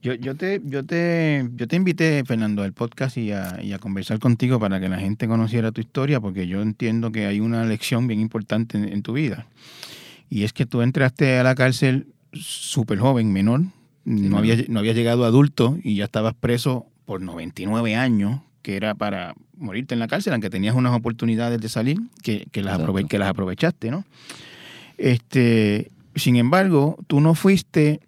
Yo, 0.03 0.15
yo, 0.15 0.35
te, 0.35 0.61
yo, 0.65 0.85
te, 0.85 1.49
yo 1.55 1.69
te 1.69 1.77
invité, 1.77 2.23
Fernando, 2.25 2.63
al 2.63 2.73
podcast 2.73 3.17
y 3.17 3.33
a, 3.33 3.61
y 3.63 3.73
a 3.73 3.79
conversar 3.79 4.19
contigo 4.19 4.59
para 4.61 4.81
que 4.81 4.89
la 4.89 4.99
gente 4.99 5.27
conociera 5.27 5.73
tu 5.73 5.81
historia, 5.81 6.21
porque 6.21 6.47
yo 6.47 6.63
entiendo 6.63 7.13
que 7.13 7.27
hay 7.27 7.41
una 7.41 7.65
lección 7.65 8.07
bien 8.07 8.21
importante 8.21 8.77
en, 8.79 8.93
en 8.93 9.03
tu 9.03 9.13
vida. 9.13 9.47
Y 10.29 10.45
es 10.45 10.53
que 10.53 10.67
tú 10.67 10.83
entraste 10.83 11.39
a 11.39 11.45
la 11.45 11.55
cárcel 11.55 12.09
súper 12.33 12.99
joven, 12.99 13.33
menor, 13.33 13.63
no, 14.07 14.39
menor. 14.39 14.39
había, 14.39 14.57
no 14.69 14.79
había 14.81 14.93
llegado 14.95 15.25
adulto 15.27 15.79
y 15.83 15.97
ya 15.97 16.05
estabas 16.05 16.33
preso 16.35 16.87
por 17.05 17.21
99 17.21 17.95
años, 17.97 18.41
que 18.63 18.77
era 18.77 18.95
para 18.95 19.35
morirte 19.59 19.95
en 19.95 20.01
la 20.01 20.09
cárcel, 20.09 20.33
aunque 20.33 20.49
tenías 20.51 20.75
unas 20.75 20.95
oportunidades 20.95 21.61
de 21.61 21.69
salir 21.69 21.99
que, 22.23 22.47
que, 22.53 22.63
las, 22.63 22.79
aprove- 22.81 23.07
que 23.09 23.19
las 23.19 23.29
aprovechaste, 23.29 23.91
¿no? 23.91 24.05
Este, 24.99 25.91
sin 26.15 26.37
embargo, 26.37 26.99
tú 27.07 27.21
no 27.21 27.35
fuiste 27.35 28.01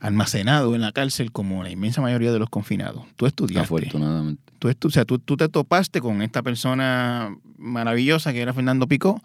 almacenado 0.00 0.74
en 0.74 0.80
la 0.80 0.92
cárcel 0.92 1.32
como 1.32 1.62
la 1.62 1.70
inmensa 1.70 2.00
mayoría 2.00 2.32
de 2.32 2.38
los 2.38 2.48
confinados. 2.50 3.04
Tú 3.16 3.26
estudiaste. 3.26 3.64
Afortunadamente. 3.64 4.42
Tú, 4.58 4.68
estu- 4.68 4.86
o 4.86 4.90
sea, 4.90 5.04
tú, 5.04 5.18
tú 5.18 5.36
te 5.36 5.48
topaste 5.48 6.00
con 6.00 6.22
esta 6.22 6.42
persona 6.42 7.34
maravillosa 7.58 8.32
que 8.32 8.40
era 8.40 8.52
Fernando 8.52 8.86
Picó, 8.86 9.22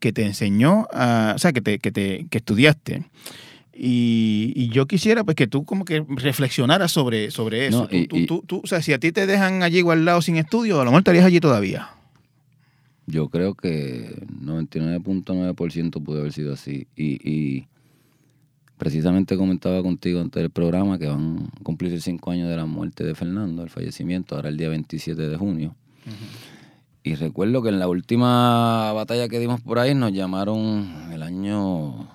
que 0.00 0.12
te 0.12 0.24
enseñó, 0.24 0.86
a, 0.92 1.32
o 1.34 1.38
sea, 1.38 1.52
que, 1.52 1.60
te, 1.60 1.78
que, 1.78 1.90
te, 1.92 2.26
que 2.30 2.38
estudiaste. 2.38 3.04
Y, 3.80 4.52
y 4.56 4.70
yo 4.70 4.86
quisiera 4.86 5.22
pues 5.22 5.36
que 5.36 5.46
tú 5.46 5.64
como 5.64 5.84
que 5.84 6.04
reflexionaras 6.08 6.90
sobre, 6.90 7.30
sobre 7.30 7.68
eso. 7.68 7.82
No, 7.82 7.86
Tú- 7.88 7.96
y- 7.96 8.06
tú- 8.08 8.26
tú- 8.26 8.42
tú- 8.46 8.60
o 8.64 8.66
sea, 8.66 8.82
si 8.82 8.92
a 8.92 8.98
ti 8.98 9.12
te 9.12 9.24
dejan 9.26 9.62
allí 9.62 9.80
guardado 9.82 10.20
sin 10.20 10.36
estudio, 10.36 10.80
a 10.80 10.84
lo 10.84 10.90
mejor 10.90 11.00
estarías 11.02 11.24
allí 11.24 11.38
todavía. 11.38 11.90
Yo 13.06 13.28
creo 13.28 13.54
que 13.54 14.20
99.9% 14.42 16.02
puede 16.02 16.20
haber 16.20 16.32
sido 16.32 16.52
así. 16.54 16.86
Y, 16.96 17.18
y 17.28 17.66
precisamente 18.76 19.36
comentaba 19.36 19.82
contigo 19.82 20.20
antes 20.20 20.42
del 20.42 20.50
programa 20.50 20.98
que 20.98 21.06
van 21.06 21.48
a 21.58 21.62
cumplirse 21.62 22.00
cinco 22.00 22.30
años 22.32 22.48
de 22.48 22.56
la 22.56 22.66
muerte 22.66 23.04
de 23.04 23.14
Fernando, 23.14 23.62
el 23.62 23.70
fallecimiento, 23.70 24.36
ahora 24.36 24.48
el 24.48 24.56
día 24.56 24.68
27 24.68 25.28
de 25.28 25.36
junio. 25.36 25.74
Y 27.02 27.14
recuerdo 27.14 27.62
que 27.62 27.68
en 27.70 27.78
la 27.78 27.88
última 27.88 28.92
batalla 28.92 29.28
que 29.28 29.38
dimos 29.38 29.60
por 29.60 29.78
ahí 29.78 29.94
nos 29.94 30.12
llamaron 30.12 31.10
el 31.12 31.22
año 31.22 32.08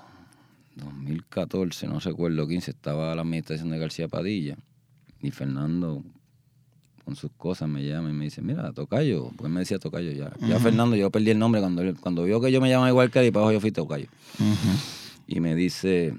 2014, 0.84 1.88
no 1.88 2.00
recuerdo 2.00 2.48
15, 2.48 2.72
estaba 2.72 3.16
la 3.16 3.22
administración 3.22 3.70
de 3.70 3.80
García 3.80 4.08
Padilla 4.08 4.58
y 5.22 5.32
Fernando 5.32 6.04
con 7.04 7.16
sus 7.16 7.32
cosas 7.32 7.68
me 7.68 7.86
llama 7.86 8.10
y 8.10 8.14
me 8.14 8.26
dice, 8.26 8.42
mira, 8.42 8.72
Tocayo, 8.72 9.32
pues 9.36 9.52
me 9.52 9.60
decía 9.60 9.78
Tocayo 9.78 10.12
ya. 10.12 10.34
Ya 10.48 10.60
Fernando, 10.60 10.96
yo 10.96 11.12
perdí 11.12 11.32
el 11.32 11.40
nombre 11.40 11.60
cuando, 11.60 11.82
cuando 12.00 12.24
vio 12.24 12.40
que 12.40 12.52
yo 12.52 12.62
me 12.62 12.70
llamaba 12.70 12.90
igual 12.90 13.12
que 13.12 13.20
él 13.20 13.26
y 13.28 13.32
para 13.32 13.42
abajo 13.42 13.54
yo 13.54 13.60
fui 13.60 13.72
Tocayo. 13.72 14.08
Y 15.28 15.40
me 15.42 15.54
dice 15.56 16.16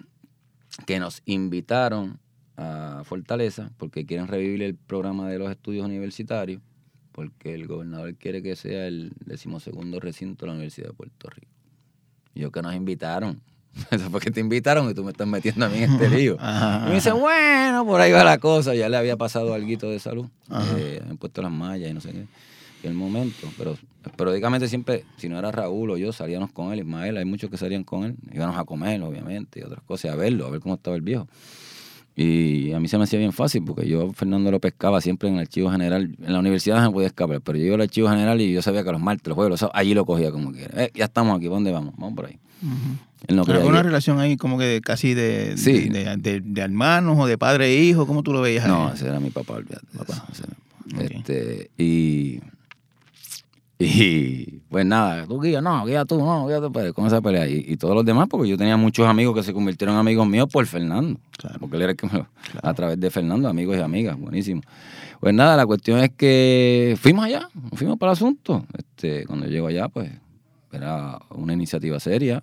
que 0.86 0.98
nos 0.98 1.22
invitaron 1.24 2.18
a 2.56 3.02
Fortaleza 3.04 3.70
porque 3.78 4.04
quieren 4.04 4.28
revivir 4.28 4.62
el 4.62 4.74
programa 4.74 5.28
de 5.28 5.38
los 5.38 5.50
estudios 5.50 5.86
universitarios 5.86 6.60
porque 7.14 7.54
el 7.54 7.68
gobernador 7.68 8.16
quiere 8.16 8.42
que 8.42 8.56
sea 8.56 8.88
el 8.88 9.12
decimosegundo 9.24 10.00
recinto 10.00 10.44
de 10.44 10.48
la 10.48 10.54
Universidad 10.54 10.88
de 10.88 10.94
Puerto 10.94 11.30
Rico. 11.30 11.52
Yo 12.34 12.50
que 12.50 12.60
nos 12.60 12.74
invitaron. 12.74 13.40
Eso 13.90 14.10
fue 14.10 14.20
que 14.20 14.30
te 14.30 14.40
invitaron 14.40 14.90
y 14.90 14.94
tú 14.94 15.04
me 15.04 15.10
estás 15.10 15.26
metiendo 15.26 15.66
a 15.66 15.68
mí 15.68 15.78
en 15.82 15.92
este 15.92 16.08
lío. 16.16 16.36
Ajá, 16.38 16.84
Y 16.86 16.88
me 16.88 16.94
dice, 16.96 17.12
bueno, 17.12 17.84
por 17.84 18.00
ahí 18.00 18.12
va 18.12 18.24
la 18.24 18.38
cosa. 18.38 18.74
Ya 18.74 18.88
le 18.88 18.96
había 18.96 19.16
pasado 19.16 19.54
algo 19.54 19.66
de 19.66 19.98
salud. 19.98 20.26
Eh, 20.50 21.00
habían 21.02 21.16
puesto 21.16 21.42
las 21.42 21.50
mallas 21.52 21.90
y 21.90 21.94
no 21.94 22.00
sé 22.00 22.12
qué. 22.12 22.26
En 22.82 22.90
el 22.90 22.94
momento. 22.94 23.48
Pero 23.56 23.76
periódicamente 24.16 24.68
siempre, 24.68 25.04
si 25.16 25.28
no 25.28 25.38
era 25.38 25.50
Raúl 25.50 25.90
o 25.90 25.96
yo, 25.96 26.12
salíamos 26.12 26.52
con 26.52 26.72
él. 26.72 26.80
Ismael, 26.80 27.16
hay 27.16 27.24
muchos 27.24 27.50
que 27.50 27.56
salían 27.56 27.84
con 27.84 28.04
él. 28.04 28.16
Íbamos 28.32 28.56
a 28.58 28.64
comer, 28.64 29.02
obviamente, 29.02 29.60
y 29.60 29.62
otras 29.62 29.82
cosas, 29.84 30.12
a 30.12 30.16
verlo, 30.16 30.46
a 30.46 30.50
ver 30.50 30.60
cómo 30.60 30.74
estaba 30.74 30.94
el 30.96 31.02
viejo. 31.02 31.26
Y 32.16 32.72
a 32.72 32.78
mí 32.78 32.86
se 32.86 32.96
me 32.96 33.04
hacía 33.04 33.18
bien 33.18 33.32
fácil 33.32 33.64
porque 33.64 33.88
yo, 33.88 34.12
Fernando, 34.12 34.50
lo 34.52 34.60
pescaba 34.60 35.00
siempre 35.00 35.28
en 35.28 35.34
el 35.34 35.40
archivo 35.40 35.70
general. 35.70 36.14
En 36.22 36.32
la 36.32 36.38
universidad 36.38 36.80
no 36.80 36.92
podía 36.92 37.08
escapar, 37.08 37.40
pero 37.40 37.58
yo 37.58 37.64
iba 37.64 37.74
al 37.74 37.80
archivo 37.80 38.08
general 38.08 38.40
y 38.40 38.52
yo 38.52 38.62
sabía 38.62 38.84
que 38.84 38.92
los 38.92 39.00
martes, 39.00 39.26
los 39.26 39.34
jueves, 39.34 39.50
los 39.50 39.60
sábados, 39.60 39.80
allí 39.80 39.94
lo 39.94 40.04
cogía 40.04 40.30
como 40.30 40.52
quiera. 40.52 40.84
Eh, 40.84 40.92
ya 40.94 41.06
estamos 41.06 41.36
aquí, 41.36 41.48
¿pa' 41.48 41.54
¿dónde 41.54 41.72
vamos? 41.72 41.94
Vamos 41.96 42.14
por 42.14 42.26
ahí. 42.26 42.38
No 43.28 43.44
Pero 43.44 43.66
una 43.66 43.82
relación 43.82 44.20
ahí 44.20 44.36
como 44.36 44.58
que 44.58 44.80
casi 44.82 45.14
de, 45.14 45.56
Sí. 45.56 45.88
de, 45.88 46.04
de- 46.04 46.16
de- 46.16 46.40
de 46.40 46.60
hermanos 46.60 47.16
o 47.18 47.26
de 47.26 47.38
padre 47.38 47.66
e 47.68 47.82
hijo, 47.82 48.06
¿cómo 48.06 48.22
tú 48.22 48.32
lo 48.32 48.40
veías? 48.42 48.66
No, 48.66 48.92
ese 48.92 49.06
era 49.08 49.18
mi 49.20 49.30
papá, 49.30 49.54
olvídate. 49.54 49.86
Papá. 49.96 50.26
Este, 50.98 51.70
y, 51.78 52.40
y 53.78 54.60
pues 54.68 54.86
nada, 54.86 55.26
tú 55.26 55.40
guía, 55.40 55.60
no, 55.60 55.84
guía 55.84 56.04
tú, 56.04 56.18
no, 56.18 56.46
guía 56.46 56.60
tú, 56.60 56.70
pues, 56.70 56.92
con 56.92 57.06
esa 57.06 57.20
pelea. 57.20 57.48
Y, 57.48 57.64
y 57.66 57.76
todos 57.76 57.94
los 57.94 58.04
demás, 58.04 58.28
porque 58.30 58.48
yo 58.48 58.56
tenía 58.56 58.76
muchos 58.76 59.06
amigos 59.06 59.34
que 59.34 59.42
se 59.42 59.52
convirtieron 59.52 59.94
en 59.94 60.00
amigos 60.00 60.26
míos 60.28 60.48
por 60.50 60.64
Fernando. 60.66 61.18
Claro. 61.36 61.58
Porque 61.58 61.76
él 61.76 61.82
era 61.82 61.90
el 61.92 61.96
que 61.96 62.06
me 62.06 62.12
lo- 62.18 62.28
a 62.62 62.74
través 62.74 63.00
de 63.00 63.10
Fernando, 63.10 63.48
amigos 63.48 63.76
y 63.76 63.80
amigas, 63.80 64.18
buenísimo. 64.18 64.62
Pues 65.20 65.34
nada, 65.34 65.56
la 65.56 65.66
cuestión 65.66 65.98
es 66.00 66.10
que 66.16 66.96
fuimos 67.00 67.24
allá, 67.24 67.48
fuimos 67.72 67.98
para 67.98 68.12
el 68.12 68.16
asunto. 68.16 68.64
Este, 68.76 69.24
cuando 69.26 69.46
llego 69.46 69.66
allá, 69.66 69.88
pues 69.88 70.10
era 70.74 71.18
una 71.30 71.52
iniciativa 71.52 71.98
seria. 72.00 72.42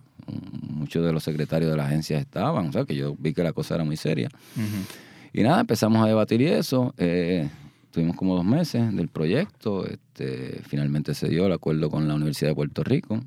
Muchos 0.69 1.05
de 1.05 1.13
los 1.13 1.23
secretarios 1.23 1.71
de 1.71 1.77
la 1.77 1.85
agencia 1.85 2.17
estaban, 2.17 2.69
o 2.69 2.71
sea 2.71 2.85
que 2.85 2.95
yo 2.95 3.15
vi 3.17 3.33
que 3.33 3.43
la 3.43 3.53
cosa 3.53 3.75
era 3.75 3.83
muy 3.83 3.97
seria. 3.97 4.29
Y 5.33 5.43
nada, 5.43 5.61
empezamos 5.61 6.03
a 6.03 6.07
debatir 6.07 6.41
y 6.41 6.47
eso. 6.47 6.93
eh, 6.97 7.49
tuvimos 7.91 8.15
como 8.15 8.35
dos 8.35 8.45
meses 8.45 8.95
del 8.95 9.07
proyecto. 9.09 9.85
Este, 9.85 10.61
finalmente 10.67 11.13
se 11.13 11.27
dio 11.29 11.45
el 11.45 11.51
acuerdo 11.51 11.89
con 11.89 12.07
la 12.07 12.15
Universidad 12.15 12.51
de 12.51 12.55
Puerto 12.55 12.83
Rico. 12.83 13.21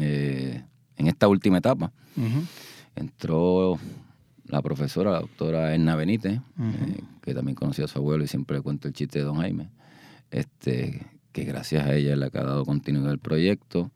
Eh, 0.00 0.62
en 0.96 1.06
esta 1.06 1.28
última 1.28 1.58
etapa 1.58 1.92
entró 2.96 3.78
la 4.46 4.62
profesora, 4.62 5.10
la 5.12 5.20
doctora 5.20 5.74
Erna 5.74 5.94
Benítez, 5.96 6.34
eh, 6.34 7.00
que 7.22 7.34
también 7.34 7.54
conocía 7.54 7.84
a 7.84 7.88
su 7.88 7.98
abuelo 7.98 8.24
y 8.24 8.28
siempre 8.28 8.56
le 8.56 8.62
cuento 8.62 8.88
el 8.88 8.94
chiste 8.94 9.18
de 9.18 9.24
don 9.26 9.36
Jaime. 9.36 9.68
Este, 10.30 11.06
que 11.36 11.44
gracias 11.44 11.86
a 11.86 11.94
ella 11.94 12.14
es 12.14 12.18
la 12.18 12.30
que 12.30 12.38
ha 12.38 12.44
dado 12.44 12.64
continuidad 12.64 13.10
al 13.10 13.18
proyecto. 13.18 13.90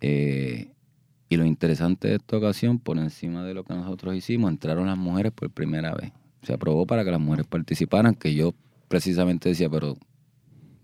Eh, 0.00 0.72
y 1.28 1.36
lo 1.36 1.44
interesante 1.44 2.08
de 2.08 2.14
esta 2.14 2.38
ocasión, 2.38 2.78
por 2.78 2.96
encima 2.96 3.44
de 3.44 3.52
lo 3.52 3.64
que 3.64 3.74
nosotros 3.74 4.16
hicimos, 4.16 4.50
entraron 4.50 4.86
las 4.86 4.96
mujeres 4.96 5.30
por 5.30 5.50
primera 5.50 5.94
vez. 5.94 6.10
Se 6.42 6.54
aprobó 6.54 6.86
para 6.86 7.04
que 7.04 7.10
las 7.10 7.20
mujeres 7.20 7.46
participaran, 7.46 8.14
que 8.14 8.34
yo 8.34 8.54
precisamente 8.88 9.50
decía, 9.50 9.68
pero 9.68 9.98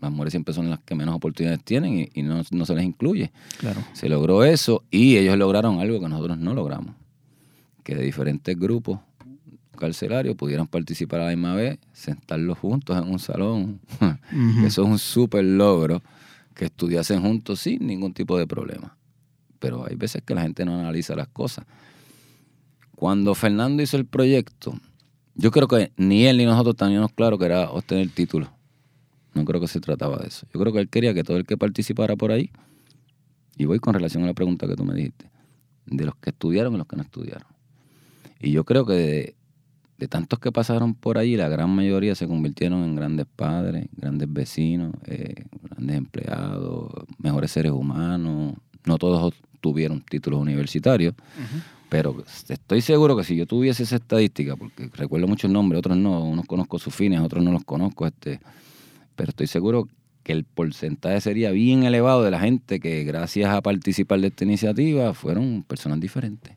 las 0.03 0.13
mujeres 0.13 0.33
siempre 0.33 0.53
son 0.53 0.69
las 0.69 0.81
que 0.81 0.95
menos 0.95 1.15
oportunidades 1.15 1.65
tienen 1.65 2.01
y, 2.01 2.09
y 2.13 2.23
no, 2.23 2.43
no 2.51 2.67
se 2.67 2.75
les 2.75 2.85
incluye. 2.85 3.33
Claro. 3.57 3.81
Se 3.95 4.11
logró 4.11 4.45
eso 4.45 4.85
y 4.91 5.17
ellos 5.17 5.39
lograron 5.39 5.81
algo 5.81 5.99
que 5.99 6.11
nosotros 6.11 6.37
no 6.37 6.53
logramos, 6.53 6.95
que 7.83 7.95
de 7.95 8.05
diferentes 8.05 8.55
grupos 8.55 9.01
carcelarios 9.77 10.37
pudieran 10.37 10.67
participar 10.67 11.21
a 11.21 11.25
la 11.25 11.31
misma 11.31 11.55
vez, 11.55 11.79
sentarlos 11.93 12.59
juntos 12.59 12.97
en 12.97 13.11
un 13.11 13.19
salón. 13.19 13.81
Eso 14.65 14.83
es 14.83 14.89
un 14.89 14.99
súper 14.99 15.45
logro, 15.45 16.03
que 16.55 16.65
estudiasen 16.65 17.21
juntos 17.21 17.61
sin 17.61 17.87
ningún 17.87 18.15
tipo 18.15 18.39
de 18.39 18.47
problema. 18.47 18.97
Pero 19.59 19.87
hay 19.87 19.95
veces 19.95 20.23
que 20.23 20.35
la 20.35 20.43
gente 20.43 20.65
no 20.65 20.79
analiza 20.79 21.15
las 21.15 21.29
cosas. 21.29 21.67
Cuando 22.95 23.35
Fernando 23.35 23.83
hizo 23.83 23.97
el 23.97 24.07
proyecto, 24.07 24.75
yo 25.35 25.51
creo 25.51 25.69
que 25.69 25.93
ni 25.97 26.27
él 26.27 26.39
ni 26.39 26.47
nosotros 26.47 26.77
teníamos 26.77 27.13
claro 27.13 27.39
que 27.39 27.45
era 27.45 27.71
obtener 27.71 28.09
título. 28.09 28.51
No 29.35 29.45
creo 29.45 29.61
que 29.61 29.69
se 29.69 29.81
trataba 29.81 30.17
de 30.17 30.29
eso. 30.29 30.47
Yo 30.53 30.59
creo 30.59 30.73
que 30.73 30.81
él 30.81 30.89
quería 30.89 31.13
que 31.13 31.23
todo 31.23 31.37
el 31.37 31.45
que 31.45 31.59
participara 31.59 32.17
por 32.17 32.33
ahí, 32.33 32.51
y 33.59 33.67
voy 33.67 33.79
con 33.79 33.93
relación 33.93 34.23
a 34.25 34.27
la 34.27 34.35
pregunta 34.35 34.67
que 34.67 34.77
tú 34.77 34.85
me 34.85 34.95
dijiste, 34.95 35.31
de 35.85 36.05
los 36.07 36.17
que 36.17 36.31
estudiaron 36.31 36.75
y 36.75 36.79
los 36.79 36.87
que 36.87 36.97
no 36.97 37.03
estudiaron. 37.03 37.49
Y 38.41 38.51
yo 38.51 38.65
creo 38.65 38.87
que 38.87 39.36
de, 39.99 40.09
tantos 40.09 40.39
que 40.39 40.53
pasaron 40.53 40.95
por 40.95 41.19
ahí, 41.19 41.37
la 41.37 41.49
gran 41.49 41.71
mayoría 41.71 42.15
se 42.15 42.27
convirtieron 42.27 42.85
en 42.85 42.97
grandes 42.97 43.27
padres, 43.27 43.87
grandes 43.97 44.33
vecinos, 44.33 44.93
eh, 45.07 45.45
grandes 45.63 45.97
empleados, 45.97 46.93
mejores 47.19 47.51
seres 47.51 47.73
humanos. 47.73 48.55
No 48.85 48.99
todos 48.99 49.35
tuvieron 49.61 50.01
títulos 50.03 50.41
universitarios, 50.41 51.15
pero 51.89 52.23
estoy 52.49 52.81
seguro 52.81 53.17
que 53.17 53.25
si 53.25 53.37
yo 53.37 53.47
tuviese 53.47 53.83
esa 53.83 53.97
estadística, 53.97 54.57
porque 54.57 54.89
recuerdo 54.95 55.27
muchos 55.27 55.51
nombres, 55.51 55.79
otros 55.81 55.97
no, 55.97 56.25
unos 56.25 56.47
conozco 56.47 56.79
sus 56.79 56.95
fines, 56.95 57.21
otros 57.21 57.43
no 57.43 57.53
los 57.53 57.65
conozco, 57.65 58.07
este, 58.07 58.41
pero 59.17 59.31
estoy 59.31 59.47
seguro 59.47 59.89
que 60.23 60.33
el 60.33 60.45
porcentaje 60.45 61.21
sería 61.21 61.53
bien 61.53 61.85
elevado 61.85 62.25
de 62.25 62.33
la 62.33 62.41
gente 62.41 62.81
que 62.81 63.05
gracias 63.05 63.49
a 63.49 63.63
participar 63.63 64.21
de 64.21 64.29
esta 64.29 64.45
iniciativa 64.45 65.15
fueron 65.15 65.63
personas 65.63 66.01
diferentes. 66.01 66.57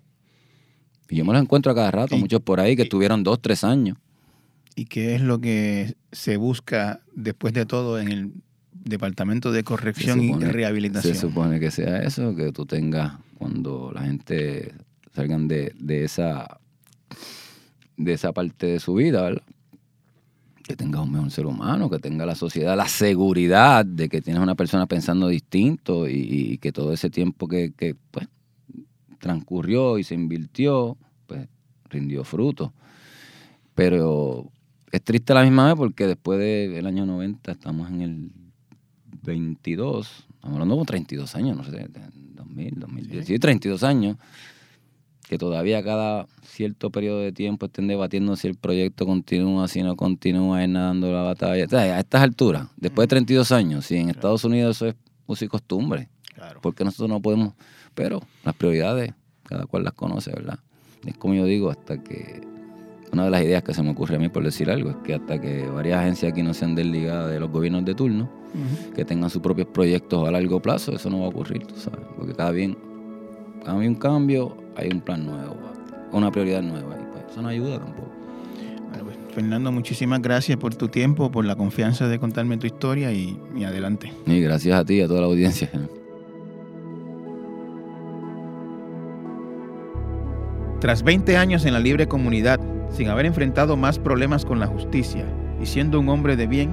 Y 1.10 1.15
yo 1.15 1.26
me 1.26 1.34
los 1.34 1.41
encuentro 1.41 1.72
a 1.72 1.76
cada 1.76 1.91
rato, 1.91 2.18
muchos 2.18 2.41
por 2.41 2.60
ahí 2.60 2.76
que 2.76 2.84
estuvieron 2.84 3.23
dos, 3.23 3.41
tres 3.41 3.64
años. 3.64 3.98
¿Y 4.76 4.86
qué 4.86 5.15
es 5.15 5.22
lo 5.22 5.41
que 5.41 5.95
se 6.11 6.38
busca 6.38 7.02
después 7.14 7.53
de 7.53 7.65
todo 7.65 7.99
en 7.99 8.10
el 8.10 8.31
Departamento 8.72 9.52
de 9.52 9.64
Corrección 9.64 10.22
y 10.22 10.34
Rehabilitación? 10.34 11.14
Se 11.14 11.19
supone 11.19 11.60
que 11.60 11.72
sea 11.72 11.98
eso, 11.98 12.36
que 12.36 12.52
tú 12.52 12.65
tengas, 12.65 13.14
cuando 13.38 13.91
la 13.94 14.03
gente 14.03 14.73
salgan 15.14 15.48
de, 15.48 15.73
de 15.80 16.03
esa 16.06 16.60
de 17.98 18.14
esa 18.14 18.31
parte 18.31 18.68
de 18.68 18.80
su 18.80 18.94
vida, 18.94 19.22
¿verdad? 19.23 19.44
que 20.69 20.76
tengas 20.76 21.02
un 21.02 21.11
mejor 21.11 21.31
ser 21.31 21.48
humano, 21.48 21.90
que 21.90 21.98
tenga 21.98 22.27
la 22.27 22.36
sociedad 22.36 22.77
la 22.77 22.88
seguridad 22.88 23.84
de 23.84 24.07
que 24.07 24.22
tienes 24.22 24.41
una 24.41 24.53
persona 24.53 24.86
pensando 24.86 25.27
distinto 25.27 26.07
y, 26.07 26.60
que 26.60 26.72
todo 26.72 26.94
ese 26.94 27.10
tiempo 27.10 27.48
que, 27.48 27.73
que 27.76 27.95
pues, 28.11 28.27
transcurrió 29.19 29.97
y 29.97 30.03
se 30.03 30.15
invirtió, 30.15 30.97
pues 31.27 31.47
rindió 31.89 32.23
fruto. 32.23 32.73
Pero 33.75 34.51
es 34.91 35.03
triste 35.03 35.33
a 35.33 35.35
la 35.35 35.43
misma 35.43 35.67
vez 35.67 35.75
porque 35.75 36.07
después 36.07 36.39
del 36.39 36.85
año 36.85 37.05
90 37.05 37.51
estamos 37.51 37.89
en 37.89 38.01
el 38.01 38.31
22, 39.23 40.25
estamos 40.33 40.55
hablando 40.55 40.77
de 40.77 40.85
32 40.85 41.35
años, 41.35 41.57
no 41.57 41.63
sé, 41.63 41.87
2000, 42.35 42.79
2010, 42.79 43.25
sí, 43.25 43.39
32 43.39 43.83
años, 43.83 44.17
que 45.27 45.37
todavía 45.37 45.83
cada 45.83 46.27
cierto 46.41 46.89
periodo 46.89 47.19
de 47.19 47.31
tiempo 47.31 47.67
estén 47.67 47.87
debatiendo 47.87 48.35
si 48.35 48.47
el 48.47 48.55
proyecto 48.55 49.05
continúa, 49.05 49.67
si 49.67 49.83
no 49.83 49.95
continúa, 49.95 50.63
es 50.63 50.69
nadando 50.69 51.11
la 51.11 51.21
batalla. 51.21 51.65
a 51.65 51.99
estas 51.99 52.21
alturas, 52.21 52.67
después 52.77 53.07
de 53.07 53.09
32 53.09 53.51
años, 53.51 53.85
si 53.85 53.97
en 53.97 54.09
Estados 54.09 54.43
Unidos 54.43 54.77
eso 54.77 54.87
es 54.87 54.95
uso 55.27 55.45
y 55.45 55.47
costumbre, 55.47 56.09
porque 56.61 56.84
nosotros 56.84 57.10
no 57.10 57.22
podemos 57.22 57.53
pero 57.99 58.22
las 58.45 58.56
prioridades, 58.56 59.14
cada 59.44 59.66
cual 59.66 59.84
las 59.84 59.94
conoce, 59.94 60.32
¿verdad? 60.32 60.60
Es 61.06 61.18
como 61.18 61.34
yo 61.34 61.45
digo, 61.45 61.70
hasta 61.70 62.02
que 62.02 62.41
una 63.11 63.26
de 63.26 63.32
las 63.32 63.41
ideas 63.41 63.64
que 63.64 63.74
se 63.74 63.84
me 63.84 63.91
ocurre 63.91 64.16
a 64.16 64.20
mí 64.20 64.30
por 64.30 64.44
decir 64.44 64.70
algo 64.70 64.91
es 64.91 64.95
que 65.03 65.16
hasta 65.16 65.41
que 65.41 65.68
varias 65.68 65.99
agencias 65.99 66.32
aquí 66.32 66.44
no 66.44 66.53
sean 66.53 66.76
desligadas 66.76 67.30
de 67.30 67.40
los 67.40 67.49
gobiernos 67.49 67.84
de 67.86 67.95
turno, 67.95 68.30
que 68.95 69.06
tengan 69.06 69.30
sus 69.30 69.41
propios 69.41 69.68
proyectos 69.68 70.28
a 70.28 70.32
largo 70.32 70.61
plazo, 70.61 70.95
eso 70.95 71.10
no 71.10 71.20
va 71.20 71.26
a 71.26 71.30
ocurrir, 71.30 71.66
tú 71.66 71.76
sabes, 71.76 72.06
porque 72.16 72.34
cada 72.34 72.52
bien, 72.52 72.78
cada 73.66 73.80
hay 73.80 73.88
un 73.88 73.95
cambio, 73.95 74.56
hay 74.76 74.90
un 74.90 75.02
plan 75.02 75.26
nuevo, 75.26 75.57
una 76.11 76.32
prioridad 76.32 76.61
nueva, 76.61 76.95
y 76.95 77.06
pues 77.11 77.26
eso 77.32 77.41
no 77.41 77.49
ayuda 77.49 77.80
tampoco. 77.80 78.10
Pues, 79.03 79.18
Fernando, 79.34 79.72
muchísimas 79.72 80.22
gracias 80.22 80.57
por 80.57 80.74
tu 80.76 80.88
tiempo, 80.88 81.32
por 81.32 81.45
la 81.45 81.56
confianza 81.56 82.07
de 82.07 82.18
contarme 82.18 82.57
tu 82.57 82.66
historia 82.66 83.11
y, 83.11 83.38
y 83.56 83.64
adelante. 83.64 84.11
Y 84.26 84.41
gracias 84.41 84.80
a 84.80 84.86
ti 84.86 84.95
y 84.95 85.02
a 85.02 85.07
toda 85.07 85.22
la 85.22 85.28
audiencia. 85.28 85.70
Tras 90.80 91.03
20 91.03 91.35
años 91.35 91.65
en 91.65 91.73
la 91.73 91.80
libre 91.81 92.07
comunidad, 92.07 92.57
sin 92.89 93.10
haber 93.10 93.26
enfrentado 93.26 93.76
más 93.76 93.99
problemas 93.99 94.45
con 94.45 94.61
la 94.61 94.68
justicia 94.68 95.26
y 95.61 95.65
siendo 95.65 95.99
un 95.99 96.07
hombre 96.07 96.38
de 96.38 96.47
bien, 96.47 96.72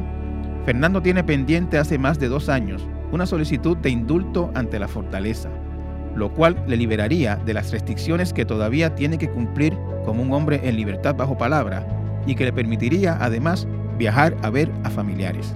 Fernando 0.65 1.03
tiene 1.03 1.25
pendiente 1.25 1.77
hace 1.77 1.99
más 1.99 2.21
de 2.21 2.29
dos 2.29 2.49
años 2.49 2.87
una 3.11 3.27
solicitud 3.27 3.77
de 3.77 3.91
indulto 3.91 4.53
ante 4.55 4.79
la 4.79 4.87
fortaleza, 4.87 5.49
lo 6.15 6.33
cual 6.33 6.57
le 6.69 6.77
liberaría 6.77 7.35
de 7.35 7.55
las 7.55 7.73
restricciones 7.73 8.33
que 8.33 8.45
todavía 8.45 8.95
tiene 8.95 9.19
que 9.19 9.29
cumplir 9.29 9.77
como 10.05 10.23
un 10.23 10.33
hombre 10.33 10.61
en 10.63 10.77
libertad 10.77 11.17
bajo 11.17 11.37
palabra 11.37 11.85
y 12.27 12.37
que 12.37 12.45
le 12.45 12.53
permitiría 12.53 13.19
además 13.21 13.67
viajar 13.99 14.37
a 14.43 14.51
ver 14.51 14.71
a 14.85 14.91
familiares. 14.91 15.53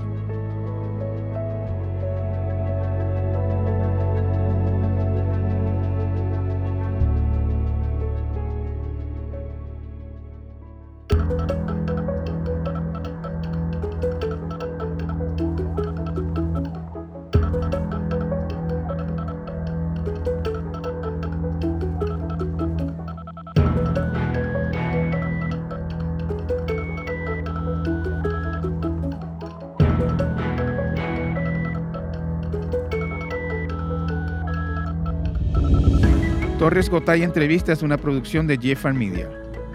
Torres 36.91 37.03
Gotay 37.03 37.23
Entrevista 37.23 37.73
es 37.73 37.83
una 37.83 37.99
producción 37.99 38.49
de 38.49 38.59
Jeffar 38.59 38.95
Media. 38.95 39.31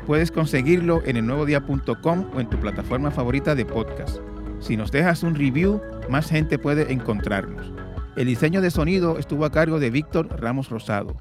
Puedes 0.05 0.31
conseguirlo 0.31 1.01
en 1.03 1.11
el 1.11 1.23
elnuevodía.com 1.23 2.25
o 2.35 2.39
en 2.41 2.49
tu 2.49 2.59
plataforma 2.59 3.09
favorita 3.09 3.55
de 3.55 3.65
podcast. 3.65 4.17
Si 4.59 4.75
nos 4.75 4.91
dejas 4.91 5.23
un 5.23 5.33
review, 5.33 5.81
más 6.09 6.29
gente 6.29 6.59
puede 6.59 6.91
encontrarnos. 6.91 7.71
El 8.17 8.27
diseño 8.27 8.59
de 8.59 8.69
sonido 8.69 9.17
estuvo 9.17 9.45
a 9.45 9.51
cargo 9.51 9.79
de 9.79 9.91
Víctor 9.91 10.27
Ramos 10.41 10.69
Rosado. 10.69 11.15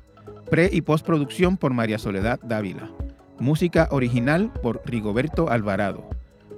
Pre 0.50 0.68
y 0.72 0.80
postproducción 0.80 1.56
por 1.56 1.72
María 1.72 1.98
Soledad 1.98 2.40
Dávila. 2.42 2.90
Música 3.38 3.86
original 3.92 4.52
por 4.64 4.82
Rigoberto 4.86 5.48
Alvarado. 5.48 6.10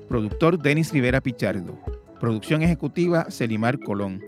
Productor 0.08 0.58
Denis 0.58 0.94
Rivera 0.94 1.20
Pichardo. 1.20 1.78
Producción 2.20 2.62
ejecutiva 2.62 3.26
Celimar 3.30 3.78
Colón. 3.80 4.24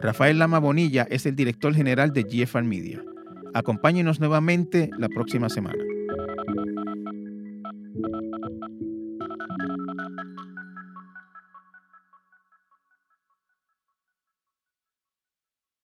Rafael 0.00 0.38
Lama 0.38 0.60
Bonilla 0.60 1.08
es 1.10 1.26
el 1.26 1.34
director 1.34 1.74
general 1.74 2.12
de 2.12 2.22
GFR 2.22 2.62
Media. 2.62 3.02
Acompáñenos 3.54 4.20
nuevamente 4.20 4.90
la 4.98 5.08
próxima 5.08 5.48
semana. 5.48 5.91